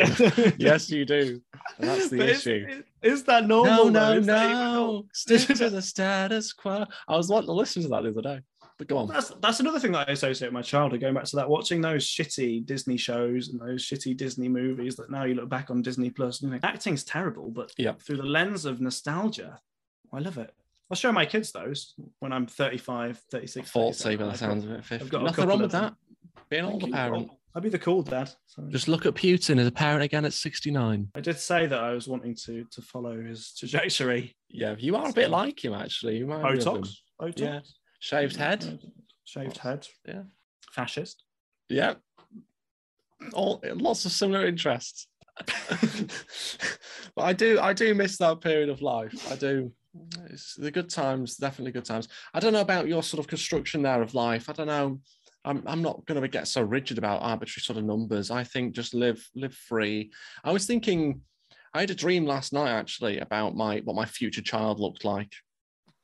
yes, 0.58 0.90
you 0.90 1.06
do. 1.06 1.40
And 1.78 1.88
that's 1.88 2.10
the 2.10 2.18
But 2.18 2.28
is- 2.28 2.38
issue. 2.46 2.66
Is, 2.68 2.82
is 3.06 3.24
that 3.24 3.46
normal? 3.46 3.86
no, 3.86 3.88
no, 3.88 4.12
Is 4.18 4.26
that 4.26 4.44
even 4.50 4.56
normal? 4.58 4.92
no. 5.02 5.06
Stick 5.12 5.56
to 5.58 5.70
the 5.70 5.82
status 5.82 6.52
quo. 6.52 6.84
I 7.08 7.16
was 7.16 7.28
wanting 7.28 7.46
to 7.48 7.52
listen 7.52 7.82
to 7.82 7.88
that 7.88 8.02
the 8.02 8.10
other 8.10 8.22
day. 8.22 8.40
But 8.78 8.88
go 8.88 8.98
on. 8.98 9.08
That's 9.08 9.30
that's 9.40 9.60
another 9.60 9.78
thing 9.80 9.92
that 9.92 10.08
I 10.08 10.12
associate 10.12 10.48
with 10.48 10.52
my 10.54 10.60
childhood. 10.62 11.00
Going 11.00 11.14
back 11.14 11.24
to 11.24 11.36
that, 11.36 11.48
watching 11.48 11.80
those 11.80 12.06
shitty 12.06 12.66
Disney 12.66 12.98
shows 12.98 13.48
and 13.48 13.58
those 13.58 13.82
shitty 13.86 14.14
Disney 14.16 14.48
movies 14.48 14.96
that 14.96 15.10
now 15.10 15.24
you 15.24 15.34
look 15.34 15.48
back 15.48 15.70
on 15.70 15.80
Disney 15.80 16.10
Plus 16.10 16.42
and 16.42 16.50
you 16.52 16.58
think 16.58 16.64
acting's 16.64 17.02
terrible, 17.02 17.50
but 17.50 17.72
Yeah. 17.78 17.92
through 17.94 18.18
the 18.18 18.22
lens 18.24 18.66
of 18.66 18.80
nostalgia, 18.82 19.60
I 20.12 20.18
love 20.18 20.36
it. 20.36 20.52
I'll 20.90 20.96
show 20.96 21.10
my 21.10 21.24
kids 21.24 21.52
those 21.52 21.94
when 22.18 22.32
I'm 22.34 22.46
35, 22.46 23.18
36. 23.30 23.70
40 23.70 23.86
by 23.88 23.92
37. 23.92 24.26
the 24.26 24.32
I've 24.32 24.38
sounds 24.38 24.64
of 24.66 24.70
it. 24.72 24.84
50. 24.84 25.08
got 25.08 25.22
Nothing 25.22 25.48
wrong 25.48 25.62
with 25.62 25.72
that. 25.72 25.94
Being 26.50 26.64
an 26.66 26.72
older 26.72 26.86
parent. 26.88 27.30
Well, 27.56 27.60
I'd 27.60 27.62
be 27.62 27.70
the 27.70 27.78
cool 27.78 28.02
dad. 28.02 28.30
So. 28.48 28.62
Just 28.68 28.86
look 28.86 29.06
at 29.06 29.14
Putin 29.14 29.58
as 29.58 29.66
a 29.66 29.72
parent 29.72 30.02
again 30.02 30.26
at 30.26 30.34
69. 30.34 31.08
I 31.14 31.20
did 31.20 31.38
say 31.38 31.64
that 31.64 31.82
I 31.82 31.92
was 31.92 32.06
wanting 32.06 32.34
to 32.44 32.66
to 32.70 32.82
follow 32.82 33.18
his 33.18 33.54
trajectory. 33.58 34.36
Yeah, 34.50 34.74
you 34.78 34.94
are 34.94 35.08
a 35.08 35.12
bit 35.14 35.30
like 35.30 35.64
him, 35.64 35.72
actually. 35.72 36.18
You 36.18 36.26
might 36.26 36.42
be 36.42 36.58
of 36.58 36.66
him. 36.66 36.82
Botox, 36.82 36.90
Botox, 37.18 37.38
Yeah. 37.40 37.60
Shaved 38.00 38.36
head. 38.36 38.78
shaved 39.24 39.56
head, 39.56 39.88
Yeah. 40.06 40.24
fascist. 40.70 41.24
Yeah. 41.70 41.94
All 43.32 43.62
lots 43.64 44.04
of 44.04 44.12
similar 44.12 44.46
interests. 44.46 45.08
but 47.16 47.22
I 47.22 47.32
do 47.32 47.58
I 47.58 47.72
do 47.72 47.94
miss 47.94 48.18
that 48.18 48.42
period 48.42 48.68
of 48.68 48.82
life. 48.82 49.32
I 49.32 49.36
do. 49.36 49.72
It's 50.28 50.54
the 50.56 50.70
good 50.70 50.90
times, 50.90 51.36
definitely 51.36 51.72
good 51.72 51.86
times. 51.86 52.08
I 52.34 52.40
don't 52.40 52.52
know 52.52 52.60
about 52.60 52.86
your 52.86 53.02
sort 53.02 53.18
of 53.18 53.26
construction 53.28 53.80
there 53.80 54.02
of 54.02 54.14
life. 54.14 54.50
I 54.50 54.52
don't 54.52 54.66
know. 54.66 55.00
I'm 55.46 55.62
I'm 55.66 55.80
not 55.80 56.04
going 56.06 56.20
to 56.20 56.28
get 56.28 56.48
so 56.48 56.60
rigid 56.60 56.98
about 56.98 57.22
arbitrary 57.22 57.62
sort 57.62 57.78
of 57.78 57.84
numbers. 57.84 58.30
I 58.30 58.44
think 58.44 58.74
just 58.74 58.92
live 58.94 59.24
live 59.34 59.54
free. 59.54 60.10
I 60.44 60.52
was 60.52 60.66
thinking 60.66 61.20
I 61.72 61.80
had 61.80 61.90
a 61.90 61.94
dream 61.94 62.26
last 62.26 62.52
night 62.52 62.70
actually 62.70 63.20
about 63.20 63.54
my 63.54 63.78
what 63.84 63.96
my 63.96 64.04
future 64.04 64.42
child 64.42 64.80
looked 64.80 65.04
like. 65.04 65.32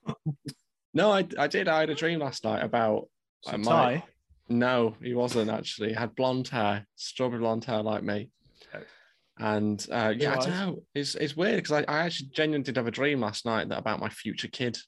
no, 0.95 1.11
I 1.11 1.27
I 1.37 1.49
did. 1.49 1.69
I 1.69 1.81
had 1.81 1.91
a 1.91 1.95
dream 1.95 2.21
last 2.21 2.45
night 2.45 2.63
about 2.63 3.09
might- 3.51 3.65
tie. 3.65 4.05
no, 4.49 4.95
he 5.03 5.15
wasn't 5.15 5.51
actually. 5.51 5.89
He 5.89 5.95
had 5.95 6.15
blonde 6.15 6.49
hair, 6.49 6.87
strawberry 6.95 7.41
blonde 7.41 7.65
hair 7.65 7.83
like 7.83 8.05
me. 8.05 8.31
And 9.39 9.85
uh, 9.91 10.13
yeah, 10.17 10.35
I 10.35 10.37
don't 10.37 10.51
know. 10.51 10.83
It's 10.95 11.17
it's 11.17 11.37
weird 11.37 11.57
because 11.57 11.73
I, 11.73 11.93
I 11.93 12.05
actually 12.05 12.29
genuinely 12.33 12.65
did 12.65 12.77
have 12.77 12.87
a 12.87 12.93
dream 12.93 13.21
last 13.21 13.45
night 13.45 13.69
that 13.71 13.79
about 13.79 13.99
my 13.99 14.09
future 14.09 14.49
kid. 14.49 14.79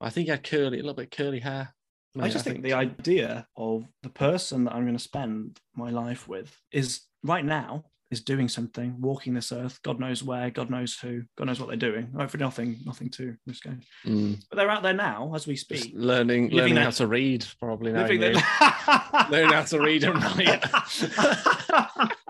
I 0.00 0.10
think 0.10 0.26
he 0.26 0.30
had 0.30 0.44
curly, 0.44 0.78
a 0.78 0.82
little 0.82 0.94
bit 0.94 1.10
curly 1.10 1.40
hair. 1.40 1.74
I 2.20 2.28
just 2.28 2.44
think 2.44 2.62
the 2.62 2.74
idea 2.74 3.46
of 3.56 3.86
the 4.02 4.08
person 4.08 4.64
that 4.64 4.74
I'm 4.74 4.82
going 4.84 4.96
to 4.96 5.02
spend 5.02 5.58
my 5.74 5.90
life 5.90 6.28
with 6.28 6.56
is 6.72 7.02
right 7.24 7.44
now 7.44 7.84
is 8.10 8.20
doing 8.20 8.48
something, 8.48 9.00
walking 9.00 9.34
this 9.34 9.50
earth, 9.50 9.80
God 9.82 9.98
knows 9.98 10.22
where, 10.22 10.48
God 10.50 10.70
knows 10.70 10.96
who, 10.96 11.22
God 11.36 11.46
knows 11.48 11.58
what 11.58 11.66
they're 11.68 11.76
doing. 11.76 12.12
Hopefully, 12.16 12.44
nothing, 12.44 12.76
nothing 12.84 13.08
too 13.10 13.34
risky. 13.46 13.70
Mm, 14.06 14.40
But 14.48 14.56
they're 14.56 14.70
out 14.70 14.82
there 14.84 14.92
now 14.92 15.32
as 15.34 15.46
we 15.48 15.54
just 15.54 15.64
speak. 15.66 15.92
learning 15.96 16.50
learning 16.50 16.74
that- 16.76 16.84
how 16.84 16.90
to 16.90 17.06
read 17.08 17.44
probably 17.58 17.92
now. 17.92 18.02
Living 18.02 18.20
Learning 19.30 19.52
how 19.52 19.62
to 19.64 19.80
read 19.80 20.04
and 20.04 20.22
write. 20.22 20.64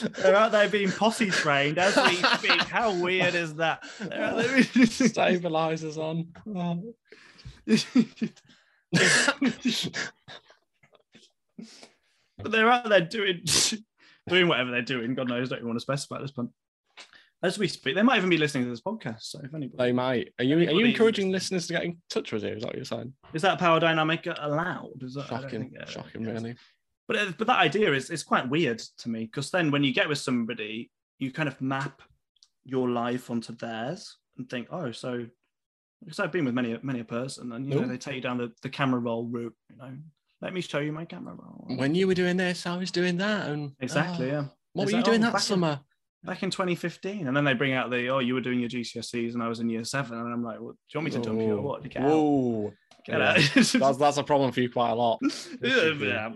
They're 0.00 0.36
out 0.36 0.52
there 0.52 0.68
being 0.68 0.90
posse 0.90 1.30
trained 1.30 1.78
as 1.78 1.96
we 1.96 2.16
speak. 2.16 2.62
How 2.62 2.92
weird 2.94 3.34
is 3.34 3.54
that? 3.56 3.82
They're 4.00 4.22
out 4.24 4.36
there- 4.36 4.62
Stabilizers 4.86 5.98
on. 5.98 6.28
Oh. 6.54 6.94
but 12.38 12.52
they're 12.52 12.70
out 12.70 12.88
there 12.88 13.00
doing 13.00 13.42
doing 14.28 14.48
whatever 14.48 14.70
they're 14.70 14.82
doing. 14.82 15.14
God 15.14 15.28
knows, 15.28 15.48
don't 15.48 15.58
even 15.58 15.68
want 15.68 15.78
to 15.78 15.82
specify 15.82 16.16
at 16.16 16.22
this 16.22 16.30
point. 16.30 16.50
As 17.42 17.56
we 17.58 17.68
speak, 17.68 17.94
they 17.94 18.02
might 18.02 18.16
even 18.18 18.30
be 18.30 18.36
listening 18.38 18.64
to 18.64 18.70
this 18.70 18.80
podcast. 18.80 19.22
So 19.22 19.40
if 19.44 19.54
anybody 19.54 19.76
they 19.78 19.92
might. 19.92 20.32
Are 20.40 20.44
you 20.44 20.56
are 20.58 20.72
you 20.72 20.86
encouraging 20.86 21.30
listeners 21.30 21.68
to 21.68 21.74
get 21.74 21.84
in 21.84 21.98
touch 22.10 22.32
with 22.32 22.42
you? 22.42 22.50
Is 22.50 22.62
that 22.62 22.68
what 22.68 22.76
you're 22.76 22.84
saying? 22.84 23.12
is 23.32 23.42
that 23.42 23.58
power 23.58 23.78
dynamic 23.78 24.26
allowed? 24.26 25.02
Is 25.02 25.14
that 25.14 25.26
I 25.26 25.28
don't 25.28 25.42
Shocking, 25.42 25.70
think, 25.70 25.82
uh, 25.82 25.86
shocking, 25.86 26.24
really. 26.24 26.56
But 27.08 27.16
uh, 27.16 27.32
but 27.38 27.46
that 27.46 27.58
idea 27.58 27.92
is 27.94 28.10
is 28.10 28.22
quite 28.22 28.48
weird 28.48 28.78
to 28.98 29.08
me 29.08 29.24
because 29.24 29.50
then 29.50 29.70
when 29.70 29.82
you 29.82 29.92
get 29.92 30.08
with 30.08 30.18
somebody, 30.18 30.90
you 31.18 31.32
kind 31.32 31.48
of 31.48 31.60
map 31.60 32.02
your 32.64 32.88
life 32.88 33.30
onto 33.30 33.56
theirs 33.56 34.16
and 34.36 34.48
think, 34.48 34.68
oh, 34.70 34.92
so 34.92 35.26
because 36.04 36.20
I've 36.20 36.30
been 36.30 36.44
with 36.44 36.54
many 36.54 36.78
many 36.82 37.00
a 37.00 37.04
person, 37.04 37.52
and 37.52 37.66
you 37.66 37.80
know 37.80 37.86
they 37.88 37.96
take 37.96 38.16
you 38.16 38.20
down 38.20 38.38
the, 38.38 38.52
the 38.62 38.68
camera 38.68 39.00
roll 39.00 39.26
route. 39.26 39.54
You 39.70 39.76
know, 39.78 39.90
let 40.42 40.52
me 40.52 40.60
show 40.60 40.78
you 40.78 40.92
my 40.92 41.06
camera 41.06 41.34
roll. 41.34 41.76
When 41.76 41.94
you 41.94 42.06
were 42.06 42.14
doing 42.14 42.36
this, 42.36 42.66
I 42.66 42.76
was 42.76 42.90
doing 42.90 43.16
that, 43.16 43.48
and 43.48 43.72
exactly, 43.80 44.30
oh, 44.30 44.32
yeah. 44.32 44.44
What 44.74 44.84
were 44.84 44.90
you 44.90 44.96
that- 44.98 45.04
doing 45.06 45.22
oh, 45.22 45.26
that 45.26 45.32
back 45.32 45.42
in- 45.42 45.46
summer? 45.46 45.80
Back 46.24 46.42
in 46.42 46.50
2015, 46.50 47.28
and 47.28 47.36
then 47.36 47.44
they 47.44 47.54
bring 47.54 47.74
out 47.74 47.90
the 47.90 48.08
oh, 48.08 48.18
you 48.18 48.34
were 48.34 48.40
doing 48.40 48.58
your 48.58 48.68
GCSEs, 48.68 49.34
and 49.34 49.42
I 49.42 49.46
was 49.46 49.60
in 49.60 49.70
year 49.70 49.84
seven, 49.84 50.18
and 50.18 50.32
I'm 50.32 50.42
like, 50.42 50.60
well, 50.60 50.72
do 50.72 50.78
you 50.92 50.98
want 51.00 51.04
me 51.04 51.10
to 51.12 51.20
dump 51.20 51.40
you 51.40 51.52
or 51.52 51.62
Whoa. 51.62 51.68
what? 51.68 51.82
Get 51.84 52.02
out. 52.02 52.08
Whoa. 52.10 52.62
Get 52.64 52.87
Yeah. 53.06 53.38
That's 53.54 53.72
that's 53.72 54.16
a 54.18 54.22
problem 54.22 54.52
for 54.52 54.60
you 54.60 54.70
quite 54.70 54.90
a 54.90 54.94
lot. 54.94 55.18
yeah, 55.62 55.92
yeah, 55.92 56.30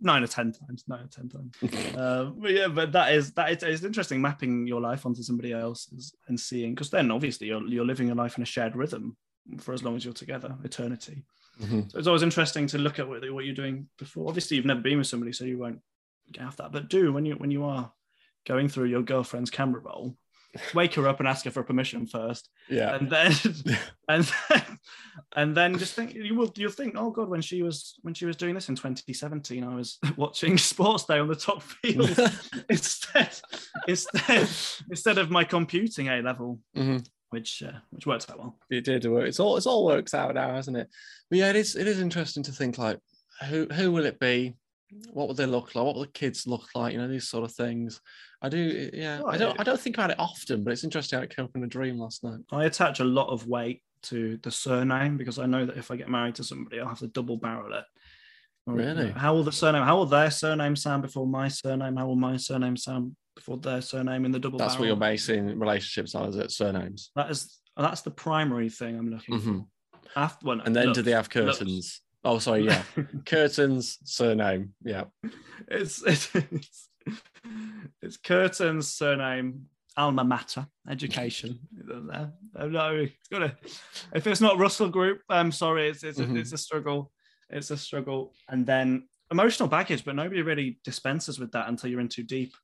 nine 0.00 0.22
or 0.22 0.26
ten 0.26 0.52
times, 0.52 0.84
nine 0.86 1.04
or 1.04 1.08
ten 1.08 1.28
times. 1.28 1.56
uh, 1.96 2.24
but 2.36 2.52
yeah, 2.52 2.68
but 2.68 2.92
that 2.92 3.12
is 3.12 3.32
that 3.32 3.50
is 3.50 3.62
it's 3.62 3.84
interesting 3.84 4.22
mapping 4.22 4.66
your 4.66 4.80
life 4.80 5.06
onto 5.06 5.22
somebody 5.22 5.52
else's 5.52 6.14
and 6.28 6.38
seeing 6.38 6.74
because 6.74 6.90
then 6.90 7.10
obviously 7.10 7.48
you're 7.48 7.66
you're 7.66 7.84
living 7.84 8.06
your 8.06 8.16
life 8.16 8.36
in 8.36 8.42
a 8.42 8.46
shared 8.46 8.76
rhythm 8.76 9.16
for 9.58 9.74
as 9.74 9.82
long 9.82 9.96
as 9.96 10.04
you're 10.04 10.14
together, 10.14 10.54
eternity. 10.62 11.24
Mhm. 11.60 11.90
So 11.90 11.98
it's 11.98 12.08
always 12.08 12.22
interesting 12.22 12.66
to 12.68 12.78
look 12.78 12.98
at 12.98 13.08
what, 13.08 13.20
what 13.32 13.44
you're 13.44 13.54
doing 13.54 13.88
before. 13.98 14.28
Obviously, 14.28 14.56
you've 14.56 14.66
never 14.66 14.80
been 14.80 14.98
with 14.98 15.06
somebody, 15.06 15.32
so 15.32 15.44
you 15.44 15.58
won't 15.58 15.80
get 16.32 16.42
have 16.42 16.56
that. 16.56 16.72
But 16.72 16.88
do 16.88 17.12
when 17.12 17.26
you 17.26 17.34
when 17.34 17.50
you 17.50 17.64
are 17.64 17.92
going 18.46 18.68
through 18.68 18.86
your 18.86 19.02
girlfriend's 19.02 19.50
camera 19.50 19.80
roll, 19.80 20.16
wake 20.74 20.94
her 20.94 21.08
up 21.08 21.18
and 21.20 21.28
ask 21.28 21.44
her 21.44 21.50
for 21.50 21.62
permission 21.62 22.06
first, 22.06 22.48
Yeah. 22.68 22.94
and 22.94 23.10
then 23.10 23.32
and 24.08 24.24
then 24.48 24.78
and 25.36 25.56
then 25.56 25.78
just 25.78 25.94
think 25.94 26.14
you 26.14 26.34
will 26.34 26.52
you'll 26.56 26.70
think 26.70 26.94
oh 26.96 27.10
god 27.10 27.28
when 27.28 27.40
she 27.42 27.62
was 27.62 27.94
when 28.02 28.14
she 28.14 28.26
was 28.26 28.36
doing 28.36 28.54
this 28.54 28.68
in 28.68 28.74
2017 28.74 29.62
i 29.64 29.74
was 29.74 29.98
watching 30.16 30.58
sports 30.58 31.04
day 31.04 31.18
on 31.18 31.28
the 31.28 31.36
top 31.36 31.62
field 31.62 32.10
instead 32.68 33.30
instead 33.88 34.48
instead 34.90 35.18
of 35.18 35.30
my 35.30 35.44
computing 35.44 36.08
a 36.08 36.20
level 36.22 36.58
Mhm. 36.76 37.06
which 37.30 37.62
uh, 37.62 37.78
which 37.90 38.06
works 38.06 38.28
out 38.30 38.38
well 38.38 38.58
It 38.70 38.84
did 38.84 39.04
work. 39.06 39.28
It's 39.28 39.40
all 39.40 39.56
it's 39.56 39.66
all 39.66 39.84
works 39.84 40.14
out 40.14 40.34
now, 40.34 40.54
hasn't 40.54 40.76
it? 40.76 40.88
But 41.30 41.38
yeah, 41.38 41.50
it 41.50 41.56
is 41.56 41.76
it 41.76 41.86
is 41.86 42.00
interesting 42.00 42.42
to 42.44 42.52
think 42.52 42.78
like 42.78 42.98
who 43.48 43.66
who 43.72 43.90
will 43.92 44.06
it 44.06 44.18
be? 44.20 44.54
What 45.12 45.28
would 45.28 45.36
they 45.36 45.46
look 45.46 45.74
like? 45.74 45.84
What 45.84 45.94
will 45.94 46.02
the 46.02 46.08
kids 46.08 46.46
look 46.46 46.66
like? 46.74 46.92
You 46.92 46.98
know, 47.00 47.08
these 47.08 47.28
sort 47.28 47.44
of 47.44 47.52
things. 47.52 48.00
I 48.42 48.48
do 48.48 48.90
yeah. 48.92 49.20
Oh, 49.24 49.28
I 49.28 49.36
don't 49.36 49.54
yeah. 49.54 49.60
I 49.60 49.64
don't 49.64 49.80
think 49.80 49.96
about 49.96 50.10
it 50.10 50.18
often, 50.18 50.64
but 50.64 50.72
it's 50.72 50.84
interesting 50.84 51.18
how 51.18 51.22
it 51.22 51.34
came 51.34 51.44
up 51.46 51.56
in 51.56 51.64
a 51.64 51.66
dream 51.68 51.98
last 51.98 52.22
night. 52.24 52.40
i 52.52 52.64
attach 52.64 53.00
a 53.00 53.04
lot 53.04 53.28
of 53.28 53.46
weight 53.46 53.82
to 54.02 54.38
the 54.42 54.50
surname 54.50 55.16
because 55.16 55.38
i 55.38 55.46
know 55.46 55.64
that 55.64 55.78
if 55.78 55.90
i 55.90 55.96
get 55.96 56.10
married 56.10 56.34
to 56.34 56.44
somebody 56.44 56.78
i'll 56.78 56.88
have 56.88 56.98
to 56.98 57.06
double 57.06 57.38
barrel 57.38 57.72
it 57.72 57.84
Or, 58.66 58.74
you 58.78 58.82
know, 58.82 58.94
Really? 58.94 59.10
how 59.12 59.32
will 59.34 59.44
the 59.44 59.52
surname 59.52 59.82
how 59.82 59.96
will 59.96 60.04
their 60.04 60.30
surname 60.30 60.76
sound 60.76 61.00
before 61.02 61.26
my 61.26 61.48
surname 61.48 61.96
how 61.96 62.06
will 62.06 62.16
my 62.16 62.36
surname 62.36 62.76
sound 62.76 63.16
before 63.34 63.56
their 63.56 63.80
surname 63.80 64.26
in 64.26 64.30
the 64.30 64.38
double 64.38 64.58
That's 64.58 64.74
what 64.74 64.80
barrel? 64.80 64.88
you're 64.88 64.96
basing 64.96 65.58
relationships 65.58 66.14
on, 66.14 66.28
is 66.28 66.36
it? 66.36 66.50
Surnames. 66.50 67.10
that 67.16 67.30
is 67.30 67.58
that's 67.78 68.02
the 68.02 68.10
primary 68.10 68.68
thing 68.68 68.98
i'm 68.98 69.08
looking 69.10 69.40
for 69.40 69.48
Mhm. 69.50 69.66
After, 70.16 70.46
well, 70.46 70.56
no, 70.58 70.64
And 70.64 70.76
then 70.76 70.92
do 70.92 71.00
they 71.02 71.12
have 71.12 71.34
Looks. 71.34 72.02
Curtains? 72.24 72.36
Oh, 72.36 72.38
sorry, 72.38 72.64
yeah. 72.66 72.82
curtains, 73.26 73.98
surname. 74.04 74.74
Yeah. 74.84 75.04
it's, 75.68 76.02
it's 76.06 76.30
it's 76.34 76.88
it's 78.02 78.16
Curtin's 78.16 78.88
surname, 78.88 79.66
alma 79.96 80.24
mater, 80.24 80.66
education. 80.88 81.58
Uh, 82.12 82.26
no, 82.66 82.96
it's 82.96 83.28
gotta. 83.30 83.56
If 84.14 84.26
it's 84.26 84.40
not 84.40 84.58
Russell 84.58 84.88
Group, 84.88 85.20
I'm 85.28 85.52
sorry. 85.52 85.88
It's 85.88 86.02
it's, 86.02 86.18
Mhm. 86.18 86.36
a, 86.36 86.40
it's 86.40 86.52
a 86.52 86.58
struggle. 86.58 87.12
It's 87.50 87.70
a 87.70 87.76
struggle. 87.76 88.34
And 88.48 88.66
then 88.66 89.06
emotional 89.30 89.68
baggage, 89.68 90.04
but 90.04 90.14
nobody 90.16 90.42
really 90.42 90.78
dispenses 90.84 91.38
with 91.38 91.52
that 91.52 91.68
until 91.68 91.90
you're 91.90 92.00
in 92.00 92.08
too 92.08 92.22
deep. 92.22 92.54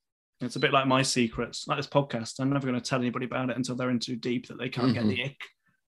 It's 0.40 0.56
a 0.56 0.61
bit 0.61 0.72
like 0.72 0.86
my 0.86 1.02
secrets, 1.02 1.68
like 1.68 1.76
this 1.76 1.86
podcast. 1.86 2.40
I'm 2.40 2.48
never 2.50 2.66
going 2.66 2.80
to 2.80 2.86
tell 2.88 2.98
anybody 3.00 3.26
about 3.26 3.50
it 3.50 3.56
until 3.56 3.76
they're 3.76 3.90
in 3.90 3.98
too 3.98 4.16
deep 4.16 4.48
that 4.48 4.58
they 4.58 4.70
can't 4.70 4.94
get 4.94 5.04
Mhm. 5.04 5.08
the 5.08 5.24
ick 5.24 5.40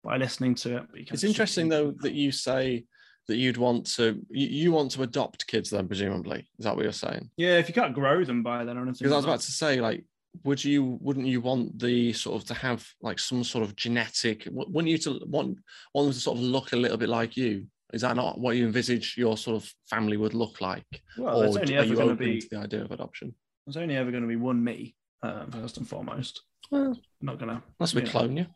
by 0.04 0.18
listening 0.18 0.54
to 0.56 0.76
it. 0.78 0.86
It's 1.10 1.24
interesting 1.24 1.68
though 1.70 1.92
that 2.02 2.12
you 2.12 2.32
say 2.32 2.84
that 3.28 3.36
you'd 3.36 3.56
want 3.56 3.86
to 3.94 4.20
you, 4.30 4.72
want 4.72 4.90
to 4.92 5.02
adopt 5.02 5.46
kids 5.46 5.70
then 5.70 5.86
presumably. 5.86 6.48
Is 6.58 6.64
that 6.64 6.74
what 6.74 6.82
you're 6.82 6.92
saying? 6.92 7.30
Yeah, 7.36 7.58
if 7.58 7.68
you 7.68 7.74
can't 7.74 7.94
grow 7.94 8.24
them 8.24 8.42
by 8.42 8.64
then 8.64 8.76
anything. 8.76 8.94
Because 8.98 9.12
I 9.12 9.16
was 9.16 9.24
about 9.24 9.40
to 9.40 9.52
say, 9.52 9.80
like, 9.80 10.04
would 10.44 10.64
you 10.64 10.98
wouldn't 11.00 11.26
you 11.26 11.40
want 11.40 11.78
the 11.78 12.12
sort 12.12 12.40
of 12.40 12.48
to 12.48 12.54
have 12.54 12.86
like 13.00 13.18
some 13.18 13.44
sort 13.44 13.64
of 13.64 13.76
genetic? 13.76 14.48
Wouldn't 14.50 14.90
you 14.90 14.98
to 14.98 15.20
want 15.26 15.58
want 15.94 16.06
them 16.06 16.12
to 16.12 16.20
sort 16.20 16.38
of 16.38 16.44
look 16.44 16.72
a 16.72 16.76
little 16.76 16.96
bit 16.96 17.08
like 17.08 17.36
you? 17.36 17.66
Is 17.92 18.00
that 18.00 18.16
not 18.16 18.40
what 18.40 18.56
you 18.56 18.64
envisage 18.64 19.16
your 19.18 19.36
sort 19.36 19.62
of 19.62 19.70
family 19.90 20.16
would 20.16 20.34
look 20.34 20.60
like? 20.60 20.86
well, 21.18 21.40
there's 21.40 21.56
or 21.56 21.60
only 21.60 21.76
are 21.76 21.80
ever 21.80 21.88
you 21.88 21.94
going 21.94 22.08
to 22.08 22.14
open 22.14 22.26
be 22.26 22.40
to 22.40 22.48
the 22.50 22.58
idea 22.58 22.82
of 22.82 22.90
adoption? 22.90 23.34
there's 23.66 23.76
only 23.76 23.96
ever 23.96 24.10
going 24.10 24.22
to 24.22 24.28
be 24.28 24.36
one 24.36 24.62
me 24.62 24.94
uh, 25.22 25.44
first 25.46 25.76
and 25.76 25.88
foremost. 25.88 26.42
Well, 26.70 26.98
not 27.22 27.38
gonna. 27.38 27.62
unless 27.78 27.94
we 27.94 28.02
Yeah. 28.02 28.08
clone 28.10 28.36
you. 28.36 28.46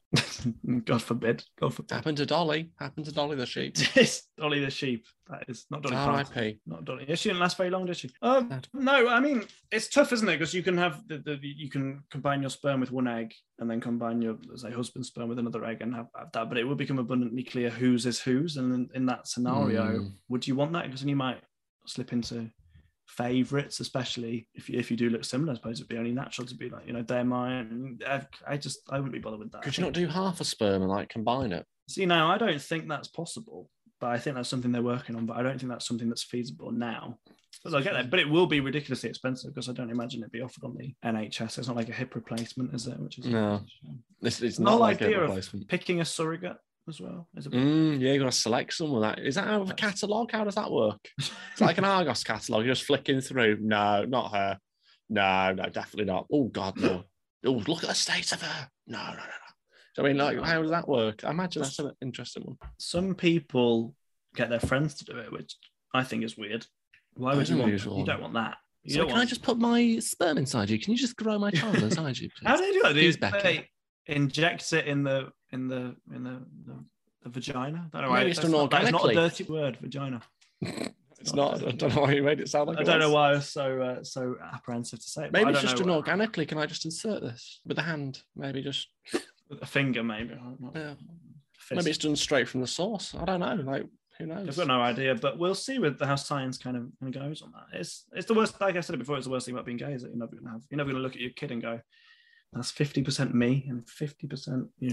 God 0.84 1.02
forbid. 1.02 1.44
God 1.60 1.74
forbid. 1.74 1.94
Happened 1.94 2.16
to 2.18 2.26
Dolly. 2.26 2.70
Happened 2.78 3.06
to 3.06 3.12
Dolly 3.12 3.36
the 3.36 3.46
sheep. 3.46 3.76
It's 3.96 4.28
Dolly 4.36 4.60
the 4.64 4.70
sheep. 4.70 5.06
That 5.28 5.44
is 5.48 5.66
not 5.70 5.82
Dolly. 5.82 5.96
R.I.P. 5.96 6.60
Not 6.66 6.84
Dolly. 6.84 7.04
She 7.16 7.28
didn't 7.28 7.40
last 7.40 7.56
very 7.56 7.70
long, 7.70 7.86
did 7.86 7.96
she? 7.96 8.10
Um, 8.22 8.60
no, 8.74 9.08
I 9.08 9.20
mean 9.20 9.44
it's 9.70 9.88
tough, 9.88 10.12
isn't 10.12 10.28
it? 10.28 10.38
Because 10.38 10.54
you 10.54 10.62
can 10.62 10.76
have 10.78 11.06
the, 11.08 11.18
the 11.18 11.38
you 11.42 11.68
can 11.70 12.02
combine 12.10 12.40
your 12.40 12.50
sperm 12.50 12.80
with 12.80 12.92
one 12.92 13.08
egg 13.08 13.34
and 13.58 13.70
then 13.70 13.80
combine 13.80 14.20
your 14.22 14.36
say 14.56 14.70
husband's 14.70 15.08
sperm 15.08 15.28
with 15.28 15.38
another 15.38 15.64
egg 15.64 15.78
and 15.80 15.94
have, 15.94 16.08
have 16.16 16.32
that. 16.32 16.48
But 16.48 16.58
it 16.58 16.64
will 16.64 16.74
become 16.76 16.98
abundantly 16.98 17.42
clear 17.44 17.70
whose 17.70 18.06
is 18.06 18.20
whose, 18.20 18.56
and 18.56 18.72
in, 18.74 18.88
in 18.94 19.06
that 19.06 19.26
scenario, 19.28 19.86
Mm. 20.00 20.12
would 20.28 20.46
you 20.46 20.54
want 20.56 20.72
that? 20.72 20.84
Because 20.86 21.00
then 21.00 21.08
you 21.08 21.16
might 21.16 21.40
slip 21.86 22.12
into 22.12 22.50
favorites, 23.06 23.80
especially 23.80 24.48
if 24.54 24.68
you, 24.68 24.78
if 24.78 24.90
you 24.90 24.96
do 24.96 25.10
look 25.10 25.24
similar. 25.24 25.52
I 25.52 25.56
suppose 25.56 25.78
it'd 25.78 25.88
be 25.88 25.98
only 25.98 26.12
natural 26.12 26.46
to 26.46 26.54
be 26.54 26.68
like, 26.68 26.86
you 26.86 26.92
know, 26.92 27.02
they're 27.02 27.24
mine. 27.24 27.98
I, 28.46 28.56
just 28.56 28.80
I 28.90 28.96
wouldn't 28.96 29.12
be 29.12 29.18
bothered 29.18 29.40
with 29.40 29.52
that. 29.52 29.62
Could 29.62 29.76
you 29.78 29.84
not 29.84 29.92
do 29.92 30.06
half 30.06 30.40
a 30.40 30.44
sperm 30.44 30.82
and 30.82 30.90
like 30.90 31.08
combine 31.08 31.52
it? 31.52 31.66
See, 31.88 32.06
now 32.06 32.30
I 32.30 32.38
don't 32.38 32.60
think 32.60 32.88
that's 32.88 33.08
possible, 33.08 33.70
but 34.00 34.08
I 34.08 34.18
think 34.18 34.36
that's 34.36 34.48
something 34.48 34.72
they're 34.72 34.82
working 34.82 35.16
on. 35.16 35.26
But 35.26 35.36
I 35.36 35.42
don't 35.42 35.58
think 35.58 35.70
that's 35.70 35.86
something 35.86 36.08
that's 36.08 36.24
feasible 36.24 36.72
now. 36.72 37.18
But 37.64 37.74
I 37.74 37.80
get 37.80 37.94
that, 37.94 38.10
but 38.10 38.20
it 38.20 38.28
will 38.28 38.46
be 38.46 38.60
ridiculously 38.60 39.08
expensive 39.08 39.54
because 39.54 39.68
I 39.68 39.72
don't 39.72 39.90
imagine 39.90 40.20
it'd 40.20 40.32
be 40.32 40.42
offered 40.42 40.64
on 40.64 40.76
the 40.76 40.94
NHS. 41.04 41.58
It's 41.58 41.68
not 41.68 41.76
like 41.76 41.88
a 41.88 41.92
hip 41.92 42.14
replacement, 42.14 42.74
is 42.74 42.86
it? 42.86 42.98
Which 42.98 43.18
is 43.18 43.26
No. 43.26 43.62
It's, 44.22 44.58
not 44.58 44.72
whole 44.72 44.80
like 44.80 45.00
a 45.00 45.06
idea 45.06 45.22
of 45.22 45.28
replacement. 45.30 45.68
picking 45.68 46.00
a 46.00 46.04
surrogate 46.04 46.58
as 46.88 47.00
well. 47.00 47.28
Is 47.36 47.46
a 47.46 47.50
bit, 47.50 47.60
Mm, 47.60 48.00
yeah, 48.00 48.08
you're 48.10 48.18
gonna 48.18 48.32
select 48.32 48.72
someone. 48.74 49.02
That 49.02 49.18
is 49.18 49.34
that 49.36 49.48
out 49.48 49.62
of 49.62 49.70
a 49.70 49.74
catalogue? 49.74 50.32
How 50.32 50.44
does 50.44 50.54
that 50.56 50.70
work? 50.70 51.00
It's 51.18 51.60
like 51.60 51.78
an 51.78 51.84
Argos 51.84 52.22
catalogue. 52.24 52.64
You're 52.64 52.74
just 52.74 52.86
flicking 52.86 53.20
through. 53.20 53.58
No, 53.60 54.04
not 54.04 54.32
her. 54.34 54.58
No, 55.08 55.52
no, 55.52 55.64
definitely 55.64 56.12
not. 56.12 56.26
Oh 56.32 56.44
God, 56.44 56.78
no. 56.80 57.04
Oh, 57.44 57.62
look 57.68 57.84
at 57.84 57.88
the 57.90 57.94
state 57.94 58.32
of 58.32 58.42
her. 58.42 58.68
No, 58.88 58.98
no, 58.98 59.10
no, 59.10 59.16
no. 59.16 59.22
So, 59.94 60.02
I 60.02 60.08
mean, 60.08 60.16
like, 60.16 60.42
how 60.42 60.60
does 60.62 60.70
that 60.72 60.88
work? 60.88 61.22
I 61.24 61.30
imagine 61.30 61.62
that's 61.62 61.78
an 61.78 61.92
interesting 62.02 62.42
one. 62.42 62.56
Some 62.78 63.14
people 63.14 63.94
get 64.34 64.50
their 64.50 64.58
friends 64.58 64.94
to 64.94 65.04
do 65.04 65.16
it, 65.18 65.30
which 65.30 65.54
I 65.94 66.02
think 66.02 66.24
is 66.24 66.36
weird. 66.36 66.66
Why 67.14 67.36
would 67.36 67.48
you 67.48 67.58
want? 67.58 67.70
You 67.72 68.04
don't 68.04 68.20
want 68.20 68.34
that. 68.34 68.56
You 68.82 68.94
So 68.94 69.00
don't 69.02 69.10
can 69.10 69.18
I 69.18 69.24
just 69.26 69.42
put 69.42 69.58
my 69.58 69.98
sperm 70.00 70.38
inside 70.38 70.70
you? 70.70 70.80
Can 70.80 70.92
you 70.92 70.98
just 70.98 71.14
grow 71.16 71.38
my 71.38 71.50
child 71.52 71.76
inside 71.76 72.18
you? 72.18 72.28
Please? 72.36 72.46
How 72.48 72.56
do 72.56 72.62
they 72.66 72.72
do 72.72 72.82
that? 72.82 72.92
Please, 72.92 73.16
Becky. 73.16 73.42
they 73.42 73.68
inject 74.12 74.72
it 74.72 74.86
in 74.86 75.04
the 75.04 75.28
in 75.52 75.68
the 75.68 75.94
in 76.14 76.24
the, 76.24 76.42
the, 76.66 76.84
the 77.24 77.28
vagina. 77.30 77.88
I 77.92 78.00
don't 78.00 78.10
know. 78.10 78.14
Maybe 78.14 78.30
it's 78.30 78.40
done 78.40 78.50
not, 78.50 78.70
that's 78.70 78.90
not 78.90 79.10
a 79.10 79.14
dirty 79.14 79.44
word, 79.44 79.78
vagina. 79.80 80.22
It's 81.18 81.32
not. 81.32 81.66
I 81.66 81.70
don't 81.70 81.94
know 81.94 82.02
why 82.02 82.12
you 82.12 82.22
made 82.22 82.40
it 82.40 82.48
sound 82.50 82.68
like 82.68 82.78
I 82.78 82.82
don't 82.82 83.00
know 83.00 83.10
why 83.10 83.30
I 83.30 83.32
was 83.32 83.48
so 83.48 83.80
uh, 83.80 84.04
so 84.04 84.36
apprehensive 84.52 85.00
to 85.00 85.08
say 85.08 85.24
it. 85.24 85.32
Maybe 85.32 85.50
it's 85.50 85.62
just 85.62 85.76
done 85.78 85.88
organically. 85.90 86.44
Can 86.44 86.58
I 86.58 86.66
just 86.66 86.84
insert 86.84 87.22
this 87.22 87.60
with 87.66 87.78
a 87.78 87.82
hand? 87.82 88.20
Maybe 88.36 88.62
just. 88.62 88.88
with 89.48 89.62
a 89.62 89.66
finger, 89.66 90.02
maybe. 90.02 90.34
Not- 90.60 90.72
Yeah. 90.76 90.94
Maybe 91.72 91.88
it's 91.90 91.98
done 91.98 92.16
straight 92.16 92.48
from 92.48 92.60
the 92.60 92.66
source. 92.66 93.14
I 93.18 93.24
don't 93.24 93.40
know. 93.40 93.54
Like, 93.54 93.86
who 94.18 94.26
knows? 94.26 94.46
I've 94.48 94.56
got 94.56 94.66
no 94.68 94.80
idea, 94.80 95.14
but 95.14 95.38
we'll 95.38 95.54
see 95.54 95.78
with 95.78 96.00
how 96.00 96.14
science 96.16 96.58
kind 96.58 96.76
of, 96.76 96.84
kind 97.00 97.16
of 97.16 97.22
goes 97.22 97.42
on 97.42 97.50
that. 97.52 97.80
It's 97.80 98.04
it's 98.12 98.26
the 98.26 98.34
worst. 98.34 98.60
Like 98.60 98.76
I 98.76 98.80
said 98.80 98.94
it 98.94 98.98
before, 98.98 99.16
it's 99.16 99.26
the 99.26 99.32
worst 99.32 99.46
thing 99.46 99.54
about 99.54 99.66
being 99.66 99.78
gay 99.78 99.94
is 99.94 100.02
that 100.02 100.10
you're 100.10 100.18
never 100.18 100.36
gonna 100.36 100.50
have 100.50 100.62
you're 100.70 100.76
never 100.78 100.90
gonna 100.92 101.02
look 101.02 101.14
at 101.14 101.20
your 101.20 101.30
kid 101.30 101.50
and 101.50 101.60
go, 101.62 101.80
"That's 102.56 102.70
fifty 102.70 103.02
percent 103.02 103.34
me 103.34 103.66
and 103.68 103.88
fifty 103.88 104.26
percent 104.26 104.66
you." 104.78 104.90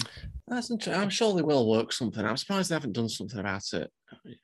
That's 0.48 0.70
interesting. 0.70 1.02
I'm 1.02 1.10
sure 1.10 1.34
they 1.34 1.42
will 1.42 1.68
work 1.70 1.92
something. 1.92 2.24
I'm 2.24 2.38
surprised 2.38 2.70
they 2.70 2.76
haven't 2.76 2.94
done 2.94 3.10
something 3.10 3.40
about 3.40 3.64
it 3.74 3.90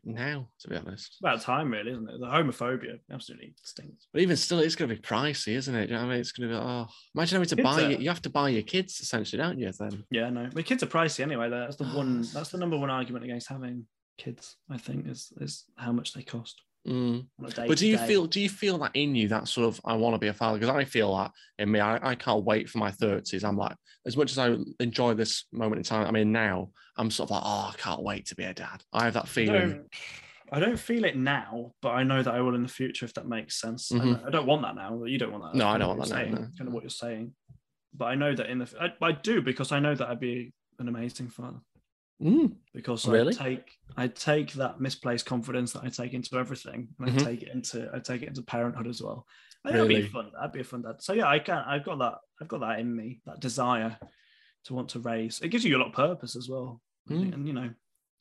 now, 0.03 0.49
to 0.61 0.67
be 0.67 0.75
honest. 0.77 1.07
It's 1.11 1.19
about 1.19 1.41
time, 1.41 1.69
really, 1.71 1.91
isn't 1.91 2.09
it? 2.09 2.19
The 2.19 2.25
homophobia 2.25 2.99
absolutely 3.11 3.53
stinks. 3.63 4.07
But 4.11 4.21
even 4.21 4.35
still, 4.37 4.59
it's 4.59 4.75
going 4.75 4.89
to 4.89 4.95
be 4.95 5.01
pricey, 5.01 5.53
isn't 5.55 5.75
it? 5.75 5.89
You 5.89 5.95
know 5.95 6.01
I 6.03 6.05
mean? 6.05 6.19
It's 6.19 6.31
going 6.31 6.49
to 6.49 6.55
be, 6.55 6.59
oh, 6.61 6.87
imagine 7.13 7.35
having 7.35 7.49
to 7.49 7.55
Kids 7.55 7.63
buy 7.63 7.83
are- 7.83 7.91
it. 7.91 7.99
You 7.99 8.09
have 8.09 8.21
to 8.23 8.29
buy 8.29 8.49
your 8.49 8.63
kids, 8.63 8.99
essentially, 8.99 9.39
don't 9.41 9.59
you? 9.59 9.71
Then. 9.77 10.03
Yeah, 10.09 10.29
no, 10.31 10.49
but 10.51 10.65
kids 10.65 10.81
are 10.81 10.87
pricey 10.87 11.19
anyway. 11.19 11.49
That's 11.49 11.75
the 11.75 11.85
one. 11.85 12.21
That's 12.33 12.49
the 12.49 12.57
number 12.57 12.77
one 12.77 12.89
argument 12.89 13.25
against 13.25 13.47
having 13.49 13.85
kids. 14.17 14.55
I 14.69 14.77
think 14.77 15.07
is 15.07 15.31
is 15.39 15.65
how 15.75 15.91
much 15.91 16.13
they 16.13 16.23
cost. 16.23 16.61
Mm. 16.87 17.27
On 17.39 17.45
a 17.45 17.49
day 17.49 17.67
But 17.67 17.77
do 17.77 17.87
you 17.87 17.97
day. 17.97 18.07
feel 18.07 18.25
do 18.25 18.39
you 18.39 18.49
feel 18.49 18.77
that 18.79 18.91
in 18.93 19.13
you 19.13 19.27
that 19.27 19.47
sort 19.49 19.67
of 19.67 19.81
I 19.83 19.95
want 19.95 20.15
to 20.15 20.19
be 20.19 20.27
a 20.29 20.33
father 20.33 20.57
because 20.57 20.73
I 20.73 20.85
feel 20.85 21.15
that 21.17 21.31
in 21.59 21.69
me 21.69 21.79
I, 21.81 22.11
I 22.11 22.15
can't 22.15 22.45
wait 22.45 22.69
for 22.69 22.77
my 22.77 22.89
thirties 22.89 23.43
I'm 23.43 23.57
like 23.57 23.75
as 24.07 24.15
much 24.15 24.31
as 24.31 24.37
I 24.37 24.55
enjoy 24.79 25.13
this 25.13 25.45
moment 25.51 25.77
in 25.79 25.83
time 25.83 26.07
I 26.07 26.11
mean 26.11 26.31
now 26.31 26.69
I'm 26.97 27.11
sort 27.11 27.27
of 27.29 27.31
like 27.31 27.43
oh 27.45 27.71
I 27.73 27.77
can't 27.77 28.01
wait 28.01 28.27
to 28.27 28.35
be 28.35 28.45
a 28.45 28.53
dad 28.53 28.81
I 28.93 29.03
have 29.03 29.13
that 29.15 29.27
feeling 29.27 29.69
don't, 29.71 29.87
I 30.53 30.59
don't 30.59 30.79
feel 30.79 31.03
it 31.03 31.15
now, 31.15 31.73
but 31.81 31.89
I 31.89 32.01
know 32.03 32.23
that 32.23 32.33
I 32.33 32.41
will 32.41 32.55
in 32.55 32.63
the 32.63 32.67
future 32.69 33.05
if 33.05 33.13
that 33.15 33.27
makes 33.27 33.59
sense. 33.61 33.91
I 33.91 33.95
Mhm. 33.97 34.01
don't- 34.15 34.25
I, 34.25 34.29
don't 34.31 34.47
want 34.47 34.61
that 34.63 34.73
now. 34.75 35.03
You 35.03 35.19
don't 35.19 35.31
want 35.31 35.43
that. 35.43 35.53
No, 35.55 35.67
I 35.67 35.77
don't 35.77 35.95
want 35.95 36.09
that 36.09 36.25
you're 36.27 36.29
now, 36.35 36.41
no. 36.41 36.47
Kind 36.57 36.67
of 36.69 36.73
what 36.73 36.81
you're 36.81 36.89
saying, 36.89 37.35
but 37.93 38.05
I 38.05 38.15
know 38.15 38.33
that 38.33 38.49
in 38.49 38.57
the 38.57 38.73
I, 38.81 39.05
I 39.05 39.11
do 39.11 39.43
because 39.43 39.71
I 39.71 39.79
know 39.79 39.93
that 39.93 40.07
I'd 40.09 40.19
be 40.19 40.51
an 40.79 40.87
amazing 40.87 41.27
father 41.27 41.59
Mm. 42.21 42.55
because 42.73 43.07
Really? 43.07 43.33
I 43.33 43.43
take 43.43 43.77
I 43.97 44.07
take 44.07 44.53
that 44.53 44.81
misplaced 44.81 45.25
confidence 45.25 45.71
that 45.73 45.83
I 45.83 45.89
take 45.89 46.13
into 46.13 46.37
everything 46.37 46.89
and 46.99 47.09
Mhm. 47.11 47.21
I 47.21 47.23
take 47.23 47.43
it 47.43 47.49
into 47.53 47.89
I 47.93 47.99
take 47.99 48.21
it 48.23 48.27
into 48.27 48.41
parenthood 48.41 48.87
as 48.87 49.01
well. 49.01 49.25
And 49.65 49.73
that'd 49.75 49.87
be 49.87 50.01
fun. 50.03 50.31
That'd 50.33 50.51
be 50.51 50.59
a 50.61 50.63
fun 50.63 50.81
dad. 50.83 51.01
So 51.01 51.13
yeah, 51.13 51.27
I 51.27 51.39
can. 51.39 51.57
I've 51.65 51.83
got 51.85 51.99
that. 51.99 52.15
I've 52.41 52.47
got 52.47 52.59
that 52.61 52.79
in 52.79 52.93
me. 52.95 53.21
That 53.25 53.39
desire 53.39 53.97
to 54.65 54.73
want 54.73 54.89
to 54.89 54.99
raise. 54.99 55.39
It 55.41 55.49
gives 55.49 55.63
you 55.65 55.75
a 55.77 55.79
lot 55.79 55.87
of 55.87 55.93
purpose 55.93 56.35
as 56.35 56.49
well. 56.49 56.81
Mm. 57.09 57.33
And 57.33 57.47
you 57.47 57.53
know, 57.53 57.69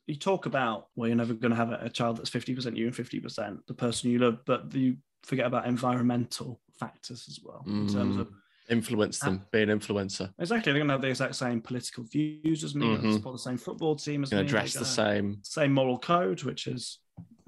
you 0.07 0.15
talk 0.15 0.45
about 0.45 0.87
well, 0.95 1.07
you're 1.07 1.15
never 1.17 1.33
going 1.33 1.51
to 1.51 1.55
have 1.57 1.71
a, 1.71 1.89
child 1.89 2.17
that's 2.17 2.29
50% 2.29 2.75
you 2.77 2.87
and 2.87 2.95
50% 2.95 3.65
the 3.67 3.73
person 3.73 4.09
you 4.11 4.19
love, 4.19 4.39
but 4.45 4.73
you 4.73 4.97
forget 5.23 5.45
about 5.45 5.67
environmental 5.67 6.61
factors 6.79 7.25
as 7.27 7.39
well 7.43 7.63
in 7.67 7.87
terms 7.87 8.15
Mm. 8.15 8.21
of 8.21 8.31
Influence 8.69 9.19
them, 9.19 9.45
be 9.51 9.61
an 9.63 9.69
influencer. 9.69 10.31
exactly 10.39 10.71
they're 10.71 10.79
going 10.79 10.87
to 10.87 10.93
have 10.93 11.01
the 11.01 11.07
exact 11.09 11.35
same 11.35 11.59
political 11.61 12.03
views 12.03 12.63
as 12.63 12.75
me, 12.75 12.85
Mhm. 12.85 13.13
support 13.13 13.35
the 13.35 13.39
same 13.39 13.57
football 13.57 13.95
team 13.95 14.23
as 14.23 14.31
me, 14.31 14.43
dress 14.43 14.73
the 14.73 14.85
same, 14.85 15.39
same 15.43 15.73
moral 15.73 15.97
code, 15.97 16.43
which 16.43 16.67
is 16.67 16.99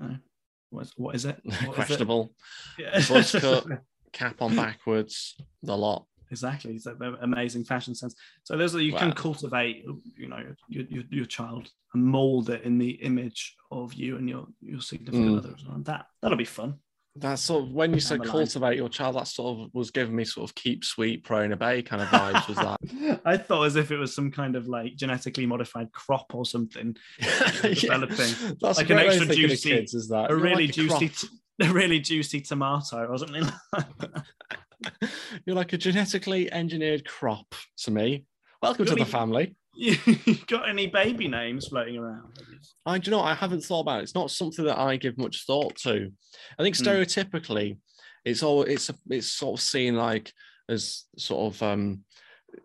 uh, 0.01 0.15
what 0.71 0.81
is, 0.85 0.93
what 0.97 1.15
is 1.15 1.25
it? 1.25 1.39
What 1.45 1.53
is 1.53 1.61
it? 1.67 1.73
questionable, 1.75 2.33
Yeah. 2.79 3.01
cut. 3.39 3.65
cap 4.13 4.41
on 4.41 4.55
backwards, 4.55 5.35
the 5.63 5.77
lot. 5.77 6.05
exactly. 6.31 6.77
So 6.79 6.95
they're 6.99 7.13
amazing 7.21 7.65
fashion 7.65 7.93
sense. 7.93 8.15
So 8.43 8.57
those 8.57 8.73
are 8.75 8.81
you 8.81 8.93
can 8.93 9.11
cultivate, 9.13 9.85
you 10.17 10.27
know, 10.27 10.41
your, 10.69 10.85
your, 10.89 11.03
your 11.11 11.25
child 11.25 11.69
and 11.93 12.03
mold 12.03 12.49
it 12.49 12.63
in 12.63 12.77
the 12.77 12.91
image 13.03 13.55
of 13.69 13.93
you 13.93 14.17
and 14.17 14.27
your 14.29 14.47
your 14.61 14.81
significant 14.81 15.29
Mm. 15.35 15.37
others. 15.37 15.63
And 15.69 15.85
that 15.85 16.07
that'll 16.21 16.37
be 16.37 16.45
fun. 16.45 16.79
That's 17.17 17.41
sort 17.41 17.63
of 17.65 17.71
when 17.73 17.93
you 17.93 17.99
said 17.99 18.19
Down 18.19 18.27
the 18.27 18.33
line. 18.33 18.45
cultivate 18.45 18.77
your 18.77 18.87
child, 18.87 19.17
that 19.17 19.27
sort 19.27 19.59
of 19.59 19.73
was 19.73 19.91
giving 19.91 20.15
me 20.15 20.23
sort 20.23 20.49
of 20.49 20.55
keep 20.55 20.85
sweet, 20.85 21.25
pray 21.25 21.43
and 21.43 21.51
obey 21.53 21.81
kind 21.81 22.01
of 22.01 22.07
vibes. 22.07 22.47
Was 22.47 22.57
that? 22.57 23.21
I 23.25 23.35
thought 23.35 23.63
as 23.63 23.75
if 23.75 23.91
it 23.91 23.97
was 23.97 24.15
some 24.15 24.31
kind 24.31 24.55
of 24.55 24.67
like 24.67 24.95
genetically 24.95 25.45
modified 25.45 25.91
crop 25.91 26.33
or 26.33 26.45
something. 26.45 26.95
developing. 27.61 28.33
That's 28.61 28.77
Like 28.77 28.89
a 28.89 28.93
an 28.93 28.99
extra 28.99 29.23
of 29.23 29.27
thinking 29.27 29.43
of 29.45 29.49
juicy- 29.51 29.69
kids, 29.71 29.93
is 29.93 30.07
that 30.07 30.27
A 30.31 30.33
You're 30.33 30.39
really 30.39 30.67
like 30.67 30.75
juicy, 30.75 31.11
a 31.61 31.73
really 31.73 31.99
juicy 31.99 32.39
tomato 32.41 33.05
or 33.05 33.17
something. 33.17 33.43
Like. 33.73 33.85
You're 35.45 35.55
like 35.55 35.73
a 35.73 35.77
genetically 35.77 36.51
engineered 36.51 37.05
crop 37.07 37.53
to 37.79 37.91
me. 37.91 38.25
Welcome 38.61 38.85
to 38.85 38.91
Really? 38.93 39.03
the 39.03 39.09
family. 39.11 39.55
you 39.73 39.95
got 40.47 40.67
any 40.67 40.87
baby 40.87 41.27
names 41.27 41.67
floating 41.67 41.97
around? 41.97 42.37
I 42.85 42.97
do 42.97 43.09
you 43.09 43.17
know. 43.17 43.23
I 43.23 43.33
haven't 43.33 43.61
thought 43.61 43.81
about 43.81 43.99
it. 43.99 44.03
It's 44.03 44.15
not 44.15 44.31
something 44.31 44.65
that 44.65 44.77
I 44.77 44.97
give 44.97 45.17
much 45.17 45.45
thought 45.45 45.75
to. 45.77 46.11
I 46.59 46.63
think 46.63 46.75
Hmm. 46.77 46.83
stereotypically, 46.83 47.77
it's 48.25 48.43
all 48.43 48.63
it's 48.63 48.91
it's 49.09 49.31
sort 49.31 49.59
of 49.59 49.63
seen 49.63 49.95
like 49.95 50.31
as 50.69 51.05
sort 51.17 51.53
of 51.53 51.63
um. 51.63 52.03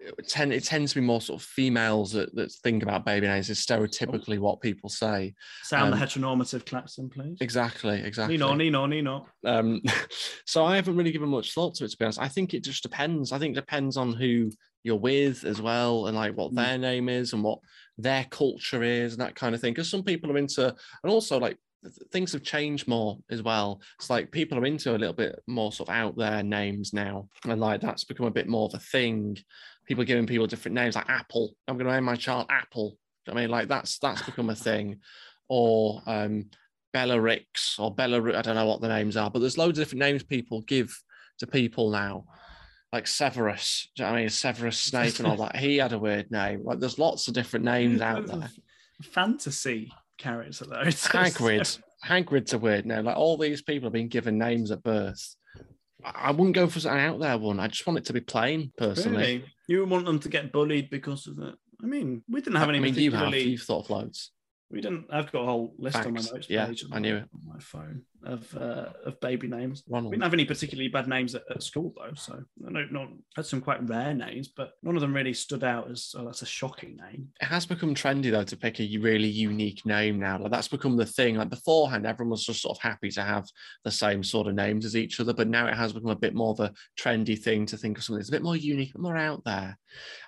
It, 0.00 0.28
tend, 0.28 0.52
it 0.52 0.64
tends 0.64 0.92
to 0.92 1.00
be 1.00 1.06
more 1.06 1.20
sort 1.20 1.40
of 1.40 1.46
females 1.46 2.10
that, 2.10 2.34
that 2.34 2.50
think 2.64 2.82
about 2.82 3.04
baby 3.04 3.28
names 3.28 3.48
is 3.50 3.64
stereotypically 3.64 4.40
what 4.40 4.60
people 4.60 4.88
say. 4.88 5.32
Sound 5.62 5.92
Um, 5.94 6.00
the 6.00 6.04
heteronormative 6.04 6.66
Clapton, 6.66 7.08
please. 7.08 7.36
Exactly, 7.40 8.00
exactly. 8.00 8.36
Nino, 8.36 8.54
Nino, 8.54 8.86
Nino. 8.86 9.28
Um, 9.44 9.80
so 10.44 10.64
I 10.64 10.74
haven't 10.74 10.96
really 10.96 11.12
given 11.12 11.28
much 11.28 11.54
thought 11.54 11.76
to 11.76 11.84
it, 11.84 11.92
to 11.92 11.96
be 11.96 12.04
honest. 12.04 12.18
I 12.18 12.26
think 12.26 12.52
it 12.52 12.64
just 12.64 12.82
depends. 12.82 13.30
I 13.30 13.38
think 13.38 13.56
it 13.56 13.60
depends 13.60 13.96
on 13.96 14.12
who 14.12 14.50
you're 14.86 14.96
with 14.96 15.44
as 15.44 15.60
well, 15.60 16.06
and 16.06 16.16
like 16.16 16.34
what 16.36 16.52
Mm. 16.52 16.56
their 16.56 16.78
name 16.78 17.08
is 17.08 17.32
and 17.32 17.42
what 17.42 17.58
their 17.98 18.24
culture 18.30 18.82
is 18.82 19.12
and 19.12 19.20
that 19.20 19.34
kind 19.34 19.54
of 19.54 19.60
thing. 19.60 19.72
Because 19.74 19.90
some 19.90 20.02
people 20.04 20.30
are 20.30 20.38
into, 20.38 20.64
and 20.68 21.12
also 21.12 21.38
like 21.38 21.58
th- 21.82 21.94
things 22.12 22.32
have 22.32 22.42
changed 22.42 22.86
more 22.86 23.18
as 23.30 23.42
well. 23.42 23.80
It's 23.98 24.08
like 24.10 24.30
people 24.30 24.58
are 24.58 24.64
into 24.66 24.94
a 24.94 24.98
little 25.02 25.12
bit 25.14 25.38
more 25.46 25.72
sort 25.72 25.88
of 25.88 25.94
out 25.94 26.16
there 26.16 26.42
names 26.42 26.92
now, 26.92 27.28
and 27.44 27.60
like 27.60 27.80
that's 27.80 28.04
become 28.04 28.26
a 28.26 28.30
bit 28.30 28.48
more 28.48 28.66
of 28.66 28.74
a 28.74 28.78
thing. 28.78 29.36
People 29.86 30.04
giving 30.04 30.26
people 30.26 30.46
different 30.46 30.74
names, 30.74 30.94
like 30.96 31.08
Apple. 31.10 31.54
I'm 31.68 31.76
going 31.76 31.86
to 31.86 31.92
name 31.94 32.04
my 32.04 32.16
child 32.16 32.46
Apple. 32.48 32.90
Do 32.90 33.32
you 33.32 33.34
know 33.34 33.34
what 33.34 33.38
I 33.38 33.42
mean, 33.42 33.50
like 33.50 33.68
that's 33.68 33.98
that's 33.98 34.22
become 34.22 34.50
a 34.50 34.54
thing, 34.54 35.00
or 35.48 36.02
um, 36.06 36.50
Bellatrix 36.92 37.78
or 37.78 37.94
Belarus. 37.94 38.34
I 38.36 38.42
don't 38.42 38.54
know 38.56 38.66
what 38.66 38.80
the 38.80 38.88
names 38.88 39.16
are, 39.16 39.30
but 39.30 39.40
there's 39.40 39.58
loads 39.58 39.78
of 39.78 39.84
different 39.84 40.00
names 40.00 40.22
people 40.22 40.62
give 40.62 40.96
to 41.38 41.46
people 41.46 41.90
now, 41.90 42.24
like 42.92 43.06
Severus. 43.06 43.88
Do 43.96 44.02
you 44.02 44.06
know 44.06 44.12
what 44.12 44.18
I 44.18 44.20
mean? 44.22 44.28
Severus 44.30 44.78
Snape 44.90 45.18
and 45.18 45.26
all 45.28 45.36
that. 45.36 45.56
He 45.56 45.76
had 45.76 45.92
a 45.92 45.98
weird 45.98 46.30
name. 46.30 46.62
Like 46.64 46.78
there's 46.80 46.98
lots 46.98 47.28
of 47.28 47.34
different 47.34 47.64
names 47.64 48.00
out 48.00 48.26
there. 48.26 48.48
Fantasy 49.02 49.92
character 50.18 50.64
though. 50.66 50.80
It's- 50.86 51.08
Hagrid. 51.08 51.78
Hagrid's 52.04 52.52
a 52.52 52.58
weird 52.58 52.86
name. 52.86 53.04
Like 53.04 53.16
all 53.16 53.36
these 53.36 53.62
people 53.62 53.86
have 53.86 53.92
been 53.92 54.08
given 54.08 54.38
names 54.38 54.70
at 54.70 54.82
birth. 54.82 55.34
I 56.04 56.30
wouldn't 56.30 56.54
go 56.54 56.68
for 56.68 56.86
an 56.88 56.98
out 56.98 57.18
there 57.18 57.38
one. 57.38 57.58
I 57.58 57.66
just 57.68 57.86
want 57.86 57.98
it 57.98 58.04
to 58.06 58.12
be 58.12 58.20
plain, 58.20 58.70
personally. 58.76 59.16
Really? 59.16 59.44
You 59.66 59.80
would 59.80 59.90
want 59.90 60.04
them 60.06 60.20
to 60.20 60.28
get 60.28 60.52
bullied 60.52 60.88
because 60.90 61.26
of 61.26 61.38
it? 61.40 61.54
I 61.82 61.86
mean, 61.86 62.22
we 62.28 62.40
didn't 62.40 62.56
have 62.58 62.68
any 62.68 62.78
I 62.78 62.80
mean, 62.82 62.94
you 62.94 63.10
have. 63.10 63.34
You've 63.34 63.62
thought 63.62 63.84
of 63.86 63.90
loads. 63.90 64.30
We 64.70 64.80
didn't. 64.80 65.06
I've 65.10 65.30
got 65.30 65.42
a 65.42 65.44
whole 65.44 65.74
list 65.78 65.96
on 65.98 66.14
my 66.14 66.20
notes 66.20 66.48
Yeah, 66.50 66.66
page. 66.66 66.84
on 66.84 66.92
I 66.92 66.98
knew 66.98 67.16
it. 67.16 67.28
On 67.32 67.40
my 67.54 67.60
phone 67.60 68.02
of 68.24 68.52
uh, 68.56 68.86
of 69.04 69.20
baby 69.20 69.46
names. 69.46 69.84
We 69.86 70.00
didn't 70.00 70.22
have 70.22 70.32
any 70.34 70.44
particularly 70.44 70.88
bad 70.88 71.06
names 71.06 71.36
at, 71.36 71.42
at 71.48 71.62
school 71.62 71.94
though, 71.96 72.14
so 72.14 72.42
no, 72.58 72.84
not 72.90 73.08
had 73.36 73.46
some 73.46 73.60
quite 73.60 73.88
rare 73.88 74.12
names, 74.12 74.48
but 74.48 74.72
none 74.82 74.96
of 74.96 75.02
them 75.02 75.14
really 75.14 75.34
stood 75.34 75.62
out 75.62 75.88
as 75.88 76.12
oh, 76.18 76.24
that's 76.24 76.42
a 76.42 76.46
shocking 76.46 76.96
name. 76.96 77.28
it 77.40 77.44
has 77.44 77.64
become 77.64 77.94
trendy 77.94 78.32
though 78.32 78.42
to 78.42 78.56
pick 78.56 78.80
a 78.80 78.98
really 78.98 79.28
unique 79.28 79.86
name 79.86 80.18
now. 80.18 80.38
Like 80.40 80.50
that's 80.50 80.66
become 80.66 80.96
the 80.96 81.06
thing. 81.06 81.36
Like 81.36 81.50
beforehand, 81.50 82.04
everyone 82.04 82.32
was 82.32 82.44
just 82.44 82.62
sort 82.62 82.76
of 82.76 82.82
happy 82.82 83.10
to 83.10 83.22
have 83.22 83.46
the 83.84 83.92
same 83.92 84.24
sort 84.24 84.48
of 84.48 84.54
names 84.56 84.84
as 84.84 84.96
each 84.96 85.20
other, 85.20 85.32
but 85.32 85.46
now 85.46 85.68
it 85.68 85.74
has 85.74 85.92
become 85.92 86.10
a 86.10 86.16
bit 86.16 86.34
more 86.34 86.50
of 86.50 86.60
a 86.60 86.72
trendy 86.98 87.38
thing 87.40 87.66
to 87.66 87.76
think 87.76 87.98
of 87.98 88.04
something 88.04 88.18
that's 88.18 88.30
a 88.30 88.32
bit 88.32 88.42
more 88.42 88.56
unique, 88.56 88.98
more 88.98 89.16
out 89.16 89.44
there. 89.44 89.78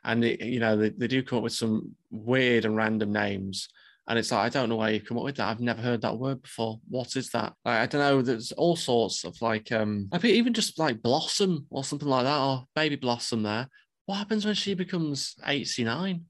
And 0.04 0.24
it, 0.24 0.40
you 0.40 0.60
know, 0.60 0.76
they, 0.76 0.90
they 0.90 1.08
do 1.08 1.24
come 1.24 1.38
up 1.38 1.44
with 1.44 1.54
some 1.54 1.96
weird 2.12 2.64
and 2.64 2.76
random 2.76 3.12
names. 3.12 3.68
And 4.08 4.18
it's 4.18 4.32
like, 4.32 4.40
I 4.40 4.48
don't 4.48 4.70
know 4.70 4.76
why 4.76 4.90
you've 4.90 5.04
come 5.04 5.18
up 5.18 5.24
with 5.24 5.36
that. 5.36 5.48
I've 5.48 5.60
never 5.60 5.82
heard 5.82 6.00
that 6.00 6.18
word 6.18 6.40
before. 6.42 6.80
What 6.88 7.14
is 7.14 7.28
that? 7.30 7.52
Like, 7.64 7.80
I 7.80 7.86
don't 7.86 8.00
know. 8.00 8.22
There's 8.22 8.52
all 8.52 8.74
sorts 8.74 9.24
of 9.24 9.40
like, 9.42 9.70
um, 9.70 10.08
I 10.12 10.18
think 10.18 10.34
even 10.34 10.54
just 10.54 10.78
like 10.78 11.02
Blossom 11.02 11.66
or 11.68 11.84
something 11.84 12.08
like 12.08 12.24
that, 12.24 12.40
or 12.40 12.64
Baby 12.74 12.96
Blossom 12.96 13.42
there. 13.42 13.68
What 14.06 14.16
happens 14.16 14.46
when 14.46 14.54
she 14.54 14.72
becomes 14.72 15.34
89? 15.46 16.24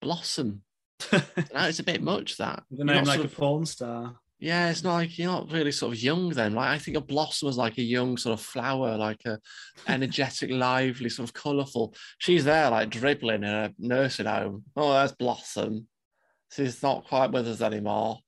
Blossom. 0.00 0.62
No, 1.12 1.62
it's 1.66 1.78
a 1.78 1.84
bit 1.84 2.02
much 2.02 2.36
that. 2.38 2.62
With 2.70 2.86
name 2.86 3.04
like 3.04 3.20
sort 3.20 3.32
a 3.32 3.36
porn 3.36 3.66
star. 3.66 4.16
yeah, 4.40 4.68
it's 4.70 4.82
not 4.84 4.94
like 4.94 5.16
you're 5.18 5.30
not 5.30 5.50
really 5.50 5.72
sort 5.72 5.94
of 5.94 6.02
young 6.02 6.30
then. 6.30 6.54
Like 6.54 6.68
I 6.68 6.78
think 6.78 6.96
a 6.96 7.00
blossom 7.00 7.46
was 7.46 7.56
like 7.56 7.78
a 7.78 7.82
young 7.82 8.16
sort 8.16 8.38
of 8.38 8.44
flower, 8.44 8.96
like 8.96 9.24
a 9.24 9.38
energetic, 9.86 10.50
lively, 10.52 11.08
sort 11.08 11.28
of 11.28 11.34
colourful. 11.34 11.94
She's 12.18 12.44
there 12.44 12.70
like 12.70 12.90
dribbling 12.90 13.44
in 13.44 13.50
a 13.50 13.72
nursing 13.78 14.26
home. 14.26 14.64
Oh, 14.76 14.92
that's 14.92 15.12
Blossom. 15.12 15.86
She's 16.50 16.82
not 16.82 17.06
quite 17.06 17.30
with 17.30 17.46
us 17.48 17.60
anymore. 17.60 18.18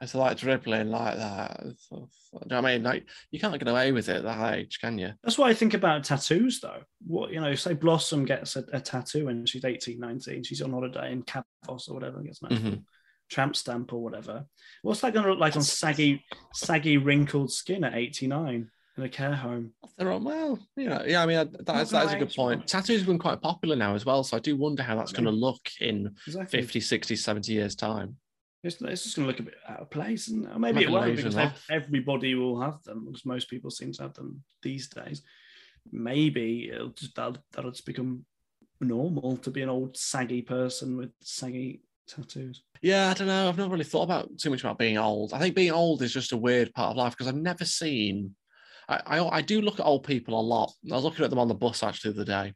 It's 0.00 0.16
like 0.16 0.36
dribbling 0.36 0.90
like 0.90 1.16
that. 1.16 1.60
It's 1.64 1.86
of- 1.92 2.08
do 2.32 2.38
you 2.40 2.48
know 2.50 2.62
what 2.62 2.70
I 2.70 2.72
mean? 2.74 2.82
Like 2.82 3.06
you 3.30 3.38
can't 3.38 3.56
get 3.56 3.68
away 3.68 3.92
with 3.92 4.08
it 4.08 4.16
at 4.16 4.22
that 4.24 4.54
age, 4.54 4.80
can 4.80 4.98
you? 4.98 5.12
That's 5.22 5.38
what 5.38 5.48
I 5.50 5.54
think 5.54 5.74
about 5.74 6.02
tattoos, 6.02 6.58
though. 6.60 6.82
What 7.06 7.30
you 7.32 7.40
know, 7.40 7.54
say 7.54 7.74
Blossom 7.74 8.24
gets 8.24 8.56
a, 8.56 8.64
a 8.72 8.80
tattoo 8.80 9.26
when 9.26 9.46
she's 9.46 9.64
18, 9.64 10.00
19, 10.00 10.42
she's 10.42 10.60
on 10.62 10.72
holiday 10.72 11.12
in 11.12 11.22
Kavos 11.22 11.88
or 11.88 11.94
whatever, 11.94 12.20
gets 12.20 12.42
actual 12.42 12.58
Mhm. 12.70 12.84
tramp 13.30 13.54
stamp 13.54 13.92
or 13.92 14.02
whatever. 14.02 14.44
What's 14.82 15.02
that 15.02 15.12
going 15.12 15.24
to 15.24 15.30
look 15.30 15.40
like 15.40 15.54
on 15.54 15.62
saggy, 15.62 16.24
saggy, 16.52 16.96
wrinkled 16.96 17.52
skin 17.52 17.84
at 17.84 17.94
89 17.94 18.71
in 18.96 19.04
a 19.04 19.08
care 19.08 19.34
home? 19.34 19.72
They're 19.96 20.12
on 20.12 20.22
oh, 20.22 20.24
well, 20.24 20.58
you 20.76 20.88
know. 20.88 21.02
Yeah, 21.06 21.22
I 21.22 21.26
mean 21.26 21.36
that 21.36 21.82
is, 21.82 21.90
that 21.90 22.06
is 22.06 22.12
a 22.12 22.18
good 22.18 22.34
point. 22.34 22.66
Tattoos 22.66 22.98
have 23.00 23.06
been 23.06 23.18
quite 23.18 23.40
popular 23.40 23.76
now 23.76 23.94
as 23.94 24.04
well, 24.04 24.22
so 24.24 24.36
I 24.36 24.40
do 24.40 24.56
wonder 24.56 24.82
how 24.82 24.96
that's 24.96 25.12
going 25.12 25.24
to 25.24 25.30
mm. 25.30 25.40
look 25.40 25.68
in 25.80 26.14
Exactly. 26.26 26.60
50, 26.60 26.80
60, 26.80 27.16
70 27.16 27.52
years 27.52 27.74
time. 27.74 28.16
It's, 28.64 28.80
it's 28.80 29.02
just 29.02 29.16
going 29.16 29.26
to 29.26 29.30
look 29.32 29.40
a 29.40 29.44
bit 29.44 29.54
out 29.68 29.80
of 29.80 29.90
place, 29.90 30.28
and 30.28 30.48
maybe 30.58 30.82
it 30.82 30.90
won't 30.90 31.16
because 31.16 31.36
everybody 31.70 32.34
will 32.34 32.60
have 32.60 32.82
them 32.84 33.06
because 33.06 33.26
most 33.26 33.50
people 33.50 33.70
seem 33.70 33.92
to 33.92 34.02
have 34.02 34.14
them 34.14 34.42
these 34.62 34.88
days. 34.88 35.22
Maybe 35.90 36.70
it'll 36.72 36.90
just 36.90 37.16
that'll, 37.16 37.38
that'll 37.52 37.72
just 37.72 37.86
become 37.86 38.24
normal 38.80 39.36
to 39.38 39.50
be 39.50 39.62
an 39.62 39.68
old 39.68 39.96
saggy 39.96 40.42
person 40.42 40.96
with 40.96 41.10
saggy 41.22 41.82
tattoos. 42.06 42.62
Yeah, 42.82 43.10
I 43.10 43.14
don't 43.14 43.28
know. 43.28 43.48
I've 43.48 43.58
not 43.58 43.70
really 43.70 43.84
thought 43.84 44.02
about 44.02 44.38
too 44.38 44.50
much 44.50 44.60
about 44.60 44.78
being 44.78 44.98
old. 44.98 45.32
I 45.32 45.38
think 45.38 45.54
being 45.54 45.72
old 45.72 46.02
is 46.02 46.12
just 46.12 46.32
a 46.32 46.36
weird 46.36 46.72
part 46.74 46.90
of 46.90 46.96
life 46.96 47.12
because 47.12 47.28
I've 47.28 47.34
never 47.34 47.64
seen. 47.64 48.34
I, 48.88 49.00
I 49.06 49.38
I 49.38 49.40
do 49.42 49.60
look 49.60 49.80
at 49.80 49.86
old 49.86 50.04
people 50.04 50.38
a 50.38 50.42
lot. 50.42 50.72
I 50.90 50.94
was 50.94 51.04
looking 51.04 51.24
at 51.24 51.30
them 51.30 51.38
on 51.38 51.48
the 51.48 51.54
bus 51.54 51.82
actually 51.82 52.12
the 52.12 52.22
other 52.22 52.32
day, 52.44 52.54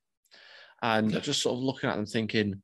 and 0.83 1.23
just 1.23 1.43
sort 1.43 1.57
of 1.57 1.63
looking 1.63 1.89
at 1.91 1.97
them 1.97 2.07
thinking, 2.07 2.63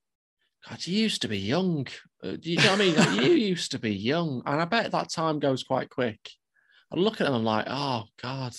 God, 0.69 0.87
you 0.87 0.99
used 0.99 1.23
to 1.23 1.29
be 1.29 1.39
young. 1.39 1.87
Uh, 2.23 2.37
do 2.41 2.51
you 2.51 2.57
know 2.57 2.73
what 2.73 2.81
I 2.81 2.85
mean? 2.85 2.95
Like, 2.95 3.21
you 3.25 3.33
used 3.33 3.73
to 3.73 3.79
be 3.79 3.95
young, 3.95 4.43
and 4.47 4.61
I 4.61 4.65
bet 4.65 4.93
that 4.93 5.11
time 5.11 5.39
goes 5.39 5.65
quite 5.65 5.91
quick. 5.91 6.21
I 6.93 6.97
look 6.97 7.21
at 7.21 7.25
them, 7.25 7.35
I'm 7.35 7.45
like, 7.45 7.67
oh 7.69 8.05
God. 8.21 8.55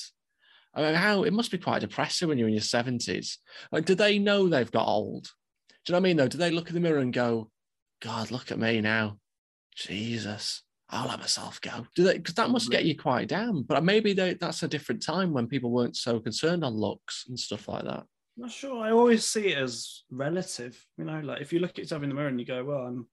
I 0.76 0.82
mean, 0.82 0.95
how 0.95 1.24
it 1.24 1.34
must 1.34 1.51
be 1.51 1.60
quite 1.60 1.82
depressing 1.82 2.30
when 2.30 2.39
you're 2.39 2.47
in 2.47 2.56
your 2.56 2.64
seventies. 2.64 3.38
Like, 3.72 3.86
do 3.86 3.93
they 3.93 4.18
know 4.18 4.47
they've 4.47 4.72
got 4.72 4.88
old? 4.88 5.24
Do 5.24 5.30
you 5.88 5.93
know 5.93 5.97
what 5.97 5.99
I 5.99 6.10
mean? 6.10 6.18
Though, 6.18 6.28
do 6.28 6.38
they 6.39 6.49
look 6.49 6.70
in 6.70 6.74
the 6.74 6.80
mirror 6.80 6.99
and 6.99 7.14
go, 7.14 7.51
God, 8.01 8.32
look 8.32 8.51
at 8.51 8.58
me 8.58 8.82
now. 8.82 9.20
Jesus, 9.76 10.64
I'll 10.94 11.08
let 11.08 11.20
myself 11.20 11.60
go. 11.62 11.86
Do 11.96 12.04
they? 12.04 12.18
Because 12.18 12.36
that 12.36 12.50
must 12.50 12.70
get 12.72 12.86
you 12.86 12.98
quite 12.98 13.28
down. 13.28 13.64
But 13.64 13.78
uh, 13.78 13.82
maybe 13.82 14.14
they, 14.14 14.36
that's 14.36 14.64
a 14.64 14.68
different 14.68 15.02
time 15.04 15.34
when 15.34 15.48
people 15.48 15.72
weren't 15.72 15.96
so 15.98 16.20
concerned 16.20 16.64
on 16.64 16.74
looks 16.76 17.26
and 17.28 17.39
stuff 17.39 17.68
like 17.68 17.84
that. 17.86 18.04
Not 18.38 18.52
sure. 18.52 18.82
I 18.84 18.91
always 18.91 19.26
see 19.26 19.48
it 19.50 19.58
as 19.58 20.04
relative. 20.12 20.84
You 20.98 21.06
know, 21.06 21.20
like 21.22 21.41
if 21.41 21.52
you 21.54 21.60
look 21.60 21.72
at 21.72 21.78
yourself 21.80 22.04
in 22.04 22.10
the 22.10 22.16
mirror 22.16 22.28
and 22.30 22.39
you 22.39 22.46
go, 22.46 22.64
"Well, 22.64 22.80
I'm 22.86 23.08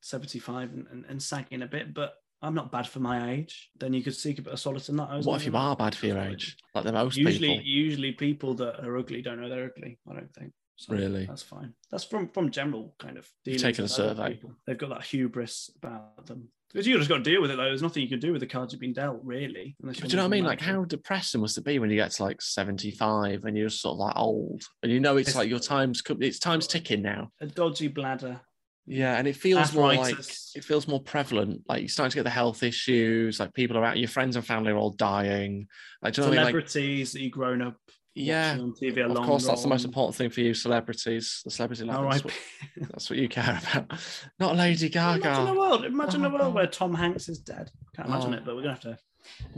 75 0.00 0.72
and, 0.72 0.86
and, 0.90 1.04
and 1.08 1.22
sagging 1.22 1.62
a 1.62 1.66
bit, 1.66 1.94
but 1.94 2.14
I'm 2.42 2.54
not 2.54 2.72
bad 2.72 2.86
for 2.88 3.00
my 3.00 3.32
age," 3.32 3.70
then 3.78 3.92
you 3.92 4.02
could 4.02 4.16
seek 4.16 4.38
a 4.38 4.42
bit 4.42 4.52
of 4.52 4.60
solace 4.60 4.88
in 4.88 4.96
that. 4.96 5.24
What 5.24 5.40
if 5.40 5.46
you 5.46 5.56
are 5.56 5.76
bad 5.76 5.94
for 5.94 6.06
your 6.06 6.18
age, 6.18 6.56
like 6.74 6.84
the 6.84 6.92
most 6.92 7.16
Usually, 7.16 7.48
people? 7.48 7.64
usually 7.64 8.12
people 8.12 8.54
that 8.54 8.84
are 8.84 8.96
ugly 8.98 9.22
don't 9.22 9.40
know 9.40 9.48
they're 9.48 9.66
ugly. 9.76 9.98
I 10.10 10.14
don't 10.14 10.34
think. 10.34 10.52
So 10.76 10.94
Really? 10.94 11.26
that's 11.26 11.42
fine. 11.42 11.74
That's 11.90 12.04
from 12.04 12.28
from 12.28 12.50
general 12.50 12.94
kind 12.98 13.16
of. 13.18 13.28
You've 13.44 13.60
taken 13.62 13.84
a 13.84 13.88
survey. 13.88 14.34
people. 14.34 14.52
They've 14.66 14.78
got 14.78 14.88
that 14.88 15.04
hubris 15.04 15.70
about 15.76 16.26
them. 16.26 16.48
Because 16.72 16.86
you 16.86 16.96
just 16.96 17.08
got 17.08 17.18
to 17.18 17.22
deal 17.22 17.42
with 17.42 17.50
it 17.50 17.56
though. 17.56 17.64
There's 17.64 17.82
nothing 17.82 18.02
you 18.02 18.08
can 18.08 18.18
do 18.20 18.32
with 18.32 18.40
the 18.40 18.46
cards 18.46 18.72
you've 18.72 18.80
been 18.80 18.92
dealt, 18.94 19.20
really. 19.22 19.76
do 19.82 19.90
you 19.92 20.16
know 20.16 20.22
what 20.22 20.24
I 20.24 20.28
mean? 20.28 20.44
Like, 20.44 20.60
how 20.60 20.84
depressing 20.84 21.40
must 21.40 21.58
it 21.58 21.64
be 21.64 21.78
when 21.78 21.90
you 21.90 21.96
get 21.96 22.12
to 22.12 22.22
like 22.22 22.40
75 22.40 23.44
and 23.44 23.56
you're 23.56 23.68
sort 23.68 23.94
of 23.94 23.98
like 23.98 24.16
old 24.16 24.62
and 24.82 24.90
you 24.90 25.00
know 25.00 25.16
it's 25.16 25.28
It's- 25.30 25.36
like 25.36 25.50
your 25.50 25.58
time's 25.58 26.00
co- 26.02 26.16
it's 26.20 26.38
time's 26.38 26.66
ticking 26.66 27.02
now. 27.02 27.28
a 27.40 27.46
dodgy 27.46 27.88
bladder. 27.88 28.40
Yeah, 28.84 29.16
and 29.16 29.28
it 29.28 29.36
feels 29.36 29.72
more 29.72 29.94
like 29.94 30.18
it 30.18 30.64
feels 30.64 30.88
more 30.88 31.00
prevalent. 31.00 31.62
Like 31.68 31.82
you're 31.82 31.88
starting 31.88 32.10
to 32.10 32.16
get 32.16 32.24
the 32.24 32.30
health 32.30 32.64
issues. 32.64 33.38
Like 33.38 33.54
people 33.54 33.78
are 33.78 33.84
out, 33.84 33.96
your 33.96 34.08
friends 34.08 34.34
and 34.34 34.44
family 34.44 34.72
are 34.72 34.76
all 34.76 34.90
dying. 34.90 35.68
Like, 36.02 36.14
do 36.14 36.22
you 36.22 36.26
know 36.26 36.30
what 36.30 36.38
I 36.38 36.44
mean? 36.46 36.54
Like, 36.56 36.68
Celebrities 36.68 37.12
that 37.12 37.20
you've 37.22 37.30
grown 37.32 37.62
up 37.62 37.76
yeah, 38.14 38.52
on 38.60 38.72
TV 38.72 39.04
of 39.04 39.10
along. 39.10 39.26
course, 39.26 39.46
that's 39.46 39.62
the 39.62 39.68
most 39.68 39.84
important 39.84 40.14
thing 40.16 40.30
for 40.30 40.40
you, 40.40 40.54
celebrities. 40.54 41.40
The 41.44 41.50
celebrity 41.50 41.84
oh, 41.84 42.00
life. 42.02 42.22
That's, 42.22 42.24
what, 42.24 42.34
that's 42.90 43.10
what 43.10 43.18
you 43.18 43.28
care 43.28 43.60
about. 43.72 43.90
Not 44.38 44.56
Lady 44.56 44.88
Gaga. 44.88 45.20
Imagine 45.28 45.46
a 45.48 45.54
world. 45.58 45.84
Imagine 45.84 46.24
Oh, 46.24 46.28
a 46.28 46.32
world 46.32 46.54
where 46.54 46.66
Tom 46.66 46.94
Hanks 46.94 47.28
is 47.28 47.38
dead. 47.38 47.70
Can't 47.96 48.08
imagine 48.08 48.34
Oh. 48.34 48.36
it, 48.36 48.44
but 48.44 48.54
we're 48.56 48.62
gonna 48.62 48.74
have 48.74 48.80
to, 48.82 48.98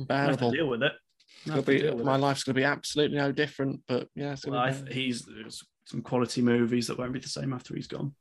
have 0.09 0.39
to 0.39 0.51
deal 0.51 0.69
with 0.69 0.83
it. 0.83 0.93
It's 0.93 1.47
We're 1.47 1.55
gonna 1.55 1.57
gonna 1.57 1.57
have 1.57 1.65
to 1.65 1.73
be, 1.73 1.79
deal 1.81 1.97
with 1.97 2.07
my 2.07 2.15
it. 2.15 2.19
life's 2.19 2.45
going 2.45 2.55
to 2.55 2.61
be 2.61 2.65
absolutely 2.65 3.17
no 3.19 3.33
different, 3.33 3.81
but 3.89 4.09
yeah, 4.15 4.33
it's 4.33 4.47
Well, 4.47 4.67
be 4.67 4.73
th- 4.73 4.95
he's 4.95 5.23
there's 5.25 5.63
some 5.87 6.03
quality 6.03 6.41
movies 6.43 6.87
that 6.87 6.99
won't 6.99 7.13
be 7.13 7.19
the 7.21 7.29
same 7.29 7.53
after 7.53 7.75
he's 7.75 7.87
gone. 7.87 8.15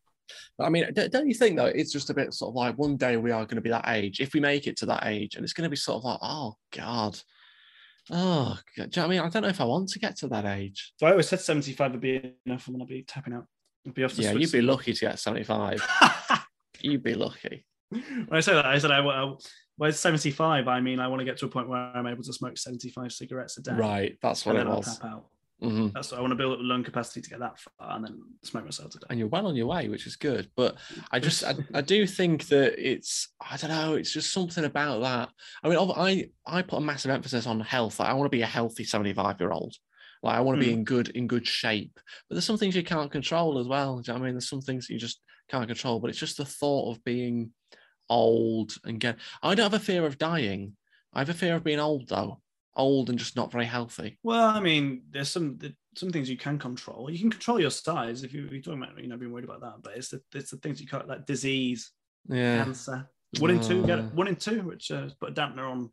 I 0.60 0.70
mean, 0.70 0.86
don't 0.94 1.12
don't 1.12 1.28
you 1.28 1.34
think 1.36 1.58
though? 1.58 1.66
It's 1.66 1.92
just 1.92 2.10
a 2.10 2.14
bit 2.14 2.34
sort 2.34 2.50
of 2.50 2.56
like 2.56 2.78
one 2.78 2.96
day 2.98 3.18
we 3.18 3.32
are 3.32 3.46
going 3.46 3.56
to 3.58 3.62
be 3.62 3.70
that 3.70 3.88
age. 3.90 4.20
If 4.20 4.34
we 4.34 4.40
make 4.40 4.68
it 4.68 4.78
to 4.78 4.86
that 4.88 5.06
age, 5.06 5.36
and 5.36 5.44
it's 5.44 5.54
going 5.54 5.66
to 5.66 5.70
be 5.70 5.76
sort 5.76 5.98
of 5.98 6.04
like, 6.06 6.20
oh 6.22 6.56
god, 6.72 7.20
oh, 8.12 8.58
God. 8.78 8.92
do 8.92 9.00
you 9.00 9.02
know 9.02 9.08
what 9.08 9.14
I 9.14 9.18
mean? 9.18 9.20
I 9.20 9.30
don't 9.30 9.42
know 9.44 9.50
if 9.50 9.62
I 9.62 9.66
want 9.66 9.90
to 9.90 10.00
get 10.00 10.18
to 10.18 10.28
that 10.30 10.46
age. 10.46 10.94
So 10.98 11.08
I 11.08 11.12
always 11.12 11.28
said 11.28 11.40
75 11.40 11.92
would 11.92 12.02
be 12.02 12.34
enough, 12.46 12.68
and 12.68 12.76
then 12.76 12.82
I'd 12.82 12.88
be 12.88 13.04
tapping 13.04 13.34
out. 13.34 13.46
I'd 13.86 13.94
be 13.94 14.04
off 14.04 14.18
Yeah, 14.18 14.34
you'd 14.34 14.52
be 14.52 14.62
lucky 14.62 14.94
to 14.94 15.00
get 15.00 15.20
seventy-five. 15.20 15.86
you'd 16.82 17.04
be 17.04 17.16
lucky. 17.16 17.66
when 17.90 18.28
I 18.32 18.40
say 18.40 18.54
that, 18.54 18.66
I 18.66 18.78
said 18.78 18.92
I, 18.92 19.00
I 19.00 19.34
well, 19.78 19.90
it's 19.90 20.00
75. 20.00 20.68
I 20.68 20.80
mean, 20.82 21.00
I 21.00 21.08
want 21.08 21.20
to 21.20 21.26
get 21.26 21.38
to 21.38 21.46
a 21.46 21.50
point 21.50 21.68
where 21.68 21.80
I'm 21.80 22.06
able 22.06 22.24
to 22.24 22.34
smoke 22.34 22.58
75 22.58 23.12
cigarettes 23.12 23.58
a 23.58 23.62
day. 23.62 23.74
Right, 23.74 24.18
that's 24.22 24.46
what 24.46 24.56
it 24.56 24.68
was. 24.68 25.00
Tap 25.64 25.72
out. 25.72 25.78
hmm 25.78 25.88
That's 25.94 26.12
what 26.12 26.18
I 26.18 26.22
want 26.22 26.32
to 26.32 26.36
build 26.36 26.54
up 26.54 26.60
lung 26.62 26.84
capacity 26.84 27.22
to 27.22 27.30
get 27.30 27.40
that 27.40 27.60
far 27.60 27.96
and 27.96 28.06
then 28.06 28.22
smoke 28.44 28.66
myself 28.66 28.92
to 28.92 29.00
death. 29.00 29.10
And 29.10 29.20
you're 29.20 29.28
well 29.28 29.48
on 29.48 29.56
your 29.56 29.68
way, 29.68 29.90
which 29.90 30.06
is 30.08 30.16
good. 30.16 30.50
But 30.56 30.76
I 31.12 31.20
just, 31.20 31.44
I, 31.44 31.56
I 31.74 31.82
do 31.82 32.06
think 32.08 32.48
that 32.48 32.76
it's, 32.78 33.30
I 33.42 33.58
don't 33.58 33.70
know, 33.72 33.96
it's 33.96 34.12
just 34.12 34.32
something 34.34 34.66
about 34.66 35.02
that. 35.02 35.30
I 35.64 35.70
mean, 35.70 35.78
I, 35.80 36.30
I 36.46 36.62
put 36.62 36.78
a 36.78 36.82
massive 36.82 37.12
emphasis 37.12 37.48
on 37.48 37.60
health. 37.60 38.00
Like, 38.00 38.10
I 38.10 38.14
want 38.14 38.26
to 38.26 38.36
be 38.38 38.42
a 38.42 38.48
healthy 38.48 38.84
75 38.84 39.40
year 39.40 39.52
old. 39.52 39.76
Like 40.22 40.38
I 40.38 40.42
want 40.42 40.58
to 40.58 40.66
be 40.66 40.72
Hmm. 40.72 40.80
in 40.80 40.84
good, 40.86 41.10
in 41.10 41.28
good 41.28 41.46
shape. 41.46 42.00
But 42.30 42.36
there's 42.36 42.46
some 42.46 42.58
things 42.58 42.76
you 42.78 42.84
can't 42.84 43.12
control 43.12 43.60
as 43.60 43.68
well. 43.68 44.02
You 44.06 44.14
know 44.14 44.20
I 44.20 44.24
mean? 44.24 44.34
There's 44.36 44.48
some 44.48 44.62
things 44.62 44.90
you 44.90 44.98
just 44.98 45.20
can't 45.52 45.68
control. 45.68 46.00
But 46.00 46.12
it's 46.12 46.20
just 46.20 46.38
the 46.38 46.46
thought 46.46 46.92
of 46.96 47.04
being 47.04 47.52
old 48.10 48.74
and 48.86 49.00
get. 49.00 49.18
I 49.42 49.56
don't 49.56 49.72
have 49.72 49.82
a 49.82 49.84
fear 49.84 50.06
of 50.06 50.18
dying. 50.18 50.78
I 51.14 51.20
have 51.20 51.30
a 51.30 51.34
fear 51.34 51.56
of 51.56 51.64
being 51.64 51.80
old 51.80 52.08
though. 52.08 52.42
Old 52.76 53.10
and 53.10 53.20
just 53.20 53.36
not 53.36 53.52
very 53.52 53.66
healthy. 53.66 54.18
Well, 54.24 54.48
I 54.48 54.60
mean, 54.60 55.04
there's 55.12 55.30
some 55.30 55.60
some 55.96 56.12
things 56.12 56.28
you 56.30 56.38
can 56.38 56.58
control. 56.58 57.10
You 57.12 57.20
can 57.20 57.30
control 57.30 57.60
your 57.60 57.70
size 57.70 58.24
if 58.24 58.34
you, 58.34 58.48
you're 58.52 58.62
talking 58.62 58.82
about, 58.82 58.98
you 59.00 59.08
know, 59.08 59.16
being 59.18 59.32
worried 59.32 59.46
about 59.46 59.62
that. 59.62 59.76
But 59.84 59.96
it's 59.98 60.10
the 60.10 60.22
it's 60.34 60.50
the 60.52 60.58
things 60.58 60.82
you 60.82 60.88
can't, 60.88 61.08
like 61.08 61.26
disease, 61.28 61.92
Yeah. 62.28 62.64
cancer. 62.64 63.08
One 63.40 63.52
in 63.52 63.62
two, 63.62 63.86
get 63.86 64.00
Uh. 64.00 64.04
it. 64.04 64.14
One 64.14 64.28
in 64.28 64.36
two, 64.36 64.62
which 64.64 64.90
uh, 64.92 65.10
put 65.20 65.30
a 65.30 65.34
dampener 65.34 65.70
on 65.70 65.92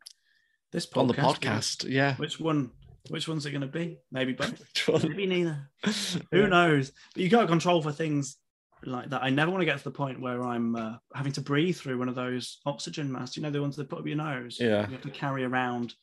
this 0.71 0.87
podcast. 0.87 0.97
On 1.01 1.07
the 1.07 1.13
podcast. 1.13 1.89
Yeah. 1.89 2.15
Which 2.15 2.39
one? 2.39 2.71
Which 3.09 3.27
one's 3.27 3.45
it 3.45 3.51
going 3.51 3.61
to 3.61 3.67
be? 3.67 3.99
Maybe 4.11 4.33
both. 4.33 4.59
Maybe 5.03 5.25
neither. 5.25 5.69
Who 6.31 6.47
knows? 6.47 6.91
But 7.13 7.23
you 7.23 7.29
got 7.29 7.47
control 7.47 7.81
for 7.81 7.91
things 7.91 8.37
like 8.85 9.09
that. 9.09 9.23
I 9.23 9.29
never 9.31 9.49
want 9.51 9.61
to 9.61 9.65
get 9.65 9.77
to 9.79 9.83
the 9.83 9.91
point 9.91 10.21
where 10.21 10.43
I'm 10.43 10.75
uh, 10.75 10.95
having 11.15 11.31
to 11.33 11.41
breathe 11.41 11.77
through 11.77 11.97
one 11.97 12.09
of 12.09 12.15
those 12.15 12.59
oxygen 12.65 13.11
masks. 13.11 13.37
You 13.37 13.43
know, 13.43 13.49
the 13.51 13.61
ones 13.61 13.75
they 13.75 13.83
put 13.83 13.99
up 13.99 14.05
your 14.07 14.17
nose. 14.17 14.57
Yeah. 14.59 14.85
You 14.87 14.93
have 14.93 15.01
to 15.01 15.09
carry 15.09 15.43
around 15.43 15.93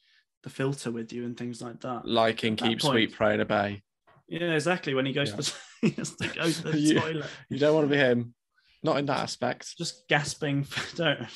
the 0.48 0.54
filter 0.54 0.90
with 0.90 1.12
you 1.12 1.24
and 1.24 1.36
things 1.36 1.60
like 1.60 1.80
that. 1.80 2.06
Like 2.06 2.42
in 2.44 2.56
Keep 2.56 2.80
Sweet, 2.80 3.12
Pray 3.12 3.34
and 3.34 3.42
Obey. 3.42 3.82
Yeah, 4.28 4.52
exactly. 4.54 4.94
When 4.94 5.06
he 5.06 5.12
goes 5.12 5.30
Yeah. 5.30 5.36
to 5.36 5.42
the, 5.82 6.04
to 6.28 6.34
go 6.34 6.50
to 6.50 6.62
the 6.72 6.78
You- 6.78 7.00
toilet, 7.00 7.26
You 7.50 7.58
don't 7.58 7.74
want 7.74 7.86
to 7.88 7.90
be 7.90 7.98
him. 7.98 8.34
Not 8.82 8.98
in 8.98 9.06
that 9.06 9.18
aspect. 9.18 9.76
just 9.76 10.06
gasping 10.08 10.62
for 10.64 10.96
don't, 11.02 11.26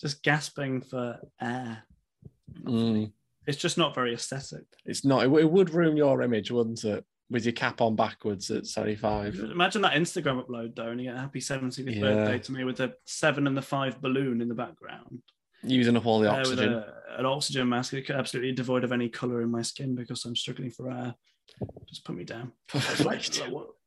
just 0.00 0.22
gasping 0.22 0.80
for 0.80 1.18
air. 1.40 1.82
Mm. 2.64 3.12
It's 3.46 3.58
just 3.58 3.76
not 3.78 3.94
very 3.94 4.14
aesthetic. 4.14 4.64
It's 4.86 5.04
not. 5.04 5.24
It, 5.24 5.30
it 5.32 5.50
would 5.50 5.70
ruin 5.70 5.96
your 5.98 6.22
image, 6.22 6.50
wouldn't 6.50 6.84
it? 6.84 7.04
With 7.30 7.44
your 7.44 7.52
cap 7.52 7.82
on 7.82 7.94
backwards 7.94 8.50
at 8.50 8.64
75. 8.66 9.34
Imagine 9.52 9.82
that 9.82 9.92
Instagram 9.92 10.42
upload 10.46 10.74
though, 10.74 10.88
and 10.88 10.98
you 10.98 11.08
get 11.08 11.16
a 11.16 11.20
happy 11.20 11.40
70th 11.40 11.94
Yeah. 11.94 12.00
birthday 12.00 12.38
to 12.38 12.52
me 12.52 12.64
with 12.64 12.78
the 12.78 12.94
seven 13.04 13.46
and 13.46 13.54
the 13.56 13.60
five 13.62 14.00
balloon 14.00 14.40
in 14.40 14.48
the 14.48 14.54
background. 14.54 15.20
Using 15.62 15.96
up 15.96 16.06
all 16.06 16.20
the 16.20 16.30
Uh, 16.32 16.38
oxygen. 16.38 16.72
a, 16.74 16.94
an 17.18 17.26
oxygen 17.26 17.68
mask, 17.68 17.94
absolutely 18.10 18.52
devoid 18.52 18.84
of 18.84 18.92
any 18.92 19.08
color 19.08 19.42
in 19.42 19.50
my 19.50 19.62
skin 19.62 19.94
because 19.94 20.24
I'm 20.24 20.36
struggling 20.36 20.70
for 20.70 20.90
air. 20.90 21.14
Just 21.88 22.04
put 22.04 22.14
me 22.16 22.24
down. 22.24 22.52
Like, 23.04 23.24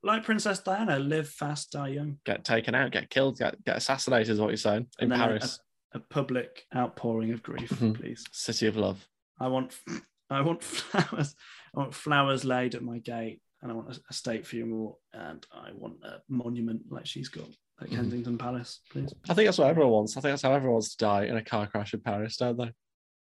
Like, 0.03 0.23
Princess 0.23 0.59
Diana, 0.59 0.97
live 0.99 1.29
fast, 1.29 1.71
die 1.71 1.89
young. 1.89 2.17
get 2.25 2.43
taken 2.43 2.73
out, 2.75 2.91
get 2.91 3.09
killed, 3.09 3.37
get, 3.37 3.63
get 3.63 3.77
assassinated, 3.77 4.29
is 4.29 4.39
what 4.39 4.49
you're 4.49 4.57
saying. 4.57 4.87
In 4.99 5.09
then 5.09 5.21
a- 5.21 5.23
Paris, 5.23 5.59
A 5.93 5.99
public 5.99 6.65
outpouring 6.75 7.31
of 7.33 7.43
grief, 7.43 7.69
Mhm. 7.69 7.95
please. 7.95 8.23
city 8.31 8.65
of 8.67 8.77
love. 8.77 9.07
I 9.39 9.47
want, 9.47 9.77
I 10.29 10.41
want 10.41 10.63
flowers. 10.63 11.35
I 11.75 11.79
want 11.79 11.93
flowers 11.93 12.43
laid 12.45 12.75
at 12.75 12.81
my 12.81 12.97
gate, 12.99 13.41
and 13.61 13.71
I 13.71 13.75
want 13.75 13.95
a, 13.95 13.99
a 14.09 14.13
state 14.13 14.47
funeral, 14.47 14.99
and 15.13 15.45
I 15.53 15.71
want 15.73 16.03
a 16.03 16.21
monument 16.29 16.83
like 16.89 17.05
she's 17.05 17.29
got 17.29 17.47
at 17.81 17.89
Mhm. 17.89 17.95
Kensington 17.95 18.37
Palace, 18.37 18.81
please, 18.91 19.13
I 19.29 19.33
think 19.33 19.47
that's 19.47 19.57
what 19.57 19.67
everyone 19.67 19.91
wants. 19.91 20.15
I 20.17 20.21
think 20.21 20.31
that's 20.33 20.41
how 20.43 20.53
everyone 20.53 20.73
wants 20.75 20.91
to 20.95 20.97
die 20.97 21.25
in 21.25 21.35
a 21.37 21.43
car 21.43 21.67
crash 21.67 21.93
in 21.93 22.01
Paris, 22.01 22.37
don't 22.37 22.57
they? 22.57 22.71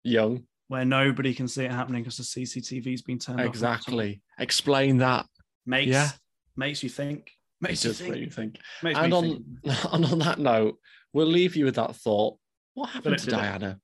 Young. 0.04 0.46
where 0.68 0.84
nobody 0.84 1.32
can 1.32 1.48
see 1.48 1.64
it 1.64 1.70
happening 1.72 2.02
because 2.02 2.18
the 2.18 2.22
CCTV's 2.22 3.00
been 3.00 3.18
turned 3.18 3.40
off. 3.40 3.46
Exactly. 3.46 4.20
Explain 4.38 4.98
that. 4.98 5.24
Makes 5.64 5.88
Yeah. 5.92 6.10
makes 6.56 6.82
you 6.82 6.90
think. 6.90 7.28
It 7.28 7.32
Makes 7.68 7.84
you 7.84 7.90
does 7.90 7.98
think. 8.00 8.12
make 8.12 8.20
you 8.20 8.30
think. 8.30 8.58
Makes 8.82 8.98
And 8.98 9.14
on, 9.14 9.24
think. 9.24 9.44
and 9.94 10.04
on 10.04 10.18
that 10.18 10.38
note, 10.38 10.78
we'll 11.14 11.26
leave 11.26 11.56
you 11.56 11.64
with 11.64 11.76
that 11.76 11.96
thought. 11.96 12.38
What 12.74 12.90
happened 12.90 13.18
Philip 13.18 13.20
to. 13.20 13.30
Diana? 13.30 13.80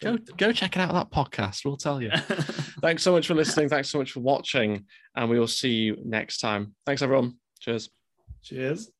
Go, 0.00 0.16
go 0.36 0.52
check 0.52 0.76
it 0.76 0.80
out, 0.80 0.92
that 0.92 1.10
podcast. 1.10 1.64
We'll 1.64 1.76
tell 1.76 2.00
you. 2.00 2.10
Thanks 2.80 3.02
so 3.02 3.10
much 3.10 3.26
for 3.26 3.34
listening. 3.34 3.68
Thanks 3.68 3.90
so 3.90 3.98
much 3.98 4.12
for 4.12 4.20
watching. 4.20 4.86
And 5.16 5.28
we 5.28 5.40
will 5.40 5.48
see 5.48 5.72
you 5.72 5.96
next 6.04 6.38
time. 6.38 6.76
Thanks, 6.86 7.02
everyone. 7.02 7.34
Cheers. 7.58 7.90
Cheers. 8.44 8.92